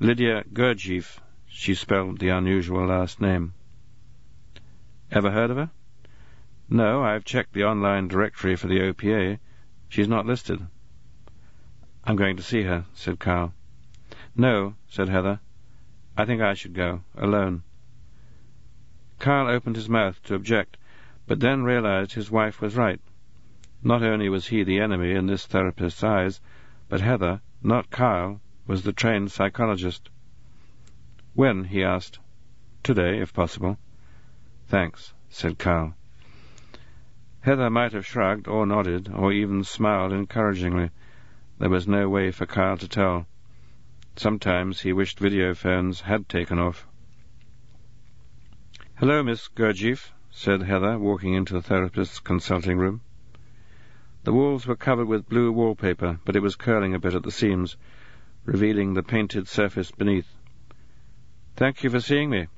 Lydia 0.00 0.42
Gurdjieff. 0.52 1.20
She 1.46 1.74
spelled 1.74 2.18
the 2.18 2.30
unusual 2.30 2.88
last 2.88 3.20
name. 3.20 3.54
Ever 5.12 5.30
heard 5.30 5.52
of 5.52 5.56
her? 5.56 5.70
No, 6.68 7.04
I've 7.04 7.24
checked 7.24 7.52
the 7.52 7.62
online 7.62 8.08
directory 8.08 8.56
for 8.56 8.66
the 8.66 8.80
OPA. 8.80 9.38
She's 9.88 10.08
not 10.08 10.26
listed. 10.26 10.66
I'm 12.02 12.16
going 12.16 12.38
to 12.38 12.42
see 12.42 12.64
her, 12.64 12.86
said 12.92 13.20
Kyle. 13.20 13.54
No, 14.34 14.74
said 14.88 15.08
Heather. 15.08 15.38
I 16.20 16.26
think 16.26 16.42
I 16.42 16.52
should 16.52 16.74
go, 16.74 17.00
alone. 17.16 17.62
Kyle 19.18 19.48
opened 19.48 19.76
his 19.76 19.88
mouth 19.88 20.22
to 20.24 20.34
object, 20.34 20.76
but 21.26 21.40
then 21.40 21.64
realized 21.64 22.12
his 22.12 22.30
wife 22.30 22.60
was 22.60 22.76
right. 22.76 23.00
Not 23.82 24.02
only 24.02 24.28
was 24.28 24.48
he 24.48 24.62
the 24.62 24.80
enemy 24.80 25.12
in 25.12 25.24
this 25.24 25.46
therapist's 25.46 26.04
eyes, 26.04 26.42
but 26.90 27.00
Heather, 27.00 27.40
not 27.62 27.88
Kyle, 27.88 28.42
was 28.66 28.82
the 28.82 28.92
trained 28.92 29.32
psychologist. 29.32 30.10
When? 31.32 31.64
he 31.64 31.82
asked. 31.82 32.18
Today, 32.82 33.18
if 33.20 33.32
possible. 33.32 33.78
Thanks, 34.66 35.14
said 35.30 35.58
Kyle. 35.58 35.94
Heather 37.40 37.70
might 37.70 37.94
have 37.94 38.04
shrugged, 38.04 38.46
or 38.46 38.66
nodded, 38.66 39.08
or 39.10 39.32
even 39.32 39.64
smiled 39.64 40.12
encouragingly. 40.12 40.90
There 41.58 41.70
was 41.70 41.88
no 41.88 42.10
way 42.10 42.30
for 42.30 42.44
Kyle 42.44 42.76
to 42.76 42.88
tell. 42.88 43.26
Sometimes 44.20 44.82
he 44.82 44.92
wished 44.92 45.18
video 45.18 45.54
phones 45.54 46.02
had 46.02 46.28
taken 46.28 46.58
off. 46.58 46.86
Hello, 48.96 49.22
Miss 49.22 49.48
Gurdjieff, 49.48 50.12
said 50.30 50.60
Heather, 50.60 50.98
walking 50.98 51.32
into 51.32 51.54
the 51.54 51.62
therapist's 51.62 52.20
consulting 52.20 52.76
room. 52.76 53.00
The 54.24 54.34
walls 54.34 54.66
were 54.66 54.76
covered 54.76 55.06
with 55.06 55.30
blue 55.30 55.50
wallpaper, 55.50 56.20
but 56.26 56.36
it 56.36 56.42
was 56.42 56.54
curling 56.54 56.92
a 56.94 56.98
bit 56.98 57.14
at 57.14 57.22
the 57.22 57.30
seams, 57.30 57.78
revealing 58.44 58.92
the 58.92 59.02
painted 59.02 59.48
surface 59.48 59.90
beneath. 59.90 60.36
Thank 61.56 61.82
you 61.82 61.88
for 61.88 62.00
seeing 62.00 62.28
me. 62.28 62.48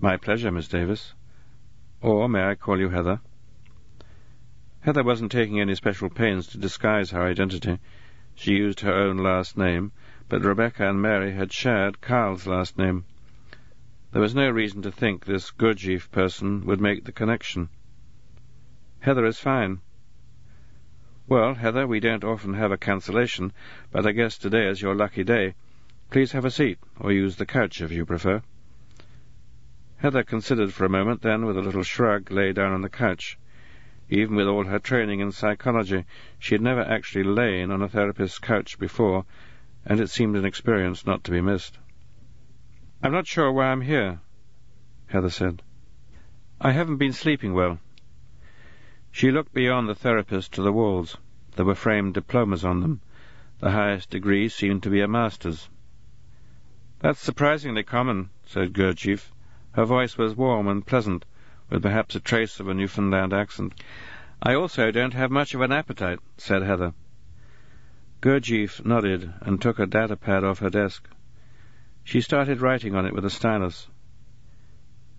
My 0.00 0.18
pleasure, 0.18 0.52
Miss 0.52 0.68
Davis. 0.68 1.14
Or 2.02 2.28
may 2.28 2.44
I 2.44 2.56
call 2.56 2.78
you 2.78 2.90
Heather? 2.90 3.22
Heather 4.80 5.02
wasn't 5.02 5.32
taking 5.32 5.60
any 5.60 5.76
special 5.76 6.10
pains 6.10 6.46
to 6.48 6.58
disguise 6.58 7.10
her 7.12 7.22
identity. 7.22 7.78
She 8.34 8.52
used 8.52 8.80
her 8.80 8.92
own 8.92 9.16
last 9.16 9.56
name, 9.56 9.92
but 10.32 10.44
Rebecca 10.44 10.88
and 10.88 11.02
Mary 11.02 11.34
had 11.34 11.52
shared 11.52 12.00
Kyle's 12.00 12.46
last 12.46 12.78
name. 12.78 13.04
There 14.12 14.22
was 14.22 14.34
no 14.34 14.48
reason 14.48 14.80
to 14.80 14.90
think 14.90 15.26
this 15.26 15.50
Gurdjieff 15.50 16.10
person 16.10 16.64
would 16.64 16.80
make 16.80 17.04
the 17.04 17.12
connection. 17.12 17.68
Heather 19.00 19.26
is 19.26 19.38
fine. 19.38 19.82
Well, 21.26 21.52
Heather, 21.52 21.86
we 21.86 22.00
don't 22.00 22.24
often 22.24 22.54
have 22.54 22.72
a 22.72 22.78
cancellation, 22.78 23.52
but 23.90 24.06
I 24.06 24.12
guess 24.12 24.38
today 24.38 24.68
is 24.68 24.80
your 24.80 24.94
lucky 24.94 25.22
day. 25.22 25.52
Please 26.08 26.32
have 26.32 26.46
a 26.46 26.50
seat, 26.50 26.78
or 26.98 27.12
use 27.12 27.36
the 27.36 27.44
couch 27.44 27.82
if 27.82 27.92
you 27.92 28.06
prefer. 28.06 28.40
Heather 29.98 30.22
considered 30.22 30.72
for 30.72 30.86
a 30.86 30.88
moment, 30.88 31.20
then, 31.20 31.44
with 31.44 31.58
a 31.58 31.62
little 31.62 31.82
shrug, 31.82 32.30
lay 32.30 32.54
down 32.54 32.72
on 32.72 32.80
the 32.80 32.88
couch. 32.88 33.36
Even 34.08 34.36
with 34.36 34.48
all 34.48 34.64
her 34.64 34.78
training 34.78 35.20
in 35.20 35.30
psychology, 35.30 36.06
she 36.38 36.54
had 36.54 36.62
never 36.62 36.80
actually 36.80 37.24
lain 37.24 37.70
on 37.70 37.82
a 37.82 37.88
therapist's 37.88 38.38
couch 38.38 38.78
before, 38.78 39.26
and 39.84 40.00
it 40.00 40.10
seemed 40.10 40.36
an 40.36 40.44
experience 40.44 41.06
not 41.06 41.24
to 41.24 41.30
be 41.30 41.40
missed. 41.40 41.78
I'm 43.02 43.12
not 43.12 43.26
sure 43.26 43.50
why 43.50 43.66
I'm 43.66 43.80
here, 43.80 44.20
Heather 45.08 45.30
said. 45.30 45.62
I 46.60 46.70
haven't 46.70 46.98
been 46.98 47.12
sleeping 47.12 47.54
well. 47.54 47.80
She 49.10 49.30
looked 49.30 49.52
beyond 49.52 49.88
the 49.88 49.94
therapist 49.94 50.52
to 50.52 50.62
the 50.62 50.72
walls. 50.72 51.16
There 51.56 51.66
were 51.66 51.74
framed 51.74 52.14
diplomas 52.14 52.64
on 52.64 52.80
them. 52.80 53.00
The 53.58 53.72
highest 53.72 54.10
degree 54.10 54.48
seemed 54.48 54.82
to 54.84 54.90
be 54.90 55.00
a 55.00 55.08
master's. 55.08 55.68
That's 57.00 57.20
surprisingly 57.20 57.82
common, 57.82 58.30
said 58.46 58.72
Gurdjieff. 58.72 59.32
Her 59.72 59.84
voice 59.84 60.16
was 60.16 60.36
warm 60.36 60.68
and 60.68 60.86
pleasant, 60.86 61.24
with 61.68 61.82
perhaps 61.82 62.14
a 62.14 62.20
trace 62.20 62.60
of 62.60 62.68
a 62.68 62.74
Newfoundland 62.74 63.32
accent. 63.32 63.74
I 64.40 64.54
also 64.54 64.90
don't 64.90 65.14
have 65.14 65.30
much 65.30 65.54
of 65.54 65.60
an 65.60 65.72
appetite, 65.72 66.20
said 66.36 66.62
Heather. 66.62 66.94
Gurdjieff 68.22 68.84
nodded 68.84 69.34
and 69.40 69.60
took 69.60 69.80
a 69.80 69.86
data 69.86 70.16
pad 70.16 70.44
off 70.44 70.60
her 70.60 70.70
desk. 70.70 71.08
She 72.04 72.20
started 72.20 72.60
writing 72.60 72.94
on 72.94 73.04
it 73.04 73.12
with 73.12 73.24
a 73.24 73.30
stylus. 73.30 73.88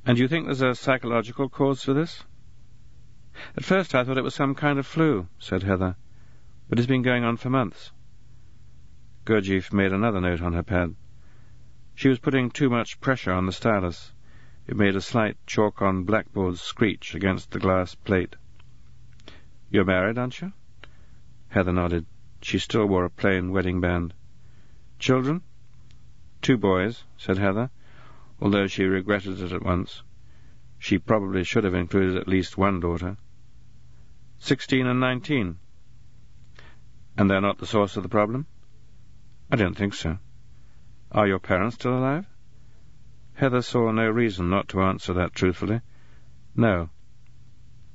And 0.05 0.17
you 0.17 0.29
think 0.29 0.45
there's 0.45 0.61
a 0.61 0.73
psychological 0.73 1.49
cause 1.49 1.83
for 1.83 1.93
this? 1.93 2.23
At 3.57 3.65
first 3.65 3.93
I 3.93 4.05
thought 4.05 4.17
it 4.17 4.23
was 4.23 4.33
some 4.33 4.55
kind 4.55 4.79
of 4.79 4.87
flu, 4.87 5.27
said 5.37 5.63
Heather, 5.63 5.97
but 6.69 6.79
it's 6.79 6.87
been 6.87 7.01
going 7.01 7.25
on 7.25 7.35
for 7.35 7.49
months. 7.49 7.91
Gurdjieff 9.25 9.73
made 9.73 9.91
another 9.91 10.21
note 10.21 10.41
on 10.41 10.53
her 10.53 10.63
pad. 10.63 10.95
She 11.95 12.07
was 12.07 12.19
putting 12.19 12.51
too 12.51 12.69
much 12.69 13.01
pressure 13.01 13.33
on 13.33 13.47
the 13.47 13.51
stylus. 13.51 14.13
It 14.65 14.77
made 14.77 14.95
a 14.95 15.01
slight 15.01 15.35
chalk-on 15.45 16.05
blackboard 16.05 16.57
screech 16.57 17.15
against 17.15 17.51
the 17.51 17.59
glass 17.59 17.95
plate. 17.95 18.37
You're 19.69 19.83
married, 19.83 20.17
aren't 20.17 20.39
you? 20.39 20.53
Heather 21.49 21.73
nodded. 21.73 22.05
She 22.43 22.59
still 22.59 22.85
wore 22.85 23.05
a 23.05 23.09
plain 23.09 23.51
wedding 23.51 23.79
band. 23.79 24.13
Children? 24.99 25.43
Two 26.41 26.57
boys, 26.57 27.05
said 27.17 27.37
Heather, 27.37 27.69
although 28.41 28.67
she 28.67 28.83
regretted 28.83 29.39
it 29.39 29.53
at 29.53 29.63
once. 29.63 30.03
She 30.77 30.99
probably 30.99 31.45
should 31.45 31.63
have 31.63 31.73
included 31.73 32.17
at 32.17 32.27
least 32.27 32.57
one 32.57 32.81
daughter. 32.81 33.15
Sixteen 34.39 34.87
and 34.87 34.99
nineteen. 34.99 35.57
And 37.17 37.31
they're 37.31 37.39
not 37.39 37.59
the 37.59 37.65
source 37.65 37.95
of 37.95 38.03
the 38.03 38.09
problem? 38.09 38.45
I 39.49 39.55
don't 39.55 39.77
think 39.77 39.93
so. 39.93 40.17
Are 41.13 41.25
your 41.25 41.39
parents 41.39 41.75
still 41.75 41.97
alive? 41.97 42.27
Heather 43.35 43.61
saw 43.61 43.89
no 43.91 44.09
reason 44.09 44.49
not 44.49 44.67
to 44.69 44.81
answer 44.81 45.13
that 45.13 45.33
truthfully. 45.33 45.79
No. 46.57 46.89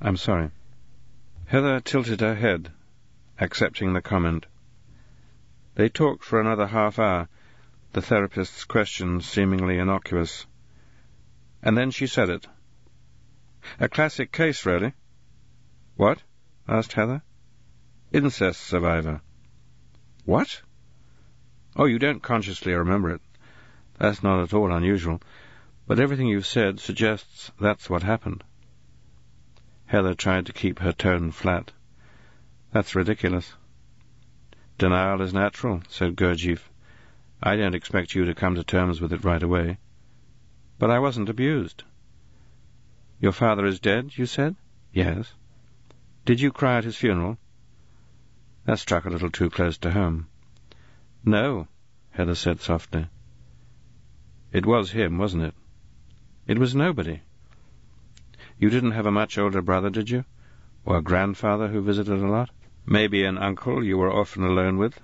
I'm 0.00 0.16
sorry. 0.16 0.52
Heather 1.44 1.80
tilted 1.80 2.20
her 2.20 2.34
head, 2.34 2.72
accepting 3.40 3.93
the 3.93 4.02
comment. 4.02 4.47
They 5.74 5.89
talked 5.89 6.24
for 6.24 6.40
another 6.40 6.66
half 6.66 6.98
hour, 6.98 7.28
the 7.93 8.02
therapist's 8.02 8.65
questions 8.65 9.27
seemingly 9.27 9.78
innocuous. 9.78 10.47
And 11.62 11.77
then 11.77 11.90
she 11.90 12.06
said 12.06 12.31
it. 12.31 12.47
A 13.81 13.89
classic 13.89 14.32
case, 14.32 14.66
really. 14.66 14.93
What? 15.97 16.23
asked 16.69 16.93
Heather. 16.93 17.23
Incest 18.12 18.60
survivor. 18.60 19.20
What? 20.24 20.62
Oh, 21.77 21.85
you 21.85 21.98
don't 21.98 22.23
consciously 22.23 22.73
remember 22.73 23.10
it. 23.10 23.20
That's 23.98 24.23
not 24.23 24.43
at 24.43 24.55
all 24.55 24.73
unusual. 24.73 25.20
But 25.86 26.01
everything 26.01 26.27
you've 26.27 26.47
said 26.47 26.81
suggests 26.81 27.51
that's 27.60 27.89
what 27.89 28.02
happened. 28.02 28.44
Heather 29.86 30.15
tried 30.15 30.47
to 30.47 30.52
keep 30.52 30.81
her 30.81 30.93
tone 30.93 31.31
flat. 31.31 31.73
That's 32.70 32.94
ridiculous. 32.94 33.54
Denial 34.76 35.22
is 35.22 35.32
natural, 35.32 35.82
said 35.88 36.16
Gurdjieff. 36.16 36.70
I 37.42 37.56
don't 37.56 37.74
expect 37.74 38.14
you 38.14 38.26
to 38.26 38.34
come 38.34 38.56
to 38.56 38.64
terms 38.64 39.00
with 39.00 39.12
it 39.12 39.24
right 39.24 39.42
away. 39.42 39.78
But 40.78 40.90
I 40.90 40.98
wasn't 40.98 41.28
abused. 41.28 41.84
Your 43.20 43.32
father 43.32 43.64
is 43.64 43.80
dead, 43.80 44.16
you 44.16 44.26
said? 44.26 44.54
Yes. 44.92 45.32
Did 46.24 46.40
you 46.40 46.52
cry 46.52 46.78
at 46.78 46.84
his 46.84 46.96
funeral? 46.96 47.38
That 48.66 48.78
struck 48.78 49.06
a 49.06 49.10
little 49.10 49.30
too 49.30 49.48
close 49.48 49.78
to 49.78 49.90
home. 49.90 50.28
No, 51.24 51.68
Heather 52.10 52.34
said 52.34 52.60
softly. 52.60 53.08
It 54.52 54.66
was 54.66 54.90
him, 54.90 55.18
wasn't 55.18 55.44
it? 55.44 55.54
It 56.46 56.58
was 56.58 56.74
nobody. 56.74 57.22
You 58.58 58.68
didn't 58.68 58.92
have 58.92 59.06
a 59.06 59.10
much 59.10 59.38
older 59.38 59.62
brother, 59.62 59.88
did 59.88 60.10
you? 60.10 60.24
Or 60.84 60.98
a 60.98 61.02
grandfather 61.02 61.68
who 61.68 61.80
visited 61.80 62.18
a 62.18 62.28
lot? 62.28 62.50
Maybe 62.90 63.23
an 63.24 63.36
uncle 63.36 63.85
you 63.85 63.98
were 63.98 64.10
often 64.10 64.44
alone 64.44 64.78
with? 64.78 64.98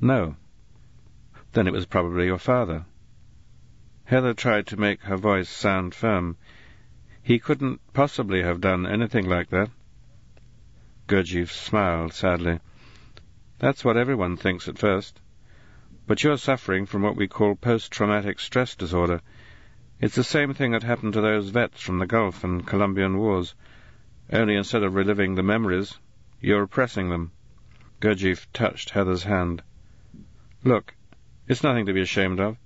No. 0.00 0.36
Then 1.52 1.66
it 1.66 1.74
was 1.74 1.84
probably 1.84 2.24
your 2.24 2.38
father. 2.38 2.86
Heather 4.04 4.32
tried 4.32 4.66
to 4.68 4.80
make 4.80 5.02
her 5.02 5.18
voice 5.18 5.50
sound 5.50 5.94
firm. 5.94 6.38
He 7.22 7.38
couldn't 7.38 7.82
possibly 7.92 8.42
have 8.42 8.62
done 8.62 8.86
anything 8.86 9.28
like 9.28 9.50
that. 9.50 9.68
Gurdjieff 11.06 11.52
smiled 11.52 12.14
sadly. 12.14 12.60
That's 13.58 13.84
what 13.84 13.98
everyone 13.98 14.38
thinks 14.38 14.66
at 14.66 14.78
first. 14.78 15.20
But 16.06 16.24
you're 16.24 16.38
suffering 16.38 16.86
from 16.86 17.02
what 17.02 17.16
we 17.16 17.28
call 17.28 17.56
post-traumatic 17.56 18.40
stress 18.40 18.74
disorder. 18.74 19.20
It's 20.00 20.14
the 20.14 20.24
same 20.24 20.54
thing 20.54 20.72
that 20.72 20.82
happened 20.82 21.12
to 21.12 21.20
those 21.20 21.50
vets 21.50 21.82
from 21.82 21.98
the 21.98 22.06
Gulf 22.06 22.42
and 22.42 22.66
Colombian 22.66 23.18
wars. 23.18 23.54
Only 24.32 24.56
instead 24.56 24.82
of 24.82 24.94
reliving 24.94 25.34
the 25.34 25.42
memories, 25.42 25.98
you're 26.40 26.60
repressing 26.60 27.10
them. 27.10 27.32
Gurdjieff 28.00 28.46
touched 28.52 28.90
Heather's 28.90 29.24
hand. 29.24 29.62
Look, 30.64 30.94
it's 31.48 31.62
nothing 31.62 31.86
to 31.86 31.92
be 31.92 32.02
ashamed 32.02 32.40
of. 32.40 32.56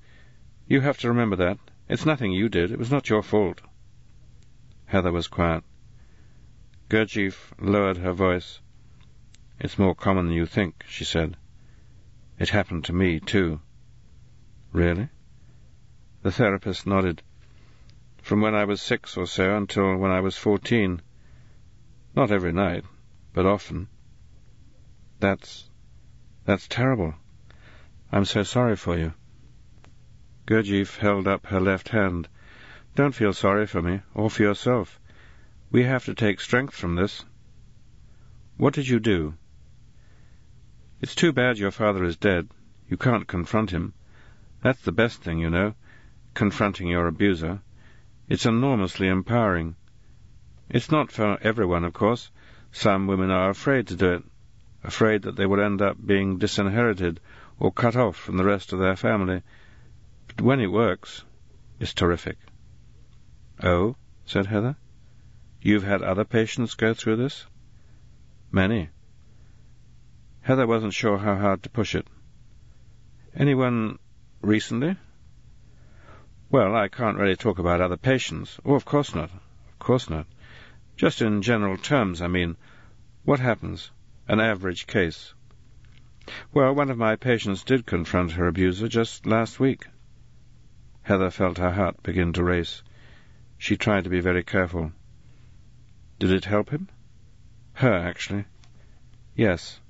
You 0.67 0.81
have 0.81 0.99
to 0.99 1.09
remember 1.09 1.37
that. 1.37 1.59
It's 1.89 2.07
nothing 2.07 2.33
you 2.33 2.49
did. 2.49 2.71
It 2.71 2.79
was 2.79 2.91
not 2.91 3.09
your 3.09 3.23
fault. 3.23 3.61
Heather 4.87 5.13
was 5.13 5.29
quiet. 5.29 5.65
Gurdjieff 6.89 7.53
lowered 7.61 7.99
her 7.99 8.13
voice. 8.13 8.61
It's 9.59 9.79
more 9.79 9.95
common 9.95 10.27
than 10.27 10.35
you 10.35 10.47
think, 10.47 10.85
she 10.89 11.05
said. 11.05 11.37
It 12.39 12.49
happened 12.49 12.85
to 12.87 12.93
me, 12.93 13.21
too. 13.21 13.61
Really? 14.73 15.09
The 16.23 16.33
therapist 16.33 16.87
nodded. 16.87 17.23
From 18.23 18.41
when 18.41 18.55
I 18.55 18.65
was 18.65 18.81
six 18.81 19.17
or 19.17 19.27
so 19.27 19.57
until 19.57 19.97
when 19.97 20.11
I 20.11 20.21
was 20.21 20.37
fourteen. 20.37 21.03
Not 22.15 22.31
every 22.31 22.53
night, 22.53 22.85
but 23.33 23.47
often. 23.47 23.89
That's... 25.19 25.69
that's 26.45 26.67
terrible. 26.69 27.15
I'm 28.13 28.25
so 28.25 28.43
sorry 28.43 28.77
for 28.77 28.97
you. 28.97 29.15
Gurdjieff 30.47 30.99
held 30.99 31.29
up 31.29 31.47
her 31.47 31.61
left 31.61 31.91
hand. 31.91 32.29
Don't 32.97 33.15
feel 33.15 33.33
sorry 33.33 33.67
for 33.67 33.81
me, 33.81 34.01
or 34.15 34.31
for 34.31 34.43
yourself. 34.43 34.99
We 35.71 35.85
have 35.85 36.05
to 36.07 36.15
take 36.15 36.41
strength 36.41 36.75
from 36.75 36.97
this. 36.97 37.25
What 38.57 38.75
did 38.75 38.89
you 38.89 38.99
do? 38.99 39.35
It's 41.01 41.15
too 41.15 41.33
bad 41.33 41.59
your 41.59 41.71
father 41.71 42.05
is 42.05 42.17
dead. 42.17 42.49
You 42.89 42.97
can't 42.97 43.29
confront 43.29 43.71
him. 43.71 43.95
That's 44.63 44.83
the 44.83 44.93
best 44.93 45.23
thing, 45.23 45.39
you 45.39 45.49
know, 45.49 45.75
confronting 46.35 46.89
your 46.89 47.07
abuser. 47.07 47.63
It's 48.29 48.45
enormously 48.45 49.09
empowering. 49.09 49.77
It's 50.69 50.91
not 50.91 51.11
for 51.11 51.39
everyone, 51.41 51.85
of 51.85 51.93
course. 51.93 52.31
Some 52.73 53.07
women 53.07 53.31
are 53.31 53.51
afraid 53.51 53.89
to 53.89 53.97
do 53.97 54.13
it, 54.15 54.25
afraid 54.85 55.23
that 55.23 55.37
they 55.37 55.47
will 55.47 55.61
end 55.61 55.83
up 55.83 55.97
being 56.05 56.39
disinherited 56.39 57.21
or 57.59 57.73
cut 57.73 57.97
off 57.97 58.17
from 58.17 58.37
the 58.37 58.45
rest 58.45 58.73
of 58.73 58.79
their 58.79 58.97
family. 58.97 59.43
But 60.29 60.41
when 60.41 60.61
it 60.61 60.69
works, 60.69 61.25
it's 61.79 61.95
terrific. 61.95 62.39
Oh, 63.63 63.97
said 64.25 64.47
Heather. 64.47 64.77
You've 65.61 65.83
had 65.83 66.03
other 66.03 66.25
patients 66.25 66.75
go 66.75 66.95
through 66.95 67.17
this? 67.17 67.45
Many. 68.51 68.89
Heather 70.43 70.67
wasn't 70.67 70.95
sure 70.95 71.19
how 71.19 71.37
hard 71.37 71.63
to 71.65 71.71
push 71.71 71.95
it. 71.95 72.07
Anyone 73.35 73.99
recently? 74.41 74.97
Well, 76.51 76.75
I 76.75 76.89
can't 76.89 77.19
really 77.19 77.37
talk 77.37 77.59
about 77.59 77.81
other 77.81 77.97
patients. 77.97 78.59
Oh, 78.65 78.75
of 78.75 78.85
course 78.85 79.15
not. 79.15 79.31
Of 79.31 79.79
course 79.79 80.09
not. 80.09 80.27
Just 81.01 81.23
in 81.23 81.41
general 81.41 81.79
terms, 81.79 82.21
I 82.21 82.27
mean. 82.27 82.59
What 83.25 83.41
happens? 83.41 83.91
An 84.29 84.39
average 84.39 84.87
case. 84.87 85.33
Well, 86.53 86.75
one 86.75 86.91
of 86.91 86.99
my 86.99 87.17
patients 87.17 87.65
did 87.65 87.87
confront 87.87 88.33
her 88.33 88.47
abuser 88.47 88.87
just 88.87 89.25
last 89.25 89.59
week. 89.59 89.87
Heather 91.01 91.31
felt 91.31 91.57
her 91.57 91.71
heart 91.71 92.03
begin 92.03 92.35
to 92.35 92.45
race. 92.45 92.83
She 93.57 93.79
tried 93.79 94.05
to 94.05 94.11
be 94.11 94.21
very 94.21 94.43
careful. 94.43 94.93
Did 96.19 96.33
it 96.33 96.45
help 96.45 96.69
him? 96.69 96.91
Her, 97.73 97.95
actually. 97.95 98.45
Yes. 99.35 99.81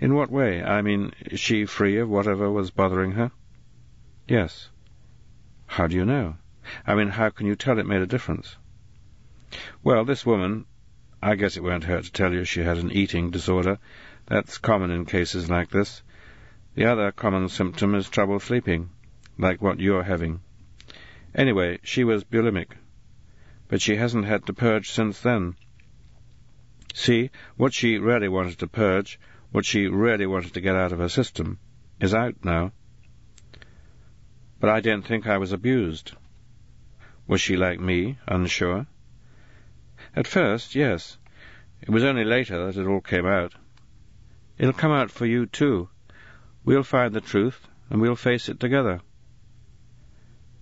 In 0.00 0.16
what 0.16 0.32
way? 0.32 0.64
I 0.64 0.82
mean, 0.82 1.12
is 1.20 1.38
she 1.38 1.64
free 1.64 1.98
of 1.98 2.08
whatever 2.08 2.50
was 2.50 2.72
bothering 2.72 3.12
her? 3.12 3.30
Yes. 4.26 4.68
How 5.66 5.86
do 5.86 5.94
you 5.94 6.04
know? 6.04 6.38
I 6.84 6.96
mean, 6.96 7.10
how 7.10 7.30
can 7.30 7.46
you 7.46 7.54
tell 7.54 7.78
it 7.78 7.86
made 7.86 8.02
a 8.02 8.06
difference? 8.06 8.56
Well, 9.82 10.04
this 10.04 10.24
woman, 10.24 10.66
I 11.22 11.34
guess 11.34 11.56
it 11.56 11.62
won't 11.62 11.84
hurt 11.84 12.04
to 12.04 12.12
tell 12.12 12.32
you 12.32 12.44
she 12.44 12.62
had 12.62 12.78
an 12.78 12.90
eating 12.90 13.30
disorder. 13.30 13.78
That's 14.26 14.58
common 14.58 14.90
in 14.90 15.04
cases 15.04 15.50
like 15.50 15.70
this. 15.70 16.02
The 16.74 16.86
other 16.86 17.12
common 17.12 17.48
symptom 17.48 17.94
is 17.94 18.08
trouble 18.08 18.40
sleeping, 18.40 18.90
like 19.38 19.60
what 19.60 19.80
you're 19.80 20.02
having. 20.02 20.40
Anyway, 21.34 21.80
she 21.82 22.04
was 22.04 22.24
bulimic, 22.24 22.72
but 23.68 23.82
she 23.82 23.96
hasn't 23.96 24.24
had 24.24 24.46
to 24.46 24.52
purge 24.52 24.90
since 24.90 25.20
then. 25.20 25.54
See, 26.94 27.30
what 27.56 27.72
she 27.72 27.98
really 27.98 28.28
wanted 28.28 28.58
to 28.58 28.66
purge 28.66 29.18
what 29.52 29.66
she 29.66 29.86
really 29.86 30.26
wanted 30.26 30.54
to 30.54 30.60
get 30.62 30.74
out 30.74 30.92
of 30.92 30.98
her 30.98 31.10
system, 31.10 31.58
is 32.00 32.14
out 32.14 32.34
now. 32.42 32.72
But 34.58 34.70
I 34.70 34.80
don't 34.80 35.06
think 35.06 35.26
I 35.26 35.36
was 35.36 35.52
abused. 35.52 36.12
Was 37.26 37.40
she 37.42 37.56
like 37.56 37.78
me, 37.78 38.18
unsure? 38.26 38.86
At 40.14 40.26
first, 40.26 40.74
yes. 40.74 41.18
It 41.80 41.90
was 41.90 42.04
only 42.04 42.24
later 42.24 42.66
that 42.66 42.80
it 42.80 42.86
all 42.86 43.00
came 43.00 43.26
out. 43.26 43.54
It'll 44.58 44.72
come 44.72 44.92
out 44.92 45.10
for 45.10 45.26
you, 45.26 45.46
too. 45.46 45.88
We'll 46.64 46.82
find 46.82 47.14
the 47.14 47.20
truth, 47.20 47.66
and 47.90 48.00
we'll 48.00 48.16
face 48.16 48.48
it 48.48 48.60
together. 48.60 49.00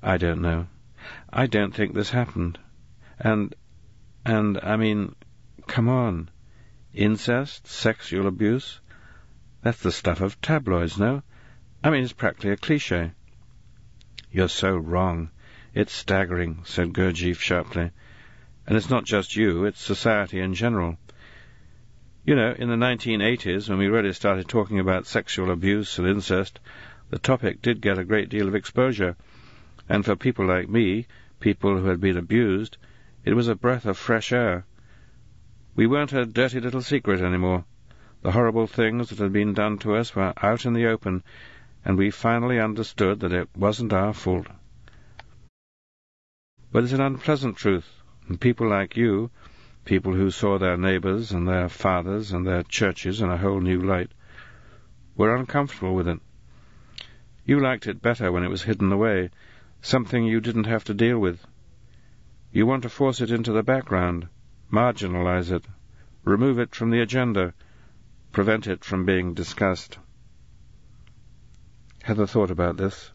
I 0.03 0.17
don't 0.17 0.41
know. 0.41 0.69
I 1.29 1.47
don't 1.47 1.75
think 1.75 1.95
this 1.95 2.11
happened. 2.11 2.59
And, 3.19 3.55
and, 4.25 4.59
I 4.63 4.77
mean, 4.77 5.15
come 5.67 5.89
on. 5.89 6.31
Incest, 6.95 7.67
sexual 7.67 8.27
abuse, 8.27 8.81
that's 9.63 9.81
the 9.81 9.93
stuff 9.93 10.21
of 10.21 10.41
tabloids, 10.41 10.99
no? 10.99 11.23
I 11.85 11.91
mean, 11.91 12.03
it's 12.03 12.13
practically 12.13 12.53
a 12.53 12.57
cliché. 12.57 13.13
You're 14.31 14.49
so 14.49 14.75
wrong. 14.77 15.31
It's 15.75 15.93
staggering, 15.93 16.63
said 16.65 16.93
Gurdjieff 16.95 17.41
sharply. 17.41 17.91
And 18.71 18.77
it's 18.77 18.89
not 18.89 19.03
just 19.03 19.35
you, 19.35 19.65
it's 19.65 19.83
society 19.83 20.39
in 20.39 20.55
general. 20.55 20.97
You 22.25 22.37
know, 22.37 22.55
in 22.57 22.69
the 22.69 22.77
1980s, 22.77 23.69
when 23.69 23.79
we 23.79 23.89
really 23.89 24.13
started 24.13 24.47
talking 24.47 24.79
about 24.79 25.09
sexual 25.09 25.51
abuse 25.51 25.99
and 25.99 26.07
incest, 26.07 26.61
the 27.09 27.19
topic 27.19 27.63
did 27.63 27.81
get 27.81 27.99
a 27.99 28.05
great 28.05 28.29
deal 28.29 28.47
of 28.47 28.55
exposure. 28.55 29.17
And 29.89 30.05
for 30.05 30.15
people 30.15 30.47
like 30.47 30.69
me, 30.69 31.09
people 31.41 31.79
who 31.79 31.87
had 31.87 32.01
been 32.01 32.17
abused, 32.17 32.77
it 33.25 33.35
was 33.35 33.49
a 33.49 33.57
breath 33.57 33.87
of 33.87 33.99
fresh 33.99 34.31
air. 34.31 34.65
We 35.75 35.89
weren't 35.89 36.13
a 36.13 36.25
dirty 36.25 36.61
little 36.61 36.83
secret 36.83 37.21
any 37.21 37.39
more. 37.39 37.65
The 38.23 38.31
horrible 38.31 38.69
things 38.69 39.09
that 39.09 39.19
had 39.19 39.33
been 39.33 39.53
done 39.53 39.79
to 39.79 39.97
us 39.97 40.15
were 40.15 40.33
out 40.41 40.65
in 40.65 40.75
the 40.75 40.87
open, 40.87 41.25
and 41.85 41.99
we 41.99 42.13
finally 42.13 42.61
understood 42.61 43.19
that 43.19 43.33
it 43.33 43.49
wasn't 43.57 43.93
our 43.93 44.15
fault. 44.15 44.47
But 46.71 46.85
it's 46.85 46.93
an 46.93 47.01
unpleasant 47.01 47.57
truth, 47.57 48.00
and 48.31 48.41
people 48.41 48.69
like 48.69 48.97
you, 48.97 49.29
people 49.85 50.15
who 50.15 50.31
saw 50.31 50.57
their 50.57 50.77
neighbours 50.77 51.33
and 51.33 51.49
their 51.49 51.69
fathers 51.69 52.31
and 52.31 52.47
their 52.47 52.63
churches 52.63 53.21
in 53.21 53.29
a 53.29 53.37
whole 53.37 53.61
new 53.61 53.81
light, 53.81 54.13
were 55.17 55.35
uncomfortable 55.35 55.97
with 55.97 56.07
it. 56.07 56.21
You 57.45 57.59
liked 57.59 57.89
it 57.89 58.01
better 58.01 58.31
when 58.31 58.45
it 58.45 58.49
was 58.49 58.63
hidden 58.63 58.93
away, 58.93 59.31
something 59.83 60.25
you 60.25 60.41
didn't 60.41 60.69
have 60.69 60.85
to 60.85 60.95
deal 60.95 61.19
with. 61.19 61.45
You 62.53 62.67
want 62.67 62.85
to 62.85 62.89
force 62.89 63.21
it 63.21 63.33
into 63.33 63.51
the 63.51 63.65
background, 63.65 64.29
marginalize 64.73 65.51
it, 65.51 65.65
remove 66.23 66.61
it 66.61 66.73
from 66.73 66.91
the 66.91 67.01
agenda, 67.01 67.53
prevent 68.31 68.69
it 68.69 68.85
from 68.85 69.05
being 69.05 69.35
discussed. 69.35 69.99
Heather 72.05 72.29
thought 72.29 72.53
about 72.53 72.77
this. 72.77 73.11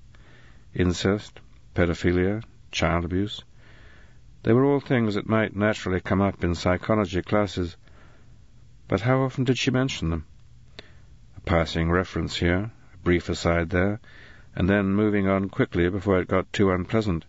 Incest, 0.74 1.40
pedophilia, 1.74 2.44
child 2.70 3.06
abuse. 3.06 3.46
They 4.46 4.54
were 4.54 4.64
all 4.64 4.80
things 4.80 5.16
that 5.16 5.28
might 5.28 5.56
naturally 5.56 6.00
come 6.00 6.22
up 6.22 6.44
in 6.44 6.54
psychology 6.54 7.24
classes. 7.24 7.78
But 8.88 9.02
how 9.02 9.24
often 9.24 9.44
did 9.44 9.58
she 9.58 9.72
mention 9.72 10.12
them? 10.12 10.28
A 11.36 11.42
passing 11.42 11.90
reference 11.90 12.38
here, 12.38 12.70
a 12.94 12.98
brief 13.04 13.28
aside 13.28 13.72
there, 13.72 14.00
and 14.56 14.70
then 14.70 14.94
moving 14.94 15.28
on 15.28 15.50
quickly 15.50 15.90
before 15.90 16.20
it 16.20 16.28
got 16.28 16.54
too 16.54 16.70
unpleasant, 16.70 17.26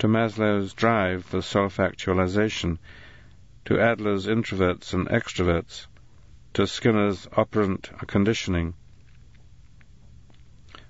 to 0.00 0.06
Maslow's 0.06 0.74
drive 0.74 1.24
for 1.24 1.40
self-actualization, 1.40 2.78
to 3.64 3.80
Adler's 3.80 4.26
introverts 4.26 4.92
and 4.92 5.08
extroverts, 5.08 5.86
to 6.52 6.66
Skinner's 6.66 7.26
operant 7.32 7.90
conditioning. 8.06 8.74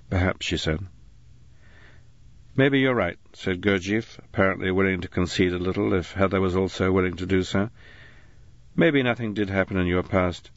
Perhaps, 0.09 0.47
she 0.47 0.57
said. 0.57 0.85
Maybe 2.61 2.81
you're 2.81 2.95
right, 2.95 3.19
said 3.33 3.63
Gurdjieff, 3.63 4.19
apparently 4.19 4.71
willing 4.71 5.01
to 5.01 5.09
concede 5.09 5.55
a 5.55 5.59
little 5.59 5.95
if 5.95 6.13
Heather 6.13 6.43
was 6.43 6.55
also 6.55 6.93
willing 6.93 7.17
to 7.17 7.25
do 7.25 7.43
so. 7.43 7.71
Maybe 8.77 9.03
nothing 9.03 9.33
did 9.33 9.49
happen 9.49 9.79
in 9.79 9.87
your 9.87 10.03
past, 10.03 10.51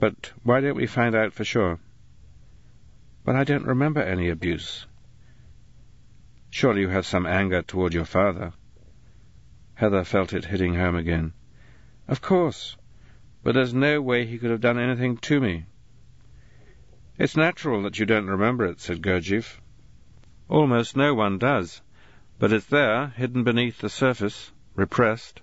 but 0.00 0.32
why 0.42 0.60
don't 0.60 0.74
we 0.74 0.88
find 0.88 1.14
out 1.14 1.32
for 1.32 1.44
sure? 1.44 1.78
But 3.24 3.36
I 3.36 3.44
don't 3.44 3.64
remember 3.64 4.02
any 4.02 4.28
abuse. 4.28 4.86
Surely 6.50 6.80
you 6.80 6.88
have 6.88 7.06
some 7.06 7.26
anger 7.26 7.62
toward 7.62 7.94
your 7.94 8.06
father. 8.06 8.52
Heather 9.74 10.02
felt 10.02 10.32
it 10.32 10.46
hitting 10.46 10.74
home 10.74 10.96
again. 10.96 11.32
Of 12.08 12.20
course 12.20 12.76
but 13.44 13.54
there's 13.54 13.72
no 13.72 14.02
way 14.02 14.26
he 14.26 14.38
could 14.38 14.50
have 14.50 14.60
done 14.60 14.80
anything 14.80 15.16
to 15.18 15.38
me. 15.38 15.66
It's 17.16 17.36
natural 17.36 17.82
that 17.82 18.00
you 18.00 18.04
don't 18.04 18.26
remember 18.26 18.64
it, 18.64 18.80
said 18.80 19.00
Gurdjieff. 19.00 19.60
Almost 20.48 20.96
no 20.96 21.12
one 21.12 21.38
does, 21.38 21.82
but 22.38 22.52
it's 22.52 22.66
there, 22.66 23.08
hidden 23.08 23.42
beneath 23.42 23.78
the 23.78 23.88
surface, 23.88 24.52
repressed. 24.76 25.42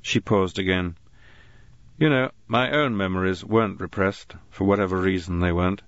She 0.00 0.18
paused 0.18 0.58
again. 0.58 0.96
You 1.98 2.08
know, 2.08 2.30
my 2.48 2.70
own 2.70 2.96
memories 2.96 3.44
weren't 3.44 3.80
repressed, 3.80 4.34
for 4.50 4.64
whatever 4.64 4.98
reason 5.00 5.40
they 5.40 5.52
weren't. 5.52 5.82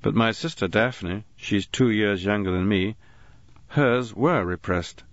But 0.00 0.14
my 0.14 0.32
sister 0.32 0.68
Daphne, 0.68 1.24
she's 1.36 1.66
two 1.66 1.90
years 1.90 2.24
younger 2.24 2.50
than 2.50 2.66
me, 2.66 2.96
hers 3.68 4.14
were 4.14 4.44
repressed. 4.44 5.04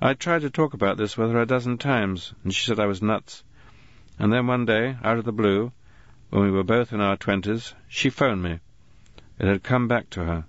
I 0.00 0.14
tried 0.14 0.42
to 0.42 0.50
talk 0.50 0.74
about 0.74 0.96
this 0.96 1.16
with 1.16 1.32
her 1.32 1.40
a 1.40 1.46
dozen 1.46 1.78
times, 1.78 2.34
and 2.44 2.54
she 2.54 2.64
said 2.66 2.78
I 2.78 2.86
was 2.86 3.02
nuts. 3.02 3.42
And 4.18 4.32
then 4.32 4.46
one 4.46 4.64
day, 4.64 4.96
out 5.02 5.18
of 5.18 5.24
the 5.24 5.32
blue, 5.32 5.72
when 6.30 6.42
we 6.42 6.50
were 6.50 6.62
both 6.62 6.92
in 6.92 7.00
our 7.00 7.16
twenties, 7.16 7.74
she 7.88 8.10
phoned 8.10 8.42
me. 8.42 8.60
It 9.38 9.46
had 9.46 9.62
come 9.62 9.88
back 9.88 10.10
to 10.10 10.24
her. 10.24 10.44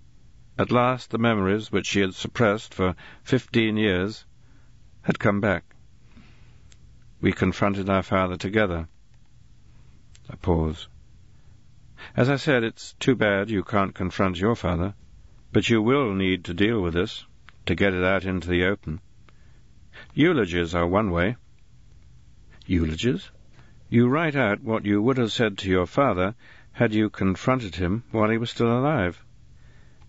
At 0.57 0.71
last 0.71 1.11
the 1.11 1.17
memories, 1.17 1.69
which 1.69 1.85
she 1.85 1.99
had 1.99 2.15
suppressed 2.15 2.73
for 2.73 2.95
fifteen 3.23 3.75
years, 3.75 4.25
had 5.01 5.19
come 5.19 5.41
back. 5.41 5.75
We 7.19 7.33
confronted 7.33 7.89
our 7.89 8.03
father 8.03 8.37
together. 8.37 8.87
A 10.29 10.37
pause. 10.37 10.87
As 12.15 12.29
I 12.29 12.37
said, 12.37 12.63
it's 12.63 12.93
too 12.93 13.15
bad 13.15 13.49
you 13.49 13.63
can't 13.63 13.93
confront 13.93 14.39
your 14.39 14.55
father, 14.55 14.93
but 15.51 15.69
you 15.69 15.81
will 15.81 16.13
need 16.13 16.45
to 16.45 16.53
deal 16.53 16.79
with 16.81 16.93
this, 16.93 17.25
to 17.65 17.75
get 17.75 17.93
it 17.93 18.05
out 18.05 18.23
into 18.23 18.47
the 18.47 18.63
open. 18.63 19.01
Eulogies 20.13 20.73
are 20.73 20.87
one 20.87 21.11
way. 21.11 21.35
Eulogies? 22.65 23.29
You 23.89 24.07
write 24.07 24.37
out 24.37 24.61
what 24.61 24.85
you 24.85 25.01
would 25.01 25.17
have 25.17 25.33
said 25.33 25.57
to 25.57 25.69
your 25.69 25.85
father 25.85 26.35
had 26.71 26.93
you 26.93 27.09
confronted 27.09 27.75
him 27.75 28.03
while 28.11 28.29
he 28.29 28.37
was 28.37 28.51
still 28.51 28.71
alive. 28.71 29.24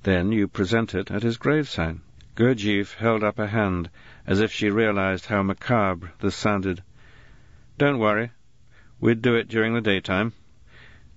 Then 0.07 0.31
you 0.31 0.47
present 0.47 0.95
it 0.95 1.11
at 1.11 1.24
his 1.24 1.37
graveside. 1.37 1.99
Gurdjieff 2.37 2.95
held 2.95 3.24
up 3.24 3.41
a 3.41 3.49
hand, 3.49 3.91
as 4.24 4.39
if 4.39 4.53
she 4.53 4.70
realized 4.70 5.27
how 5.27 5.43
macabre 5.43 6.12
this 6.20 6.37
sounded. 6.37 6.85
Don't 7.77 7.99
worry. 7.99 8.31
We'd 9.01 9.20
do 9.20 9.35
it 9.35 9.49
during 9.49 9.74
the 9.74 9.81
daytime. 9.81 10.33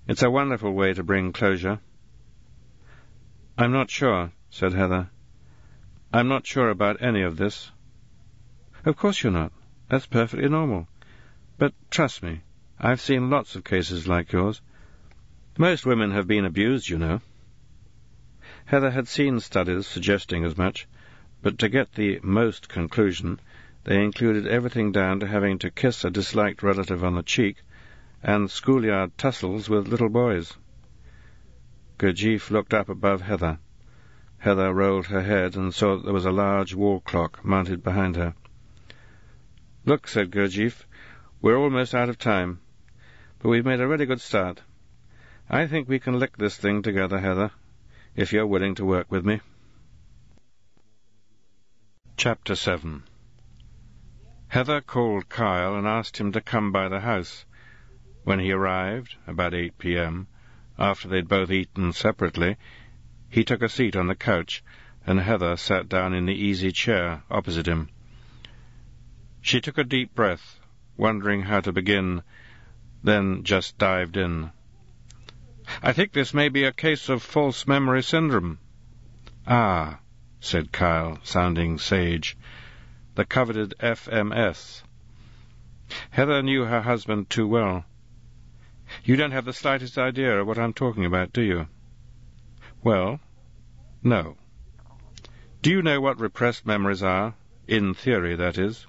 It's 0.08 0.24
a 0.24 0.30
wonderful 0.30 0.72
way 0.72 0.92
to 0.92 1.04
bring 1.04 1.32
closure. 1.32 1.78
I'm 3.56 3.70
not 3.70 3.92
sure, 3.92 4.32
said 4.50 4.72
Heather. 4.72 5.08
I'm 6.12 6.26
not 6.26 6.44
sure 6.44 6.68
about 6.68 7.00
any 7.00 7.22
of 7.22 7.36
this. 7.36 7.70
Of 8.84 8.96
course 8.96 9.22
you're 9.22 9.30
not. 9.30 9.52
That's 9.88 10.06
perfectly 10.06 10.48
normal. 10.48 10.88
But 11.58 11.74
trust 11.92 12.24
me, 12.24 12.40
I've 12.76 13.00
seen 13.00 13.30
lots 13.30 13.54
of 13.54 13.62
cases 13.62 14.08
like 14.08 14.32
yours. 14.32 14.60
Most 15.56 15.86
women 15.86 16.10
have 16.10 16.26
been 16.26 16.44
abused, 16.44 16.88
you 16.88 16.98
know. 16.98 17.20
Heather 18.70 18.92
had 18.92 19.08
seen 19.08 19.40
studies 19.40 19.88
suggesting 19.88 20.44
as 20.44 20.56
much, 20.56 20.86
but 21.42 21.58
to 21.58 21.68
get 21.68 21.92
the 21.92 22.20
most 22.22 22.68
conclusion, 22.68 23.40
they 23.82 24.00
included 24.00 24.46
everything 24.46 24.92
down 24.92 25.18
to 25.18 25.26
having 25.26 25.58
to 25.58 25.70
kiss 25.70 26.04
a 26.04 26.10
disliked 26.10 26.62
relative 26.62 27.02
on 27.02 27.16
the 27.16 27.24
cheek 27.24 27.56
and 28.22 28.48
schoolyard 28.48 29.18
tussles 29.18 29.68
with 29.68 29.88
little 29.88 30.08
boys. 30.08 30.56
Gurdjieff 31.98 32.52
looked 32.52 32.72
up 32.72 32.88
above 32.88 33.22
Heather. 33.22 33.58
Heather 34.38 34.72
rolled 34.72 35.06
her 35.08 35.22
head 35.22 35.56
and 35.56 35.74
saw 35.74 35.96
that 35.96 36.04
there 36.04 36.14
was 36.14 36.24
a 36.24 36.30
large 36.30 36.72
wall 36.72 37.00
clock 37.00 37.44
mounted 37.44 37.82
behind 37.82 38.14
her. 38.14 38.34
Look, 39.84 40.06
said 40.06 40.30
Gurdjieff, 40.30 40.86
we're 41.42 41.58
almost 41.58 41.94
out 41.94 42.08
of 42.08 42.18
time 42.18 42.60
but 43.40 43.48
we've 43.48 43.64
made 43.64 43.80
a 43.80 43.88
really 43.88 44.04
good 44.04 44.20
start. 44.20 44.60
I 45.48 45.66
think 45.66 45.88
we 45.88 45.98
can 45.98 46.18
lick 46.18 46.36
this 46.36 46.56
thing 46.56 46.82
together, 46.82 47.18
Heather, 47.18 47.50
if 48.16 48.32
you're 48.32 48.46
willing 48.46 48.74
to 48.74 48.84
work 48.84 49.10
with 49.10 49.24
me. 49.24 49.40
Chapter 52.16 52.54
7 52.54 53.04
Heather 54.48 54.80
called 54.80 55.28
Kyle 55.28 55.76
and 55.76 55.86
asked 55.86 56.18
him 56.18 56.32
to 56.32 56.40
come 56.40 56.72
by 56.72 56.88
the 56.88 57.00
house. 57.00 57.44
When 58.24 58.40
he 58.40 58.52
arrived, 58.52 59.16
about 59.26 59.54
8 59.54 59.78
p.m., 59.78 60.26
after 60.76 61.08
they'd 61.08 61.28
both 61.28 61.50
eaten 61.50 61.92
separately, 61.92 62.56
he 63.28 63.44
took 63.44 63.62
a 63.62 63.68
seat 63.68 63.94
on 63.94 64.08
the 64.08 64.16
couch, 64.16 64.64
and 65.06 65.20
Heather 65.20 65.56
sat 65.56 65.88
down 65.88 66.12
in 66.12 66.26
the 66.26 66.34
easy 66.34 66.72
chair 66.72 67.22
opposite 67.30 67.66
him. 67.66 67.88
She 69.40 69.60
took 69.60 69.78
a 69.78 69.84
deep 69.84 70.14
breath, 70.14 70.58
wondering 70.96 71.42
how 71.42 71.60
to 71.60 71.72
begin, 71.72 72.22
then 73.02 73.44
just 73.44 73.78
dived 73.78 74.16
in. 74.16 74.50
I 75.82 75.94
think 75.94 76.12
this 76.12 76.34
may 76.34 76.50
be 76.50 76.64
a 76.64 76.72
case 76.72 77.08
of 77.08 77.22
false 77.22 77.66
memory 77.66 78.02
syndrome. 78.02 78.58
Ah, 79.46 80.00
said 80.38 80.72
Kyle, 80.72 81.18
sounding 81.22 81.78
sage. 81.78 82.36
The 83.14 83.24
coveted 83.24 83.74
FMS. 83.80 84.82
Heather 86.10 86.42
knew 86.42 86.64
her 86.64 86.82
husband 86.82 87.30
too 87.30 87.48
well. 87.48 87.86
You 89.04 89.16
don't 89.16 89.32
have 89.32 89.46
the 89.46 89.54
slightest 89.54 89.96
idea 89.96 90.38
of 90.38 90.46
what 90.46 90.58
I'm 90.58 90.74
talking 90.74 91.06
about, 91.06 91.32
do 91.32 91.40
you? 91.40 91.66
Well, 92.82 93.18
no. 94.02 94.36
Do 95.62 95.70
you 95.70 95.80
know 95.80 96.00
what 96.00 96.20
repressed 96.20 96.66
memories 96.66 97.02
are? 97.02 97.34
In 97.66 97.94
theory, 97.94 98.36
that 98.36 98.58
is. 98.58 98.86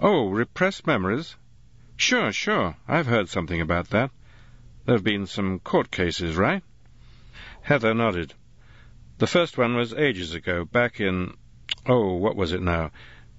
Oh, 0.00 0.30
repressed 0.30 0.86
memories? 0.86 1.36
Sure, 1.96 2.32
sure. 2.32 2.76
I've 2.86 3.06
heard 3.06 3.28
something 3.28 3.60
about 3.60 3.90
that. 3.90 4.10
There 4.88 4.96
have 4.96 5.04
been 5.04 5.26
some 5.26 5.58
court 5.58 5.90
cases, 5.90 6.34
right? 6.34 6.62
Heather 7.60 7.92
nodded. 7.92 8.32
The 9.18 9.26
first 9.26 9.58
one 9.58 9.76
was 9.76 9.92
ages 9.92 10.32
ago, 10.32 10.64
back 10.64 10.98
in, 10.98 11.36
oh, 11.84 12.14
what 12.14 12.36
was 12.36 12.54
it 12.54 12.62
now, 12.62 12.90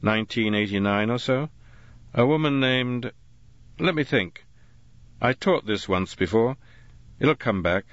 1989 0.01 1.09
or 1.09 1.17
so? 1.17 1.49
A 2.13 2.23
woman 2.23 2.59
named... 2.59 3.11
Let 3.79 3.95
me 3.95 4.03
think. 4.03 4.45
I 5.19 5.33
taught 5.33 5.65
this 5.65 5.89
once 5.89 6.13
before. 6.13 6.55
It'll 7.19 7.33
come 7.33 7.63
back. 7.63 7.85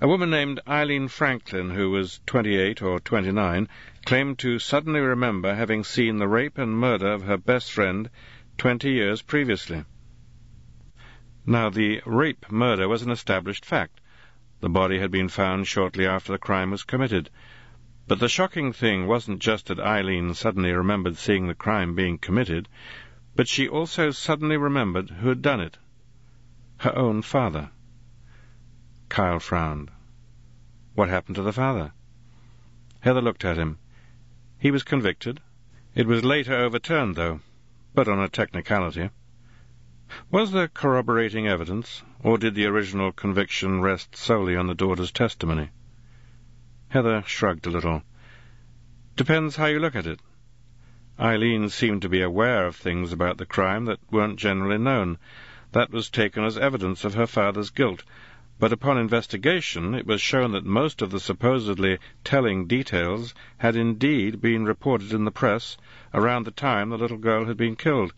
A 0.00 0.08
woman 0.08 0.30
named 0.30 0.60
Eileen 0.66 1.08
Franklin, 1.08 1.68
who 1.68 1.90
was 1.90 2.22
28 2.24 2.80
or 2.80 3.00
29, 3.00 3.68
claimed 4.06 4.38
to 4.38 4.58
suddenly 4.58 5.00
remember 5.00 5.54
having 5.54 5.84
seen 5.84 6.16
the 6.16 6.26
rape 6.26 6.56
and 6.56 6.80
murder 6.80 7.12
of 7.12 7.24
her 7.24 7.36
best 7.36 7.70
friend 7.70 8.08
20 8.56 8.90
years 8.90 9.20
previously. 9.20 9.84
Now, 11.48 11.70
the 11.70 12.02
rape 12.04 12.50
murder 12.50 12.88
was 12.88 13.02
an 13.02 13.10
established 13.12 13.64
fact. 13.64 14.00
The 14.58 14.68
body 14.68 14.98
had 14.98 15.12
been 15.12 15.28
found 15.28 15.68
shortly 15.68 16.04
after 16.04 16.32
the 16.32 16.38
crime 16.38 16.72
was 16.72 16.82
committed. 16.82 17.30
But 18.08 18.18
the 18.18 18.28
shocking 18.28 18.72
thing 18.72 19.06
wasn't 19.06 19.38
just 19.38 19.66
that 19.66 19.78
Eileen 19.78 20.34
suddenly 20.34 20.72
remembered 20.72 21.16
seeing 21.16 21.46
the 21.46 21.54
crime 21.54 21.94
being 21.94 22.18
committed, 22.18 22.68
but 23.36 23.46
she 23.46 23.68
also 23.68 24.10
suddenly 24.10 24.56
remembered 24.56 25.10
who 25.10 25.28
had 25.28 25.40
done 25.40 25.60
it. 25.60 25.78
Her 26.78 26.96
own 26.96 27.22
father. 27.22 27.70
Kyle 29.08 29.38
frowned. 29.38 29.92
What 30.94 31.08
happened 31.08 31.36
to 31.36 31.42
the 31.42 31.52
father? 31.52 31.92
Heather 33.00 33.22
looked 33.22 33.44
at 33.44 33.56
him. 33.56 33.78
He 34.58 34.72
was 34.72 34.82
convicted. 34.82 35.40
It 35.94 36.08
was 36.08 36.24
later 36.24 36.54
overturned, 36.54 37.14
though, 37.14 37.38
but 37.94 38.08
on 38.08 38.18
a 38.18 38.28
technicality. 38.28 39.10
Was 40.30 40.52
there 40.52 40.68
corroborating 40.68 41.48
evidence, 41.48 42.04
or 42.22 42.38
did 42.38 42.54
the 42.54 42.66
original 42.66 43.10
conviction 43.10 43.80
rest 43.80 44.14
solely 44.14 44.54
on 44.54 44.68
the 44.68 44.74
daughter's 44.76 45.10
testimony? 45.10 45.70
Heather 46.90 47.24
shrugged 47.26 47.66
a 47.66 47.70
little. 47.70 48.04
Depends 49.16 49.56
how 49.56 49.66
you 49.66 49.80
look 49.80 49.96
at 49.96 50.06
it. 50.06 50.20
Eileen 51.18 51.70
seemed 51.70 52.02
to 52.02 52.08
be 52.08 52.22
aware 52.22 52.68
of 52.68 52.76
things 52.76 53.12
about 53.12 53.38
the 53.38 53.46
crime 53.46 53.86
that 53.86 53.98
weren't 54.08 54.38
generally 54.38 54.78
known. 54.78 55.18
That 55.72 55.90
was 55.90 56.08
taken 56.08 56.44
as 56.44 56.56
evidence 56.56 57.04
of 57.04 57.14
her 57.14 57.26
father's 57.26 57.70
guilt, 57.70 58.04
but 58.60 58.72
upon 58.72 58.98
investigation 58.98 59.92
it 59.92 60.06
was 60.06 60.20
shown 60.20 60.52
that 60.52 60.64
most 60.64 61.02
of 61.02 61.10
the 61.10 61.18
supposedly 61.18 61.98
telling 62.22 62.68
details 62.68 63.34
had 63.58 63.74
indeed 63.74 64.40
been 64.40 64.66
reported 64.66 65.12
in 65.12 65.24
the 65.24 65.32
press 65.32 65.76
around 66.14 66.44
the 66.44 66.52
time 66.52 66.90
the 66.90 66.96
little 66.96 67.18
girl 67.18 67.46
had 67.46 67.56
been 67.56 67.74
killed. 67.74 68.12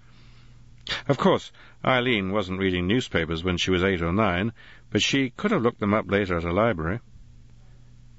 Of 1.06 1.18
course, 1.18 1.52
Eileen 1.84 2.32
wasn't 2.32 2.60
reading 2.60 2.86
newspapers 2.86 3.44
when 3.44 3.56
she 3.56 3.70
was 3.70 3.82
eight 3.82 4.02
or 4.02 4.12
nine, 4.12 4.52
but 4.90 5.02
she 5.02 5.30
could 5.30 5.50
have 5.50 5.62
looked 5.62 5.80
them 5.80 5.94
up 5.94 6.10
later 6.10 6.36
at 6.36 6.44
a 6.44 6.52
library. 6.52 7.00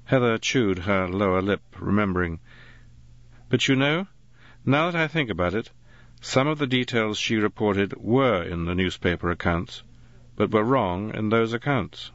Heather 0.04 0.38
chewed 0.38 0.80
her 0.80 1.08
lower 1.08 1.42
lip, 1.42 1.62
remembering. 1.78 2.40
But 3.48 3.68
you 3.68 3.76
know, 3.76 4.06
now 4.64 4.90
that 4.90 5.00
I 5.00 5.08
think 5.08 5.30
about 5.30 5.54
it, 5.54 5.70
some 6.20 6.46
of 6.46 6.58
the 6.58 6.66
details 6.66 7.18
she 7.18 7.36
reported 7.36 7.94
were 7.96 8.42
in 8.42 8.66
the 8.66 8.74
newspaper 8.74 9.30
accounts 9.30 9.82
but 10.40 10.52
were 10.52 10.64
wrong 10.64 11.14
in 11.14 11.28
those 11.28 11.52
accounts. 11.52 12.12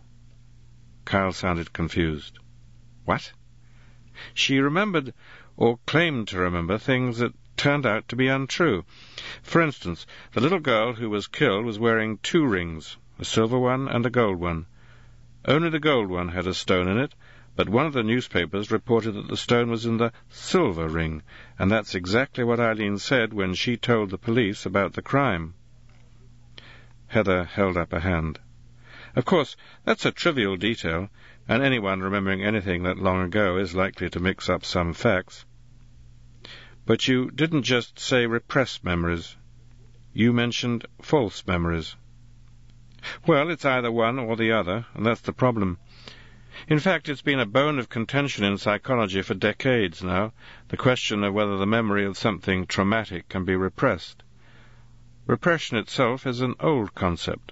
Kyle 1.06 1.32
sounded 1.32 1.72
confused. 1.72 2.40
What? 3.04 3.34
She 4.34 4.58
remembered, 4.58 5.14
or 5.56 5.78
claimed 5.86 6.30
to 6.30 6.40
remember, 6.40 6.80
things 6.80 7.20
that 7.20 7.36
turned 7.58 7.86
out 7.86 8.08
to 8.10 8.16
be 8.16 8.28
untrue. 8.28 8.86
For 9.42 9.62
instance, 9.62 10.06
the 10.34 10.42
little 10.42 10.60
girl 10.60 10.94
who 10.94 11.10
was 11.10 11.28
killed 11.28 11.66
was 11.66 11.80
wearing 11.80 12.18
two 12.18 12.46
rings, 12.46 12.98
a 13.20 13.26
silver 13.26 13.58
one 13.58 13.88
and 13.88 14.06
a 14.06 14.10
gold 14.10 14.40
one. 14.40 14.66
Only 15.46 15.70
the 15.70 15.80
gold 15.80 16.10
one 16.10 16.30
had 16.30 16.48
a 16.48 16.54
stone 16.54 16.88
in 16.88 16.98
it, 16.98 17.16
but 17.56 17.70
one 17.70 17.86
of 17.86 17.94
the 17.94 18.04
newspapers 18.04 18.72
reported 18.72 19.14
that 19.14 19.28
the 19.28 19.38
stone 19.38 19.70
was 19.70 19.86
in 19.86 19.98
the 19.98 20.12
silver 20.30 20.90
ring, 20.90 21.22
and 21.58 21.72
that's 21.72 21.96
exactly 21.96 22.44
what 22.44 22.60
Eileen 22.60 22.98
said 22.98 23.34
when 23.34 23.54
she 23.54 23.78
told 23.78 24.10
the 24.10 24.18
police 24.18 24.66
about 24.66 24.94
the 24.94 25.02
crime. 25.02 25.54
Heather 27.08 27.46
held 27.46 27.78
up 27.78 27.94
a 27.94 28.02
hand. 28.02 28.40
Of 29.16 29.24
course, 29.24 29.56
that's 29.86 30.06
a 30.06 30.12
trivial 30.12 30.58
detail, 30.58 31.10
and 31.48 31.64
anyone 31.64 32.02
remembering 32.02 32.44
anything 32.44 32.84
that 32.84 32.98
long 32.98 33.22
ago 33.22 33.58
is 33.58 33.74
likely 33.74 34.10
to 34.10 34.20
mix 34.20 34.50
up 34.50 34.66
some 34.66 34.94
facts. 34.94 35.46
But 36.86 37.08
you 37.08 37.32
didn't 37.32 37.64
just 37.64 38.00
say 38.00 38.28
repressed 38.28 38.84
memories. 38.84 39.36
You 40.14 40.32
mentioned 40.32 40.86
false 41.02 41.46
memories. 41.48 41.96
Well, 43.26 43.50
it's 43.50 43.66
either 43.66 43.92
one 43.92 44.20
or 44.20 44.36
the 44.36 44.52
other, 44.52 44.86
and 44.94 45.06
that's 45.06 45.22
the 45.22 45.34
problem. 45.34 45.80
In 46.68 46.80
fact, 46.80 47.10
it's 47.10 47.22
been 47.22 47.40
a 47.40 47.46
bone 47.46 47.80
of 47.80 47.90
contention 47.90 48.44
in 48.44 48.58
psychology 48.58 49.22
for 49.22 49.34
decades 49.34 50.04
now, 50.04 50.34
the 50.70 50.78
question 50.78 51.24
of 51.24 51.34
whether 51.34 51.58
the 51.58 51.66
memory 51.66 52.06
of 52.06 52.18
something 52.18 52.66
traumatic 52.66 53.30
can 53.30 53.46
be 53.46 53.56
repressed. 53.56 54.24
Repression 55.28 55.78
itself 55.78 56.26
is 56.28 56.42
an 56.42 56.54
old 56.60 56.94
concept. 56.94 57.52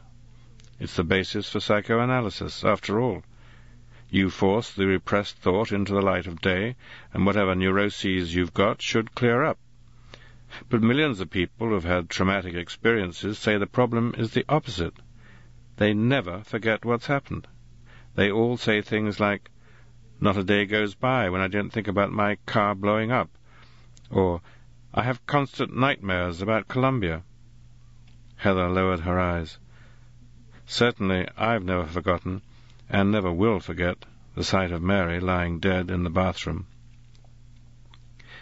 It's 0.80 0.95
the 0.95 1.03
basis 1.03 1.49
for 1.49 1.60
psychoanalysis, 1.60 2.64
after 2.64 2.99
all. 2.99 3.23
You 4.15 4.30
force 4.30 4.72
the 4.72 4.85
repressed 4.85 5.38
thought 5.38 5.72
into 5.72 5.91
the 5.91 6.02
light 6.03 6.27
of 6.27 6.40
day, 6.40 6.76
and 7.15 7.26
whatever 7.26 7.56
neuroses 7.56 8.35
you've 8.35 8.53
got 8.53 8.80
should 8.80 9.15
clear 9.15 9.44
up. 9.44 9.57
But 10.69 10.84
millions 10.84 11.19
of 11.19 11.31
people 11.31 11.69
who've 11.69 11.84
had 11.84 12.11
traumatic 12.11 12.53
experiences 12.53 13.40
say 13.40 13.57
the 13.57 13.65
problem 13.65 14.14
is 14.15 14.30
the 14.30 14.45
opposite. 14.48 14.94
They 15.77 15.95
never 15.95 16.44
forget 16.44 16.85
what's 16.85 17.07
happened. 17.07 17.48
They 18.14 18.30
all 18.30 18.56
say 18.56 18.81
things 18.84 19.19
like, 19.19 19.49
Not 20.19 20.38
a 20.38 20.44
day 20.44 20.68
goes 20.68 20.94
by 20.94 21.31
when 21.31 21.41
I 21.41 21.48
don't 21.48 21.72
think 21.72 21.88
about 21.88 22.11
my 22.11 22.35
car 22.45 22.76
blowing 22.76 23.11
up, 23.11 23.31
or 24.11 24.41
I 24.94 25.02
have 25.02 25.26
constant 25.26 25.76
nightmares 25.76 26.40
about 26.40 26.68
Columbia. 26.68 27.23
Heather 28.35 28.69
lowered 28.69 28.99
her 28.99 29.19
eyes. 29.19 29.57
Certainly 30.68 31.30
I've 31.35 31.64
never 31.64 31.88
forgotten, 31.88 32.44
and 32.89 33.11
never 33.11 33.31
will 33.31 33.60
forget, 33.60 34.05
the 34.35 34.43
sight 34.43 34.72
of 34.72 34.81
Mary 34.81 35.19
lying 35.19 35.60
dead 35.60 35.89
in 35.89 36.03
the 36.03 36.10
bathroom. 36.10 36.68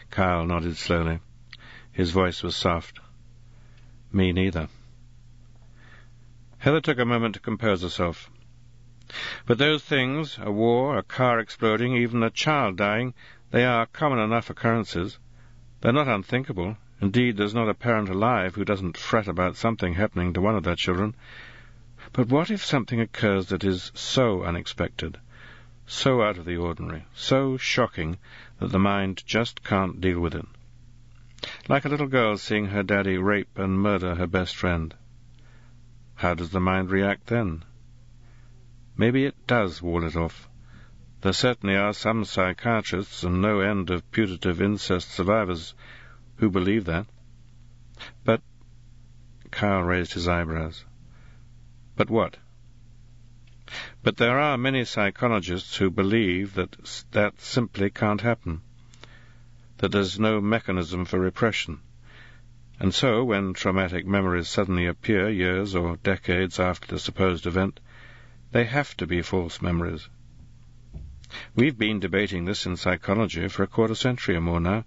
Kyle 0.10 0.46
nodded 0.46 0.78
slowly. 0.78 1.20
His 1.92 2.12
voice 2.12 2.44
was 2.44 2.56
soft. 2.56 3.00
Me 4.12 4.32
neither. 4.32 4.68
Heather 6.58 6.82
took 6.82 7.00
a 7.00 7.06
moment 7.06 7.36
to 7.36 7.40
compose 7.40 7.82
herself. 7.82 8.30
But 9.46 9.58
those 9.58 9.84
things, 9.84 10.38
a 10.42 10.52
war, 10.52 10.98
a 10.98 11.04
car 11.04 11.40
exploding, 11.40 11.96
even 11.96 12.24
a 12.24 12.30
child 12.30 12.78
dying, 12.78 13.14
they 13.52 13.66
are 13.66 13.86
common 13.86 14.20
enough 14.20 14.50
occurrences. 14.50 15.20
They're 15.82 15.92
not 15.92 16.08
unthinkable, 16.08 16.78
Indeed, 17.02 17.38
there's 17.38 17.56
not 17.56 17.68
a 17.68 17.74
parent 17.74 18.10
alive 18.10 18.54
who 18.54 18.64
doesn't 18.64 18.96
fret 18.96 19.28
about 19.28 19.56
something 19.56 19.96
happening 19.96 20.34
to 20.34 20.42
one 20.42 20.56
of 20.56 20.62
their 20.64 20.76
children. 20.76 21.16
But 22.14 22.28
what 22.28 22.52
if 22.52 22.62
something 22.66 23.00
occurs 23.00 23.48
that 23.48 23.64
is 23.64 23.90
so 23.96 24.44
unexpected, 24.44 25.18
so 25.86 26.22
out 26.22 26.38
of 26.38 26.44
the 26.44 26.58
ordinary, 26.58 27.06
so 27.14 27.56
shocking 27.56 28.18
that 28.60 28.68
the 28.68 28.80
mind 28.80 29.24
just 29.26 29.64
can't 29.64 30.02
deal 30.02 30.20
with 30.20 30.36
it? 30.36 30.46
Like 31.70 31.86
a 31.86 31.90
little 31.90 32.08
girl 32.08 32.38
seeing 32.38 32.68
her 32.68 32.84
daddy 32.84 33.18
rape 33.18 33.58
and 33.58 33.82
murder 33.82 34.16
her 34.16 34.28
best 34.28 34.58
friend. 34.58 34.94
How 36.16 36.34
does 36.34 36.50
the 36.50 36.60
mind 36.60 36.92
react 36.92 37.28
then? 37.28 37.64
Maybe 38.98 39.24
it 39.24 39.48
does 39.48 39.82
wall 39.82 40.04
it 40.04 40.18
off. 40.18 40.50
There 41.22 41.32
certainly 41.32 41.78
are 41.78 41.94
some 41.94 42.26
psychiatrists 42.26 43.24
and 43.24 43.42
no 43.42 43.62
end 43.62 43.90
of 43.90 44.12
putative 44.12 44.62
incest 44.62 45.12
survivors 45.12 45.74
who 46.36 46.50
believe 46.50 46.84
that. 46.86 47.06
But 48.26 48.42
Kyle 49.50 49.82
raised 49.82 50.12
his 50.14 50.28
eyebrows. 50.28 50.84
But 52.02 52.10
what? 52.10 52.38
But 54.02 54.18
there 54.18 54.40
are 54.40 54.58
many 54.58 54.86
psychologists 54.86 55.78
who 55.78 55.92
believe 55.92 56.56
that 56.56 57.06
that 57.12 57.40
simply 57.40 57.92
can't 57.92 58.22
happen, 58.22 58.62
that 59.78 59.92
there's 59.92 60.20
no 60.20 60.42
mechanism 60.42 61.06
for 61.06 61.20
repression. 61.20 61.80
And 62.80 62.92
so, 62.92 63.24
when 63.24 63.54
traumatic 63.54 64.08
memories 64.08 64.50
suddenly 64.50 64.88
appear 64.88 65.30
years 65.30 65.76
or 65.76 65.98
decades 65.98 66.60
after 66.60 66.88
the 66.88 66.98
supposed 66.98 67.46
event, 67.46 67.80
they 68.52 68.64
have 68.64 68.98
to 68.98 69.06
be 69.06 69.22
false 69.22 69.62
memories. 69.62 70.10
We've 71.54 71.78
been 71.78 72.00
debating 72.00 72.46
this 72.46 72.66
in 72.66 72.78
psychology 72.78 73.48
for 73.48 73.62
a 73.62 73.68
quarter 73.68 73.94
century 73.94 74.36
or 74.38 74.42
more 74.42 74.60
now, 74.60 74.86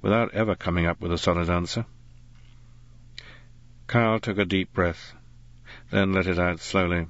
without 0.00 0.32
ever 0.32 0.54
coming 0.54 0.86
up 0.86 1.02
with 1.02 1.12
a 1.12 1.18
solid 1.18 1.50
answer. 1.50 1.84
Kyle 3.86 4.18
took 4.18 4.38
a 4.38 4.46
deep 4.46 4.72
breath, 4.72 5.14
then 5.94 6.12
let 6.12 6.26
it 6.26 6.40
out 6.40 6.58
slowly. 6.58 7.06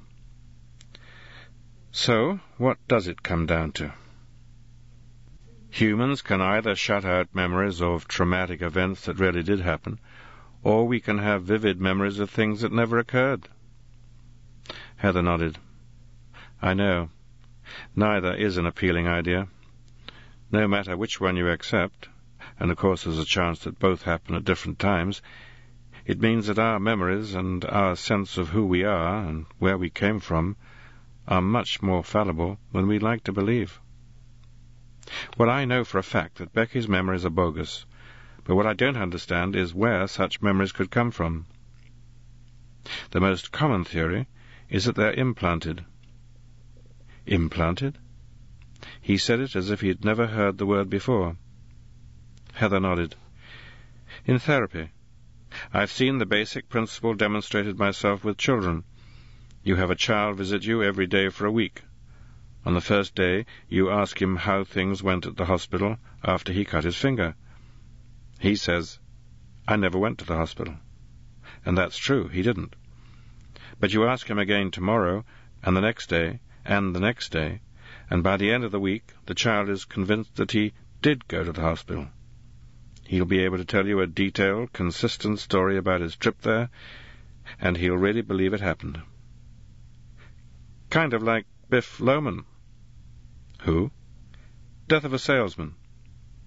So, 1.91 2.41
what 2.59 2.77
does 2.87 3.09
it 3.09 3.23
come 3.23 3.47
down 3.47 3.73
to? 3.73 3.95
Humans 5.71 6.21
can 6.21 6.43
either 6.43 6.75
shut 6.75 7.03
out 7.03 7.35
memories 7.35 7.81
of 7.81 8.07
traumatic 8.07 8.61
events 8.61 9.07
that 9.07 9.19
really 9.19 9.43
did 9.43 9.61
happen, 9.61 10.01
or 10.63 10.87
we 10.87 11.01
can 11.01 11.17
have 11.17 11.45
vivid 11.45 11.81
memories 11.81 12.19
of 12.19 12.29
things 12.29 12.61
that 12.61 12.73
never 12.73 12.99
occurred. 12.99 13.49
Heather 14.97 15.23
nodded. 15.23 15.57
I 16.61 16.75
know. 16.75 17.09
Neither 17.97 18.35
is 18.35 18.59
an 18.59 18.67
appealing 18.67 19.09
idea. 19.09 19.49
no 20.53 20.69
matter 20.69 20.95
which 20.95 21.23
one 21.23 21.39
you 21.39 21.49
accept, 21.49 22.11
and 22.61 22.71
of 22.71 22.77
course 22.77 23.05
there's 23.05 23.19
a 23.19 23.25
chance 23.25 23.61
that 23.61 23.79
both 23.79 24.03
happen 24.03 24.35
at 24.35 24.45
different 24.45 24.79
times, 24.79 25.23
it 26.07 26.21
means 26.21 26.47
that 26.47 26.59
our 26.59 26.79
memories 26.79 27.35
and 27.35 27.65
our 27.65 27.97
sense 27.97 28.37
of 28.37 28.51
who 28.51 28.67
we 28.67 28.85
are 28.85 29.25
and 29.25 29.47
where 29.59 29.79
we 29.79 29.89
came 29.89 30.21
from 30.21 30.57
are 31.27 31.41
much 31.41 31.81
more 31.81 32.05
fallible 32.05 32.59
than 32.73 32.87
we 32.87 32.99
like 32.99 33.25
to 33.25 33.33
believe. 33.33 33.81
Well, 35.39 35.49
I 35.49 35.65
know 35.65 35.85
for 35.85 35.99
a 35.99 36.03
fact 36.03 36.37
that 36.37 36.53
Becky's 36.53 36.89
memories 36.89 37.25
are 37.25 37.31
bogus, 37.31 37.87
but 38.45 38.55
what 38.55 38.67
I 38.67 38.75
don't 38.75 38.97
understand 38.97 39.57
is 39.57 39.75
where 39.75 40.07
such 40.07 40.43
memories 40.43 40.73
could 40.73 40.91
come 40.91 41.11
from. 41.11 41.47
The 43.11 43.21
most 43.21 43.51
common 43.51 43.85
theory 43.85 44.27
is 44.69 44.85
that 44.85 44.97
they're 44.97 45.13
implanted. 45.15 45.85
Implanted? 47.27 47.99
He 49.01 49.17
said 49.17 49.41
it 49.41 49.57
as 49.57 49.71
if 49.71 49.81
he 49.81 49.89
had 49.89 50.05
never 50.05 50.27
heard 50.27 50.59
the 50.59 50.67
word 50.67 50.91
before. 50.91 51.37
Heather 52.53 52.81
nodded. 52.81 53.17
In 54.27 54.39
therapy, 54.39 54.91
I've 55.73 55.91
seen 55.91 56.19
the 56.19 56.27
basic 56.27 56.69
principle 56.69 57.15
demonstrated 57.15 57.79
myself 57.79 58.23
with 58.23 58.37
children. 58.37 58.85
You 59.63 59.77
have 59.77 59.91
a 59.91 59.95
child 59.95 60.37
visit 60.37 60.65
you 60.65 60.83
every 60.83 61.07
day 61.07 61.29
for 61.31 61.47
a 61.47 61.51
week. 61.51 61.83
On 62.67 62.75
the 62.75 62.81
first 62.81 63.15
day, 63.15 63.47
you 63.69 63.91
ask 63.91 64.21
him 64.21 64.37
how 64.37 64.65
things 64.65 65.03
went 65.03 65.27
at 65.27 65.37
the 65.37 65.47
hospital 65.47 65.99
after 66.23 66.53
he 66.53 66.65
cut 66.65 66.85
his 66.85 66.97
finger. 66.97 67.35
He 68.39 68.57
says, 68.57 68.99
I 69.67 69.77
never 69.77 69.99
went 69.99 70.19
to 70.19 70.25
the 70.25 70.37
hospital. 70.37 70.77
And 71.65 71.79
that's 71.79 71.97
true, 71.97 72.29
he 72.29 72.43
didn't. 72.43 72.77
But 73.81 73.93
you 73.93 74.07
ask 74.07 74.29
him 74.29 74.39
again 74.39 74.71
tomorrow, 74.71 75.25
and 75.63 75.77
the 75.77 75.81
next 75.81 76.09
day, 76.09 76.41
and 76.65 76.95
the 76.95 77.01
next 77.01 77.33
day, 77.33 77.61
and 78.11 78.23
by 78.23 78.37
the 78.37 78.51
end 78.51 78.65
of 78.65 78.73
the 78.73 78.81
week 78.81 79.13
the 79.27 79.35
child 79.35 79.69
is 79.69 79.85
convinced 79.85 80.37
that 80.37 80.53
he 80.53 80.73
did 81.01 81.27
go 81.29 81.43
to 81.43 81.53
the 81.53 81.61
hospital. 81.61 82.09
He'll 83.07 83.27
be 83.27 83.41
able 83.41 83.59
to 83.59 83.67
tell 83.67 83.87
you 83.87 84.01
a 84.01 84.07
detailed, 84.07 84.73
consistent 84.73 85.39
story 85.39 85.77
about 85.77 86.01
his 86.01 86.17
trip 86.17 86.41
there, 86.41 86.71
and 87.61 87.77
he'll 87.77 87.99
really 87.99 88.23
believe 88.23 88.55
it 88.55 88.61
happened. 88.61 89.03
Kind 90.89 91.13
of 91.13 91.23
like 91.23 91.45
Biff 91.69 92.01
Loman. 92.01 92.45
Who? 93.63 93.91
Death 94.89 95.05
of 95.05 95.13
a 95.13 95.19
salesman. 95.19 95.75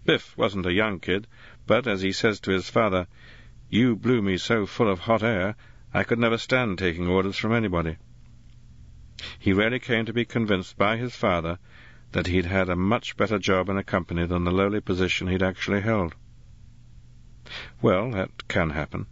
Biff 0.04 0.36
wasn't 0.36 0.66
a 0.66 0.74
young 0.74 1.00
kid, 1.00 1.28
but, 1.68 1.86
as 1.86 2.02
he 2.02 2.12
says 2.12 2.40
to 2.40 2.52
his 2.52 2.70
father, 2.70 3.08
you 3.70 3.96
blew 3.96 4.22
me 4.22 4.38
so 4.38 4.66
full 4.66 4.90
of 4.90 5.00
hot 5.00 5.22
air, 5.22 5.56
I 5.94 6.04
could 6.04 6.18
never 6.18 6.38
stand 6.38 6.80
taking 6.80 7.08
orders 7.08 7.38
from 7.38 7.54
anybody. 7.54 7.98
He 9.38 9.54
really 9.54 9.80
came 9.80 10.06
to 10.06 10.14
be 10.14 10.26
convinced 10.26 10.78
by 10.78 10.98
his 10.98 11.16
father 11.16 11.60
that 12.14 12.28
he'd 12.28 12.46
had 12.46 12.70
a 12.70 12.76
much 12.76 13.16
better 13.16 13.38
job 13.38 13.70
in 13.70 13.78
a 13.78 13.84
company 13.84 14.26
than 14.26 14.44
the 14.44 14.52
lowly 14.52 14.82
position 14.82 15.28
he'd 15.28 15.44
actually 15.44 15.82
held. 15.82 16.16
Well, 17.82 18.12
that 18.12 18.48
can 18.48 18.72
happen. 18.72 19.06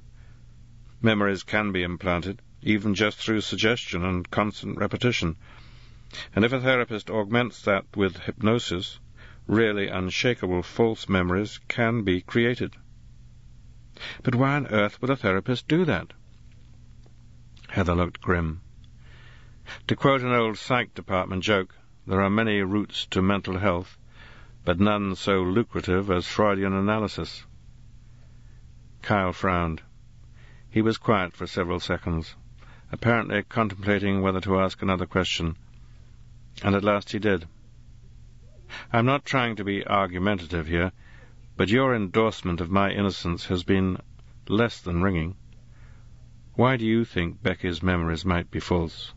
Memories 1.02 1.44
can 1.44 1.72
be 1.72 1.84
implanted, 1.84 2.42
even 2.62 2.96
just 2.96 3.18
through 3.18 3.42
suggestion 3.42 4.04
and 4.04 4.30
constant 4.30 4.78
repetition. 4.78 5.36
And 6.36 6.44
if 6.44 6.54
a 6.54 6.60
therapist 6.60 7.10
augments 7.10 7.62
that 7.62 7.86
with 7.96 8.20
hypnosis, 8.20 9.00
really 9.48 9.88
unshakable 9.88 10.64
false 10.64 11.08
memories 11.08 11.60
can 11.68 12.04
be 12.04 12.22
created. 12.22 12.76
But 14.24 14.36
why 14.36 14.56
on 14.56 14.68
earth 14.68 15.02
would 15.02 15.12
a 15.12 15.16
therapist 15.16 15.68
do 15.68 15.86
that? 15.86 16.14
Heather 17.70 17.96
looked 17.96 18.22
grim. 18.22 18.62
To 19.88 19.96
quote 19.96 20.22
an 20.22 20.32
old 20.32 20.58
psych 20.58 20.94
department 20.94 21.44
joke, 21.44 21.76
there 22.08 22.22
are 22.22 22.30
many 22.30 22.62
routes 22.62 23.06
to 23.08 23.22
mental 23.22 23.58
health, 23.58 23.98
but 24.64 24.80
none 24.80 25.16
so 25.16 25.42
lucrative 25.42 26.12
as 26.12 26.28
Freudian 26.28 26.74
analysis. 26.74 27.46
Kyle 29.06 29.32
frowned. 29.32 29.84
He 30.68 30.82
was 30.82 30.98
quiet 30.98 31.34
for 31.38 31.46
several 31.46 31.80
seconds, 31.80 32.36
apparently 32.92 33.44
contemplating 33.44 34.24
whether 34.24 34.42
to 34.42 34.60
ask 34.60 34.82
another 34.82 35.06
question, 35.06 35.58
and 36.64 36.74
at 36.74 36.84
last 36.84 37.12
he 37.12 37.20
did. 37.20 37.48
I'm 38.92 39.06
not 39.06 39.24
trying 39.24 39.56
to 39.58 39.64
be 39.64 39.86
argumentative 39.86 40.66
here, 40.66 40.92
but 41.56 41.70
your 41.70 41.96
endorsement 41.96 42.60
of 42.60 42.72
my 42.72 42.90
innocence 42.90 43.46
has 43.46 43.64
been 43.64 44.00
less 44.48 44.82
than 44.82 45.04
ringing. 45.04 45.38
Why 46.56 46.76
do 46.76 46.86
you 46.86 47.06
think 47.06 47.44
Becky's 47.44 47.84
memories 47.84 48.26
might 48.26 48.50
be 48.50 48.60
false? 48.60 49.14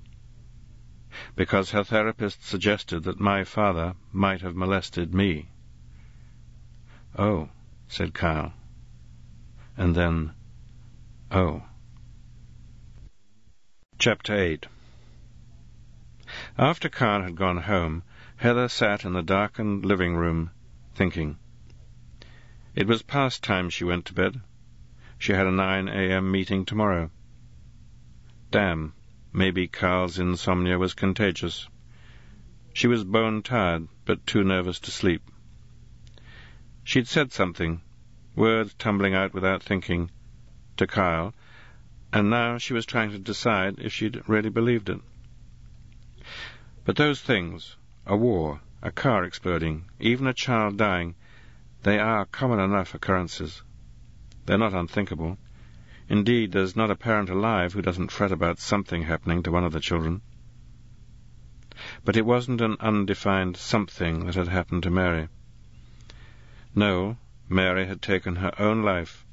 because 1.35 1.71
her 1.71 1.83
therapist 1.83 2.45
suggested 2.45 3.05
that 3.05 3.19
my 3.19 3.43
father 3.43 3.95
might 4.13 4.43
have 4.43 4.55
molested 4.55 5.15
me. 5.15 5.49
Oh, 7.17 7.49
said 7.89 8.13
Kyle. 8.13 8.53
And 9.79 9.95
then, 9.95 10.33
oh. 11.31 11.63
Chapter 13.99 14.37
8 14.37 14.67
After 16.59 16.89
Kyle 16.89 17.23
had 17.23 17.37
gone 17.37 17.59
home, 17.59 18.03
Heather 18.37 18.69
sat 18.69 19.05
in 19.05 19.13
the 19.13 19.23
darkened 19.23 19.87
living 19.87 20.17
room, 20.17 20.51
thinking. 20.95 21.39
It 22.75 22.89
was 22.89 23.03
past 23.03 23.45
time 23.45 23.71
she 23.71 23.85
went 23.85 24.05
to 24.07 24.15
bed. 24.15 24.41
She 25.17 25.33
had 25.33 25.47
a 25.47 25.53
9 25.53 25.89
a.m. 25.89 26.31
meeting 26.31 26.65
tomorrow. 26.65 27.13
Damn, 28.51 28.95
Maybe 29.33 29.69
Kyle's 29.69 30.19
insomnia 30.19 30.77
was 30.77 30.95
contagious. 30.95 31.69
She 32.73 32.89
was 32.89 33.05
bone 33.05 33.43
tired, 33.43 33.87
but 34.05 34.27
too 34.27 34.43
nervous 34.43 34.81
to 34.81 34.91
sleep. 34.91 35.23
She'd 36.83 37.07
said 37.07 37.33
something, 37.33 37.83
words 38.39 38.73
tumbling 38.75 39.15
out 39.15 39.35
without 39.35 39.63
thinking, 39.63 40.09
to 40.77 40.87
Kyle, 40.87 41.35
and 42.13 42.31
now 42.31 42.57
she 42.57 42.73
was 42.73 42.87
trying 42.87 43.11
to 43.11 43.19
decide 43.19 43.81
if 43.81 43.93
she'd 43.93 44.23
really 44.29 44.49
believed 44.49 44.89
it. 44.89 45.01
But 46.85 46.95
those 46.97 47.21
things, 47.21 47.77
a 48.07 48.17
war, 48.17 48.61
a 48.81 48.93
car 48.93 49.25
exploding, 49.25 49.87
even 49.99 50.29
a 50.29 50.33
child 50.33 50.77
dying, 50.77 51.17
they 51.83 51.99
are 51.99 52.27
common 52.27 52.61
enough 52.61 52.95
occurrences. 52.95 53.63
They're 54.47 54.57
not 54.57 54.73
unthinkable. 54.73 55.37
Indeed, 56.09 56.53
there's 56.53 56.77
not 56.77 56.93
a 56.93 56.97
parent 56.97 57.29
alive 57.29 57.73
who 57.73 57.83
doesn't 57.83 58.13
fret 58.13 58.33
about 58.33 58.61
something 58.61 59.03
happening 59.03 59.43
to 59.43 59.51
one 59.51 59.65
of 59.65 59.73
the 59.73 59.81
children. 59.81 60.23
But 62.05 62.17
it 62.17 62.25
wasn't 62.25 62.61
an 62.61 62.77
undefined 62.81 63.57
something 63.57 64.27
that 64.27 64.37
had 64.37 64.49
happened 64.49 64.85
to 64.85 64.91
Mary. 64.91 65.29
No, 66.75 67.17
Mary 67.51 67.87
had 67.87 68.03
taken 68.03 68.37
her 68.37 68.53
own 68.59 68.83
life, 68.83 69.25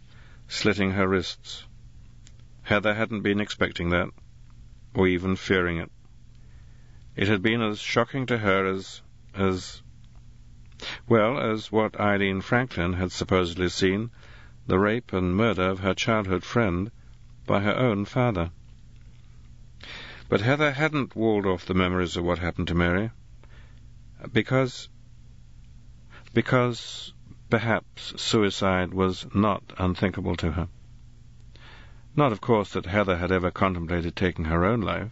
slitting 0.47 0.91
her 0.91 1.07
wrists. 1.07 1.65
Heather 2.63 2.93
hadn't 2.93 3.21
been 3.21 3.41
expecting 3.41 3.89
that, 3.89 4.09
or 4.93 5.07
even 5.07 5.35
fearing 5.35 5.77
it. 5.77 5.91
It 7.15 7.27
had 7.27 7.41
been 7.41 7.61
as 7.61 7.79
shocking 7.79 8.25
to 8.27 8.37
her 8.37 8.65
as, 8.65 9.01
as, 9.33 9.81
well, 11.07 11.39
as 11.39 11.71
what 11.71 11.99
Eileen 11.99 12.41
Franklin 12.41 12.93
had 12.93 13.11
supposedly 13.11 13.69
seen 13.69 14.11
the 14.67 14.79
rape 14.79 15.11
and 15.13 15.35
murder 15.35 15.69
of 15.69 15.79
her 15.79 15.93
childhood 15.93 16.43
friend 16.43 16.91
by 17.45 17.61
her 17.61 17.75
own 17.75 18.05
father. 18.05 18.51
But 20.29 20.41
Heather 20.41 20.71
hadn't 20.71 21.15
walled 21.15 21.45
off 21.45 21.65
the 21.65 21.73
memories 21.73 22.17
of 22.17 22.23
what 22.23 22.39
happened 22.39 22.67
to 22.69 22.75
Mary, 22.75 23.11
because, 24.31 24.89
because 26.33 27.13
perhaps 27.49 28.19
suicide 28.21 28.93
was 28.93 29.27
not 29.33 29.63
unthinkable 29.77 30.35
to 30.35 30.51
her. 30.51 30.67
Not, 32.15 32.31
of 32.31 32.41
course, 32.41 32.71
that 32.73 32.85
Heather 32.85 33.17
had 33.17 33.31
ever 33.31 33.51
contemplated 33.51 34.15
taking 34.15 34.45
her 34.45 34.65
own 34.65 34.81
life, 34.81 35.11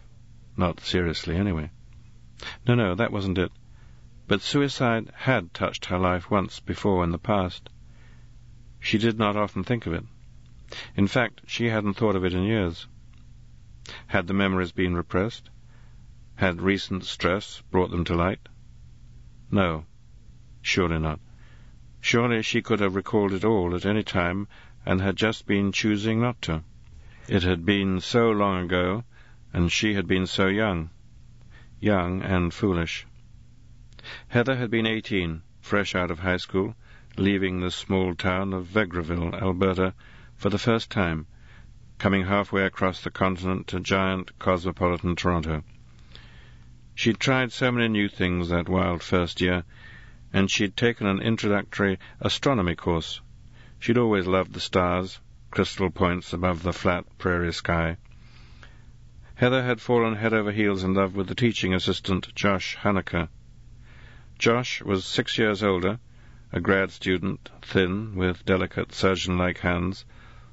not 0.56 0.80
seriously 0.80 1.36
anyway. 1.36 1.70
No, 2.66 2.74
no, 2.74 2.94
that 2.94 3.12
wasn't 3.12 3.38
it. 3.38 3.52
But 4.26 4.40
suicide 4.40 5.12
had 5.14 5.52
touched 5.52 5.86
her 5.86 5.98
life 5.98 6.30
once 6.30 6.60
before 6.60 7.04
in 7.04 7.10
the 7.10 7.18
past, 7.18 7.68
she 8.80 8.98
did 8.98 9.18
not 9.18 9.36
often 9.36 9.64
think 9.64 9.86
of 9.86 9.94
it. 9.94 10.04
In 10.96 11.06
fact, 11.06 11.42
she 11.46 11.66
hadn't 11.66 11.94
thought 11.94 12.16
of 12.16 12.24
it 12.24 12.34
in 12.34 12.42
years. 12.42 12.86
Had 14.06 14.26
the 14.26 14.34
memories 14.34 14.72
been 14.72 14.94
repressed? 14.94 15.50
Had 16.36 16.60
recent 16.60 17.04
stress 17.04 17.62
brought 17.70 17.90
them 17.90 18.04
to 18.04 18.14
light? 18.14 18.40
No, 19.50 19.84
surely 20.62 20.98
not. 20.98 21.20
Surely 22.06 22.42
she 22.42 22.60
could 22.60 22.80
have 22.80 22.94
recalled 22.94 23.32
it 23.32 23.46
all 23.46 23.74
at 23.74 23.86
any 23.86 24.02
time 24.02 24.46
and 24.84 25.00
had 25.00 25.16
just 25.16 25.46
been 25.46 25.72
choosing 25.72 26.20
not 26.20 26.42
to. 26.42 26.62
It 27.28 27.44
had 27.44 27.64
been 27.64 27.98
so 27.98 28.30
long 28.30 28.66
ago, 28.66 29.04
and 29.54 29.72
she 29.72 29.94
had 29.94 30.06
been 30.06 30.26
so 30.26 30.48
young. 30.48 30.90
Young 31.80 32.20
and 32.20 32.52
foolish. 32.52 33.06
Heather 34.28 34.56
had 34.56 34.70
been 34.70 34.84
eighteen, 34.84 35.44
fresh 35.62 35.94
out 35.94 36.10
of 36.10 36.18
high 36.18 36.36
school, 36.36 36.76
leaving 37.16 37.60
the 37.60 37.70
small 37.70 38.14
town 38.14 38.52
of 38.52 38.66
Vegreville, 38.66 39.34
Alberta, 39.40 39.94
for 40.36 40.50
the 40.50 40.58
first 40.58 40.90
time, 40.90 41.26
coming 41.96 42.26
halfway 42.26 42.66
across 42.66 43.00
the 43.00 43.10
continent 43.10 43.66
to 43.68 43.80
giant 43.80 44.38
cosmopolitan 44.38 45.16
Toronto. 45.16 45.64
She'd 46.94 47.18
tried 47.18 47.50
so 47.50 47.72
many 47.72 47.88
new 47.88 48.10
things 48.10 48.50
that 48.50 48.68
wild 48.68 49.02
first 49.02 49.40
year, 49.40 49.64
and 50.34 50.50
she'd 50.50 50.76
taken 50.76 51.06
an 51.06 51.22
introductory 51.22 51.96
astronomy 52.20 52.74
course. 52.74 53.20
She'd 53.78 53.96
always 53.96 54.26
loved 54.26 54.52
the 54.52 54.58
stars, 54.58 55.20
crystal 55.52 55.90
points 55.90 56.32
above 56.32 56.64
the 56.64 56.72
flat 56.72 57.04
prairie 57.18 57.52
sky. 57.52 57.96
Heather 59.36 59.62
had 59.62 59.80
fallen 59.80 60.16
head 60.16 60.34
over 60.34 60.50
heels 60.50 60.82
in 60.82 60.92
love 60.92 61.14
with 61.14 61.28
the 61.28 61.36
teaching 61.36 61.72
assistant, 61.72 62.34
Josh 62.34 62.76
Haneker. 62.76 63.28
Josh 64.36 64.82
was 64.82 65.04
six 65.04 65.38
years 65.38 65.62
older, 65.62 66.00
a 66.52 66.60
grad 66.60 66.90
student, 66.90 67.48
thin, 67.62 68.16
with 68.16 68.44
delicate 68.44 68.92
surgeon-like 68.92 69.58
hands, 69.58 70.04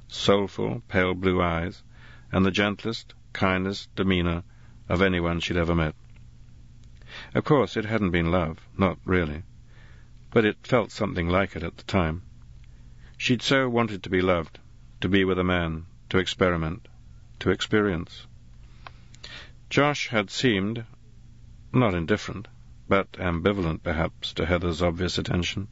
soulful, 0.06 0.82
pale 0.86 1.14
blue 1.14 1.42
eyes, 1.42 1.82
and 2.30 2.46
the 2.46 2.52
gentlest, 2.52 3.14
kindest 3.32 3.92
demeanour 3.96 4.44
of 4.88 5.02
anyone 5.02 5.40
she'd 5.40 5.56
ever 5.56 5.74
met. 5.74 5.96
Of 7.34 7.42
course, 7.42 7.76
it 7.76 7.84
hadn't 7.84 8.12
been 8.12 8.30
love, 8.30 8.58
not 8.78 8.98
really, 9.04 9.42
but 10.32 10.46
it 10.46 10.66
felt 10.66 10.90
something 10.90 11.28
like 11.28 11.54
it 11.54 11.62
at 11.62 11.76
the 11.76 11.84
time. 11.84 12.22
She'd 13.18 13.42
so 13.42 13.68
wanted 13.68 14.02
to 14.02 14.10
be 14.10 14.22
loved, 14.22 14.58
to 15.02 15.08
be 15.08 15.24
with 15.24 15.38
a 15.38 15.44
man, 15.44 15.84
to 16.08 16.18
experiment, 16.18 16.88
to 17.40 17.50
experience. 17.50 18.26
Josh 19.68 20.08
had 20.08 20.30
seemed 20.30 20.84
not 21.72 21.94
indifferent, 21.94 22.48
but 22.88 23.12
ambivalent 23.12 23.82
perhaps 23.82 24.32
to 24.34 24.46
Heather's 24.46 24.82
obvious 24.82 25.18
attention. 25.18 25.68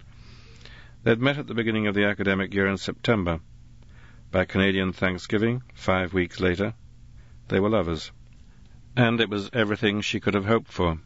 They'd 1.03 1.21
met 1.21 1.39
at 1.39 1.47
the 1.47 1.55
beginning 1.55 1.87
of 1.87 1.95
the 1.95 2.05
academic 2.05 2.53
year 2.53 2.67
in 2.67 2.77
September. 2.77 3.41
By 4.31 4.45
Canadian 4.45 4.93
Thanksgiving, 4.93 5.63
five 5.75 6.13
weeks 6.13 6.39
later, 6.39 6.75
they 7.49 7.61
were 7.61 7.71
lovers. 7.71 8.13
And 8.95 9.21
it 9.21 9.31
was 9.31 9.51
everything 9.53 10.03
she 10.03 10.21
could 10.21 10.35
have 10.35 10.45
hoped 10.45 10.71
for. 10.71 10.99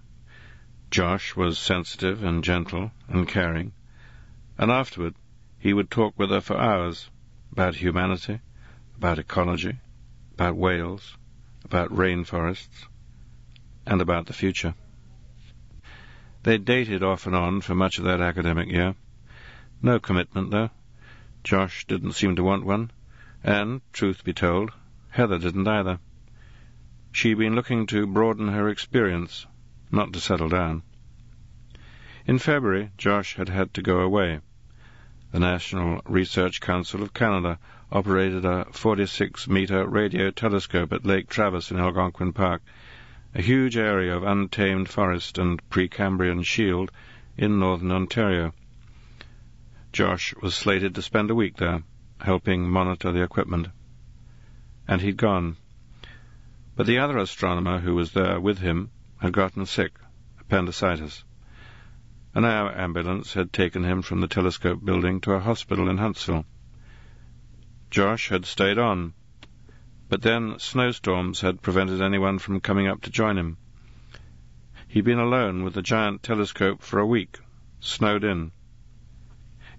Josh 0.94 1.34
was 1.34 1.58
sensitive 1.58 2.22
and 2.22 2.44
gentle 2.44 2.92
and 3.08 3.26
caring, 3.26 3.72
and 4.56 4.70
afterward 4.70 5.16
he 5.58 5.72
would 5.72 5.90
talk 5.90 6.16
with 6.16 6.30
her 6.30 6.40
for 6.40 6.56
hours, 6.56 7.10
about 7.50 7.74
humanity, 7.74 8.38
about 8.96 9.18
ecology, 9.18 9.80
about 10.34 10.54
whales, 10.54 11.16
about 11.64 11.90
rainforests, 11.90 12.86
and 13.84 14.00
about 14.00 14.26
the 14.26 14.32
future. 14.32 14.76
They 16.44 16.58
dated 16.58 17.02
off 17.02 17.26
and 17.26 17.34
on 17.34 17.60
for 17.62 17.74
much 17.74 17.98
of 17.98 18.04
that 18.04 18.20
academic 18.20 18.70
year. 18.70 18.94
No 19.82 19.98
commitment, 19.98 20.52
though. 20.52 20.70
Josh 21.42 21.84
didn't 21.88 22.12
seem 22.12 22.36
to 22.36 22.44
want 22.44 22.64
one, 22.64 22.92
and, 23.42 23.80
truth 23.92 24.22
be 24.22 24.32
told, 24.32 24.70
Heather 25.10 25.38
didn't 25.38 25.66
either. 25.66 25.98
She'd 27.10 27.38
been 27.38 27.56
looking 27.56 27.86
to 27.86 28.06
broaden 28.06 28.46
her 28.46 28.68
experience, 28.68 29.44
not 29.94 30.12
to 30.12 30.20
settle 30.20 30.48
down. 30.48 30.82
In 32.26 32.38
February, 32.38 32.90
Josh 32.98 33.36
had 33.36 33.48
had 33.48 33.72
to 33.74 33.82
go 33.82 34.00
away 34.00 34.40
the 35.34 35.40
National 35.40 36.00
Research 36.06 36.60
Council 36.60 37.02
of 37.02 37.12
Canada 37.12 37.58
operated 37.90 38.44
a 38.44 38.66
46-metre 38.70 39.84
radio 39.84 40.30
telescope 40.30 40.92
at 40.92 41.04
Lake 41.04 41.28
Traverse 41.28 41.72
in 41.72 41.76
Algonquin 41.76 42.32
Park, 42.32 42.62
a 43.34 43.42
huge 43.42 43.76
area 43.76 44.16
of 44.16 44.22
untamed 44.22 44.88
forest 44.88 45.36
and 45.36 45.60
Precambrian 45.70 46.44
shield 46.44 46.92
in 47.36 47.58
northern 47.58 47.90
Ontario. 47.90 48.54
Josh 49.92 50.32
was 50.40 50.54
slated 50.54 50.94
to 50.94 51.02
spend 51.02 51.32
a 51.32 51.34
week 51.34 51.56
there, 51.56 51.82
helping 52.20 52.70
monitor 52.70 53.10
the 53.10 53.24
equipment. 53.24 53.66
And 54.86 55.00
he'd 55.00 55.16
gone. 55.16 55.56
But 56.76 56.86
the 56.86 56.98
other 56.98 57.18
astronomer 57.18 57.80
who 57.80 57.96
was 57.96 58.12
there 58.12 58.38
with 58.38 58.60
him 58.60 58.92
had 59.24 59.32
gotten 59.32 59.64
sick, 59.64 59.94
appendicitis. 60.38 61.24
An 62.34 62.44
air 62.44 62.78
ambulance 62.78 63.32
had 63.32 63.54
taken 63.54 63.82
him 63.82 64.02
from 64.02 64.20
the 64.20 64.28
telescope 64.28 64.84
building 64.84 65.18
to 65.22 65.32
a 65.32 65.40
hospital 65.40 65.88
in 65.88 65.96
Huntsville. 65.96 66.44
Josh 67.90 68.28
had 68.28 68.44
stayed 68.44 68.76
on, 68.76 69.14
but 70.10 70.20
then 70.20 70.58
snowstorms 70.58 71.40
had 71.40 71.62
prevented 71.62 72.02
anyone 72.02 72.38
from 72.38 72.60
coming 72.60 72.86
up 72.86 73.00
to 73.00 73.10
join 73.10 73.38
him. 73.38 73.56
He'd 74.88 75.06
been 75.06 75.18
alone 75.18 75.64
with 75.64 75.72
the 75.72 75.80
giant 75.80 76.22
telescope 76.22 76.82
for 76.82 76.98
a 76.98 77.06
week, 77.06 77.38
snowed 77.80 78.24
in. 78.24 78.52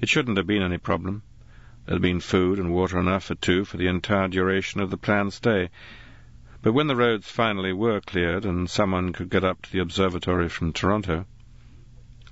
It 0.02 0.10
shouldn't 0.10 0.38
have 0.38 0.48
been 0.48 0.64
any 0.64 0.80
problem. 0.80 1.22
There 1.86 1.94
had 1.94 2.02
been 2.02 2.20
food 2.20 2.58
and 2.58 2.74
water 2.74 3.00
enough 3.00 3.26
for 3.26 3.36
two 3.36 3.64
for 3.64 3.78
the 3.78 3.90
entire 3.90 4.28
duration 4.28 4.82
of 4.82 4.90
the 4.90 4.98
planned 4.98 5.34
stay. 5.34 5.70
But 6.66 6.74
when 6.74 6.88
the 6.88 6.96
roads 6.96 7.30
finally 7.30 7.74
were 7.74 8.02
cleared 8.02 8.44
and 8.44 8.68
someone 8.68 9.14
could 9.14 9.30
get 9.30 9.44
up 9.44 9.62
to 9.62 9.72
the 9.72 9.78
observatory 9.78 10.50
from 10.50 10.74
Toronto, 10.74 11.28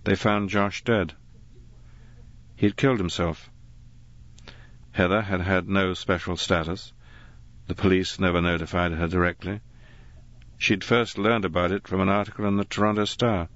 they 0.06 0.16
found 0.16 0.50
Josh 0.50 0.84
dead. 0.84 1.14
He 2.56 2.66
had 2.66 2.76
killed 2.76 2.98
himself. 2.98 3.52
Heather 4.94 5.22
had 5.22 5.42
had 5.42 5.70
no 5.70 5.94
special 5.94 6.36
status. 6.36 6.94
The 7.68 7.76
police 7.76 8.20
never 8.20 8.42
notified 8.42 8.94
her 8.94 9.08
directly. 9.08 9.62
She'd 10.58 10.84
first 10.84 11.20
learned 11.20 11.46
about 11.46 11.72
it 11.72 11.88
from 11.88 12.02
an 12.02 12.10
article 12.10 12.48
in 12.48 12.58
the 12.58 12.66
Toronto 12.66 13.06
Star. 13.06 13.50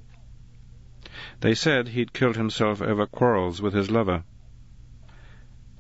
They 1.40 1.56
said 1.56 1.88
he'd 1.88 2.14
killed 2.14 2.36
himself 2.36 2.84
over 2.84 3.08
quarrels 3.08 3.64
with 3.64 3.74
his 3.74 3.90
lover. 3.90 4.26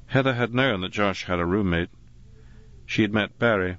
Heather 0.07 0.33
had 0.33 0.55
known 0.55 0.81
that 0.81 0.89
Josh 0.91 1.25
had 1.25 1.37
a 1.37 1.45
roommate. 1.45 1.91
She 2.87 3.03
had 3.03 3.13
met 3.13 3.37
Barry, 3.37 3.77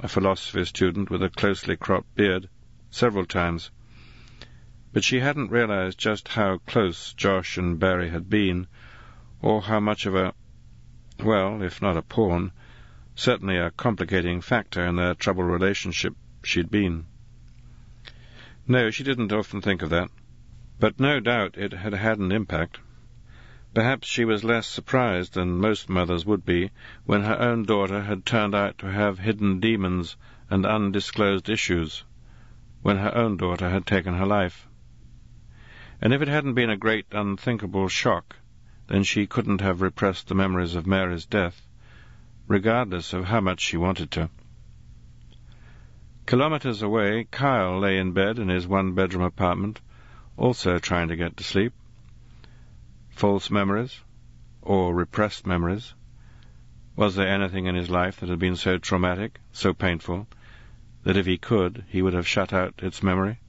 a 0.00 0.08
philosophy 0.08 0.64
student 0.64 1.10
with 1.10 1.22
a 1.22 1.30
closely 1.30 1.76
cropped 1.76 2.14
beard, 2.14 2.48
several 2.90 3.26
times 3.26 3.70
but 4.92 5.04
she 5.04 5.20
hadn't 5.20 5.50
realized 5.50 5.98
just 5.98 6.28
how 6.28 6.58
close 6.66 7.12
Josh 7.12 7.58
and 7.58 7.78
Barry 7.78 8.08
had 8.08 8.30
been, 8.30 8.66
or 9.42 9.62
how 9.62 9.80
much 9.80 10.06
of 10.06 10.14
a, 10.14 10.34
well, 11.22 11.62
if 11.62 11.82
not 11.82 11.96
a 11.96 12.02
pawn, 12.02 12.52
certainly 13.14 13.58
a 13.58 13.70
complicating 13.70 14.40
factor 14.40 14.84
in 14.84 14.96
their 14.96 15.14
troubled 15.14 15.46
relationship 15.46 16.14
she'd 16.42 16.70
been. 16.70 17.04
No, 18.66 18.90
she 18.90 19.04
didn't 19.04 19.32
often 19.32 19.60
think 19.60 19.82
of 19.82 19.90
that, 19.90 20.10
but 20.78 20.98
no 20.98 21.20
doubt 21.20 21.58
it 21.58 21.72
had 21.72 21.92
had 21.92 22.18
an 22.18 22.32
impact. 22.32 22.78
Perhaps 23.74 24.08
she 24.08 24.24
was 24.24 24.44
less 24.44 24.66
surprised 24.66 25.34
than 25.34 25.60
most 25.60 25.90
mothers 25.90 26.24
would 26.24 26.46
be 26.46 26.70
when 27.04 27.24
her 27.24 27.38
own 27.38 27.64
daughter 27.64 28.04
had 28.04 28.24
turned 28.24 28.54
out 28.54 28.78
to 28.78 28.90
have 28.90 29.18
hidden 29.18 29.60
demons 29.60 30.16
and 30.48 30.64
undisclosed 30.64 31.50
issues, 31.50 32.04
when 32.80 32.96
her 32.96 33.14
own 33.14 33.36
daughter 33.36 33.68
had 33.68 33.84
taken 33.84 34.14
her 34.14 34.24
life 34.24 34.66
and 36.00 36.12
if 36.12 36.22
it 36.22 36.28
hadn't 36.28 36.54
been 36.54 36.70
a 36.70 36.76
great 36.76 37.06
unthinkable 37.10 37.88
shock, 37.88 38.36
then 38.86 39.02
she 39.02 39.26
couldn't 39.26 39.60
have 39.60 39.80
repressed 39.80 40.28
the 40.28 40.34
memories 40.34 40.74
of 40.76 40.86
Mary's 40.86 41.26
death, 41.26 41.66
regardless 42.46 43.12
of 43.12 43.24
how 43.24 43.40
much 43.40 43.60
she 43.60 43.76
wanted 43.76 44.10
to. 44.10 44.30
Kilometers 46.26 46.82
away, 46.82 47.26
Kyle 47.30 47.80
lay 47.80 47.98
in 47.98 48.12
bed 48.12 48.38
in 48.38 48.48
his 48.48 48.66
one-bedroom 48.66 49.24
apartment, 49.24 49.80
also 50.36 50.78
trying 50.78 51.08
to 51.08 51.16
get 51.16 51.36
to 51.36 51.44
sleep. 51.44 51.72
False 53.18 53.50
memories, 53.50 54.02
or 54.62 54.94
repressed 54.94 55.44
memories. 55.44 55.92
Was 56.94 57.16
there 57.16 57.26
anything 57.26 57.66
in 57.66 57.74
his 57.74 57.90
life 57.90 58.20
that 58.20 58.28
had 58.28 58.38
been 58.38 58.54
so 58.54 58.78
traumatic, 58.78 59.40
so 59.50 59.74
painful, 59.74 60.28
that 61.02 61.16
if 61.16 61.26
he 61.26 61.36
could, 61.36 61.84
he 61.88 62.00
would 62.00 62.12
have 62.14 62.28
shut 62.28 62.52
out 62.52 62.74
its 62.80 63.02
memory? 63.02 63.40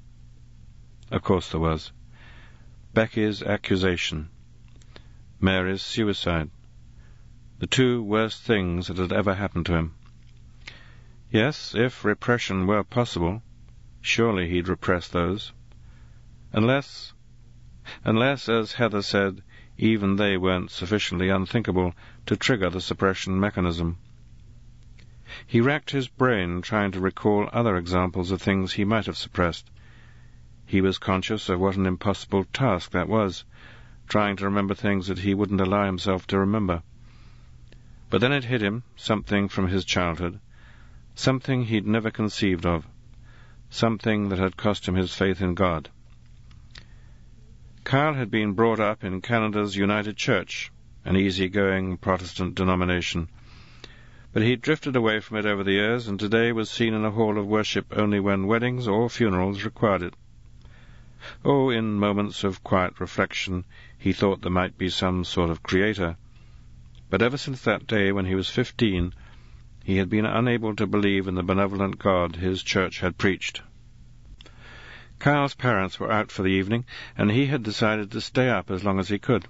Of 1.12 1.22
course 1.22 1.52
there 1.52 1.60
was. 1.60 1.92
Becky's 2.96 3.44
accusation, 3.44 4.30
Mary's 5.40 5.84
suicide, 5.84 6.50
the 7.60 7.68
two 7.68 8.02
worst 8.02 8.42
things 8.42 8.88
that 8.88 8.98
had 8.98 9.14
ever 9.14 9.36
happened 9.36 9.68
to 9.68 9.76
him. 9.76 9.94
Yes, 11.30 11.76
if 11.76 12.04
repression 12.04 12.66
were 12.66 12.84
possible, 12.84 13.44
surely 14.02 14.50
he'd 14.50 14.68
repress 14.68 15.08
those. 15.08 15.52
Unless, 16.52 17.14
unless, 18.04 18.50
as 18.50 18.74
Heather 18.74 19.04
said, 19.04 19.44
even 19.80 20.18
they 20.18 20.38
weren't 20.38 20.70
sufficiently 20.70 21.30
unthinkable 21.30 21.96
to 22.26 22.36
trigger 22.36 22.70
the 22.70 22.82
suppression 22.82 23.40
mechanism. 23.40 23.98
He 25.48 25.62
racked 25.62 25.92
his 25.92 26.10
brain 26.10 26.62
trying 26.62 26.92
to 26.92 27.00
recall 27.00 27.50
other 27.54 27.78
examples 27.78 28.30
of 28.30 28.42
things 28.42 28.74
he 28.74 28.84
might 28.84 29.06
have 29.06 29.18
suppressed, 29.18 29.72
he 30.66 30.82
was 30.82 31.00
conscious 31.00 31.50
of 31.50 31.60
what 31.60 31.78
an 31.78 31.88
impossible 31.88 32.44
task 32.54 32.92
that 32.92 33.08
was, 33.08 33.44
trying 34.08 34.36
to 34.36 34.46
remember 34.46 34.76
things 34.76 35.08
that 35.08 35.18
he 35.18 35.34
wouldn't 35.34 35.62
allow 35.62 35.86
himself 35.86 36.28
to 36.28 36.38
remember. 36.38 36.84
But 38.10 38.22
then 38.22 38.32
it 38.32 38.44
hit 38.44 38.62
him, 38.62 38.84
something 38.96 39.48
from 39.48 39.70
his 39.70 39.86
childhood, 39.86 40.40
something 41.16 41.64
he'd 41.64 41.88
never 41.88 42.12
conceived 42.12 42.66
of, 42.68 42.86
something 43.70 44.30
that 44.30 44.40
had 44.40 44.58
cost 44.58 44.88
him 44.88 44.96
his 44.96 45.16
faith 45.16 45.42
in 45.42 45.56
God. 45.56 45.90
Kyle 47.90 48.14
had 48.14 48.30
been 48.30 48.54
brought 48.54 48.80
up 48.80 49.04
in 49.04 49.20
Canada's 49.20 49.76
United 49.76 50.16
Church, 50.16 50.72
an 51.06 51.16
easy-going 51.16 51.98
Protestant 51.98 52.54
denomination, 52.54 53.30
but 54.32 54.44
he'd 54.44 54.62
drifted 54.62 54.96
away 54.96 55.20
from 55.20 55.38
it 55.38 55.48
over 55.48 55.64
the 55.64 55.72
years 55.72 56.08
and 56.08 56.20
today 56.20 56.52
was 56.52 56.70
seen 56.70 56.94
in 56.94 57.04
a 57.04 57.10
hall 57.10 57.40
of 57.40 57.48
worship 57.48 57.92
only 57.98 58.20
when 58.20 58.46
weddings 58.46 58.88
or 58.88 59.10
funerals 59.10 59.64
required 59.66 60.04
it. 60.04 60.14
Oh, 61.44 61.72
in 61.72 61.94
moments 61.94 62.44
of 62.44 62.64
quiet 62.64 63.00
reflection, 63.00 63.66
he 63.98 64.14
thought 64.14 64.44
there 64.44 64.52
might 64.52 64.78
be 64.78 64.90
some 64.90 65.24
sort 65.24 65.50
of 65.50 65.64
creator. 65.64 66.16
But 67.10 67.24
ever 67.24 67.38
since 67.38 67.64
that 67.64 67.88
day 67.88 68.12
when 68.12 68.26
he 68.28 68.36
was 68.36 68.52
fifteen, 68.52 69.16
he 69.84 69.98
had 69.98 70.12
been 70.12 70.28
unable 70.28 70.76
to 70.76 70.86
believe 70.86 71.28
in 71.28 71.34
the 71.34 71.42
benevolent 71.42 71.98
God 71.98 72.36
his 72.36 72.62
church 72.62 73.00
had 73.00 73.18
preached. 73.18 73.64
Kyle's 75.20 75.54
parents 75.54 76.00
were 76.00 76.12
out 76.12 76.32
for 76.32 76.44
the 76.44 76.50
evening, 76.50 76.86
and 77.18 77.30
he 77.30 77.48
had 77.48 77.62
decided 77.62 78.10
to 78.10 78.22
stay 78.22 78.50
up 78.50 78.72
as 78.72 78.86
long 78.86 79.00
as 79.00 79.10
he 79.10 79.20
could. 79.20 79.48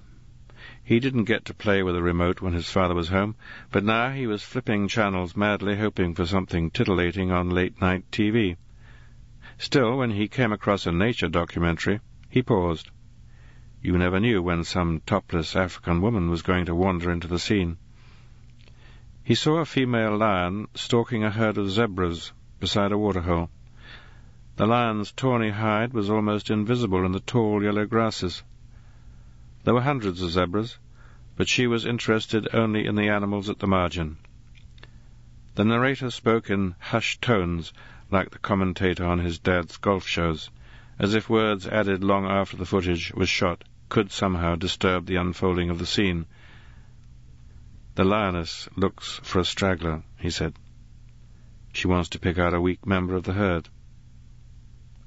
He 0.83 0.99
didn't 0.99 1.25
get 1.25 1.45
to 1.45 1.53
play 1.53 1.83
with 1.83 1.95
a 1.95 2.01
remote 2.01 2.41
when 2.41 2.53
his 2.53 2.69
father 2.69 2.95
was 2.95 3.09
home, 3.09 3.35
but 3.71 3.83
now 3.83 4.09
he 4.09 4.25
was 4.25 4.41
flipping 4.41 4.87
channels 4.87 5.37
madly, 5.37 5.77
hoping 5.77 6.15
for 6.15 6.25
something 6.25 6.71
titillating 6.71 7.31
on 7.31 7.51
late-night 7.51 8.09
TV. 8.11 8.57
Still, 9.59 9.97
when 9.97 10.09
he 10.09 10.27
came 10.27 10.51
across 10.51 10.87
a 10.87 10.91
nature 10.91 11.29
documentary, 11.29 11.99
he 12.29 12.41
paused. 12.41 12.89
You 13.81 13.95
never 13.97 14.19
knew 14.19 14.41
when 14.41 14.63
some 14.63 15.01
topless 15.05 15.55
African 15.55 16.01
woman 16.01 16.31
was 16.31 16.41
going 16.41 16.65
to 16.65 16.73
wander 16.73 17.11
into 17.11 17.27
the 17.27 17.37
scene. 17.37 17.77
He 19.23 19.35
saw 19.35 19.59
a 19.59 19.65
female 19.65 20.17
lion 20.17 20.67
stalking 20.73 21.23
a 21.23 21.29
herd 21.29 21.59
of 21.59 21.69
zebras 21.69 22.33
beside 22.59 22.91
a 22.91 22.97
waterhole. 22.97 23.51
The 24.59 24.67
lion's 24.67 25.13
tawny 25.13 25.51
hide 25.51 25.93
was 25.93 26.09
almost 26.09 26.49
invisible 26.49 27.05
in 27.05 27.13
the 27.13 27.21
tall 27.21 27.63
yellow 27.63 27.85
grasses. 27.85 28.43
There 29.63 29.73
were 29.73 29.79
hundreds 29.79 30.21
of 30.21 30.31
zebras, 30.31 30.77
but 31.37 31.47
she 31.47 31.65
was 31.65 31.85
interested 31.85 32.45
only 32.53 32.85
in 32.85 32.95
the 32.95 33.07
animals 33.07 33.49
at 33.49 33.59
the 33.59 33.67
margin. 33.67 34.17
The 35.55 35.63
narrator 35.63 36.11
spoke 36.11 36.49
in 36.49 36.75
hushed 36.77 37.21
tones, 37.21 37.71
like 38.11 38.31
the 38.31 38.37
commentator 38.37 39.05
on 39.05 39.19
his 39.19 39.39
dad's 39.39 39.77
golf 39.77 40.05
shows, 40.05 40.49
as 40.99 41.13
if 41.15 41.29
words 41.29 41.65
added 41.65 42.03
long 42.03 42.25
after 42.25 42.57
the 42.57 42.65
footage 42.65 43.13
was 43.13 43.29
shot 43.29 43.63
could 43.87 44.11
somehow 44.11 44.55
disturb 44.55 45.05
the 45.05 45.15
unfolding 45.15 45.69
of 45.69 45.79
the 45.79 45.85
scene. 45.85 46.25
The 47.95 48.03
lioness 48.03 48.67
looks 48.75 49.21
for 49.23 49.39
a 49.39 49.45
straggler, 49.45 50.03
he 50.17 50.29
said. 50.29 50.53
She 51.71 51.87
wants 51.87 52.09
to 52.09 52.19
pick 52.19 52.37
out 52.37 52.53
a 52.53 52.59
weak 52.59 52.85
member 52.85 53.15
of 53.15 53.23
the 53.23 53.31
herd. 53.31 53.69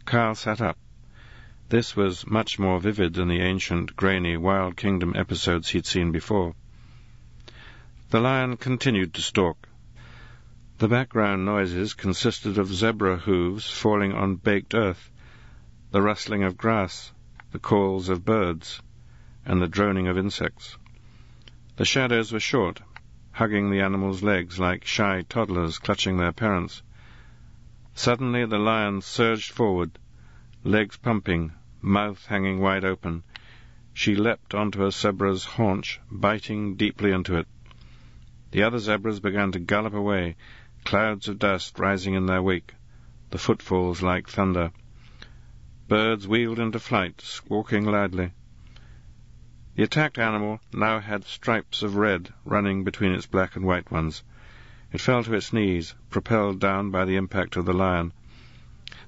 Kyle 0.05 0.35
sat 0.35 0.61
up. 0.61 0.77
This 1.69 1.95
was 1.95 2.27
much 2.27 2.59
more 2.59 2.81
vivid 2.81 3.15
than 3.15 3.29
the 3.29 3.41
ancient, 3.41 3.95
grainy, 3.97 4.37
Wild 4.37 4.77
Kingdom 4.77 5.15
episodes 5.17 5.71
he'd 5.71 5.87
seen 5.87 6.11
before. 6.13 6.55
The 8.11 8.21
lion 8.21 8.57
continued 8.57 9.15
to 9.15 9.23
stalk. 9.23 9.69
The 10.79 10.89
background 10.89 11.45
noises 11.45 11.95
consisted 11.95 12.59
of 12.59 12.75
zebra 12.75 13.19
hooves 13.19 13.71
falling 13.71 14.13
on 14.13 14.37
baked 14.37 14.75
earth, 14.75 15.11
the 15.93 16.03
rustling 16.03 16.43
of 16.43 16.57
grass, 16.57 17.13
the 17.53 17.59
calls 17.59 18.09
of 18.09 18.25
birds, 18.25 18.83
and 19.47 19.63
the 19.63 19.69
droning 19.69 20.09
of 20.09 20.19
insects. 20.19 20.77
The 21.77 21.85
shadows 21.85 22.33
were 22.33 22.41
short, 22.41 22.83
hugging 23.31 23.71
the 23.71 23.81
animal's 23.81 24.23
legs 24.23 24.59
like 24.59 24.85
shy 24.85 25.23
toddlers 25.29 25.79
clutching 25.79 26.17
their 26.17 26.33
parents. 26.33 26.83
Suddenly 27.95 28.47
the 28.47 28.59
lion 28.59 29.03
surged 29.03 29.53
forward, 29.53 29.99
legs 30.65 30.97
pumping, 30.97 31.53
mouth 31.83 32.25
hanging 32.25 32.59
wide 32.59 32.87
open. 32.87 33.23
She 33.93 34.17
leapt 34.17 34.55
onto 34.55 34.87
a 34.87 34.91
zebra's 34.91 35.45
haunch, 35.45 36.01
biting 36.11 36.77
deeply 36.77 37.13
into 37.13 37.37
it. 37.37 37.47
The 38.51 38.63
other 38.63 38.79
zebras 38.79 39.21
began 39.21 39.53
to 39.53 39.59
gallop 39.59 39.93
away, 39.93 40.37
clouds 40.87 41.29
of 41.29 41.39
dust 41.39 41.79
rising 41.79 42.15
in 42.15 42.25
their 42.25 42.41
wake, 42.41 42.73
the 43.29 43.37
footfalls 43.37 44.01
like 44.01 44.27
thunder. 44.27 44.73
Birds 45.87 46.27
wheeled 46.27 46.59
into 46.59 46.79
flight, 46.79 47.21
squawking 47.21 47.85
loudly. 47.85 48.33
The 49.75 49.83
attacked 49.83 50.19
animal 50.19 50.61
now 50.73 51.01
had 51.01 51.25
stripes 51.25 51.83
of 51.83 51.97
red 51.97 52.33
running 52.47 52.85
between 52.85 53.13
its 53.13 53.27
black 53.27 53.55
and 53.55 53.67
white 53.67 53.91
ones. 53.91 54.23
It 54.93 55.01
fell 55.01 55.25
to 55.25 55.33
its 55.33 55.55
knees, 55.55 55.95
propelled 56.11 56.61
down 56.61 56.91
by 56.91 57.07
the 57.07 57.17
impact 57.17 57.57
of 57.57 57.65
the 57.65 57.73
lion. 57.73 58.13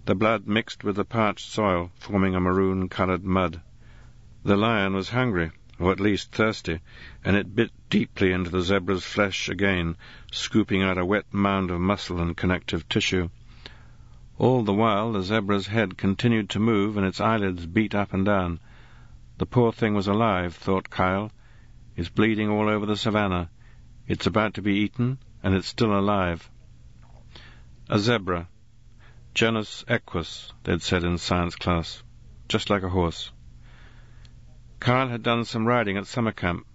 The 0.07 0.15
blood 0.15 0.47
mixed 0.47 0.83
with 0.83 0.97
the 0.97 1.05
parched 1.05 1.47
soil, 1.47 1.91
forming 1.99 2.35
a 2.35 2.41
maroon-coloured 2.41 3.23
mud. 3.23 3.61
The 4.45 4.57
lion 4.57 4.95
was 4.95 5.11
hungry, 5.11 5.51
or 5.79 5.93
at 5.93 6.01
least 6.01 6.33
thirsty, 6.33 6.81
and 7.23 7.37
it 7.37 7.55
bit 7.55 7.71
deeply 7.91 8.33
into 8.33 8.49
the 8.49 8.63
zebra's 8.63 9.05
flesh 9.05 9.51
again, 9.51 9.99
scooping 10.33 10.83
out 10.83 10.97
a 10.97 11.05
wet 11.05 11.27
mound 11.33 11.71
of 11.71 11.81
muscle 11.81 12.19
and 12.19 12.35
connective 12.35 12.89
tissue. 12.89 13.29
All 14.39 14.63
the 14.63 14.73
while 14.73 15.13
the 15.13 15.23
zebra's 15.23 15.67
head 15.67 15.99
continued 15.99 16.49
to 16.51 16.61
move 16.61 16.97
and 16.97 17.05
its 17.05 17.21
eyelids 17.21 17.67
beat 17.67 17.95
up 17.95 18.15
and 18.15 18.25
down. 18.25 18.59
The 19.37 19.45
poor 19.45 19.71
thing 19.71 19.93
was 19.93 20.09
alive, 20.09 20.55
thought 20.55 20.89
Kyle. 20.89 21.31
It's 21.95 22.09
bleeding 22.09 22.49
all 22.49 22.71
over 22.71 22.87
the 22.87 22.97
savannah. 22.97 23.51
It's 24.09 24.27
about 24.27 24.55
to 24.55 24.63
be 24.63 24.77
eaten, 24.77 25.19
and 25.45 25.55
it's 25.55 25.69
still 25.69 25.97
alive. 25.97 26.51
A 27.91 27.99
zebra. 27.99 28.49
Genus 29.35 29.85
equus, 29.87 30.55
they'd 30.63 30.81
said 30.81 31.05
in 31.05 31.19
science 31.19 31.55
class. 31.55 32.03
Just 32.49 32.71
like 32.71 32.83
a 32.83 32.89
horse. 32.89 33.31
Kyle 34.81 35.09
had 35.09 35.23
done 35.23 35.45
some 35.45 35.67
riding 35.67 35.99
at 35.99 36.07
summer 36.07 36.33
camp. 36.33 36.67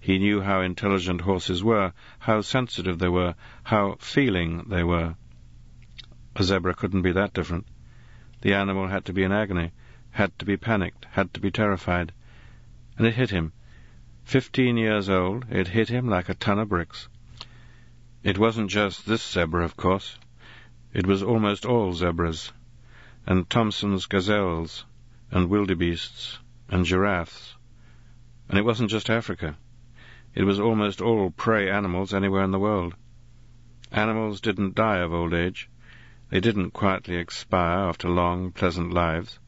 He 0.00 0.18
knew 0.18 0.40
how 0.40 0.60
intelligent 0.60 1.20
horses 1.20 1.62
were, 1.62 1.92
how 2.18 2.40
sensitive 2.40 2.98
they 2.98 3.08
were, 3.08 3.36
how 3.62 3.94
feeling 4.00 4.64
they 4.68 4.82
were. 4.82 5.14
A 6.34 6.42
zebra 6.42 6.74
couldn't 6.74 7.02
be 7.02 7.12
that 7.12 7.32
different. 7.32 7.66
The 8.40 8.54
animal 8.54 8.88
had 8.88 9.04
to 9.04 9.12
be 9.12 9.22
in 9.22 9.30
agony, 9.30 9.70
had 10.10 10.36
to 10.40 10.44
be 10.44 10.56
panicked, 10.56 11.04
had 11.12 11.32
to 11.34 11.40
be 11.40 11.52
terrified. 11.52 12.12
And 12.98 13.06
it 13.06 13.14
hit 13.14 13.30
him. 13.30 13.52
Fifteen 14.24 14.76
years 14.76 15.08
old, 15.08 15.44
it 15.48 15.68
hit 15.68 15.90
him 15.90 16.08
like 16.08 16.28
a 16.28 16.34
ton 16.34 16.58
of 16.58 16.70
bricks. 16.70 17.08
It 18.22 18.36
wasn't 18.36 18.68
just 18.68 19.06
this 19.06 19.26
zebra, 19.26 19.64
of 19.64 19.78
course. 19.78 20.18
It 20.92 21.06
was 21.06 21.22
almost 21.22 21.64
all 21.64 21.94
zebras, 21.94 22.52
and 23.26 23.48
Thomson's 23.48 24.04
gazelles, 24.04 24.84
and 25.30 25.48
wildebeests, 25.48 26.38
and 26.68 26.84
giraffes. 26.84 27.56
And 28.48 28.58
it 28.58 28.64
wasn't 28.64 28.90
just 28.90 29.08
Africa. 29.08 29.56
It 30.34 30.44
was 30.44 30.60
almost 30.60 31.00
all 31.00 31.30
prey 31.30 31.70
animals 31.70 32.12
anywhere 32.12 32.44
in 32.44 32.50
the 32.50 32.58
world. 32.58 32.94
Animals 33.90 34.42
didn't 34.42 34.74
die 34.74 34.98
of 34.98 35.14
old 35.14 35.32
age. 35.32 35.70
They 36.28 36.40
didn't 36.40 36.72
quietly 36.72 37.16
expire 37.16 37.88
after 37.88 38.10
long, 38.10 38.52
pleasant 38.52 38.92
lives. 38.92 39.38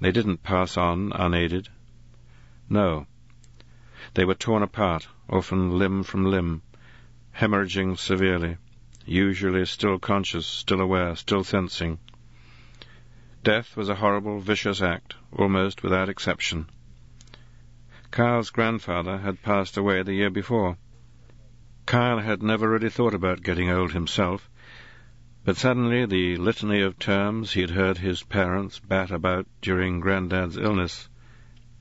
They 0.00 0.10
didn't 0.10 0.42
pass 0.42 0.76
on 0.76 1.12
unaided. 1.12 1.68
No. 2.68 3.06
They 4.14 4.24
were 4.24 4.34
torn 4.34 4.64
apart, 4.64 5.06
often 5.30 5.78
limb 5.78 6.02
from 6.02 6.24
limb, 6.24 6.62
hemorrhaging 7.34 7.98
severely, 7.98 8.56
usually 9.04 9.66
still 9.66 9.98
conscious, 9.98 10.46
still 10.46 10.80
aware, 10.80 11.16
still 11.16 11.42
sensing. 11.42 11.98
Death 13.42 13.76
was 13.76 13.88
a 13.88 13.96
horrible, 13.96 14.38
vicious 14.40 14.80
act, 14.80 15.16
almost 15.32 15.82
without 15.82 16.08
exception. 16.08 16.66
Kyle's 18.10 18.50
grandfather 18.50 19.18
had 19.18 19.42
passed 19.42 19.76
away 19.76 20.02
the 20.02 20.14
year 20.14 20.30
before. 20.30 20.76
Kyle 21.84 22.20
had 22.20 22.42
never 22.42 22.70
really 22.70 22.88
thought 22.88 23.12
about 23.12 23.42
getting 23.42 23.68
old 23.68 23.92
himself, 23.92 24.48
but 25.44 25.56
suddenly 25.56 26.06
the 26.06 26.36
litany 26.36 26.80
of 26.80 26.98
terms 26.98 27.52
he 27.52 27.60
had 27.60 27.70
heard 27.70 27.98
his 27.98 28.22
parents 28.22 28.78
bat 28.78 29.10
about 29.10 29.46
during 29.60 30.00
Granddad's 30.00 30.56
illness 30.56 31.08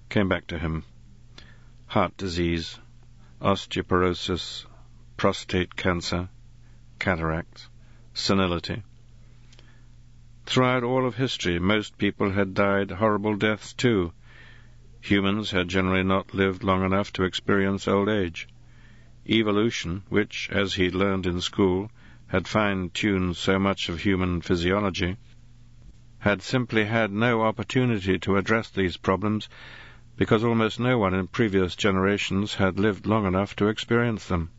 came 0.09 0.27
back 0.27 0.47
to 0.47 0.59
him. 0.59 0.84
Heart 1.85 2.17
disease, 2.17 2.80
osteoporosis, 3.39 4.65
prostate 5.18 5.76
cancer, 5.76 6.30
cataracts, 6.99 7.69
senility. 8.14 8.84
Throughout 10.45 10.84
all 10.84 11.06
of 11.06 11.15
history, 11.15 11.60
most 11.60 11.98
people 11.98 12.31
had 12.31 12.53
died 12.53 12.91
horrible 12.91 13.35
deaths 13.35 13.73
too. 13.73 14.14
Humans 15.02 15.52
had 15.52 15.68
generally 15.68 16.03
not 16.03 16.34
lived 16.34 16.64
long 16.64 16.84
enough 16.84 17.14
to 17.14 17.23
experience 17.23 17.88
old 17.88 18.10
age. 18.10 18.48
Evolution, 19.30 20.03
which, 20.10 20.49
as 20.52 20.73
he'd 20.73 20.95
learned 20.95 21.26
in 21.26 21.41
school, 21.41 21.90
had 22.27 22.48
fine-tuned 22.48 23.38
so 23.38 23.60
much 23.60 23.90
of 23.90 23.99
human 24.02 24.41
physiology, 24.41 25.18
had 26.19 26.41
simply 26.41 26.85
had 26.85 27.11
no 27.11 27.41
opportunity 27.41 28.18
to 28.18 28.38
address 28.38 28.69
these 28.69 28.95
problems 28.95 29.49
because 30.15 30.44
almost 30.44 30.80
no 30.80 30.98
one 30.98 31.14
in 31.14 31.27
previous 31.27 31.76
generations 31.76 32.53
had 32.56 32.80
lived 32.80 33.06
long 33.06 33.26
enough 33.26 33.56
to 33.56 33.68
experience 33.68 34.27
them. 34.27 34.49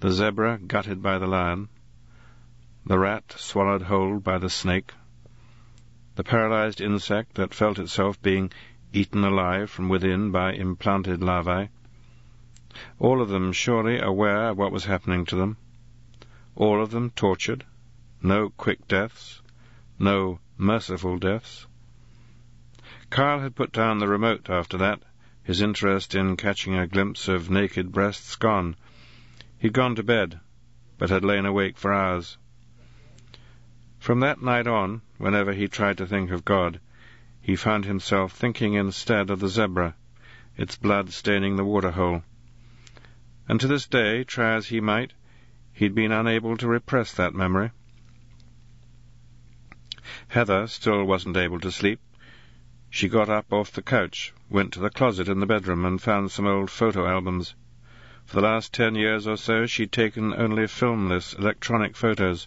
The 0.00 0.10
zebra 0.10 0.58
gutted 0.58 1.02
by 1.02 1.18
the 1.18 1.28
lion, 1.28 1.68
the 2.84 2.98
rat 2.98 3.32
swallowed 3.36 3.82
whole 3.82 4.18
by 4.18 4.36
the 4.36 4.50
snake, 4.50 4.92
the 6.16 6.24
paralyzed 6.24 6.80
insect 6.80 7.34
that 7.36 7.54
felt 7.54 7.78
itself 7.78 8.20
being 8.20 8.50
eaten 8.92 9.22
alive 9.22 9.70
from 9.70 9.88
within 9.88 10.32
by 10.32 10.52
implanted 10.52 11.22
larvae, 11.22 11.68
all 12.98 13.22
of 13.22 13.28
them 13.28 13.52
surely 13.52 14.00
aware 14.00 14.48
of 14.48 14.58
what 14.58 14.72
was 14.72 14.86
happening 14.86 15.24
to 15.26 15.36
them, 15.36 15.56
all 16.56 16.82
of 16.82 16.90
them 16.90 17.10
tortured, 17.10 17.64
no 18.20 18.48
quick 18.48 18.88
deaths, 18.88 19.42
no 19.96 20.40
merciful 20.56 21.18
deaths, 21.18 21.68
Kyle 23.10 23.38
had 23.38 23.54
put 23.54 23.70
down 23.70 23.98
the 23.98 24.08
remote 24.08 24.50
after 24.50 24.76
that, 24.76 25.00
his 25.44 25.60
interest 25.62 26.16
in 26.16 26.36
catching 26.36 26.74
a 26.74 26.88
glimpse 26.88 27.28
of 27.28 27.48
naked 27.48 27.92
breasts 27.92 28.34
gone. 28.34 28.74
He'd 29.60 29.72
gone 29.72 29.96
to 29.96 30.04
bed, 30.04 30.38
but 30.98 31.10
had 31.10 31.24
lain 31.24 31.44
awake 31.44 31.76
for 31.76 31.92
hours. 31.92 32.38
From 33.98 34.20
that 34.20 34.40
night 34.40 34.68
on, 34.68 35.02
whenever 35.16 35.52
he 35.52 35.66
tried 35.66 35.98
to 35.98 36.06
think 36.06 36.30
of 36.30 36.44
God, 36.44 36.78
he 37.40 37.56
found 37.56 37.84
himself 37.84 38.32
thinking 38.32 38.74
instead 38.74 39.30
of 39.30 39.40
the 39.40 39.48
zebra, 39.48 39.96
its 40.56 40.76
blood 40.76 41.10
staining 41.10 41.56
the 41.56 41.64
waterhole. 41.64 42.22
And 43.48 43.58
to 43.58 43.66
this 43.66 43.88
day, 43.88 44.22
try 44.22 44.54
as 44.54 44.68
he 44.68 44.80
might, 44.80 45.14
he'd 45.72 45.92
been 45.92 46.12
unable 46.12 46.56
to 46.56 46.68
repress 46.68 47.12
that 47.14 47.34
memory. 47.34 47.72
Heather 50.28 50.68
still 50.68 51.02
wasn't 51.04 51.36
able 51.36 51.58
to 51.58 51.72
sleep. 51.72 52.00
She 52.90 53.08
got 53.08 53.28
up 53.28 53.52
off 53.52 53.72
the 53.72 53.82
couch, 53.82 54.32
went 54.48 54.72
to 54.74 54.80
the 54.80 54.90
closet 54.90 55.28
in 55.28 55.40
the 55.40 55.46
bedroom, 55.46 55.84
and 55.84 56.00
found 56.00 56.30
some 56.30 56.46
old 56.46 56.70
photo 56.70 57.08
albums. 57.08 57.56
For 58.28 58.42
the 58.42 58.46
last 58.46 58.74
ten 58.74 58.94
years 58.94 59.26
or 59.26 59.38
so 59.38 59.64
she'd 59.64 59.90
taken 59.90 60.34
only 60.34 60.66
filmless 60.66 61.32
electronic 61.32 61.96
photos, 61.96 62.46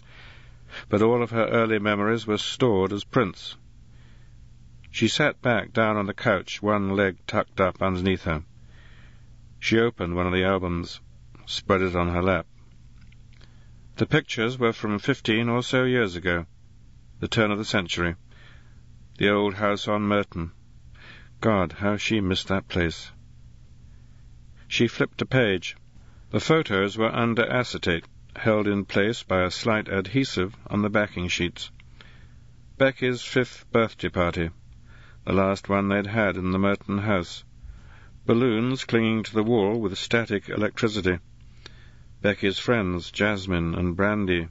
but 0.88 1.02
all 1.02 1.24
of 1.24 1.30
her 1.32 1.48
early 1.48 1.80
memories 1.80 2.24
were 2.24 2.38
stored 2.38 2.92
as 2.92 3.02
prints. 3.02 3.56
She 4.92 5.08
sat 5.08 5.42
back 5.42 5.72
down 5.72 5.96
on 5.96 6.06
the 6.06 6.14
couch, 6.14 6.62
one 6.62 6.94
leg 6.94 7.16
tucked 7.26 7.60
up 7.60 7.82
underneath 7.82 8.22
her. 8.22 8.44
She 9.58 9.80
opened 9.80 10.14
one 10.14 10.26
of 10.26 10.32
the 10.32 10.44
albums, 10.44 11.00
spread 11.46 11.82
it 11.82 11.96
on 11.96 12.10
her 12.10 12.22
lap. 12.22 12.46
The 13.96 14.06
pictures 14.06 14.56
were 14.58 14.72
from 14.72 15.00
fifteen 15.00 15.48
or 15.48 15.62
so 15.62 15.84
years 15.84 16.14
ago, 16.14 16.46
the 17.18 17.26
turn 17.26 17.50
of 17.50 17.58
the 17.58 17.64
century. 17.64 18.14
The 19.18 19.30
old 19.30 19.54
house 19.54 19.88
on 19.88 20.02
Merton. 20.02 20.52
God, 21.40 21.72
how 21.72 21.96
she 21.96 22.20
missed 22.20 22.48
that 22.48 22.68
place. 22.68 23.11
She 24.74 24.88
flipped 24.88 25.20
a 25.20 25.26
page. 25.26 25.76
The 26.30 26.40
photos 26.40 26.96
were 26.96 27.14
under 27.14 27.46
acetate, 27.46 28.06
held 28.36 28.66
in 28.66 28.86
place 28.86 29.22
by 29.22 29.42
a 29.42 29.50
slight 29.50 29.86
adhesive 29.86 30.56
on 30.66 30.80
the 30.80 30.88
backing 30.88 31.28
sheets. 31.28 31.70
Becky's 32.78 33.20
fifth 33.20 33.70
birthday 33.70 34.08
party, 34.08 34.48
the 35.26 35.34
last 35.34 35.68
one 35.68 35.90
they'd 35.90 36.06
had 36.06 36.38
in 36.38 36.52
the 36.52 36.58
Merton 36.58 36.96
house. 36.96 37.44
Balloons 38.24 38.86
clinging 38.86 39.24
to 39.24 39.34
the 39.34 39.42
wall 39.42 39.78
with 39.78 39.98
static 39.98 40.48
electricity. 40.48 41.18
Becky's 42.22 42.58
friends, 42.58 43.10
Jasmine 43.10 43.74
and 43.74 43.94
Brandy. 43.94 44.48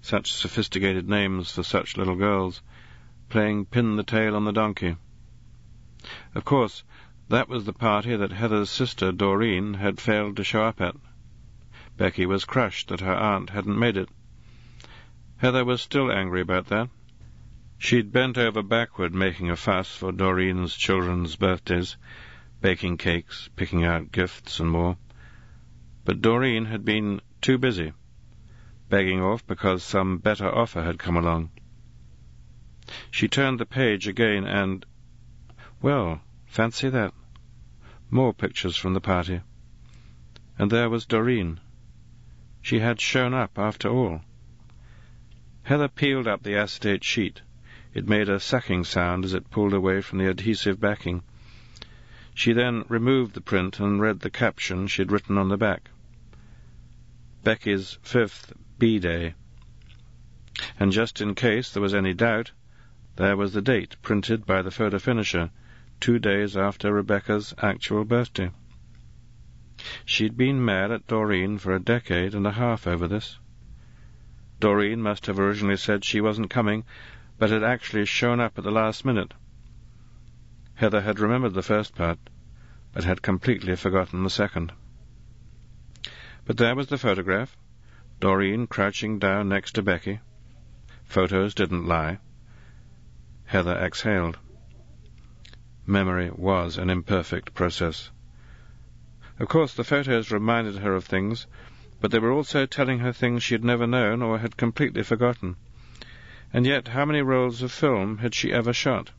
Such 0.00 0.32
sophisticated 0.32 1.06
names 1.06 1.52
for 1.52 1.62
such 1.62 1.98
little 1.98 2.16
girls, 2.16 2.62
playing 3.28 3.66
pin 3.66 3.96
the 3.96 4.04
tail 4.04 4.34
on 4.34 4.46
the 4.46 4.52
donkey. 4.52 4.96
Of 6.34 6.46
course, 6.46 6.82
that 7.28 7.48
was 7.48 7.64
the 7.64 7.72
party 7.72 8.16
that 8.16 8.32
Heather's 8.32 8.70
sister, 8.70 9.12
Doreen, 9.12 9.74
had 9.74 10.00
failed 10.00 10.36
to 10.36 10.44
show 10.44 10.64
up 10.64 10.80
at. 10.80 10.96
Becky 11.96 12.24
was 12.24 12.44
crushed 12.44 12.88
that 12.88 13.00
her 13.00 13.14
aunt 13.14 13.50
hadn't 13.50 13.78
made 13.78 13.96
it. 13.96 14.08
Heather 15.36 15.64
was 15.64 15.82
still 15.82 16.10
angry 16.10 16.40
about 16.40 16.66
that. 16.68 16.88
She'd 17.76 18.12
bent 18.12 18.38
over 18.38 18.62
backward 18.62 19.14
making 19.14 19.50
a 19.50 19.56
fuss 19.56 19.94
for 19.94 20.10
Doreen's 20.10 20.74
children's 20.74 21.36
birthdays, 21.36 21.96
baking 22.60 22.96
cakes, 22.96 23.48
picking 23.56 23.84
out 23.84 24.10
gifts, 24.10 24.58
and 24.58 24.70
more. 24.70 24.96
But 26.04 26.22
Doreen 26.22 26.64
had 26.64 26.84
been 26.84 27.20
too 27.40 27.58
busy, 27.58 27.92
begging 28.88 29.20
off 29.20 29.46
because 29.46 29.84
some 29.84 30.18
better 30.18 30.48
offer 30.48 30.82
had 30.82 30.98
come 30.98 31.16
along. 31.16 31.50
She 33.10 33.28
turned 33.28 33.60
the 33.60 33.66
page 33.66 34.08
again 34.08 34.44
and... 34.44 34.84
Well, 35.82 36.20
fancy 36.46 36.88
that. 36.88 37.12
More 38.10 38.32
pictures 38.32 38.76
from 38.76 38.94
the 38.94 39.00
party. 39.00 39.42
And 40.58 40.70
there 40.70 40.88
was 40.88 41.04
Doreen. 41.04 41.60
She 42.62 42.80
had 42.80 43.00
shown 43.00 43.34
up 43.34 43.58
after 43.58 43.88
all. 43.88 44.22
Heather 45.64 45.88
peeled 45.88 46.26
up 46.26 46.42
the 46.42 46.56
acetate 46.56 47.04
sheet. 47.04 47.42
It 47.92 48.08
made 48.08 48.28
a 48.28 48.40
sucking 48.40 48.84
sound 48.84 49.24
as 49.24 49.34
it 49.34 49.50
pulled 49.50 49.74
away 49.74 50.00
from 50.00 50.18
the 50.18 50.28
adhesive 50.30 50.80
backing. 50.80 51.22
She 52.34 52.52
then 52.52 52.84
removed 52.88 53.34
the 53.34 53.40
print 53.40 53.78
and 53.78 54.00
read 54.00 54.20
the 54.20 54.30
caption 54.30 54.86
she 54.86 55.02
had 55.02 55.12
written 55.12 55.36
on 55.36 55.48
the 55.48 55.56
back. 55.56 55.90
Becky's 57.44 57.98
fifth 58.02 58.52
B-Day. 58.78 59.34
And 60.80 60.92
just 60.92 61.20
in 61.20 61.34
case 61.34 61.70
there 61.70 61.82
was 61.82 61.94
any 61.94 62.14
doubt, 62.14 62.52
there 63.16 63.36
was 63.36 63.52
the 63.52 63.60
date 63.60 63.96
printed 64.00 64.46
by 64.46 64.62
the 64.62 64.70
photo 64.70 64.98
finisher, 64.98 65.50
two 66.00 66.18
days 66.18 66.56
after 66.56 66.92
Rebecca's 66.92 67.54
actual 67.62 68.04
birthday. 68.04 68.50
She'd 70.04 70.36
been 70.36 70.64
mad 70.64 70.90
at 70.90 71.06
Doreen 71.06 71.58
for 71.58 71.74
a 71.74 71.80
decade 71.80 72.34
and 72.34 72.46
a 72.46 72.52
half 72.52 72.86
over 72.86 73.06
this. 73.06 73.38
Doreen 74.60 75.00
must 75.00 75.26
have 75.26 75.38
originally 75.38 75.76
said 75.76 76.04
she 76.04 76.20
wasn't 76.20 76.50
coming, 76.50 76.84
but 77.38 77.50
had 77.50 77.62
actually 77.62 78.04
shown 78.04 78.40
up 78.40 78.58
at 78.58 78.64
the 78.64 78.72
last 78.72 79.04
minute. 79.04 79.34
Heather 80.74 81.00
had 81.00 81.20
remembered 81.20 81.54
the 81.54 81.62
first 81.62 81.94
part, 81.94 82.18
but 82.92 83.04
had 83.04 83.22
completely 83.22 83.76
forgotten 83.76 84.24
the 84.24 84.30
second. 84.30 84.72
But 86.44 86.56
there 86.56 86.74
was 86.74 86.88
the 86.88 86.98
photograph, 86.98 87.56
Doreen 88.20 88.66
crouching 88.66 89.18
down 89.18 89.48
next 89.48 89.72
to 89.72 89.82
Becky. 89.82 90.20
Photos 91.04 91.54
didn't 91.54 91.86
lie. 91.86 92.18
Heather 93.44 93.76
exhaled. 93.76 94.38
Memory 95.90 96.30
was 96.36 96.76
an 96.76 96.90
imperfect 96.90 97.54
process. 97.54 98.10
Of 99.38 99.48
course, 99.48 99.72
the 99.72 99.84
photos 99.84 100.30
reminded 100.30 100.76
her 100.76 100.94
of 100.94 101.06
things, 101.06 101.46
but 101.98 102.10
they 102.10 102.18
were 102.18 102.30
also 102.30 102.66
telling 102.66 102.98
her 102.98 103.10
things 103.14 103.42
she 103.42 103.54
had 103.54 103.64
never 103.64 103.86
known 103.86 104.20
or 104.20 104.36
had 104.36 104.58
completely 104.58 105.02
forgotten. 105.02 105.56
And 106.52 106.66
yet, 106.66 106.88
how 106.88 107.06
many 107.06 107.22
rolls 107.22 107.62
of 107.62 107.72
film 107.72 108.18
had 108.18 108.34
she 108.34 108.52
ever 108.52 108.74
shot? 108.74 109.12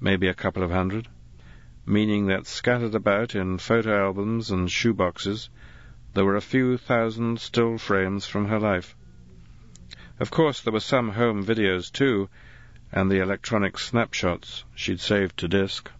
Maybe 0.00 0.26
a 0.26 0.32
couple 0.32 0.62
of 0.62 0.70
hundred, 0.70 1.08
meaning 1.84 2.28
that 2.28 2.46
scattered 2.46 2.94
about 2.94 3.34
in 3.34 3.58
photo 3.58 4.06
albums 4.06 4.50
and 4.50 4.70
shoeboxes, 4.70 5.50
there 6.14 6.24
were 6.24 6.36
a 6.36 6.40
few 6.40 6.78
thousand 6.78 7.40
still 7.40 7.76
frames 7.76 8.24
from 8.24 8.48
her 8.48 8.58
life. 8.58 8.96
Of 10.18 10.30
course, 10.30 10.62
there 10.62 10.72
were 10.72 10.80
some 10.80 11.10
home 11.10 11.44
videos 11.44 11.92
too, 11.92 12.30
and 12.96 13.10
the 13.10 13.18
electronic 13.18 13.76
snapshots 13.76 14.62
she'd 14.76 15.00
saved 15.00 15.36
to 15.36 15.48
disk. 15.48 15.90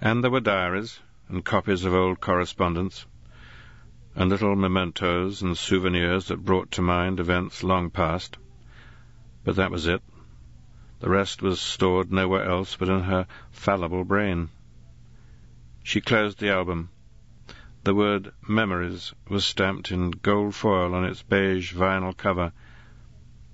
And 0.00 0.22
there 0.22 0.30
were 0.32 0.40
diaries 0.40 0.98
and 1.28 1.44
copies 1.44 1.84
of 1.84 1.94
old 1.94 2.20
correspondence, 2.20 3.06
and 4.16 4.28
little 4.28 4.56
mementos 4.56 5.40
and 5.40 5.56
souvenirs 5.56 6.26
that 6.26 6.44
brought 6.44 6.72
to 6.72 6.82
mind 6.82 7.20
events 7.20 7.62
long 7.62 7.90
past. 7.90 8.38
But 9.44 9.54
that 9.54 9.70
was 9.70 9.86
it. 9.86 10.02
The 10.98 11.08
rest 11.08 11.42
was 11.42 11.60
stored 11.60 12.10
nowhere 12.10 12.44
else 12.44 12.74
but 12.74 12.88
in 12.88 13.04
her 13.04 13.28
fallible 13.52 14.02
brain. 14.02 14.48
She 15.84 16.00
closed 16.00 16.40
the 16.40 16.50
album. 16.50 16.90
The 17.84 17.94
word 17.94 18.32
Memories 18.48 19.14
was 19.28 19.46
stamped 19.46 19.92
in 19.92 20.10
gold 20.10 20.56
foil 20.56 20.92
on 20.92 21.04
its 21.04 21.22
beige 21.22 21.72
vinyl 21.72 22.16
cover, 22.16 22.52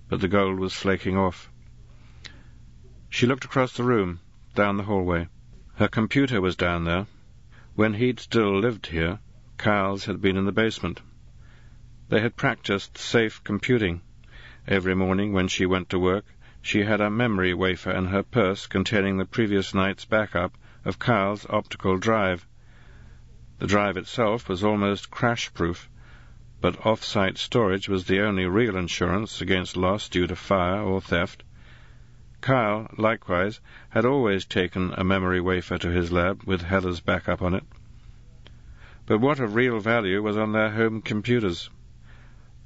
but 0.09 0.23
the 0.23 0.29
gold 0.29 0.59
was 0.59 0.73
flaking 0.73 1.19
off. 1.19 1.51
She 3.11 3.27
looked 3.27 3.47
across 3.47 3.73
the 3.73 3.85
room, 3.85 4.21
down 4.55 4.77
the 4.77 4.83
hallway. 4.83 5.29
Her 5.77 5.89
computer 5.89 6.43
was 6.43 6.57
down 6.57 6.85
there. 6.85 7.07
When 7.75 7.95
he'd 7.95 8.21
still 8.21 8.59
lived 8.61 8.89
here, 8.89 9.21
Kyle's 9.57 10.05
had 10.05 10.21
been 10.21 10.37
in 10.37 10.45
the 10.45 10.53
basement. 10.53 11.01
They 12.11 12.21
had 12.21 12.37
practiced 12.37 12.99
safe 12.99 13.43
computing. 13.45 14.03
Every 14.67 14.95
morning 14.95 15.33
when 15.33 15.49
she 15.49 15.65
went 15.65 15.89
to 15.89 15.99
work, 15.99 16.27
she 16.61 16.83
had 16.83 17.01
a 17.01 17.09
memory 17.09 17.55
wafer 17.55 17.91
in 17.93 18.09
her 18.09 18.23
purse 18.23 18.67
containing 18.67 19.17
the 19.17 19.25
previous 19.25 19.73
night's 19.73 20.05
backup 20.05 20.59
of 20.85 20.99
Kyle's 20.99 21.47
optical 21.49 21.97
drive. 21.97 22.47
The 23.59 23.67
drive 23.67 23.97
itself 23.97 24.51
was 24.51 24.63
almost 24.63 25.11
crash-proof, 25.11 25.89
but 26.61 26.85
off-site 26.85 27.39
storage 27.39 27.89
was 27.89 28.05
the 28.05 28.21
only 28.21 28.45
real 28.45 28.77
insurance 28.77 29.41
against 29.41 29.79
loss 29.79 30.11
due 30.11 30.27
to 30.27 30.37
fire 30.37 30.83
or 30.83 31.01
theft. 31.01 31.43
Kyle, 32.41 32.89
likewise, 32.97 33.61
had 33.91 34.05
always 34.05 34.45
taken 34.45 34.95
a 34.97 35.03
memory 35.03 35.41
wafer 35.41 35.77
to 35.79 35.91
his 35.91 36.13
lab 36.13 36.45
with 36.45 36.63
Heather's 36.63 37.01
backup 37.01 37.43
on 37.43 37.53
it. 37.53 37.65
But 39.07 39.19
what 39.19 39.41
of 39.41 39.57
real 39.57 39.81
value 39.81 40.23
was 40.23 40.37
on 40.37 40.53
their 40.53 40.71
home 40.71 41.03
computers? 41.03 41.69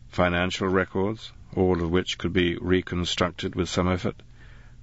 Financial 0.09 0.69
records, 0.69 1.33
all 1.55 1.83
of 1.83 1.91
which 1.91 2.19
could 2.19 2.35
be 2.35 2.57
reconstructed 2.57 3.55
with 3.55 3.69
some 3.69 3.89
effort, 3.89 4.23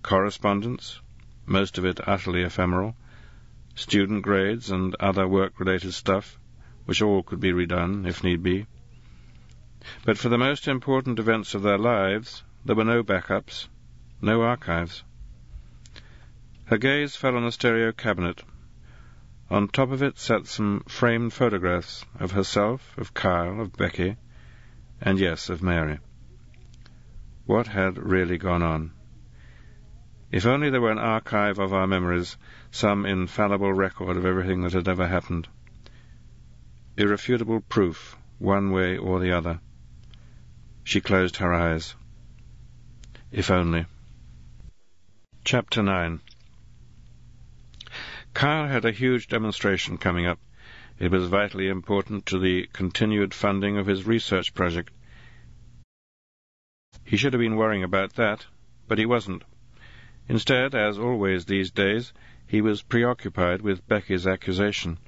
correspondence, 0.02 1.00
most 1.46 1.78
of 1.78 1.86
it 1.86 2.00
utterly 2.08 2.42
ephemeral, 2.42 2.96
student 3.76 4.24
grades 4.24 4.72
and 4.72 4.96
other 4.96 5.28
work-related 5.28 5.94
stuff, 5.94 6.40
which 6.86 7.02
all 7.02 7.22
could 7.22 7.40
be 7.40 7.52
redone 7.52 8.08
if 8.08 8.24
need 8.24 8.42
be. 8.42 8.66
But 10.04 10.18
for 10.18 10.30
the 10.30 10.38
most 10.38 10.68
important 10.68 11.20
events 11.20 11.54
of 11.54 11.62
their 11.62 11.78
lives, 11.78 12.44
there 12.66 12.76
were 12.76 12.84
no 12.84 13.04
backups, 13.04 13.68
no 14.22 14.42
archives. 14.42 15.04
Her 16.66 16.78
gaze 16.78 17.16
fell 17.16 17.36
on 17.36 17.46
the 17.46 17.52
stereo 17.52 17.92
cabinet. 17.92 18.44
On 19.50 19.68
top 19.68 19.92
of 19.92 20.04
it 20.04 20.20
sat 20.20 20.46
some 20.46 20.84
framed 20.88 21.34
photographs 21.34 22.06
of 22.20 22.32
herself, 22.32 22.98
of 22.98 23.14
Kyle, 23.14 23.62
of 23.62 23.76
Becky, 23.76 24.18
and 25.02 25.18
yes, 25.18 25.50
of 25.50 25.64
Mary. 25.64 26.00
What 27.46 27.68
had 27.68 27.98
really 27.98 28.38
gone 28.38 28.62
on? 28.62 28.92
If 30.32 30.46
only 30.46 30.70
there 30.70 30.82
were 30.82 30.92
an 30.92 31.00
archive 31.00 31.58
of 31.58 31.74
our 31.74 31.88
memories, 31.88 32.38
some 32.70 33.06
infallible 33.06 33.74
record 33.74 34.18
of 34.18 34.26
everything 34.26 34.62
that 34.62 34.74
had 34.74 34.88
ever 34.88 35.08
happened. 35.08 35.48
Irrefutable 36.98 37.62
proof, 37.62 38.16
one 38.38 38.70
way 38.70 38.98
or 38.98 39.20
the 39.20 39.32
other. 39.32 39.60
She 40.84 41.02
closed 41.02 41.38
her 41.38 41.54
eyes. 41.54 41.96
If 43.32 43.50
only. 43.50 43.86
Chapter 45.52 45.82
9 45.82 46.22
Kyle 48.36 48.68
had 48.68 48.86
a 48.86 48.92
huge 48.92 49.28
demonstration 49.28 49.98
coming 49.98 50.28
up. 50.28 50.38
It 51.00 51.10
was 51.10 51.26
vitally 51.26 51.70
important 51.70 52.28
to 52.28 52.38
the 52.38 52.70
continued 52.72 53.34
funding 53.34 53.76
of 53.76 53.88
his 53.88 54.06
research 54.06 54.54
project. 54.54 54.92
He 57.04 57.18
should 57.18 57.34
have 57.34 57.40
been 57.40 57.56
worrying 57.56 57.84
about 57.84 58.14
that, 58.14 58.46
but 58.88 59.00
he 59.00 59.08
wasn't. 59.08 59.44
Instead, 60.28 60.76
as 60.76 61.00
always 61.00 61.46
these 61.46 61.72
days, 61.72 62.14
he 62.46 62.62
was 62.62 62.84
preoccupied 62.84 63.64
with 63.64 63.88
Becky's 63.88 64.28
accusation. 64.28 65.00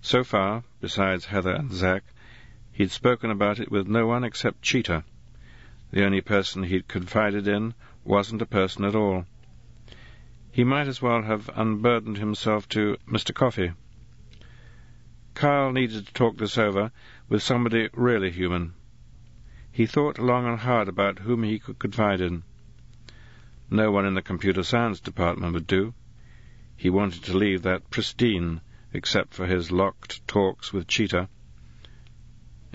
So 0.00 0.22
far, 0.22 0.62
besides 0.80 1.24
Heather 1.24 1.50
and 1.50 1.72
Zack, 1.72 2.04
he'd 2.70 2.92
spoken 2.92 3.32
about 3.32 3.58
it 3.58 3.72
with 3.72 3.88
no 3.88 4.06
one 4.06 4.22
except 4.22 4.62
Cheetah. 4.62 5.02
The 5.90 6.04
only 6.04 6.20
person 6.20 6.62
he'd 6.62 6.86
confided 6.86 7.48
in 7.48 7.74
wasn't 8.04 8.40
a 8.40 8.46
person 8.46 8.84
at 8.84 8.94
all. 8.94 9.26
He 10.54 10.64
might 10.64 10.86
as 10.86 11.00
well 11.00 11.22
have 11.22 11.48
unburdened 11.54 12.18
himself 12.18 12.68
to 12.68 12.98
Mr. 13.08 13.34
Coffee. 13.34 13.72
Kyle 15.32 15.72
needed 15.72 16.06
to 16.06 16.12
talk 16.12 16.36
this 16.36 16.58
over 16.58 16.92
with 17.26 17.42
somebody 17.42 17.88
really 17.94 18.30
human. 18.30 18.74
He 19.70 19.86
thought 19.86 20.18
long 20.18 20.46
and 20.46 20.58
hard 20.58 20.88
about 20.88 21.20
whom 21.20 21.42
he 21.42 21.58
could 21.58 21.78
confide 21.78 22.20
in. 22.20 22.42
No 23.70 23.90
one 23.90 24.04
in 24.04 24.12
the 24.12 24.20
computer 24.20 24.62
science 24.62 25.00
department 25.00 25.54
would 25.54 25.66
do. 25.66 25.94
He 26.76 26.90
wanted 26.90 27.24
to 27.24 27.38
leave 27.38 27.62
that 27.62 27.88
pristine, 27.88 28.60
except 28.92 29.32
for 29.32 29.46
his 29.46 29.72
locked 29.72 30.28
talks 30.28 30.70
with 30.70 30.86
Cheetah. 30.86 31.30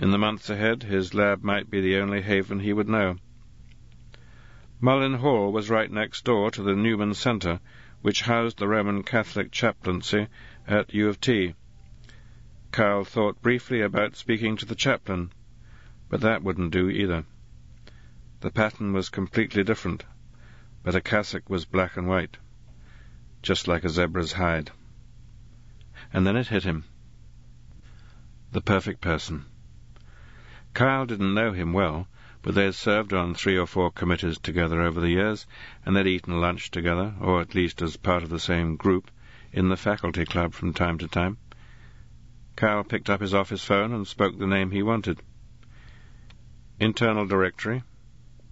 In 0.00 0.10
the 0.10 0.18
months 0.18 0.50
ahead, 0.50 0.82
his 0.82 1.14
lab 1.14 1.44
might 1.44 1.70
be 1.70 1.80
the 1.80 1.98
only 1.98 2.22
haven 2.22 2.58
he 2.58 2.72
would 2.72 2.88
know. 2.88 3.18
Mullin 4.80 5.14
Hall 5.14 5.52
was 5.52 5.70
right 5.70 5.90
next 5.90 6.24
door 6.24 6.50
to 6.50 6.62
the 6.62 6.74
Newman 6.74 7.14
Centre, 7.14 7.60
which 8.02 8.22
housed 8.22 8.58
the 8.58 8.68
Roman 8.68 9.02
Catholic 9.02 9.50
chaplaincy 9.50 10.28
at 10.66 10.94
U 10.94 11.08
of 11.08 11.20
T. 11.20 11.54
Kyle 12.70 13.04
thought 13.04 13.42
briefly 13.42 13.80
about 13.80 14.16
speaking 14.16 14.56
to 14.56 14.66
the 14.66 14.74
chaplain, 14.74 15.32
but 16.08 16.20
that 16.20 16.42
wouldn't 16.42 16.72
do 16.72 16.88
either. 16.88 17.24
The 18.40 18.50
pattern 18.50 18.92
was 18.92 19.08
completely 19.08 19.64
different 19.64 20.04
but 20.88 20.94
a 20.94 21.00
cassock 21.00 21.50
was 21.50 21.64
black 21.64 21.96
and 21.96 22.08
white, 22.08 22.38
just 23.42 23.68
like 23.68 23.84
a 23.84 23.88
zebra's 23.88 24.32
hide. 24.32 24.70
And 26.12 26.26
then 26.26 26.36
it 26.36 26.46
hit 26.46 26.64
him. 26.64 26.84
The 28.52 28.62
perfect 28.62 29.00
person. 29.00 29.44
Kyle 30.72 31.04
didn't 31.04 31.34
know 31.34 31.52
him 31.52 31.72
well, 31.72 32.08
but 32.48 32.54
they 32.54 32.64
had 32.64 32.74
served 32.74 33.12
on 33.12 33.34
three 33.34 33.58
or 33.58 33.66
four 33.66 33.90
committees 33.90 34.38
together 34.38 34.80
over 34.80 35.00
the 35.00 35.10
years, 35.10 35.46
and 35.84 35.94
they'd 35.94 36.06
eaten 36.06 36.40
lunch 36.40 36.70
together, 36.70 37.12
or 37.20 37.42
at 37.42 37.54
least 37.54 37.82
as 37.82 37.98
part 37.98 38.22
of 38.22 38.30
the 38.30 38.40
same 38.40 38.74
group, 38.74 39.10
in 39.52 39.68
the 39.68 39.76
faculty 39.76 40.24
club 40.24 40.54
from 40.54 40.72
time 40.72 40.96
to 40.96 41.06
time. 41.06 41.36
Kyle 42.56 42.84
picked 42.84 43.10
up 43.10 43.20
his 43.20 43.34
office 43.34 43.62
phone 43.62 43.92
and 43.92 44.08
spoke 44.08 44.38
the 44.38 44.46
name 44.46 44.70
he 44.70 44.82
wanted. 44.82 45.20
Internal 46.80 47.26
Directory, 47.26 47.82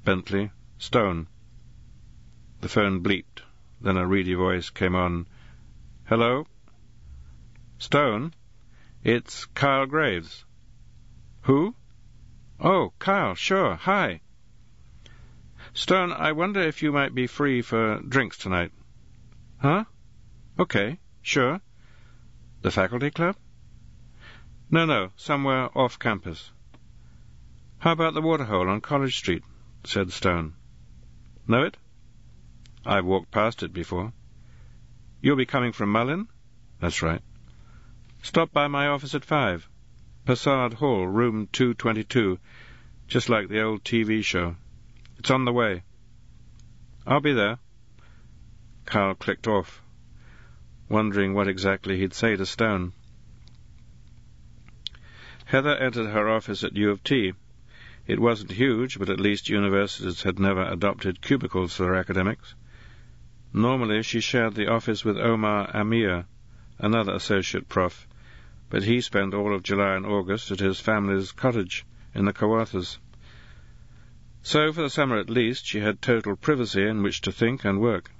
Bentley, 0.04 0.50
Stone. 0.76 1.26
The 2.60 2.68
phone 2.68 3.02
bleeped. 3.02 3.44
Then 3.80 3.96
a 3.96 4.06
reedy 4.06 4.34
voice 4.34 4.68
came 4.68 4.94
on. 4.94 5.26
Hello? 6.04 6.46
Stone? 7.78 8.34
It's 9.02 9.46
Kyle 9.46 9.86
Graves. 9.86 10.44
Who? 11.44 11.74
Oh, 12.60 12.92
Kyle, 12.98 13.34
sure. 13.34 13.74
Hi. 13.74 14.20
Stone, 15.74 16.12
I 16.12 16.32
wonder 16.32 16.60
if 16.60 16.82
you 16.82 16.90
might 16.90 17.14
be 17.14 17.26
free 17.26 17.60
for 17.60 18.00
drinks 18.00 18.38
tonight. 18.38 18.72
Huh? 19.58 19.84
Okay, 20.58 20.98
sure. 21.20 21.60
The 22.62 22.70
faculty 22.70 23.10
club? 23.10 23.36
No, 24.70 24.86
no, 24.86 25.10
somewhere 25.16 25.68
off 25.76 25.98
campus. 25.98 26.50
How 27.78 27.92
about 27.92 28.14
the 28.14 28.22
Waterhole 28.22 28.68
on 28.68 28.80
College 28.80 29.18
Street? 29.18 29.44
said 29.84 30.10
Stone. 30.10 30.54
Know 31.46 31.64
it? 31.64 31.76
I've 32.84 33.04
walked 33.04 33.30
past 33.30 33.62
it 33.62 33.72
before. 33.72 34.12
You'll 35.20 35.36
be 35.36 35.46
coming 35.46 35.72
from 35.72 35.92
Mullin? 35.92 36.28
That's 36.80 37.02
right. 37.02 37.20
Stop 38.22 38.50
by 38.52 38.66
my 38.66 38.88
office 38.88 39.14
at 39.14 39.24
five. 39.24 39.68
Passard 40.26 40.74
Hall, 40.74 41.06
room 41.06 41.48
222, 41.52 42.40
just 43.06 43.28
like 43.28 43.48
the 43.48 43.62
old 43.62 43.84
TV 43.84 44.24
show. 44.24 44.56
It's 45.18 45.30
on 45.30 45.44
the 45.44 45.52
way. 45.52 45.84
I'll 47.06 47.20
be 47.20 47.32
there. 47.32 47.60
Kyle 48.86 49.14
clicked 49.14 49.46
off, 49.46 49.80
wondering 50.88 51.32
what 51.32 51.46
exactly 51.46 51.96
he'd 51.98 52.12
say 52.12 52.34
to 52.34 52.44
Stone. 52.44 52.92
Heather 55.44 55.76
entered 55.76 56.08
her 56.08 56.28
office 56.28 56.64
at 56.64 56.76
U 56.76 56.90
of 56.90 57.04
T. 57.04 57.32
It 58.08 58.18
wasn't 58.18 58.50
huge, 58.50 58.98
but 58.98 59.08
at 59.08 59.20
least 59.20 59.48
universities 59.48 60.24
had 60.24 60.40
never 60.40 60.64
adopted 60.64 61.22
cubicles 61.22 61.76
for 61.76 61.84
their 61.84 61.94
academics. 61.94 62.56
Normally 63.52 64.02
she 64.02 64.18
shared 64.18 64.56
the 64.56 64.72
office 64.72 65.04
with 65.04 65.18
Omar 65.18 65.70
Amir, 65.72 66.24
another 66.80 67.12
associate 67.12 67.68
prof, 67.68 68.05
but 68.68 68.82
he 68.82 69.00
spent 69.00 69.32
all 69.32 69.54
of 69.54 69.62
July 69.62 69.94
and 69.94 70.04
August 70.04 70.50
at 70.50 70.58
his 70.58 70.80
family's 70.80 71.30
cottage 71.30 71.84
in 72.14 72.24
the 72.24 72.32
Kawarthas. 72.32 72.98
So, 74.42 74.72
for 74.72 74.82
the 74.82 74.90
summer 74.90 75.18
at 75.18 75.30
least, 75.30 75.66
she 75.66 75.80
had 75.80 76.02
total 76.02 76.34
privacy 76.36 76.82
in 76.84 77.02
which 77.02 77.20
to 77.20 77.32
think 77.32 77.64
and 77.64 77.80
work. 77.80 78.10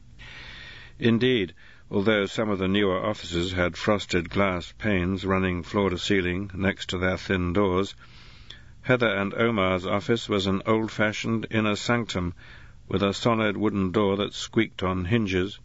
Indeed, 0.98 1.52
although 1.90 2.26
some 2.26 2.48
of 2.48 2.58
the 2.58 2.68
newer 2.68 3.04
offices 3.04 3.52
had 3.52 3.76
frosted 3.76 4.30
glass 4.30 4.72
panes 4.78 5.24
running 5.24 5.62
floor 5.62 5.90
to 5.90 5.98
ceiling 5.98 6.50
next 6.54 6.90
to 6.90 6.98
their 6.98 7.16
thin 7.16 7.52
doors, 7.52 7.94
Heather 8.82 9.08
and 9.14 9.34
Omar's 9.34 9.84
office 9.84 10.28
was 10.28 10.46
an 10.46 10.62
old-fashioned 10.64 11.46
inner 11.50 11.74
sanctum 11.74 12.34
with 12.86 13.02
a 13.02 13.12
solid 13.12 13.56
wooden 13.56 13.90
door 13.90 14.16
that 14.16 14.32
squeaked 14.32 14.82
on 14.84 15.06
hinges, 15.06 15.58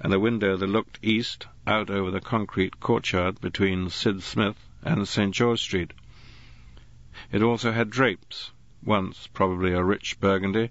and 0.00 0.14
a 0.14 0.18
window 0.18 0.56
that 0.56 0.66
looked 0.66 0.98
east 1.02 1.46
out 1.66 1.90
over 1.90 2.10
the 2.10 2.20
concrete 2.20 2.78
courtyard 2.80 3.40
between 3.40 3.88
Sid 3.88 4.22
Smith 4.22 4.56
and 4.82 5.08
St. 5.08 5.34
George 5.34 5.62
Street. 5.62 5.92
It 7.32 7.42
also 7.42 7.72
had 7.72 7.90
drapes, 7.90 8.50
once 8.84 9.26
probably 9.28 9.72
a 9.72 9.82
rich 9.82 10.20
burgundy, 10.20 10.70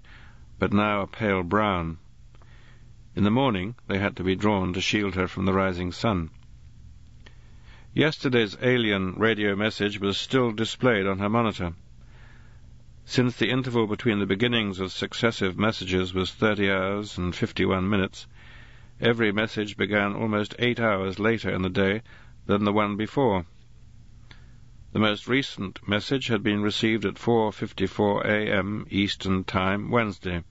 but 0.58 0.72
now 0.72 1.00
a 1.00 1.06
pale 1.06 1.42
brown. 1.42 1.98
In 3.16 3.24
the 3.24 3.30
morning 3.30 3.74
they 3.86 3.98
had 3.98 4.16
to 4.16 4.24
be 4.24 4.36
drawn 4.36 4.72
to 4.72 4.80
shield 4.80 5.14
her 5.14 5.26
from 5.26 5.46
the 5.46 5.52
rising 5.52 5.92
sun. 5.92 6.30
Yesterday's 7.92 8.56
alien 8.60 9.14
radio 9.14 9.54
message 9.54 10.00
was 10.00 10.16
still 10.16 10.52
displayed 10.52 11.06
on 11.06 11.18
her 11.18 11.28
monitor. 11.28 11.74
Since 13.04 13.36
the 13.36 13.50
interval 13.50 13.86
between 13.86 14.18
the 14.18 14.26
beginnings 14.26 14.80
of 14.80 14.90
successive 14.90 15.58
messages 15.58 16.14
was 16.14 16.32
thirty 16.32 16.70
hours 16.70 17.18
and 17.18 17.34
fifty-one 17.34 17.88
minutes, 17.88 18.26
every 19.00 19.32
message 19.32 19.76
began 19.76 20.14
almost 20.14 20.54
eight 20.58 20.78
hours 20.78 21.18
later 21.18 21.50
in 21.50 21.62
the 21.62 21.68
day 21.68 22.02
than 22.46 22.64
the 22.64 22.72
one 22.72 22.96
before. 22.96 23.46
The 24.92 25.00
most 25.00 25.26
recent 25.26 25.80
message 25.88 26.28
had 26.28 26.42
been 26.42 26.62
received 26.62 27.04
at 27.04 27.14
4.54 27.14 28.24
a.m. 28.24 28.86
Eastern 28.90 29.42
Time 29.42 29.90
Wednesday. 29.90 30.44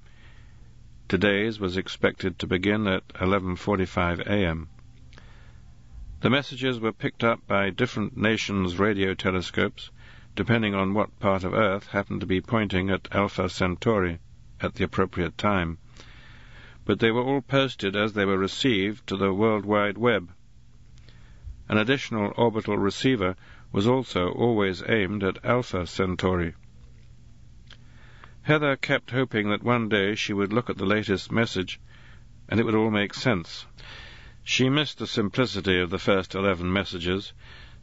Today's 1.07 1.59
was 1.59 1.77
expected 1.77 2.37
to 2.39 2.47
begin 2.47 2.87
at 2.87 3.07
11.45 3.09 4.19
a.m. 4.27 4.67
The 6.19 6.29
messages 6.29 6.79
were 6.79 6.91
picked 6.91 7.23
up 7.23 7.45
by 7.47 7.69
different 7.69 8.17
nations' 8.17 8.79
radio 8.79 9.13
telescopes, 9.13 9.91
depending 10.35 10.73
on 10.73 10.93
what 10.93 11.19
part 11.19 11.43
of 11.43 11.53
Earth 11.53 11.87
happened 11.87 12.21
to 12.21 12.25
be 12.25 12.41
pointing 12.41 12.89
at 12.89 13.07
Alpha 13.11 13.47
Centauri 13.47 14.19
at 14.59 14.75
the 14.75 14.83
appropriate 14.83 15.37
time. 15.37 15.77
But 16.85 16.99
they 16.99 17.11
were 17.11 17.21
all 17.23 17.39
posted 17.41 17.95
as 17.95 18.11
they 18.11 18.25
were 18.25 18.37
received 18.37 19.07
to 19.07 19.15
the 19.15 19.33
World 19.33 19.63
Wide 19.63 19.97
Web. 19.97 20.33
An 21.69 21.77
additional 21.77 22.33
orbital 22.35 22.77
receiver 22.77 23.37
was 23.71 23.87
also 23.87 24.31
always 24.31 24.83
aimed 24.89 25.23
at 25.23 25.45
Alpha 25.45 25.87
Centauri. 25.87 26.55
Heather 28.41 28.75
kept 28.75 29.11
hoping 29.11 29.49
that 29.49 29.63
one 29.63 29.87
day 29.87 30.13
she 30.15 30.33
would 30.33 30.51
look 30.51 30.69
at 30.69 30.77
the 30.77 30.85
latest 30.85 31.31
message 31.31 31.79
and 32.49 32.59
it 32.59 32.65
would 32.65 32.75
all 32.75 32.91
make 32.91 33.13
sense. 33.13 33.65
She 34.43 34.67
missed 34.67 34.97
the 34.99 35.07
simplicity 35.07 35.79
of 35.79 35.89
the 35.89 35.97
first 35.97 36.35
eleven 36.35 36.73
messages, 36.73 37.31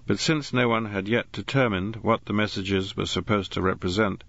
But 0.07 0.19
since 0.19 0.53
no 0.53 0.69
one 0.69 0.87
had 0.87 1.09
yet 1.09 1.33
determined 1.33 1.97
what 1.97 2.25
the 2.25 2.33
messages 2.33 2.97
were 2.97 3.07
supposed 3.07 3.53
to 3.55 3.63
represent, 3.63 4.23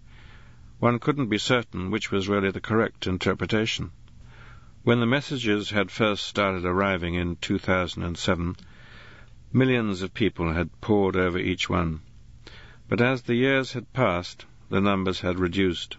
one 0.79 0.99
couldn't 0.99 1.29
be 1.29 1.37
certain 1.37 1.91
which 1.91 2.11
was 2.11 2.27
really 2.27 2.51
the 2.51 2.61
correct 2.61 3.07
interpretation. 3.07 3.91
When 4.83 4.99
the 4.99 5.05
messages 5.05 5.69
had 5.69 5.91
first 5.91 6.25
started 6.25 6.65
arriving 6.65 7.15
in 7.15 7.35
2007, 7.37 8.55
millions 9.53 10.01
of 10.01 10.13
people 10.13 10.53
had 10.53 10.81
pored 10.81 11.15
over 11.15 11.37
each 11.37 11.69
one. 11.69 12.01
But 12.87 13.01
as 13.01 13.23
the 13.23 13.35
years 13.35 13.73
had 13.73 13.93
passed, 13.93 14.45
the 14.69 14.81
numbers 14.81 15.21
had 15.21 15.39
reduced 15.39 15.97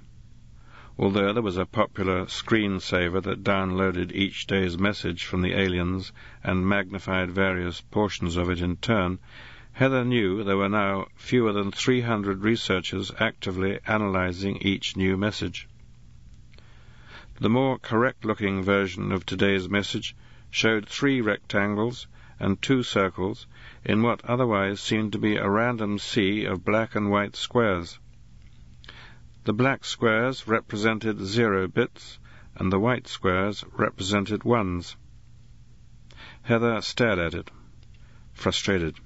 although 0.98 1.32
there 1.32 1.42
was 1.42 1.58
a 1.58 1.66
popular 1.66 2.24
screensaver 2.24 3.22
that 3.22 3.44
downloaded 3.44 4.10
each 4.12 4.46
day's 4.46 4.78
message 4.78 5.24
from 5.24 5.42
the 5.42 5.52
aliens 5.52 6.10
and 6.42 6.66
magnified 6.66 7.30
various 7.30 7.82
portions 7.82 8.36
of 8.36 8.48
it 8.48 8.60
in 8.60 8.76
turn, 8.76 9.18
Heather 9.72 10.06
knew 10.06 10.42
there 10.42 10.56
were 10.56 10.70
now 10.70 11.06
fewer 11.14 11.52
than 11.52 11.70
300 11.70 12.42
researchers 12.42 13.12
actively 13.20 13.78
analyzing 13.86 14.56
each 14.62 14.96
new 14.96 15.18
message. 15.18 15.68
The 17.38 17.50
more 17.50 17.78
correct-looking 17.78 18.62
version 18.62 19.12
of 19.12 19.26
today's 19.26 19.68
message 19.68 20.16
showed 20.50 20.88
three 20.88 21.20
rectangles 21.20 22.06
and 22.40 22.62
two 22.62 22.82
circles 22.82 23.46
in 23.84 24.02
what 24.02 24.24
otherwise 24.24 24.80
seemed 24.80 25.12
to 25.12 25.18
be 25.18 25.36
a 25.36 25.46
random 25.46 25.98
sea 25.98 26.46
of 26.46 26.64
black 26.64 26.94
and 26.94 27.10
white 27.10 27.36
squares. 27.36 27.98
The 29.46 29.52
black 29.52 29.84
squares 29.84 30.48
represented 30.48 31.20
zero 31.20 31.68
bits, 31.68 32.18
and 32.56 32.72
the 32.72 32.80
white 32.80 33.06
squares 33.06 33.62
represented 33.74 34.42
ones. 34.42 34.96
Heather 36.42 36.80
stared 36.80 37.20
at 37.20 37.32
it, 37.32 37.52
frustrated. 38.32 38.96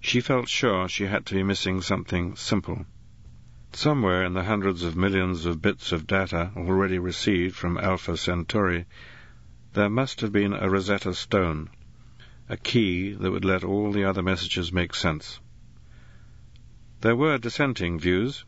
She 0.00 0.20
felt 0.20 0.48
sure 0.48 0.88
she 0.88 1.06
had 1.06 1.24
to 1.26 1.36
be 1.36 1.44
missing 1.44 1.82
something 1.82 2.34
simple. 2.34 2.84
Somewhere 3.72 4.24
in 4.24 4.34
the 4.34 4.42
hundreds 4.42 4.82
of 4.82 4.96
millions 4.96 5.46
of 5.46 5.62
bits 5.62 5.92
of 5.92 6.08
data 6.08 6.50
already 6.56 6.98
received 6.98 7.54
from 7.54 7.78
Alpha 7.78 8.16
Centauri, 8.16 8.86
there 9.74 9.88
must 9.88 10.20
have 10.20 10.32
been 10.32 10.52
a 10.52 10.68
Rosetta 10.68 11.14
Stone, 11.14 11.70
a 12.48 12.56
key 12.56 13.12
that 13.12 13.30
would 13.30 13.44
let 13.44 13.62
all 13.62 13.92
the 13.92 14.02
other 14.02 14.24
messages 14.24 14.72
make 14.72 14.96
sense. 14.96 15.38
There 17.02 17.14
were 17.14 17.38
dissenting 17.38 18.00
views. 18.00 18.44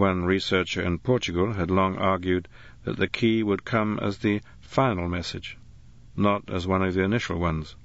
One 0.00 0.24
researcher 0.24 0.80
in 0.80 0.98
Portugal 1.00 1.52
had 1.52 1.70
long 1.70 1.98
argued 1.98 2.48
that 2.84 2.96
the 2.96 3.06
key 3.06 3.42
would 3.42 3.66
come 3.66 3.98
as 4.00 4.16
the 4.16 4.40
final 4.58 5.10
message, 5.10 5.58
not 6.16 6.48
as 6.48 6.66
one 6.66 6.82
of 6.82 6.94
the 6.94 7.02
initial 7.02 7.38
ones. 7.38 7.76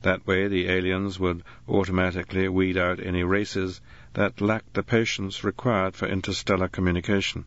That 0.00 0.26
way 0.26 0.48
the 0.48 0.68
aliens 0.68 1.20
would 1.20 1.42
automatically 1.68 2.48
weed 2.48 2.78
out 2.78 2.98
any 2.98 3.24
races 3.24 3.82
that 4.14 4.40
lacked 4.40 4.72
the 4.72 4.82
patience 4.82 5.44
required 5.44 5.94
for 5.94 6.08
interstellar 6.08 6.66
communication. 6.66 7.44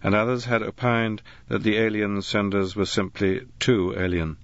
And 0.00 0.14
others 0.14 0.44
had 0.44 0.62
opined 0.62 1.22
that 1.48 1.64
the 1.64 1.76
alien 1.76 2.22
senders 2.22 2.76
were 2.76 2.86
simply 2.86 3.48
too 3.58 3.98
alien, 3.98 4.36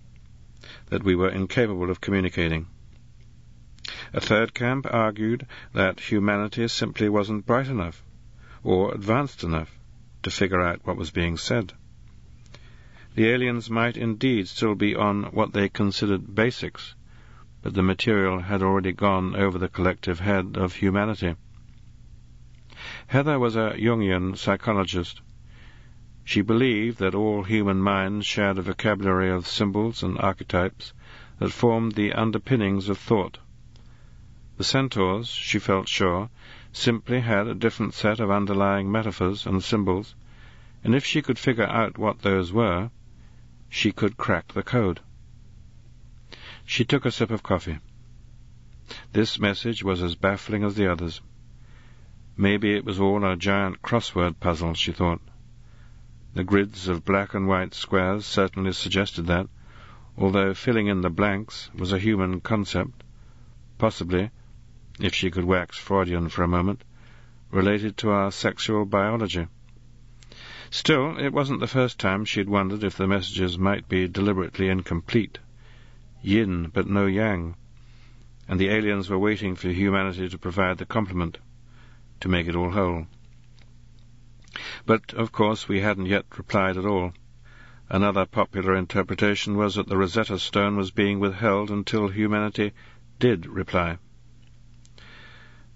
that 0.86 1.04
we 1.04 1.14
were 1.14 1.30
incapable 1.30 1.90
of 1.90 2.00
communicating. 2.00 2.66
A 4.12 4.20
third 4.20 4.52
camp 4.52 4.84
argued 4.90 5.46
that 5.74 6.00
humanity 6.00 6.66
simply 6.66 7.08
wasn't 7.08 7.46
bright 7.46 7.68
enough 7.68 8.02
or 8.62 8.94
advanced 8.94 9.42
enough 9.42 9.78
to 10.22 10.30
figure 10.30 10.60
out 10.60 10.80
what 10.84 10.96
was 10.96 11.10
being 11.10 11.36
said. 11.36 11.72
The 13.14 13.28
aliens 13.28 13.70
might 13.70 13.96
indeed 13.96 14.48
still 14.48 14.74
be 14.74 14.94
on 14.94 15.24
what 15.32 15.52
they 15.52 15.68
considered 15.68 16.34
basics, 16.34 16.94
but 17.62 17.74
the 17.74 17.82
material 17.82 18.40
had 18.40 18.62
already 18.62 18.92
gone 18.92 19.34
over 19.34 19.58
the 19.58 19.68
collective 19.68 20.20
head 20.20 20.56
of 20.56 20.74
humanity. 20.74 21.34
Heather 23.06 23.38
was 23.38 23.56
a 23.56 23.74
Jungian 23.78 24.36
psychologist. 24.36 25.20
She 26.24 26.42
believed 26.42 26.98
that 26.98 27.14
all 27.14 27.44
human 27.44 27.80
minds 27.80 28.26
shared 28.26 28.58
a 28.58 28.62
vocabulary 28.62 29.30
of 29.30 29.46
symbols 29.46 30.02
and 30.02 30.18
archetypes 30.18 30.92
that 31.38 31.52
formed 31.52 31.92
the 31.92 32.12
underpinnings 32.12 32.88
of 32.88 32.98
thought. 32.98 33.38
The 34.56 34.64
centaurs, 34.64 35.28
she 35.28 35.58
felt 35.58 35.88
sure, 35.88 36.30
simply 36.76 37.20
had 37.20 37.46
a 37.46 37.54
different 37.54 37.94
set 37.94 38.20
of 38.20 38.30
underlying 38.30 38.92
metaphors 38.92 39.46
and 39.46 39.64
symbols, 39.64 40.14
and 40.84 40.94
if 40.94 41.04
she 41.04 41.22
could 41.22 41.38
figure 41.38 41.66
out 41.66 41.96
what 41.96 42.20
those 42.20 42.52
were, 42.52 42.90
she 43.68 43.90
could 43.90 44.16
crack 44.18 44.52
the 44.52 44.62
code. 44.62 45.00
She 46.66 46.84
took 46.84 47.06
a 47.06 47.10
sip 47.10 47.30
of 47.30 47.42
coffee. 47.42 47.78
This 49.12 49.38
message 49.38 49.82
was 49.82 50.02
as 50.02 50.16
baffling 50.16 50.64
as 50.64 50.74
the 50.74 50.86
others. 50.90 51.22
Maybe 52.36 52.74
it 52.74 52.84
was 52.84 53.00
all 53.00 53.24
a 53.24 53.36
giant 53.36 53.80
crossword 53.80 54.38
puzzle, 54.38 54.74
she 54.74 54.92
thought. 54.92 55.22
The 56.34 56.44
grids 56.44 56.88
of 56.88 57.06
black 57.06 57.32
and 57.32 57.48
white 57.48 57.72
squares 57.72 58.26
certainly 58.26 58.72
suggested 58.72 59.26
that, 59.28 59.48
although 60.18 60.52
filling 60.52 60.88
in 60.88 61.00
the 61.00 61.08
blanks 61.08 61.70
was 61.74 61.92
a 61.92 61.98
human 61.98 62.42
concept, 62.42 63.02
possibly 63.78 64.30
if 64.98 65.14
she 65.14 65.31
could 65.31 65.44
wax 65.44 65.77
Freudian 65.77 66.28
for 66.28 66.43
a 66.43 66.48
moment, 66.48 66.82
related 67.51 67.97
to 67.97 68.10
our 68.10 68.32
sexual 68.32 68.85
biology. 68.85 69.47
Still, 70.70 71.18
it 71.18 71.32
wasn't 71.32 71.60
the 71.60 71.66
first 71.66 71.98
time 71.98 72.24
she 72.24 72.40
had 72.40 72.48
wondered 72.48 72.82
if 72.82 72.97
the 72.97 73.06
messages 73.06 73.59
might 73.59 73.89
be 73.89 74.09
deliberately 74.09 74.68
incomplete. 74.68 75.39
Yin, 76.23 76.70
but 76.73 76.89
no 76.89 77.06
yang. 77.06 77.55
And 78.48 78.59
the 78.59 78.68
aliens 78.68 79.09
were 79.09 79.18
waiting 79.18 79.55
for 79.55 79.68
humanity 79.68 80.28
to 80.28 80.39
provide 80.39 80.78
the 80.78 80.86
complement, 80.86 81.39
to 82.20 82.28
make 82.28 82.48
it 82.48 82.56
all 82.56 82.70
whole. 82.70 83.06
But, 84.86 85.12
of 85.12 85.31
course, 85.31 85.68
we 85.68 85.81
hadn't 85.81 86.06
yet 86.06 86.27
replied 86.36 86.77
at 86.77 86.86
all. 86.86 87.12
Another 87.89 88.27
popular 88.27 88.74
interpretation 88.74 89.56
was 89.56 89.77
that 89.77 89.89
the 89.89 89.97
Rosetta 89.97 90.39
Stone 90.39 90.77
was 90.77 90.90
being 90.90 91.20
withheld 91.20 91.70
until 91.70 92.09
humanity 92.09 92.73
did 93.18 93.47
reply. 93.47 93.98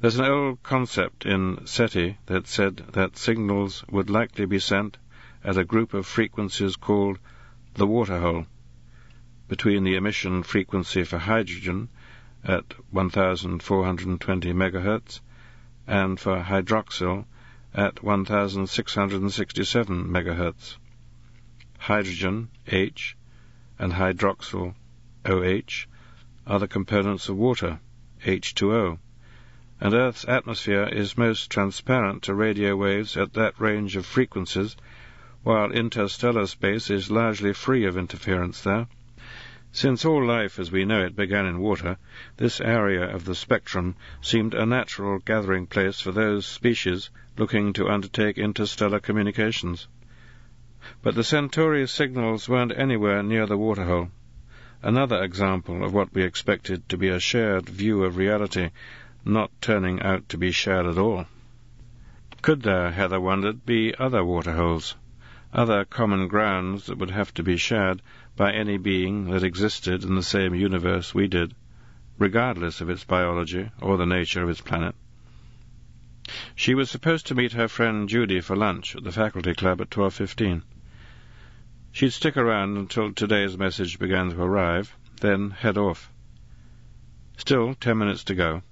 There's 0.02 0.18
an 0.18 0.24
old 0.24 0.62
concept 0.62 1.26
in 1.26 1.66
SETI 1.66 2.16
that 2.24 2.46
said 2.46 2.76
that 2.94 3.18
signals 3.18 3.84
would 3.90 4.08
likely 4.08 4.46
be 4.46 4.58
sent 4.58 4.96
at 5.44 5.58
a 5.58 5.64
group 5.64 5.92
of 5.92 6.06
frequencies 6.06 6.74
called 6.76 7.18
the 7.74 7.86
waterhole, 7.86 8.46
between 9.46 9.84
the 9.84 9.96
emission 9.96 10.42
frequency 10.42 11.04
for 11.04 11.18
hydrogen 11.18 11.90
at 12.42 12.72
1420 12.90 14.54
MHz 14.54 15.20
and 15.86 16.18
for 16.18 16.44
hydroxyl 16.44 17.26
at 17.74 18.02
1667 18.02 20.08
MHz. 20.08 20.76
Hydrogen, 21.78 22.48
H, 22.66 23.18
and 23.78 23.92
hydroxyl, 23.92 24.74
OH, 25.26 25.86
are 26.46 26.58
the 26.58 26.68
components 26.68 27.28
of 27.28 27.36
water, 27.36 27.80
H2O 28.24 28.98
and 29.82 29.94
Earth's 29.94 30.28
atmosphere 30.28 30.84
is 30.84 31.16
most 31.16 31.50
transparent 31.50 32.22
to 32.22 32.34
radio 32.34 32.76
waves 32.76 33.16
at 33.16 33.32
that 33.32 33.58
range 33.58 33.96
of 33.96 34.04
frequencies, 34.04 34.76
while 35.42 35.72
interstellar 35.72 36.46
space 36.46 36.90
is 36.90 37.10
largely 37.10 37.54
free 37.54 37.86
of 37.86 37.96
interference 37.96 38.60
there. 38.60 38.86
Since 39.72 40.04
all 40.04 40.22
life 40.22 40.58
as 40.58 40.70
we 40.70 40.84
know 40.84 41.02
it 41.02 41.16
began 41.16 41.46
in 41.46 41.60
water, 41.60 41.96
this 42.36 42.60
area 42.60 43.08
of 43.08 43.24
the 43.24 43.34
spectrum 43.34 43.94
seemed 44.20 44.52
a 44.52 44.66
natural 44.66 45.18
gathering 45.20 45.66
place 45.66 45.98
for 45.98 46.12
those 46.12 46.44
species 46.44 47.08
looking 47.38 47.72
to 47.72 47.88
undertake 47.88 48.36
interstellar 48.36 49.00
communications. 49.00 49.88
But 51.02 51.14
the 51.14 51.24
Centauri 51.24 51.86
signals 51.86 52.48
weren't 52.48 52.76
anywhere 52.76 53.22
near 53.22 53.46
the 53.46 53.56
waterhole. 53.56 54.10
Another 54.82 55.22
example 55.22 55.84
of 55.84 55.94
what 55.94 56.12
we 56.12 56.22
expected 56.22 56.88
to 56.88 56.98
be 56.98 57.08
a 57.08 57.20
shared 57.20 57.68
view 57.68 58.04
of 58.04 58.16
reality 58.16 58.70
not 59.24 59.50
turning 59.60 60.00
out 60.02 60.28
to 60.28 60.38
be 60.38 60.50
shared 60.50 60.86
at 60.86 60.96
all. 60.96 61.26
Could 62.42 62.62
there, 62.62 62.90
Heather 62.90 63.20
wondered, 63.20 63.66
be 63.66 63.94
other 63.96 64.24
waterholes, 64.24 64.96
other 65.52 65.84
common 65.84 66.26
grounds 66.26 66.86
that 66.86 66.96
would 66.96 67.10
have 67.10 67.34
to 67.34 67.42
be 67.42 67.58
shared 67.58 68.00
by 68.34 68.52
any 68.52 68.78
being 68.78 69.26
that 69.30 69.42
existed 69.42 70.04
in 70.04 70.14
the 70.14 70.22
same 70.22 70.54
universe 70.54 71.14
we 71.14 71.28
did, 71.28 71.54
regardless 72.18 72.80
of 72.80 72.88
its 72.88 73.04
biology 73.04 73.70
or 73.80 73.98
the 73.98 74.06
nature 74.06 74.42
of 74.42 74.48
its 74.48 74.62
planet? 74.62 74.94
She 76.54 76.74
was 76.74 76.90
supposed 76.90 77.26
to 77.26 77.34
meet 77.34 77.52
her 77.52 77.68
friend 77.68 78.08
Judy 78.08 78.40
for 78.40 78.56
lunch 78.56 78.96
at 78.96 79.04
the 79.04 79.12
faculty 79.12 79.52
club 79.52 79.80
at 79.80 79.90
12.15. 79.90 80.62
She'd 81.92 82.12
stick 82.12 82.36
around 82.36 82.76
until 82.78 83.12
today's 83.12 83.58
message 83.58 83.98
began 83.98 84.30
to 84.30 84.40
arrive, 84.42 84.96
then 85.20 85.50
head 85.50 85.76
off. 85.76 86.10
Still 87.36 87.74
ten 87.74 87.98
minutes 87.98 88.24
to 88.24 88.34
go. 88.34 88.62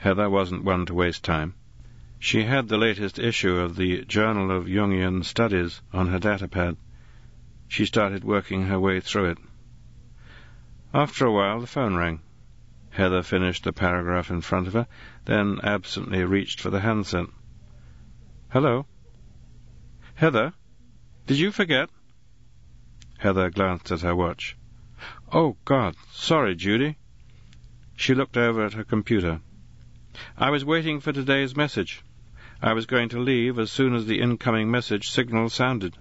Heather 0.00 0.30
wasn't 0.30 0.64
one 0.64 0.86
to 0.86 0.94
waste 0.94 1.24
time. 1.24 1.52
She 2.18 2.44
had 2.44 2.68
the 2.68 2.78
latest 2.78 3.18
issue 3.18 3.56
of 3.56 3.76
the 3.76 4.02
Journal 4.06 4.50
of 4.50 4.64
Jungian 4.64 5.22
Studies 5.22 5.82
on 5.92 6.08
her 6.08 6.18
datapad. 6.18 6.78
She 7.68 7.84
started 7.84 8.24
working 8.24 8.62
her 8.62 8.80
way 8.80 9.00
through 9.00 9.32
it. 9.32 9.38
After 10.94 11.26
a 11.26 11.32
while, 11.32 11.60
the 11.60 11.66
phone 11.66 11.96
rang. 11.96 12.22
Heather 12.88 13.22
finished 13.22 13.64
the 13.64 13.74
paragraph 13.74 14.30
in 14.30 14.40
front 14.40 14.68
of 14.68 14.72
her, 14.72 14.86
then 15.26 15.60
absently 15.62 16.24
reached 16.24 16.62
for 16.62 16.70
the 16.70 16.80
handset. 16.80 17.26
Hello? 18.48 18.86
Heather? 20.14 20.54
Did 21.26 21.38
you 21.38 21.52
forget? 21.52 21.90
Heather 23.18 23.50
glanced 23.50 23.92
at 23.92 24.00
her 24.00 24.16
watch. 24.16 24.56
Oh, 25.30 25.58
God. 25.66 25.94
Sorry, 26.10 26.56
Judy. 26.56 26.96
She 27.96 28.14
looked 28.14 28.38
over 28.38 28.64
at 28.64 28.72
her 28.72 28.84
computer. 28.84 29.42
I 30.36 30.50
was 30.50 30.64
waiting 30.64 31.00
for 31.00 31.12
today's 31.12 31.56
message. 31.56 32.02
I 32.62 32.72
was 32.72 32.86
going 32.86 33.08
to 33.10 33.20
leave 33.20 33.58
as 33.58 33.70
soon 33.70 33.94
as 33.94 34.06
the 34.06 34.20
incoming 34.20 34.70
message 34.70 35.10
signal 35.10 35.48
sounded. 35.48 35.96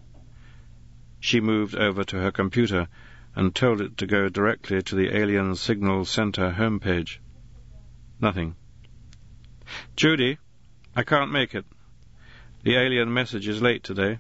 She 1.20 1.40
moved 1.40 1.76
over 1.76 2.04
to 2.04 2.20
her 2.20 2.32
computer 2.32 2.88
and 3.36 3.56
told 3.56 3.82
it 3.82 3.98
to 3.98 4.08
go 4.08 4.30
directly 4.30 4.82
to 4.82 4.96
the 4.96 5.16
Alien 5.16 5.56
Signal 5.56 6.06
Center 6.06 6.52
homepage. 6.52 7.20
Nothing. 8.20 8.56
Judy, 9.96 10.38
I 10.96 11.04
can't 11.04 11.32
make 11.32 11.56
it. 11.56 11.66
The 12.64 12.76
alien 12.76 13.14
message 13.14 13.48
is 13.48 13.62
late 13.62 13.84
today. 13.84 14.20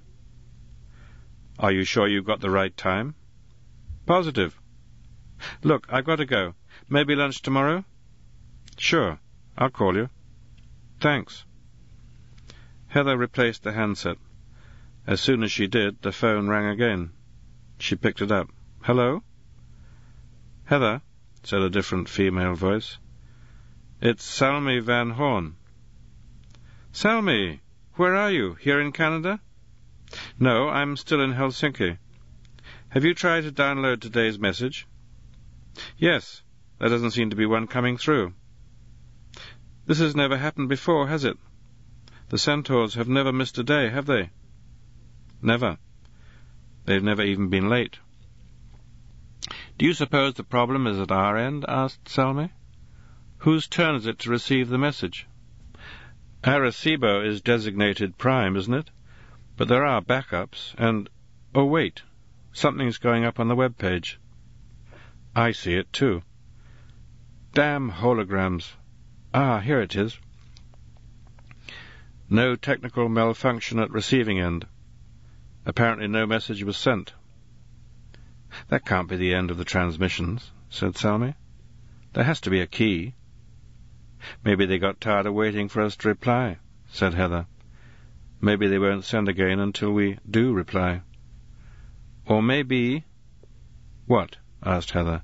Are 1.57 1.71
you 1.71 1.84
sure 1.84 2.07
you 2.07 2.21
got 2.21 2.39
the 2.39 2.49
right 2.49 2.76
time? 2.76 3.15
Positive. 4.05 4.57
Look, 5.63 5.88
I've 5.89 6.05
got 6.05 6.17
to 6.17 6.26
go. 6.26 6.53
Maybe 6.88 7.15
lunch 7.15 7.41
tomorrow? 7.41 7.84
Sure. 8.77 9.19
I'll 9.61 9.69
call 9.69 9.98
you. 9.98 10.10
Thanks. 11.02 11.44
Heather 12.88 13.18
replaced 13.18 13.64
the 13.64 13.73
handset. 13.73 14.18
As 15.06 15.19
soon 15.19 15.44
as 15.44 15.52
she 15.52 15.68
did, 15.68 16.02
the 16.02 16.14
phone 16.14 16.48
rang 16.48 16.68
again. 16.68 17.11
She 17.77 17.98
picked 17.98 18.22
it 18.22 18.31
up. 18.31 18.49
Hello? 18.84 19.22
Heather, 20.64 21.02
said 21.44 21.61
a 21.61 21.69
different 21.69 22.07
female 22.07 22.53
voice. 22.53 22.99
It's 24.02 24.23
Salmi 24.23 24.80
Van 24.80 25.10
Horn. 25.10 25.57
Salmi, 26.94 27.60
where 27.95 28.15
are 28.15 28.31
you? 28.31 28.53
Here 28.53 28.80
in 28.80 28.94
Canada? 28.94 29.41
No, 30.40 30.69
I'm 30.69 30.95
still 30.95 31.22
in 31.22 31.34
Helsinki. 31.34 31.98
Have 32.90 33.03
you 33.03 33.14
tried 33.14 33.41
to 33.41 33.52
download 33.52 33.99
today's 33.99 34.40
message? 34.40 34.88
Yes. 35.98 36.44
There 36.80 36.88
doesn't 36.88 37.11
seem 37.11 37.31
to 37.31 37.36
be 37.36 37.45
one 37.45 37.68
coming 37.68 37.98
through. 37.98 38.34
This 39.90 39.98
has 39.98 40.16
never 40.16 40.38
happened 40.38 40.70
before, 40.70 41.07
has 41.07 41.26
it? 41.26 41.36
The 42.28 42.38
centaurs 42.38 42.94
have 42.94 43.07
never 43.07 43.34
missed 43.34 43.57
a 43.57 43.64
day, 43.64 43.90
have 43.90 44.06
they? 44.06 44.30
Never. 45.41 45.80
They've 46.86 47.02
never 47.02 47.24
even 47.24 47.49
been 47.49 47.70
late. 47.70 47.98
Do 49.80 49.88
you 49.88 49.95
suppose 49.95 50.36
the 50.36 50.44
problem 50.44 50.86
is 50.86 50.99
at 50.99 51.11
our 51.11 51.36
end? 51.38 51.66
asked 51.68 52.07
Salmi. 52.07 52.52
Whose 53.40 53.68
turn 53.68 53.95
is 53.95 54.06
it 54.06 54.20
to 54.20 54.30
receive 54.30 54.70
the 54.70 54.78
message? 54.78 55.26
Arecibo 56.44 57.26
is 57.26 57.41
designated 57.41 58.20
prime, 58.20 58.56
isn't 58.57 58.72
it? 58.72 58.91
But 59.57 59.70
there 59.70 59.88
are 59.88 60.03
backups, 60.03 60.76
and... 60.78 61.10
Oh, 61.56 61.66
wait. 61.66 62.03
Something's 62.52 62.99
going 62.99 63.26
up 63.26 63.40
on 63.40 63.48
the 63.48 63.56
web 63.56 63.80
page. 63.80 64.20
I 65.36 65.52
see 65.52 65.74
it, 65.74 65.91
too. 65.91 66.22
Damn 67.56 67.90
holograms. 67.90 68.74
Ah, 69.34 69.60
here 69.60 69.80
it 69.80 69.95
is. 69.95 70.18
No 72.30 72.56
technical 72.56 73.10
malfunction 73.10 73.80
at 73.80 73.91
receiving 73.91 74.39
end. 74.39 74.65
Apparently 75.65 76.07
no 76.07 76.26
message 76.26 76.64
was 76.64 76.77
sent. 76.77 77.14
That 78.69 78.85
can't 78.85 79.07
be 79.07 79.18
the 79.18 79.35
end 79.35 79.51
of 79.51 79.57
the 79.57 79.65
transmissions, 79.65 80.51
said 80.69 80.97
Salmi. 80.97 81.35
There 82.14 82.23
has 82.23 82.41
to 82.41 82.49
be 82.49 82.61
a 82.61 82.68
key. 82.68 83.14
Maybe 84.43 84.65
they 84.65 84.80
got 84.80 84.99
tired 84.99 85.27
of 85.27 85.35
waiting 85.35 85.69
for 85.69 85.81
us 85.81 85.95
to 85.97 86.07
reply, 86.07 86.57
said 86.88 87.14
Heather. 87.14 87.45
Maybe 88.41 88.68
they 88.68 88.80
won't 88.80 89.06
send 89.06 89.30
again 89.30 89.60
until 89.60 89.91
we 89.91 90.18
do 90.30 90.53
reply. 90.53 91.01
Or 92.26 92.41
maybe... 92.41 93.06
What? 94.07 94.38
asked 94.64 94.91
Heather. 94.91 95.22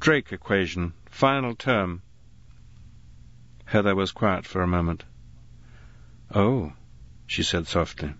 Drake 0.00 0.32
equation, 0.32 0.94
final 1.10 1.54
term. 1.54 2.02
Heather 3.74 3.96
was 3.96 4.12
quiet 4.12 4.46
for 4.46 4.62
a 4.62 4.68
moment. 4.68 5.02
Oh, 6.32 6.74
she 7.26 7.42
said 7.42 7.66
softly. 7.66 8.14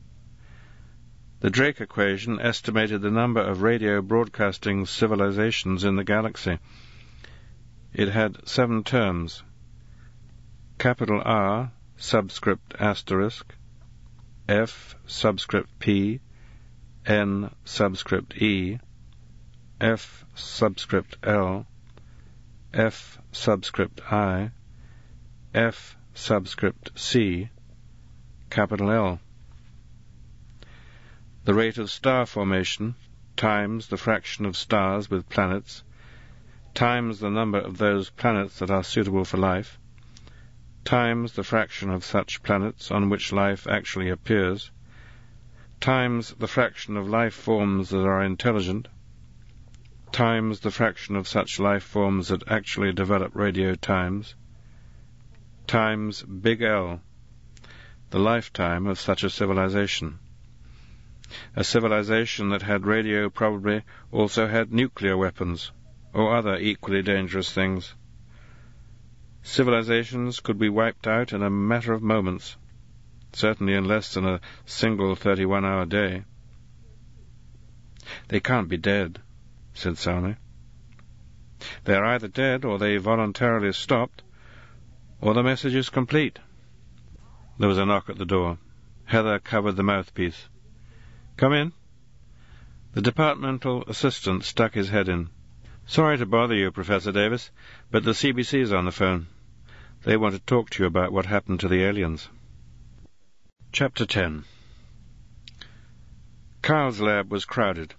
The 1.39 1.51
Drake 1.51 1.81
equation 1.81 2.41
estimated 2.41 3.03
the 3.03 3.13
number 3.13 3.41
of 3.41 3.63
radio 3.63 4.03
broadcasting 4.03 4.85
civilizations 4.85 5.85
in 5.85 5.95
the 5.95 6.03
galaxy. 6.03 6.59
It 7.93 8.09
had 8.09 8.49
seven 8.49 8.83
terms. 8.83 9.45
Capital 10.77 11.23
R, 11.25 11.71
subscript 11.97 12.75
asterisk, 12.81 13.55
F, 14.49 14.97
subscript 15.07 15.79
P, 15.79 16.19
N, 17.07 17.55
subscript 17.65 18.37
E, 18.43 18.81
F, 19.81 20.25
subscript 20.35 21.17
L, 21.23 21.65
F, 22.73 23.21
subscript 23.31 24.01
I, 24.13 24.51
F 25.57 25.97
subscript 26.15 26.91
C, 26.99 27.49
capital 28.51 28.91
L. 28.91 29.21
The 31.45 31.55
rate 31.55 31.79
of 31.79 31.93
star 31.93 32.27
formation 32.27 32.97
times 33.37 33.87
the 33.87 33.97
fraction 33.97 34.47
of 34.47 34.57
stars 34.57 35.09
with 35.09 35.29
planets 35.29 35.85
times 36.75 37.21
the 37.21 37.31
number 37.31 37.59
of 37.59 37.79
those 37.79 38.11
planets 38.11 38.59
that 38.59 38.73
are 38.73 38.83
suitable 38.83 39.25
for 39.25 39.37
life 39.37 39.79
times 40.85 41.35
the 41.35 41.45
fraction 41.45 41.89
of 41.89 42.05
such 42.05 42.43
planets 42.43 42.91
on 42.91 43.09
which 43.09 43.33
life 43.33 43.69
actually 43.69 44.11
appears 44.11 44.73
times 45.79 46.35
the 46.41 46.49
fraction 46.49 46.97
of 46.97 47.09
life 47.09 47.35
forms 47.35 47.91
that 47.91 48.05
are 48.05 48.25
intelligent 48.25 48.89
times 50.11 50.59
the 50.59 50.73
fraction 50.73 51.15
of 51.15 51.29
such 51.29 51.61
life 51.61 51.85
forms 51.85 52.27
that 52.27 52.49
actually 52.51 52.93
develop 52.93 53.37
radio 53.37 53.73
times 53.77 54.35
times 55.67 56.23
big 56.23 56.63
L, 56.63 57.01
the 58.11 58.19
lifetime 58.19 58.87
of 58.87 58.99
such 58.99 59.25
a 59.25 59.31
civilization. 59.31 60.19
A 61.57 61.65
civilization 61.65 62.51
that 62.51 62.63
had 62.63 62.87
radio 62.87 63.31
probably 63.31 63.83
also 64.13 64.47
had 64.47 64.73
nuclear 64.73 65.17
weapons, 65.17 65.73
or 66.13 66.37
other 66.37 66.57
equally 66.57 67.03
dangerous 67.03 67.51
things. 67.53 67.95
Civilizations 69.43 70.41
could 70.41 70.59
be 70.59 70.69
wiped 70.69 71.07
out 71.07 71.33
in 71.33 71.43
a 71.43 71.51
matter 71.51 71.93
of 71.93 72.03
moments, 72.03 72.57
certainly 73.33 73.75
in 73.75 73.85
less 73.85 74.15
than 74.15 74.27
a 74.27 74.41
single 74.65 75.17
31-hour 75.17 75.87
day. 75.87 76.25
They 78.29 78.41
can't 78.41 78.69
be 78.69 78.77
dead, 78.77 79.21
said 79.73 79.99
Salmi. 79.99 80.37
They 81.85 81.95
are 81.95 82.05
either 82.05 82.29
dead, 82.29 82.65
or 82.65 82.79
they 82.79 82.97
voluntarily 82.99 83.73
stopped, 83.73 84.23
or 85.25 85.33
the 85.33 85.43
message 85.43 85.75
is 85.75 85.89
complete. 85.89 86.39
There 87.59 87.69
was 87.69 87.79
a 87.79 87.87
knock 87.87 88.11
at 88.11 88.19
the 88.19 88.27
door. 88.27 88.59
Heather 89.07 89.39
covered 89.39 89.77
the 89.77 89.83
mouthpiece. 89.83 90.49
Come 91.39 91.55
in. 91.55 91.73
The 92.93 93.01
departmental 93.01 93.85
assistant 93.89 94.45
stuck 94.45 94.75
his 94.75 94.91
head 94.91 95.09
in. 95.09 95.31
Sorry 95.87 96.19
to 96.19 96.27
bother 96.27 96.55
you, 96.55 96.71
Professor 96.71 97.11
Davis, 97.11 97.51
but 97.91 98.05
the 98.05 98.11
CBC 98.11 98.61
is 98.61 98.73
on 98.73 98.85
the 98.85 98.93
phone. 98.93 99.27
They 100.03 100.19
want 100.19 100.35
to 100.35 100.41
talk 100.41 100.69
to 100.71 100.83
you 100.83 100.87
about 100.87 101.11
what 101.11 101.25
happened 101.25 101.61
to 101.61 101.69
the 101.69 101.83
aliens. 101.83 102.29
Chapter 103.73 104.05
10 104.05 104.45
Kyle's 106.61 107.01
lab 107.01 107.33
was 107.33 107.47
crowded. 107.47 107.95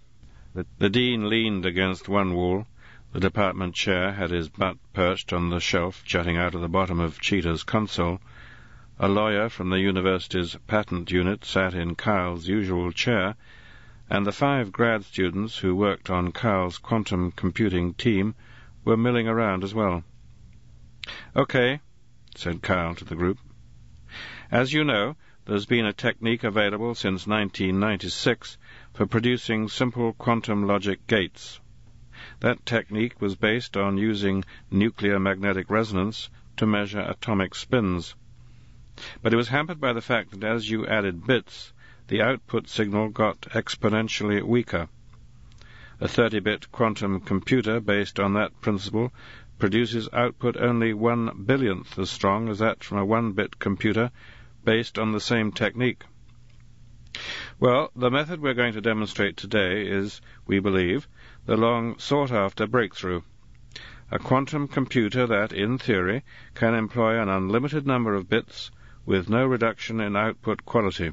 The, 0.53 0.68
the 0.77 0.91
dean 0.91 1.27
leaned 1.27 1.65
against 1.65 2.07
one 2.07 2.35
wall. 2.35 2.68
The 3.15 3.21
department 3.21 3.75
chair 3.75 4.11
had 4.11 4.29
his 4.29 4.49
butt 4.49 4.75
perched 4.91 5.31
on 5.31 5.49
the 5.49 5.61
shelf 5.61 6.03
jutting 6.03 6.35
out 6.35 6.53
of 6.53 6.59
the 6.59 6.67
bottom 6.67 6.99
of 6.99 7.21
Cheetah's 7.21 7.63
console. 7.63 8.19
A 8.99 9.07
lawyer 9.07 9.47
from 9.47 9.69
the 9.69 9.79
university's 9.79 10.57
patent 10.67 11.09
unit 11.09 11.45
sat 11.45 11.73
in 11.73 11.95
Kyle's 11.95 12.49
usual 12.49 12.91
chair, 12.91 13.37
and 14.09 14.25
the 14.25 14.33
five 14.33 14.73
grad 14.73 15.05
students 15.05 15.59
who 15.59 15.77
worked 15.77 16.09
on 16.09 16.33
Kyle's 16.33 16.77
quantum 16.77 17.31
computing 17.31 17.93
team 17.93 18.35
were 18.83 18.97
milling 18.97 19.29
around 19.29 19.63
as 19.63 19.73
well. 19.73 20.03
Okay, 21.37 21.79
said 22.35 22.61
Kyle 22.61 22.95
to 22.95 23.05
the 23.05 23.15
group. 23.15 23.39
As 24.51 24.73
you 24.73 24.83
know, 24.83 25.15
there's 25.45 25.65
been 25.65 25.85
a 25.85 25.93
technique 25.93 26.43
available 26.43 26.93
since 26.95 27.25
1996 27.25 28.57
for 28.93 29.05
producing 29.05 29.69
simple 29.69 30.11
quantum 30.11 30.67
logic 30.67 31.07
gates. 31.07 31.61
That 32.41 32.66
technique 32.66 33.22
was 33.22 33.36
based 33.36 33.78
on 33.78 33.98
using 33.98 34.44
nuclear 34.70 35.20
magnetic 35.20 35.70
resonance 35.70 36.30
to 36.57 36.66
measure 36.66 36.99
atomic 36.99 37.56
spins. 37.56 38.16
But 39.22 39.34
it 39.34 39.38
was 39.38 39.49
hampered 39.49 39.80
by 39.80 39.94
the 39.94 40.02
fact 40.02 40.32
that 40.32 40.44
as 40.44 40.70
you 40.70 40.86
added 40.88 41.26
bits, 41.26 41.74
the 42.07 42.22
output 42.22 42.68
signal 42.68 43.10
got 43.10 43.41
exponentially 43.41 44.44
weaker. 44.44 44.88
A 45.99 46.07
30-bit 46.07 46.72
quantum 46.72 47.22
computer 47.22 47.80
based 47.80 48.20
on 48.20 48.34
that 48.34 48.60
principle 48.62 49.14
produces 49.57 50.10
output 50.12 50.57
only 50.57 50.94
one 50.94 51.45
billionth 51.45 51.98
as 51.98 52.10
strong 52.10 52.49
as 52.49 52.60
that 52.60 52.84
from 52.84 52.98
a 52.98 53.06
one-bit 53.06 53.60
computer 53.60 54.12
based 54.64 54.99
on 54.99 55.14
the 55.14 55.22
same 55.22 55.52
technique. 55.52 56.04
Well, 57.60 57.91
the 57.96 58.12
method 58.12 58.41
we're 58.41 58.54
going 58.54 58.73
to 58.73 58.81
demonstrate 58.81 59.38
today 59.38 59.88
is, 59.88 60.20
we 60.46 60.60
believe, 60.60 61.07
the 61.46 61.56
long 61.56 61.98
sought-after 61.99 62.65
breakthrough. 62.65 63.22
A 64.12 64.20
quantum 64.20 64.68
computer 64.68 65.28
that, 65.28 65.54
in 65.54 65.78
theory, 65.78 66.24
can 66.54 66.74
employ 66.74 67.20
an 67.22 67.30
unlimited 67.30 67.86
number 67.86 68.15
of 68.15 68.30
bits 68.30 68.72
with 69.06 69.30
no 69.30 69.46
reduction 69.46 69.99
in 69.99 70.15
output 70.15 70.65
quality. 70.65 71.12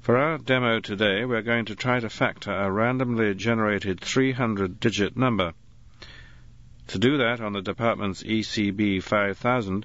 For 0.00 0.16
our 0.16 0.38
demo 0.38 0.80
today, 0.80 1.24
we're 1.24 1.42
going 1.42 1.64
to 1.66 1.74
try 1.74 2.00
to 2.00 2.08
factor 2.08 2.52
a 2.52 2.70
randomly 2.70 3.34
generated 3.34 4.00
300-digit 4.00 5.16
number. 5.16 5.52
To 6.88 6.98
do 6.98 7.18
that 7.18 7.40
on 7.40 7.52
the 7.52 7.62
department's 7.62 8.22
ECB 8.22 9.02
5000 9.02 9.84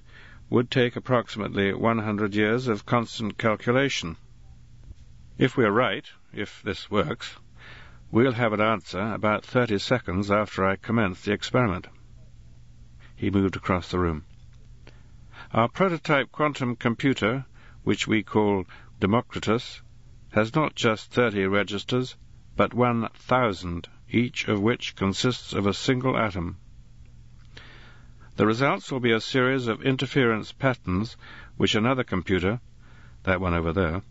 would 0.49 0.69
take 0.69 0.95
approximately 0.95 1.73
100 1.73 2.35
years 2.35 2.67
of 2.67 2.85
constant 2.85 3.37
calculation. 3.37 4.15
If 5.37 5.57
we're 5.57 5.71
right, 5.71 6.05
if 6.33 6.61
this 6.63 6.91
works, 6.91 7.35
we'll 8.11 8.33
have 8.33 8.51
an 8.51 8.59
answer 8.59 8.99
about 8.99 9.45
30 9.45 9.79
seconds 9.79 10.29
after 10.29 10.65
I 10.65 10.75
commence 10.75 11.21
the 11.21 11.31
experiment. 11.31 11.87
He 13.15 13.29
moved 13.29 13.55
across 13.55 13.89
the 13.89 13.99
room. 13.99 14.25
Our 15.53 15.69
prototype 15.69 16.31
quantum 16.31 16.75
computer, 16.75 17.45
which 17.83 18.07
we 18.07 18.23
call 18.23 18.65
Democritus, 18.99 19.81
has 20.33 20.53
not 20.53 20.75
just 20.75 21.11
30 21.11 21.45
registers, 21.47 22.17
but 22.55 22.73
1,000, 22.73 23.87
each 24.09 24.47
of 24.47 24.61
which 24.61 24.95
consists 24.95 25.53
of 25.53 25.65
a 25.65 25.73
single 25.73 26.17
atom. 26.17 26.57
The 28.35 28.45
results 28.45 28.91
will 28.91 28.99
be 28.99 29.11
a 29.11 29.21
series 29.21 29.67
of 29.67 29.83
interference 29.83 30.51
patterns 30.51 31.15
which 31.55 31.75
another 31.75 32.03
computer, 32.03 32.59
that 33.23 33.39
one 33.39 33.53
over 33.53 33.71
there, 33.71 34.01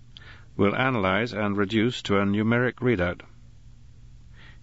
will 0.56 0.74
analyze 0.74 1.32
and 1.32 1.56
reduce 1.56 2.00
to 2.02 2.18
a 2.18 2.24
numeric 2.24 2.76
readout. 2.76 3.22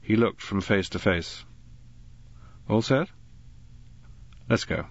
He 0.08 0.16
looked 0.16 0.42
from 0.42 0.62
face 0.62 0.88
to 0.92 1.00
face. 1.00 1.44
All 2.70 2.82
set? 2.82 3.10
Let's 4.50 4.64
go. 4.64 4.86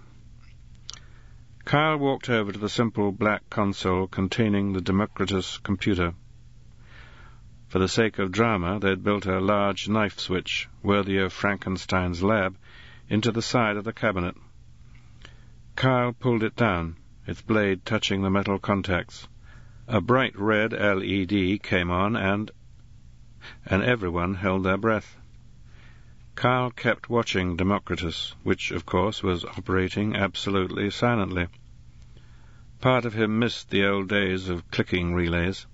Kyle 1.64 1.96
walked 1.96 2.28
over 2.28 2.52
to 2.52 2.58
the 2.58 2.68
simple 2.68 3.12
black 3.12 3.48
console 3.48 4.08
containing 4.08 4.74
the 4.74 4.82
Democritus 4.82 5.56
computer. 5.56 6.12
For 7.68 7.78
the 7.78 7.88
sake 7.88 8.18
of 8.18 8.30
drama, 8.30 8.78
they'd 8.78 9.02
built 9.02 9.24
a 9.24 9.40
large 9.40 9.88
knife 9.88 10.18
switch, 10.18 10.68
worthy 10.82 11.16
of 11.16 11.32
Frankenstein's 11.32 12.22
lab, 12.22 12.58
into 13.08 13.32
the 13.32 13.40
side 13.40 13.78
of 13.78 13.84
the 13.84 13.94
cabinet. 13.94 14.36
Kyle 15.76 16.12
pulled 16.12 16.42
it 16.42 16.56
down, 16.56 16.96
its 17.26 17.40
blade 17.40 17.86
touching 17.86 18.20
the 18.20 18.28
metal 18.28 18.58
contacts. 18.58 19.26
A 19.88 20.02
bright 20.02 20.38
red 20.38 20.74
LED 20.74 21.62
came 21.62 21.90
on, 21.90 22.16
and... 22.16 22.50
and 23.64 23.82
everyone 23.82 24.34
held 24.34 24.64
their 24.64 24.76
breath. 24.76 25.16
Kyle 26.34 26.70
kept 26.70 27.08
watching 27.08 27.56
Democritus, 27.56 28.34
which, 28.42 28.70
of 28.70 28.84
course, 28.84 29.22
was 29.22 29.44
operating 29.44 30.14
absolutely 30.14 30.90
silently. 30.90 31.48
Part 32.80 33.06
of 33.06 33.14
him 33.14 33.38
missed 33.38 33.70
the 33.70 33.86
old 33.86 34.08
days 34.08 34.48
of 34.48 34.70
clicking 34.70 35.14
relays. 35.14 35.66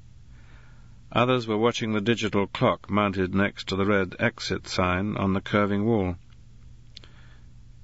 Others 1.10 1.47
were 1.47 1.59
watching 1.59 1.92
the 1.92 2.01
digital 2.01 2.47
clock 2.47 2.89
mounted 2.89 3.34
next 3.34 3.68
to 3.68 3.76
the 3.76 3.84
red 3.84 4.15
exit 4.18 4.68
sign 4.68 5.17
on 5.17 5.33
the 5.33 5.41
curving 5.41 5.84
wall. 5.84 6.17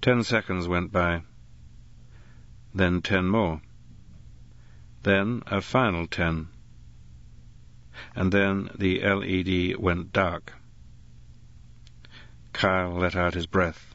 Ten 0.00 0.22
seconds 0.22 0.68
went 0.68 0.92
by. 0.92 1.22
Then 2.72 3.02
ten 3.02 3.26
more. 3.26 3.60
Then 5.02 5.42
a 5.46 5.60
final 5.60 6.06
ten. 6.06 6.48
And 8.14 8.32
then 8.32 8.70
the 8.74 9.00
LED 9.00 9.76
went 9.76 10.12
dark. 10.12 10.52
Kyle 12.52 12.92
let 12.92 13.14
out 13.14 13.34
his 13.34 13.46
breath. 13.46 13.94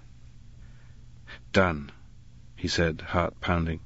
Done, 1.51 1.91
he 2.55 2.67
said, 2.67 3.01
heart 3.01 3.39
pounding. 3.41 3.79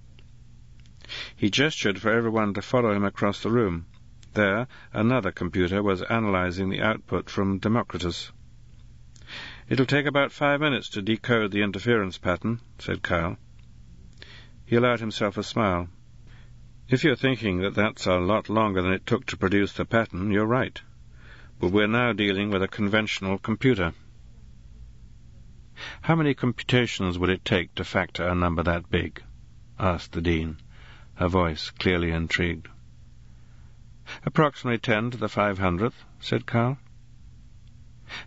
He 1.35 1.49
gestured 1.49 1.99
for 1.99 2.11
everyone 2.11 2.53
to 2.53 2.61
follow 2.61 2.91
him 2.91 3.03
across 3.03 3.41
the 3.41 3.49
room. 3.49 3.85
There, 4.33 4.67
another 4.93 5.31
computer 5.31 5.81
was 5.81 6.01
analyzing 6.03 6.69
the 6.69 6.81
output 6.81 7.29
from 7.29 7.59
Democritus. 7.59 8.31
It'll 9.67 9.85
take 9.85 10.05
about 10.05 10.31
five 10.31 10.61
minutes 10.61 10.89
to 10.89 11.01
decode 11.01 11.51
the 11.51 11.61
interference 11.61 12.17
pattern, 12.17 12.61
said 12.79 13.03
Kyle. 13.03 13.37
He 14.65 14.75
allowed 14.75 14.99
himself 14.99 15.37
a 15.37 15.43
smile. 15.43 15.89
If 16.89 17.03
you're 17.03 17.17
thinking 17.17 17.59
that 17.59 17.75
that's 17.75 18.05
a 18.05 18.15
lot 18.15 18.47
longer 18.47 18.81
than 18.81 18.93
it 18.93 19.05
took 19.05 19.25
to 19.25 19.35
produce 19.35 19.73
the 19.73 19.83
pattern, 19.83 20.31
you're 20.31 20.45
right. 20.45 20.81
But 21.59 21.73
we're 21.73 21.85
now 21.85 22.13
dealing 22.13 22.49
with 22.49 22.63
a 22.63 22.67
conventional 22.69 23.37
computer. 23.37 23.93
How 26.03 26.15
many 26.15 26.33
computations 26.33 27.19
would 27.19 27.29
it 27.29 27.43
take 27.43 27.75
to 27.75 27.83
factor 27.83 28.25
a 28.25 28.33
number 28.33 28.63
that 28.63 28.89
big? 28.89 29.21
asked 29.77 30.13
the 30.13 30.21
Dean, 30.21 30.61
her 31.15 31.27
voice 31.27 31.71
clearly 31.71 32.11
intrigued. 32.11 32.69
Approximately 34.25 34.77
ten 34.77 35.11
to 35.11 35.17
the 35.17 35.27
five 35.27 35.59
hundredth, 35.59 36.05
said 36.21 36.45
Kyle. 36.45 36.77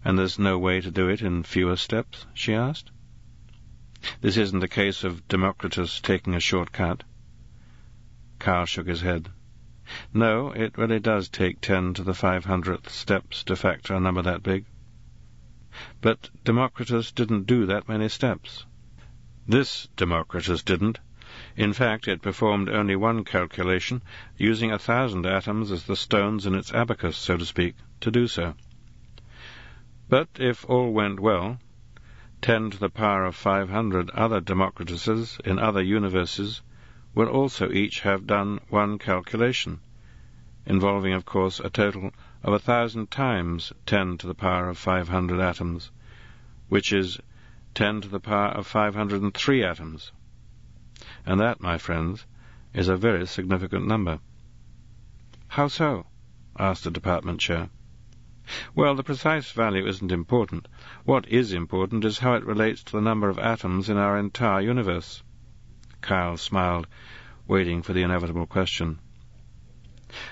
And 0.04 0.18
there's 0.18 0.38
no 0.38 0.58
way 0.58 0.82
to 0.82 0.90
do 0.90 1.08
it 1.08 1.22
in 1.22 1.44
fewer 1.44 1.76
steps? 1.76 2.26
she 2.34 2.52
asked. 2.52 2.90
This 4.20 4.36
isn't 4.36 4.62
a 4.62 4.68
case 4.68 5.02
of 5.02 5.26
Democritus 5.28 6.02
taking 6.02 6.34
a 6.34 6.40
short 6.40 6.72
cut. 6.72 7.04
Kyle 8.40 8.64
shook 8.64 8.86
his 8.86 9.02
head. 9.02 9.28
No, 10.14 10.50
it 10.52 10.78
really 10.78 10.98
does 10.98 11.28
take 11.28 11.60
ten 11.60 11.92
to 11.92 12.02
the 12.02 12.14
five 12.14 12.46
hundredth 12.46 12.88
steps 12.88 13.44
to 13.44 13.54
factor 13.54 13.92
a 13.92 14.00
number 14.00 14.22
that 14.22 14.42
big. 14.42 14.64
But 16.00 16.30
Democritus 16.42 17.12
didn't 17.12 17.46
do 17.46 17.66
that 17.66 17.86
many 17.86 18.08
steps. 18.08 18.64
This 19.46 19.88
Democritus 19.94 20.62
didn't. 20.62 21.00
In 21.54 21.74
fact, 21.74 22.08
it 22.08 22.22
performed 22.22 22.70
only 22.70 22.96
one 22.96 23.24
calculation, 23.24 24.00
using 24.38 24.72
a 24.72 24.78
thousand 24.78 25.26
atoms 25.26 25.70
as 25.70 25.84
the 25.84 25.94
stones 25.94 26.46
in 26.46 26.54
its 26.54 26.72
abacus, 26.72 27.18
so 27.18 27.36
to 27.36 27.44
speak, 27.44 27.74
to 28.00 28.10
do 28.10 28.26
so. 28.26 28.54
But 30.08 30.28
if 30.38 30.64
all 30.68 30.92
went 30.92 31.20
well, 31.20 31.58
ten 32.40 32.70
to 32.70 32.78
the 32.78 32.88
power 32.88 33.26
of 33.26 33.36
five 33.36 33.68
hundred 33.68 34.08
other 34.10 34.40
Democrituses 34.40 35.38
in 35.44 35.58
other 35.58 35.82
universes 35.82 36.62
will 37.12 37.28
also 37.28 37.70
each 37.72 38.00
have 38.00 38.26
done 38.26 38.60
one 38.68 38.98
calculation, 38.98 39.80
involving, 40.64 41.12
of 41.12 41.24
course, 41.24 41.58
a 41.58 41.68
total 41.68 42.12
of 42.42 42.52
a 42.52 42.58
thousand 42.58 43.10
times 43.10 43.72
ten 43.84 44.16
to 44.16 44.26
the 44.26 44.34
power 44.34 44.68
of 44.68 44.78
five 44.78 45.08
hundred 45.08 45.40
atoms, 45.40 45.90
which 46.68 46.92
is 46.92 47.18
ten 47.74 48.00
to 48.00 48.08
the 48.08 48.20
power 48.20 48.48
of 48.48 48.66
five 48.66 48.94
hundred 48.94 49.22
and 49.22 49.34
three 49.34 49.64
atoms. 49.64 50.12
And 51.26 51.40
that, 51.40 51.60
my 51.60 51.78
friends, 51.78 52.26
is 52.72 52.88
a 52.88 52.96
very 52.96 53.26
significant 53.26 53.86
number. 53.86 54.20
How 55.48 55.66
so? 55.66 56.06
asked 56.58 56.84
the 56.84 56.90
department 56.90 57.40
chair. 57.40 57.70
Well, 58.74 58.94
the 58.94 59.02
precise 59.02 59.50
value 59.50 59.86
isn't 59.86 60.12
important. 60.12 60.68
What 61.04 61.28
is 61.28 61.52
important 61.52 62.04
is 62.04 62.18
how 62.18 62.34
it 62.34 62.44
relates 62.44 62.84
to 62.84 62.92
the 62.92 63.00
number 63.00 63.28
of 63.28 63.38
atoms 63.38 63.88
in 63.88 63.96
our 63.96 64.16
entire 64.16 64.60
universe. 64.60 65.24
Kyle 66.00 66.36
smiled, 66.36 66.86
waiting 67.46 67.82
for 67.82 67.92
the 67.92 68.02
inevitable 68.02 68.46
question. 68.46 68.98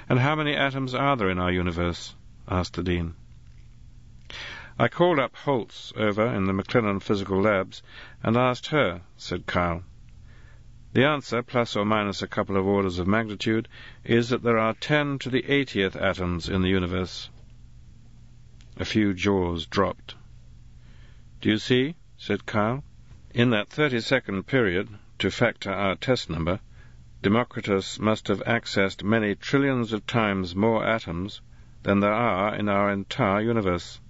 And 0.08 0.18
how 0.18 0.34
many 0.34 0.54
atoms 0.54 0.94
are 0.94 1.16
there 1.16 1.30
in 1.30 1.38
our 1.38 1.52
universe? 1.52 2.14
asked 2.48 2.74
the 2.74 2.82
Dean. 2.82 3.14
I 4.78 4.88
called 4.88 5.18
up 5.18 5.34
Holtz 5.36 5.92
over 5.96 6.26
in 6.26 6.44
the 6.46 6.52
McLennan 6.52 7.02
Physical 7.02 7.40
Labs 7.40 7.82
and 8.22 8.36
asked 8.36 8.68
her, 8.68 9.02
said 9.16 9.46
Kyle. 9.46 9.82
The 10.92 11.04
answer, 11.04 11.42
plus 11.42 11.76
or 11.76 11.84
minus 11.84 12.22
a 12.22 12.26
couple 12.26 12.56
of 12.56 12.66
orders 12.66 12.98
of 12.98 13.06
magnitude, 13.06 13.68
is 14.04 14.30
that 14.30 14.42
there 14.42 14.58
are 14.58 14.74
ten 14.74 15.18
to 15.18 15.30
the 15.30 15.44
eightieth 15.44 15.96
atoms 15.96 16.48
in 16.48 16.62
the 16.62 16.68
universe. 16.68 17.28
A 18.78 18.84
few 18.84 19.12
jaws 19.12 19.66
dropped. 19.66 20.14
Do 21.40 21.50
you 21.50 21.58
see? 21.58 21.96
said 22.16 22.46
Kyle. 22.46 22.84
In 23.34 23.50
that 23.50 23.68
thirty-second 23.68 24.46
period, 24.46 24.88
to 25.18 25.30
factor 25.30 25.70
our 25.70 25.96
test 25.96 26.30
number, 26.30 26.60
Democritus 27.20 27.98
must 27.98 28.28
have 28.28 28.40
accessed 28.44 29.02
many 29.02 29.34
trillions 29.34 29.92
of 29.92 30.06
times 30.06 30.54
more 30.54 30.84
atoms 30.84 31.40
than 31.82 31.98
there 31.98 32.12
are 32.12 32.54
in 32.54 32.68
our 32.68 32.92
entire 32.92 33.40
universe. 33.40 34.00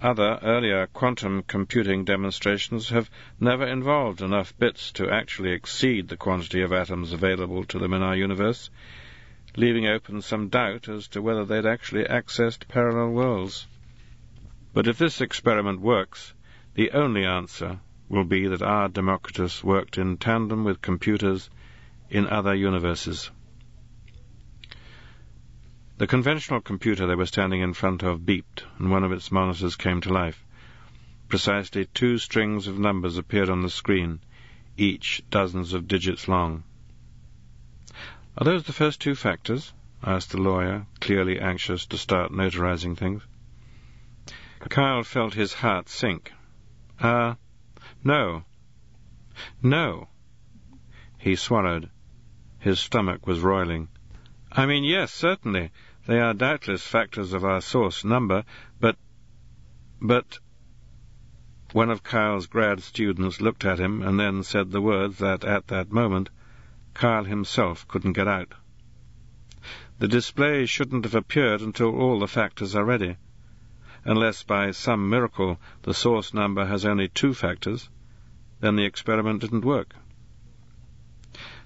Other 0.00 0.38
earlier 0.42 0.86
quantum 0.86 1.42
computing 1.42 2.04
demonstrations 2.04 2.90
have 2.90 3.10
never 3.40 3.66
involved 3.66 4.22
enough 4.22 4.56
bits 4.56 4.92
to 4.92 5.10
actually 5.10 5.50
exceed 5.50 6.06
the 6.06 6.16
quantity 6.16 6.62
of 6.62 6.72
atoms 6.72 7.12
available 7.12 7.64
to 7.64 7.80
them 7.80 7.92
in 7.92 8.02
our 8.02 8.14
universe, 8.14 8.70
leaving 9.56 9.88
open 9.88 10.22
some 10.22 10.48
doubt 10.48 10.88
as 10.88 11.08
to 11.08 11.20
whether 11.20 11.44
they'd 11.44 11.66
actually 11.66 12.04
accessed 12.04 12.68
parallel 12.68 13.10
worlds. 13.10 13.66
But 14.72 14.86
if 14.86 14.98
this 14.98 15.20
experiment 15.20 15.80
works, 15.80 16.32
the 16.74 16.92
only 16.92 17.24
answer 17.24 17.80
will 18.08 18.24
be 18.24 18.46
that 18.48 18.62
our 18.62 18.88
Democritus 18.88 19.62
worked 19.62 19.98
in 19.98 20.16
tandem 20.16 20.64
with 20.64 20.80
computers 20.80 21.50
in 22.10 22.26
other 22.26 22.54
universes. 22.54 23.30
The 25.98 26.06
conventional 26.06 26.60
computer 26.60 27.06
they 27.06 27.16
were 27.16 27.26
standing 27.26 27.60
in 27.60 27.74
front 27.74 28.02
of 28.02 28.20
beeped, 28.20 28.64
and 28.78 28.90
one 28.90 29.04
of 29.04 29.12
its 29.12 29.32
monitors 29.32 29.76
came 29.76 30.00
to 30.02 30.12
life. 30.12 30.44
Precisely 31.28 31.86
two 31.86 32.18
strings 32.18 32.66
of 32.66 32.78
numbers 32.78 33.18
appeared 33.18 33.50
on 33.50 33.62
the 33.62 33.68
screen, 33.68 34.20
each 34.76 35.22
dozens 35.28 35.74
of 35.74 35.88
digits 35.88 36.28
long. 36.28 36.62
Are 38.38 38.44
those 38.44 38.62
the 38.62 38.72
first 38.72 39.00
two 39.00 39.16
factors? 39.16 39.74
asked 40.02 40.30
the 40.30 40.40
lawyer, 40.40 40.86
clearly 41.00 41.40
anxious 41.40 41.84
to 41.86 41.98
start 41.98 42.30
notarizing 42.30 42.96
things. 42.96 43.22
Kyle 44.60 45.02
felt 45.02 45.34
his 45.34 45.52
heart 45.54 45.88
sink. 45.88 46.32
Ah, 47.00 47.36
no. 48.08 48.42
No. 49.62 50.08
He 51.18 51.36
swallowed. 51.36 51.90
His 52.58 52.80
stomach 52.80 53.26
was 53.26 53.40
roiling. 53.40 53.88
I 54.50 54.64
mean, 54.64 54.82
yes, 54.82 55.12
certainly. 55.12 55.72
They 56.06 56.18
are 56.18 56.32
doubtless 56.32 56.82
factors 56.86 57.34
of 57.34 57.44
our 57.44 57.60
source 57.60 58.04
number, 58.04 58.44
but... 58.80 58.96
but... 60.00 60.38
One 61.72 61.90
of 61.90 62.02
Kyle's 62.02 62.46
grad 62.46 62.82
students 62.82 63.42
looked 63.42 63.66
at 63.66 63.78
him 63.78 64.00
and 64.00 64.18
then 64.18 64.42
said 64.42 64.70
the 64.70 64.80
words 64.80 65.18
that, 65.18 65.44
at 65.44 65.66
that 65.66 65.92
moment, 65.92 66.30
Kyle 66.94 67.24
himself 67.24 67.86
couldn't 67.88 68.14
get 68.14 68.26
out. 68.26 68.54
The 69.98 70.08
display 70.08 70.64
shouldn't 70.64 71.04
have 71.04 71.14
appeared 71.14 71.60
until 71.60 71.94
all 71.94 72.20
the 72.20 72.26
factors 72.26 72.74
are 72.74 72.86
ready. 72.86 73.16
Unless 74.04 74.44
by 74.44 74.70
some 74.70 75.10
miracle 75.10 75.60
the 75.82 75.92
source 75.92 76.32
number 76.32 76.64
has 76.64 76.86
only 76.86 77.08
two 77.08 77.34
factors, 77.34 77.90
then 78.60 78.76
the 78.76 78.84
experiment 78.84 79.40
didn't 79.40 79.64
work. 79.64 79.94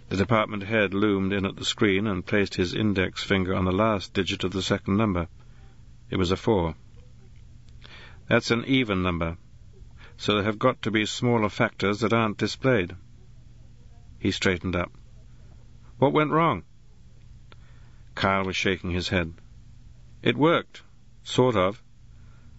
The 0.09 0.17
department 0.17 0.65
head 0.65 0.93
loomed 0.93 1.33
in 1.33 1.47
at 1.47 1.57
the 1.57 1.65
screen 1.65 2.07
and 2.07 2.27
placed 2.27 2.55
his 2.55 2.75
index 2.75 3.23
finger 3.23 3.55
on 3.55 3.65
the 3.65 3.73
last 3.73 4.13
digit 4.13 4.45
of 4.45 4.53
the 4.53 4.61
second 4.61 4.97
number. 4.97 5.29
It 6.11 6.17
was 6.17 6.31
a 6.31 6.37
four. 6.37 6.75
That's 8.29 8.51
an 8.51 8.65
even 8.67 9.03
number, 9.03 9.39
so 10.17 10.35
there 10.35 10.45
have 10.45 10.59
got 10.59 10.83
to 10.83 10.91
be 10.91 11.07
smaller 11.07 11.49
factors 11.49 12.01
that 12.01 12.13
aren't 12.13 12.37
displayed. 12.37 12.95
He 14.19 14.31
straightened 14.31 14.77
up. 14.77 14.93
What 15.99 16.13
went 16.13 16.31
wrong? 16.31 16.65
Kyle 18.15 18.45
was 18.45 18.57
shaking 18.57 18.91
his 18.91 19.09
head. 19.09 19.35
It 20.23 20.37
worked. 20.37 20.83
Sort 21.23 21.57
of. 21.57 21.83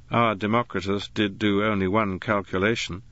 Our 0.10 0.36
Democritus 0.36 1.08
did 1.08 1.38
do 1.38 1.64
only 1.64 1.88
one 1.88 2.20
calculation. 2.20 3.03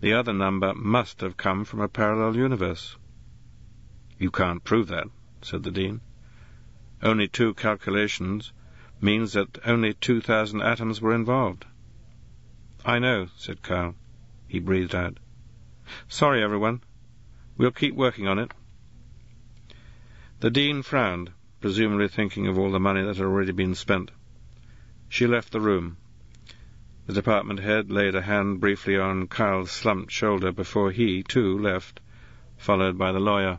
The 0.00 0.14
other 0.14 0.32
number 0.32 0.74
must 0.74 1.20
have 1.20 1.36
come 1.36 1.64
from 1.64 1.80
a 1.80 1.88
parallel 1.88 2.34
universe. 2.34 2.96
You 4.18 4.30
can't 4.30 4.64
prove 4.64 4.88
that, 4.88 5.08
said 5.42 5.62
the 5.62 5.70
Dean. 5.70 6.00
Only 7.02 7.28
two 7.28 7.54
calculations 7.54 8.52
means 9.00 9.34
that 9.34 9.58
only 9.66 9.94
2,000 9.94 10.62
atoms 10.62 11.00
were 11.00 11.14
involved. 11.14 11.66
I 12.84 12.98
know, 12.98 13.28
said 13.36 13.62
Kyle. 13.62 13.94
He 14.48 14.58
breathed 14.58 14.94
out. 14.94 15.18
Sorry, 16.08 16.42
everyone. 16.42 16.82
We'll 17.56 17.70
keep 17.70 17.94
working 17.94 18.26
on 18.26 18.38
it. 18.38 18.52
The 20.40 20.50
Dean 20.50 20.82
frowned, 20.82 21.30
presumably 21.60 22.08
thinking 22.08 22.46
of 22.46 22.58
all 22.58 22.70
the 22.70 22.80
money 22.80 23.02
that 23.02 23.16
had 23.16 23.26
already 23.26 23.52
been 23.52 23.74
spent. 23.74 24.10
She 25.10 25.26
left 25.26 25.52
the 25.52 25.60
room. 25.60 25.98
The 27.06 27.14
department 27.14 27.60
head 27.60 27.90
laid 27.90 28.14
a 28.14 28.22
hand 28.22 28.60
briefly 28.60 28.98
on 28.98 29.26
Kyle's 29.26 29.70
slumped 29.70 30.12
shoulder 30.12 30.52
before 30.52 30.90
he, 30.90 31.22
too, 31.22 31.58
left, 31.58 32.00
followed 32.56 32.98
by 32.98 33.10
the 33.12 33.20
lawyer. 33.20 33.58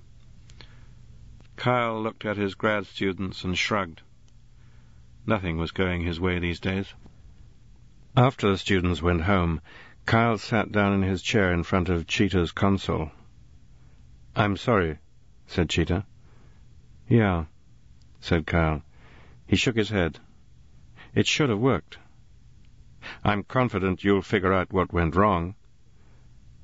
Kyle 1.55 2.01
looked 2.01 2.25
at 2.25 2.37
his 2.37 2.55
grad 2.55 2.85
students 2.85 3.43
and 3.43 3.57
shrugged. 3.57 4.01
Nothing 5.25 5.57
was 5.57 5.71
going 5.71 6.01
his 6.01 6.19
way 6.19 6.39
these 6.39 6.59
days. 6.59 6.93
After 8.15 8.49
the 8.49 8.57
students 8.57 9.01
went 9.01 9.21
home, 9.21 9.61
Kyle 10.05 10.37
sat 10.37 10.71
down 10.71 10.93
in 10.93 11.01
his 11.01 11.21
chair 11.21 11.53
in 11.53 11.63
front 11.63 11.89
of 11.89 12.07
Cheetah's 12.07 12.51
console. 12.51 13.11
I'm 14.35 14.57
sorry, 14.57 14.97
said 15.45 15.69
Cheetah. 15.69 16.05
Yeah, 17.07 17.45
said 18.19 18.47
Kyle. 18.47 18.83
He 19.45 19.55
shook 19.55 19.75
his 19.75 19.89
head. 19.89 20.19
It 21.13 21.27
should 21.27 21.49
have 21.49 21.59
worked. 21.59 21.97
I'm 23.23 23.43
confident 23.43 24.03
you'll 24.03 24.21
figure 24.21 24.53
out 24.53 24.71
what 24.71 24.93
went 24.93 25.15
wrong. 25.15 25.55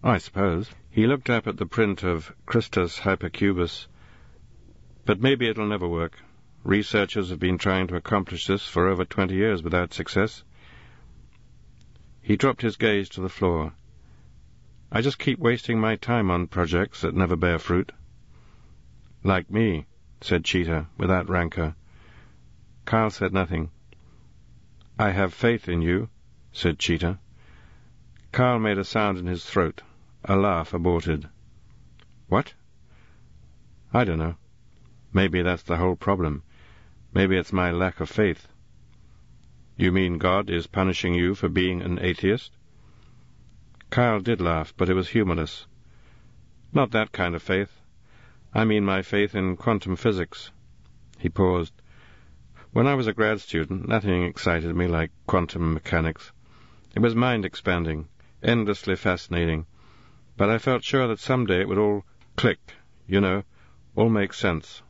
I 0.03 0.17
suppose. 0.17 0.69
He 0.90 1.07
looked 1.07 1.30
up 1.30 1.48
at 1.48 1.57
the 1.57 1.66
print 1.66 2.03
of 2.03 2.33
Christus 2.45 2.99
Hypercubus 2.99 3.88
but 5.07 5.22
maybe 5.22 5.48
it'll 5.48 5.66
never 5.66 5.88
work. 5.88 6.19
Researchers 6.66 7.30
have 7.30 7.40
been 7.40 7.57
trying 7.57 7.88
to 7.88 7.95
accomplish 7.95 8.45
this 8.45 8.67
for 8.67 8.90
over 8.90 9.06
twenty 9.06 9.35
years 9.35 9.64
without 9.64 9.93
success. 9.93 10.43
He 12.22 12.35
dropped 12.35 12.61
his 12.61 12.75
gaze 12.75 13.07
to 13.09 13.22
the 13.22 13.30
floor. 13.30 13.72
I 14.91 14.99
just 14.99 15.17
keep 15.17 15.40
wasting 15.40 15.80
my 15.80 15.95
time 15.95 16.30
on 16.30 16.48
projects 16.48 17.01
that 17.01 17.16
never 17.16 17.38
bear 17.38 17.57
fruit. 17.57 17.93
Like 19.24 19.49
me, 19.49 19.85
said 20.19 20.43
Cheetah, 20.43 20.88
without 20.98 21.30
rancor. 21.30 21.75
Kyle 22.83 23.09
said 23.09 23.32
nothing. 23.32 23.72
I 24.99 25.11
have 25.11 25.33
faith 25.33 25.69
in 25.69 25.82
you, 25.82 26.09
said 26.58 26.80
Cheetah. 26.80 27.19
Kyle 28.32 28.58
made 28.58 28.80
a 28.80 28.84
sound 28.84 29.19
in 29.19 29.27
his 29.27 29.45
throat. 29.45 29.84
A 30.26 30.36
laugh 30.36 30.74
aborted. 30.74 31.30
What? 32.30 32.56
I 33.94 34.03
don't 34.03 34.18
know. 34.18 34.38
Maybe 35.14 35.44
that's 35.44 35.61
the 35.61 35.77
whole 35.77 35.95
problem. 35.95 36.42
Maybe 37.14 37.38
it's 37.38 37.53
my 37.53 37.69
lack 37.69 38.00
of 38.00 38.10
faith. 38.10 38.48
You 39.76 39.92
mean 39.92 40.18
God 40.18 40.50
is 40.50 40.66
punishing 40.66 41.14
you 41.14 41.36
for 41.36 41.48
being 41.48 41.84
an 41.84 42.00
atheist? 42.00 42.52
Kyle 43.92 44.19
did 44.19 44.42
laugh, 44.42 44.74
but 44.76 44.90
it 44.90 44.95
was 44.95 45.10
humorless. 45.10 45.68
Not 46.74 46.90
that 46.90 47.11
kind 47.11 47.36
of 47.36 47.44
faith. 47.44 47.84
I 48.52 48.66
mean 48.66 48.84
my 48.84 49.03
faith 49.03 49.36
in 49.36 49.58
quantum 49.58 49.95
physics. 49.95 50.50
He 51.19 51.30
paused. 51.30 51.74
When 52.72 52.88
I 52.88 52.95
was 52.95 53.06
a 53.06 53.14
grad 53.14 53.42
student, 53.42 53.88
nothing 53.88 54.24
excited 54.24 54.76
me 54.76 54.88
like 54.88 55.11
quantum 55.27 55.76
mechanics. 55.76 56.32
It 56.98 57.01
was 57.01 57.14
mind-expanding, 57.16 58.08
endlessly 58.42 58.95
fascinating, 58.95 59.67
but 60.35 60.50
I 60.50 60.58
felt 60.58 60.84
sure 60.84 61.08
that 61.08 61.19
someday 61.19 61.61
it 61.61 61.67
would 61.67 61.77
all 61.77 62.06
click, 62.35 62.74
you 63.06 63.22
know, 63.22 63.43
all 63.95 64.09
make 64.09 64.34
sense. 64.34 64.82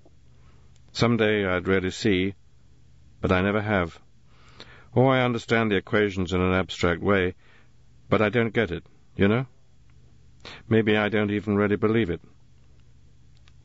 Someday 0.94 1.46
I'd 1.46 1.68
really 1.68 1.90
see, 1.92 2.36
but 3.20 3.34
I 3.34 3.42
never 3.42 3.60
have. 3.60 4.00
Or 4.94 5.14
I 5.14 5.26
understand 5.26 5.70
the 5.70 5.76
equations 5.76 6.32
in 6.32 6.40
an 6.40 6.54
abstract 6.54 7.02
way, 7.02 7.36
but 8.08 8.22
I 8.22 8.30
don't 8.30 8.54
get 8.54 8.72
it, 8.72 8.86
you 9.18 9.28
know? 9.28 9.46
Maybe 10.70 10.96
I 10.96 11.10
don't 11.10 11.32
even 11.32 11.58
really 11.58 11.76
believe 11.76 12.10
it. 12.10 12.22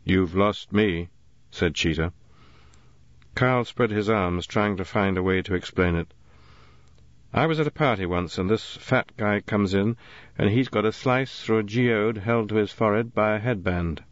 You've 0.02 0.34
lost 0.34 0.72
me, 0.72 1.10
said 1.52 1.76
Cheetah. 1.76 2.12
Kyle 3.36 3.64
spread 3.64 3.92
his 3.92 4.08
arms, 4.08 4.48
trying 4.48 4.78
to 4.78 4.84
find 4.84 5.16
a 5.16 5.22
way 5.22 5.42
to 5.42 5.54
explain 5.54 5.94
it. 5.94 6.12
I 7.34 7.46
was 7.46 7.58
at 7.58 7.66
a 7.66 7.70
party 7.70 8.04
once, 8.04 8.36
and 8.36 8.50
this 8.50 8.76
fat 8.76 9.12
guy 9.16 9.40
comes 9.40 9.72
in, 9.72 9.96
and 10.36 10.50
he's 10.50 10.68
got 10.68 10.84
a 10.84 10.92
slice 10.92 11.42
through 11.42 11.60
a 11.60 11.62
geode 11.62 12.18
held 12.18 12.50
to 12.50 12.56
his 12.56 12.72
forehead 12.72 13.14
by 13.14 13.34
a 13.34 13.38
headband. 13.38 14.04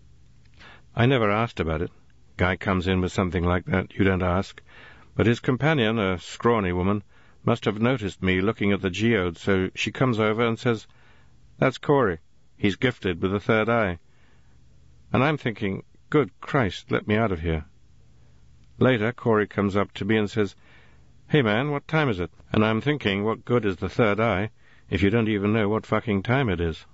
I 0.97 1.05
never 1.05 1.31
asked 1.31 1.61
about 1.61 1.83
it. 1.83 1.91
Guy 2.39 2.57
comes 2.57 2.87
in 2.87 3.03
with 3.03 3.13
something 3.13 3.45
like 3.45 3.67
that, 3.67 3.93
you 3.93 4.05
don't 4.05 4.23
ask. 4.23 4.63
But 5.15 5.27
his 5.27 5.39
companion, 5.39 5.99
a 5.99 6.19
scrawny 6.19 6.73
woman, 6.73 7.03
must 7.45 7.67
have 7.67 7.79
noticed 7.79 8.23
me 8.23 8.41
looking 8.41 8.73
at 8.73 8.81
the 8.81 8.89
geode, 8.89 9.37
so 9.37 9.69
she 9.75 9.93
comes 9.93 10.19
over 10.19 10.47
and 10.47 10.59
says, 10.59 10.87
That's 11.59 11.77
Corey. 11.77 12.21
He's 12.57 12.77
gifted 12.77 13.21
with 13.21 13.35
a 13.35 13.41
third 13.41 13.69
eye. 13.69 13.99
And 15.13 15.23
I'm 15.23 15.37
thinking, 15.37 15.83
good 16.09 16.31
Christ, 16.41 16.91
let 16.91 17.07
me 17.07 17.17
out 17.17 17.33
of 17.33 17.41
here. 17.41 17.67
Later, 18.79 19.13
Corey 19.13 19.47
comes 19.47 19.77
up 19.77 19.93
to 19.93 20.07
me 20.07 20.17
and 20.17 20.31
says, 20.31 20.57
Hey 21.31 21.43
man, 21.43 21.71
what 21.71 21.87
time 21.87 22.09
is 22.09 22.19
it? 22.19 22.33
And 22.53 22.65
I'm 22.65 22.81
thinking, 22.81 23.23
what 23.23 23.45
good 23.45 23.65
is 23.65 23.77
the 23.77 23.89
third 23.89 24.19
eye 24.19 24.51
if 24.89 25.01
you 25.01 25.11
don't 25.11 25.29
even 25.29 25.53
know 25.53 25.69
what 25.69 25.87
fucking 25.87 26.25
time 26.25 26.49
it 26.49 26.61
is? 26.61 26.85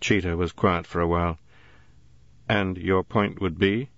Cheetah 0.00 0.36
was 0.36 0.52
quiet 0.52 0.86
for 0.86 1.00
a 1.00 1.08
while. 1.08 1.36
And 2.48 2.78
your 2.78 3.02
point 3.02 3.40
would 3.40 3.58
be? 3.58 3.90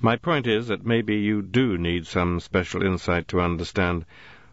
My 0.00 0.16
point 0.16 0.46
is 0.46 0.68
that 0.68 0.86
maybe 0.86 1.16
you 1.16 1.42
do 1.42 1.76
need 1.76 2.06
some 2.06 2.40
special 2.40 2.82
insight 2.82 3.28
to 3.28 3.40
understand, 3.42 4.06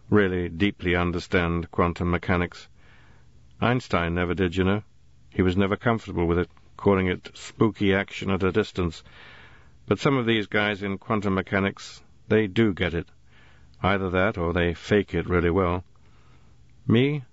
really 0.09 0.49
deeply 0.49 0.93
understand 0.93 1.71
quantum 1.71 2.11
mechanics. 2.11 2.67
Einstein 3.61 4.13
never 4.13 4.33
did, 4.33 4.57
you 4.57 4.65
know. 4.65 4.83
He 5.29 5.41
was 5.41 5.55
never 5.55 5.77
comfortable 5.77 6.25
with 6.25 6.39
it 6.39 6.49
calling 6.75 7.07
it 7.07 7.31
spooky 7.33 7.93
action 7.93 8.29
at 8.29 8.43
a 8.43 8.51
distance. 8.51 9.03
But 9.85 9.99
some 9.99 10.17
of 10.17 10.25
these 10.25 10.47
guys 10.47 10.83
in 10.83 10.97
quantum 10.97 11.35
mechanics, 11.35 12.03
they 12.27 12.47
do 12.47 12.73
get 12.73 12.93
it. 12.93 13.07
Either 13.81 14.09
that 14.09 14.37
or 14.37 14.51
they 14.51 14.73
fake 14.73 15.13
it 15.13 15.29
really 15.29 15.49
well. 15.49 15.83
Me? 16.85 17.23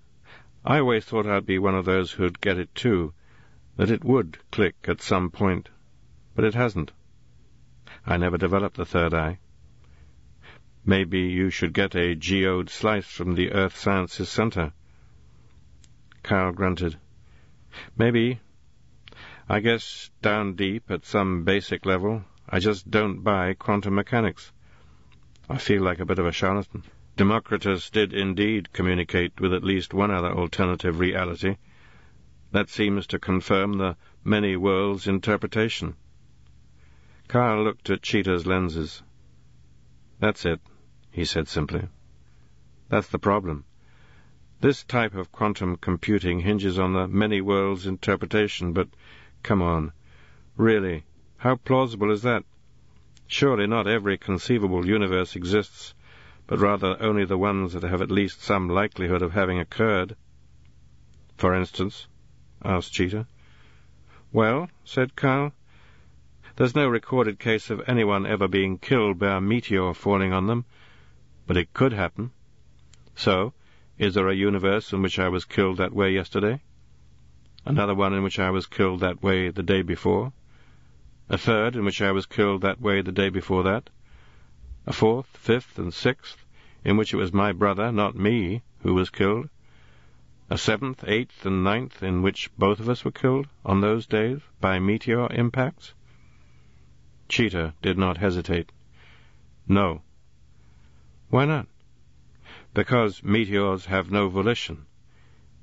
I 0.64 0.78
always 0.78 1.04
thought 1.04 1.26
I'd 1.26 1.46
be 1.46 1.58
one 1.58 1.74
of 1.74 1.84
those 1.84 2.12
who'd 2.12 2.40
get 2.40 2.58
it 2.58 2.74
too, 2.74 3.14
that 3.76 3.90
it 3.90 4.04
would 4.04 4.38
click 4.50 4.76
at 4.86 5.02
some 5.02 5.30
point. 5.30 5.68
But 6.34 6.44
it 6.44 6.54
hasn't. 6.54 6.92
I 8.04 8.16
never 8.16 8.38
developed 8.38 8.76
the 8.76 8.84
third 8.84 9.12
eye. 9.12 9.38
Maybe 10.84 11.20
you 11.22 11.50
should 11.50 11.72
get 11.72 11.96
a 11.96 12.14
geode 12.14 12.70
slice 12.70 13.06
from 13.06 13.34
the 13.34 13.50
Earth 13.50 13.76
Sciences 13.76 14.28
Center. 14.28 14.72
Kyle 16.22 16.52
grunted. 16.52 16.96
Maybe, 17.98 18.40
I 19.48 19.60
guess 19.60 20.10
down 20.22 20.54
deep 20.54 20.90
at 20.90 21.04
some 21.04 21.44
basic 21.44 21.84
level, 21.86 22.24
I 22.48 22.60
just 22.60 22.88
don't 22.90 23.22
buy 23.22 23.54
quantum 23.54 23.96
mechanics. 23.96 24.52
I 25.48 25.58
feel 25.58 25.82
like 25.82 26.00
a 26.00 26.04
bit 26.04 26.18
of 26.18 26.26
a 26.26 26.32
charlatan. 26.32 26.82
Democritus 27.16 27.90
did 27.90 28.12
indeed 28.12 28.72
communicate 28.72 29.40
with 29.40 29.54
at 29.54 29.64
least 29.64 29.94
one 29.94 30.10
other 30.10 30.32
alternative 30.32 30.98
reality. 30.98 31.56
That 32.52 32.68
seems 32.68 33.06
to 33.08 33.18
confirm 33.18 33.78
the 33.78 33.96
many 34.24 34.56
worlds 34.56 35.06
interpretation. 35.06 35.96
Kyle 37.28 37.62
looked 37.62 37.90
at 37.90 38.02
Cheetah's 38.02 38.46
lenses. 38.46 39.02
That's 40.20 40.44
it, 40.44 40.60
he 41.10 41.24
said 41.24 41.48
simply. 41.48 41.88
That's 42.88 43.08
the 43.08 43.18
problem. 43.18 43.64
This 44.60 44.84
type 44.84 45.14
of 45.14 45.32
quantum 45.32 45.76
computing 45.76 46.40
hinges 46.40 46.78
on 46.78 46.92
the 46.92 47.06
many 47.06 47.40
worlds 47.40 47.86
interpretation, 47.86 48.72
but 48.72 48.88
Come 49.46 49.62
on. 49.62 49.92
Really, 50.56 51.04
how 51.36 51.54
plausible 51.54 52.10
is 52.10 52.22
that? 52.22 52.42
Surely 53.28 53.66
not 53.66 53.86
every 53.86 54.16
conceivable 54.16 54.86
universe 54.86 55.34
exists, 55.34 55.94
but 56.46 56.58
rather 56.58 56.96
only 57.00 57.24
the 57.24 57.36
ones 57.36 57.72
that 57.72 57.82
have 57.82 58.00
at 58.00 58.10
least 58.10 58.40
some 58.40 58.68
likelihood 58.68 59.22
of 59.22 59.32
having 59.32 59.58
occurred. 59.58 60.14
For 61.36 61.54
instance? 61.54 62.06
asked 62.64 62.92
Cheetah. 62.92 63.26
Well, 64.32 64.70
said 64.84 65.16
Kyle, 65.16 65.52
there's 66.54 66.74
no 66.74 66.88
recorded 66.88 67.38
case 67.38 67.68
of 67.68 67.82
anyone 67.88 68.26
ever 68.26 68.46
being 68.46 68.78
killed 68.78 69.18
by 69.18 69.36
a 69.36 69.40
meteor 69.40 69.92
falling 69.92 70.32
on 70.32 70.46
them, 70.46 70.64
but 71.46 71.56
it 71.56 71.74
could 71.74 71.92
happen. 71.92 72.30
So, 73.14 73.52
is 73.98 74.14
there 74.14 74.28
a 74.28 74.34
universe 74.34 74.92
in 74.92 75.02
which 75.02 75.18
I 75.18 75.28
was 75.28 75.44
killed 75.44 75.78
that 75.78 75.92
way 75.92 76.12
yesterday? 76.12 76.60
another 77.66 77.96
one 77.96 78.14
in 78.14 78.22
which 78.22 78.38
I 78.38 78.50
was 78.50 78.64
killed 78.66 79.00
that 79.00 79.22
way 79.22 79.50
the 79.50 79.62
day 79.62 79.82
before, 79.82 80.32
a 81.28 81.36
third 81.36 81.74
in 81.74 81.84
which 81.84 82.00
I 82.00 82.12
was 82.12 82.26
killed 82.26 82.62
that 82.62 82.80
way 82.80 83.02
the 83.02 83.10
day 83.10 83.28
before 83.28 83.64
that, 83.64 83.90
a 84.86 84.92
fourth, 84.92 85.26
fifth, 85.36 85.78
and 85.78 85.92
sixth 85.92 86.44
in 86.84 86.96
which 86.96 87.12
it 87.12 87.16
was 87.16 87.32
my 87.32 87.50
brother, 87.52 87.90
not 87.90 88.14
me, 88.14 88.62
who 88.82 88.94
was 88.94 89.10
killed, 89.10 89.48
a 90.48 90.56
seventh, 90.56 91.02
eighth, 91.08 91.44
and 91.44 91.64
ninth 91.64 92.00
in 92.00 92.22
which 92.22 92.48
both 92.56 92.78
of 92.78 92.88
us 92.88 93.04
were 93.04 93.10
killed 93.10 93.48
on 93.64 93.80
those 93.80 94.06
days 94.06 94.40
by 94.60 94.78
meteor 94.78 95.26
impacts? 95.32 95.94
Cheetah 97.28 97.74
did 97.82 97.98
not 97.98 98.18
hesitate. 98.18 98.70
No. 99.66 100.02
Why 101.28 101.44
not? 101.44 101.66
Because 102.72 103.24
meteors 103.24 103.86
have 103.86 104.12
no 104.12 104.28
volition. 104.28 104.86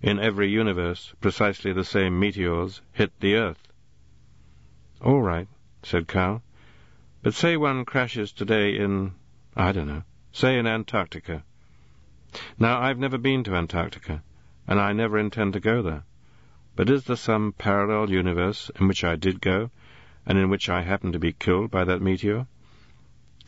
In 0.02 0.20
every 0.20 0.50
universe, 0.50 1.14
precisely 1.22 1.72
the 1.72 1.86
same 1.86 2.20
meteors 2.20 2.82
hit 2.92 3.18
the 3.22 3.36
Earth. 3.36 3.72
All 5.00 5.22
right, 5.22 5.48
said 5.86 6.08
Kyle. 6.08 6.42
But 7.22 7.34
say 7.34 7.58
one 7.58 7.86
crashes 7.86 8.32
today 8.32 8.78
in, 8.78 9.14
I 9.56 9.72
don't 9.72 9.88
know, 9.88 10.04
say 10.32 10.58
in 10.58 10.68
Antarctica. 10.68 11.44
Now, 12.58 12.82
I've 12.82 13.00
never 13.00 13.18
been 13.18 13.44
to 13.44 13.56
Antarctica, 13.56 14.24
and 14.68 14.80
I 14.80 14.94
never 14.94 15.18
intend 15.20 15.54
to 15.54 15.60
go 15.60 15.82
there. 15.82 16.04
But 16.76 16.90
is 16.90 17.04
there 17.04 17.16
some 17.16 17.54
parallel 17.54 18.10
universe 18.10 18.72
in 18.80 18.88
which 18.88 19.04
I 19.04 19.16
did 19.16 19.42
go, 19.42 19.70
and 20.26 20.38
in 20.38 20.50
which 20.50 20.70
I 20.70 20.82
happened 20.82 21.14
to 21.14 21.20
be 21.20 21.34
killed 21.34 21.70
by 21.70 21.84
that 21.84 22.02
meteor? 22.02 22.48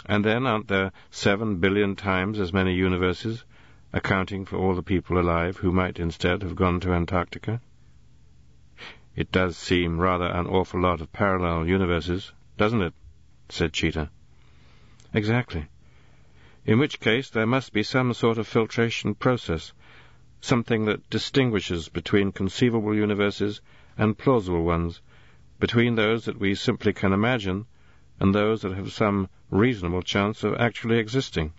And 0.05 0.23
then 0.23 0.45
aren't 0.45 0.67
there 0.67 0.91
seven 1.09 1.57
billion 1.57 1.95
times 1.95 2.39
as 2.39 2.53
many 2.53 2.75
universes 2.75 3.43
accounting 3.91 4.45
for 4.45 4.57
all 4.57 4.75
the 4.75 4.83
people 4.83 5.17
alive 5.17 5.57
who 5.57 5.72
might 5.72 5.99
instead 5.99 6.43
have 6.43 6.55
gone 6.55 6.80
to 6.81 6.93
Antarctica? 6.93 7.61
It 9.16 9.32
does 9.32 9.56
seem 9.56 10.00
rather 10.00 10.26
an 10.26 10.45
awful 10.45 10.82
lot 10.82 11.00
of 11.00 11.14
parallel 11.14 11.66
universes, 11.66 12.34
doesn't 12.58 12.82
it? 12.82 12.94
said 13.48 13.72
Cheetah. 13.72 14.10
Exactly. 15.14 15.68
In 16.66 16.80
which 16.80 17.00
case 17.00 17.30
there 17.30 17.45
must 17.45 17.72
be 17.72 17.82
some 17.82 18.14
sort 18.14 18.38
of 18.38 18.45
filtration 18.45 19.16
process, 19.16 19.72
something 20.42 20.84
that 20.85 21.10
distinguishes 21.10 21.88
between 21.88 22.34
conceivable 22.34 22.94
universes 22.94 23.61
and 23.98 24.18
plausible 24.18 24.64
ones, 24.64 25.02
between 25.61 25.95
those 25.95 26.26
that 26.26 26.38
we 26.38 26.53
simply 26.53 26.92
can 26.92 27.14
imagine 27.14 27.68
and 28.19 28.35
those 28.35 28.64
that 28.64 28.74
have 28.74 28.92
some 28.92 29.30
reasonable 29.50 30.02
chance 30.02 30.44
of 30.44 30.56
actually 30.56 30.98
existing. 30.98 31.53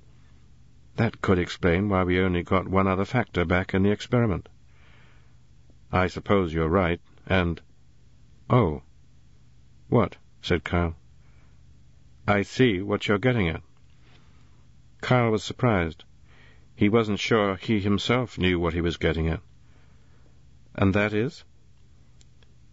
That 0.97 1.23
could 1.23 1.39
explain 1.39 1.89
why 1.89 2.05
we 2.05 2.20
only 2.20 2.43
got 2.43 2.68
one 2.68 2.86
other 2.86 3.07
factor 3.07 3.47
back 3.47 3.73
in 3.73 3.83
the 3.83 3.91
experiment. 3.91 4.51
I 5.91 6.09
suppose 6.09 6.52
you're 6.52 6.68
right, 6.68 7.01
and... 7.26 7.60
Oh. 8.48 8.82
What? 9.88 10.16
said 10.40 10.64
Kyle. 10.64 10.94
I 12.26 12.42
see 12.42 12.80
what 12.80 13.06
you're 13.06 13.18
getting 13.18 13.48
at. 13.48 13.62
Kyle 15.00 15.30
was 15.30 15.44
surprised. 15.44 16.05
He 16.74 16.88
wasn't 16.88 17.20
sure 17.20 17.56
he 17.56 17.80
himself 17.80 18.38
knew 18.38 18.58
what 18.58 18.74
he 18.74 18.80
was 18.80 18.96
getting 18.96 19.28
at. 19.28 19.40
And 20.74 20.94
that 20.94 21.12
is? 21.12 21.44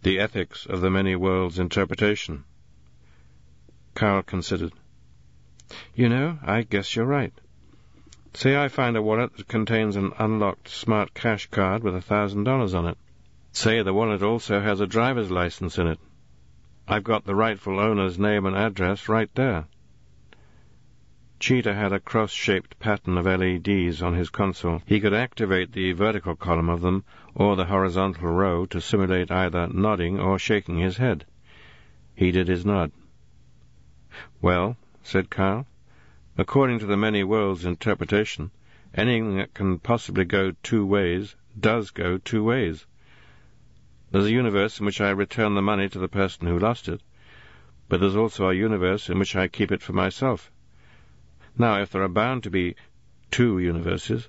The 0.02 0.18
ethics 0.18 0.66
of 0.66 0.80
the 0.80 0.90
many 0.90 1.16
worlds 1.16 1.58
interpretation. 1.58 2.44
Kyle 3.94 4.22
considered. 4.22 4.72
You 5.94 6.08
know, 6.08 6.38
I 6.42 6.62
guess 6.62 6.94
you're 6.94 7.06
right. 7.06 7.32
Say 8.34 8.56
I 8.56 8.68
find 8.68 8.96
a 8.96 9.02
wallet 9.02 9.36
that 9.36 9.48
contains 9.48 9.96
an 9.96 10.12
unlocked 10.18 10.68
smart 10.68 11.14
cash 11.14 11.46
card 11.46 11.82
with 11.82 11.94
a 11.94 12.02
thousand 12.02 12.44
dollars 12.44 12.74
on 12.74 12.86
it. 12.86 12.98
Say 13.56 13.82
the 13.82 13.94
wallet 13.94 14.20
also 14.20 14.60
has 14.60 14.80
a 14.80 14.86
driver's 14.86 15.30
license 15.30 15.78
in 15.78 15.86
it. 15.86 16.00
I've 16.88 17.04
got 17.04 17.24
the 17.24 17.36
rightful 17.36 17.78
owner's 17.78 18.18
name 18.18 18.46
and 18.46 18.56
address 18.56 19.08
right 19.08 19.32
there. 19.36 19.66
Cheetah 21.38 21.72
had 21.72 21.92
a 21.92 22.00
cross-shaped 22.00 22.80
pattern 22.80 23.16
of 23.16 23.26
LEDs 23.26 24.02
on 24.02 24.14
his 24.14 24.28
console. 24.28 24.82
He 24.86 24.98
could 24.98 25.14
activate 25.14 25.70
the 25.70 25.92
vertical 25.92 26.34
column 26.34 26.68
of 26.68 26.80
them 26.80 27.04
or 27.32 27.54
the 27.54 27.66
horizontal 27.66 28.28
row 28.28 28.66
to 28.66 28.80
simulate 28.80 29.30
either 29.30 29.68
nodding 29.68 30.18
or 30.18 30.36
shaking 30.36 30.78
his 30.78 30.96
head. 30.96 31.24
He 32.12 32.32
did 32.32 32.48
his 32.48 32.66
nod. 32.66 32.90
Well, 34.42 34.76
said 35.04 35.30
Kyle, 35.30 35.64
according 36.36 36.80
to 36.80 36.86
the 36.86 36.96
many 36.96 37.22
worlds 37.22 37.64
interpretation, 37.64 38.50
anything 38.94 39.36
that 39.36 39.54
can 39.54 39.78
possibly 39.78 40.24
go 40.24 40.54
two 40.64 40.84
ways 40.84 41.36
does 41.58 41.92
go 41.92 42.18
two 42.18 42.42
ways. 42.42 42.84
There's 44.14 44.26
a 44.26 44.30
universe 44.30 44.78
in 44.78 44.86
which 44.86 45.00
I 45.00 45.10
return 45.10 45.56
the 45.56 45.60
money 45.60 45.88
to 45.88 45.98
the 45.98 46.06
person 46.06 46.46
who 46.46 46.56
lost 46.56 46.88
it, 46.88 47.02
but 47.88 47.98
there's 47.98 48.14
also 48.14 48.48
a 48.48 48.54
universe 48.54 49.10
in 49.10 49.18
which 49.18 49.34
I 49.34 49.48
keep 49.48 49.72
it 49.72 49.82
for 49.82 49.92
myself. 49.92 50.52
Now, 51.58 51.82
if 51.82 51.90
there 51.90 52.02
are 52.04 52.08
bound 52.08 52.44
to 52.44 52.50
be 52.50 52.76
two 53.32 53.58
universes, 53.58 54.28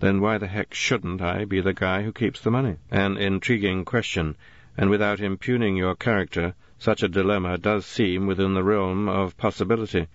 then 0.00 0.20
why 0.20 0.38
the 0.38 0.48
heck 0.48 0.74
shouldn't 0.74 1.22
I 1.22 1.44
be 1.44 1.60
the 1.60 1.72
guy 1.72 2.02
who 2.02 2.10
keeps 2.10 2.40
the 2.40 2.50
money? 2.50 2.78
An 2.90 3.16
intriguing 3.16 3.84
question, 3.84 4.34
and 4.76 4.90
without 4.90 5.20
impugning 5.20 5.76
your 5.76 5.94
character, 5.94 6.56
such 6.76 7.04
a 7.04 7.08
dilemma 7.08 7.58
does 7.58 7.86
seem 7.86 8.26
within 8.26 8.54
the 8.54 8.64
realm 8.64 9.08
of 9.08 9.36
possibility. 9.36 10.08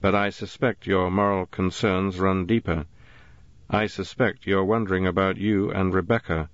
But 0.00 0.14
I 0.14 0.30
suspect 0.30 0.86
your 0.86 1.10
moral 1.10 1.44
concerns 1.44 2.18
run 2.18 2.46
deeper. 2.46 2.86
I 3.68 3.88
suspect 3.88 4.46
you're 4.46 4.64
wondering 4.64 5.06
about 5.06 5.36
you 5.36 5.70
and 5.70 5.92
Rebecca. 5.92 6.48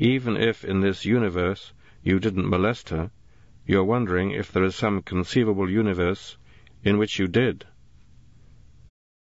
Even 0.00 0.36
if 0.36 0.64
in 0.64 0.78
this 0.78 1.04
universe 1.04 1.72
you 2.04 2.20
didn't 2.20 2.48
molest 2.48 2.90
her, 2.90 3.10
you're 3.66 3.82
wondering 3.82 4.30
if 4.30 4.52
there 4.52 4.62
is 4.62 4.76
some 4.76 5.02
conceivable 5.02 5.68
universe 5.68 6.36
in 6.84 6.98
which 6.98 7.18
you 7.18 7.26
did. 7.26 7.64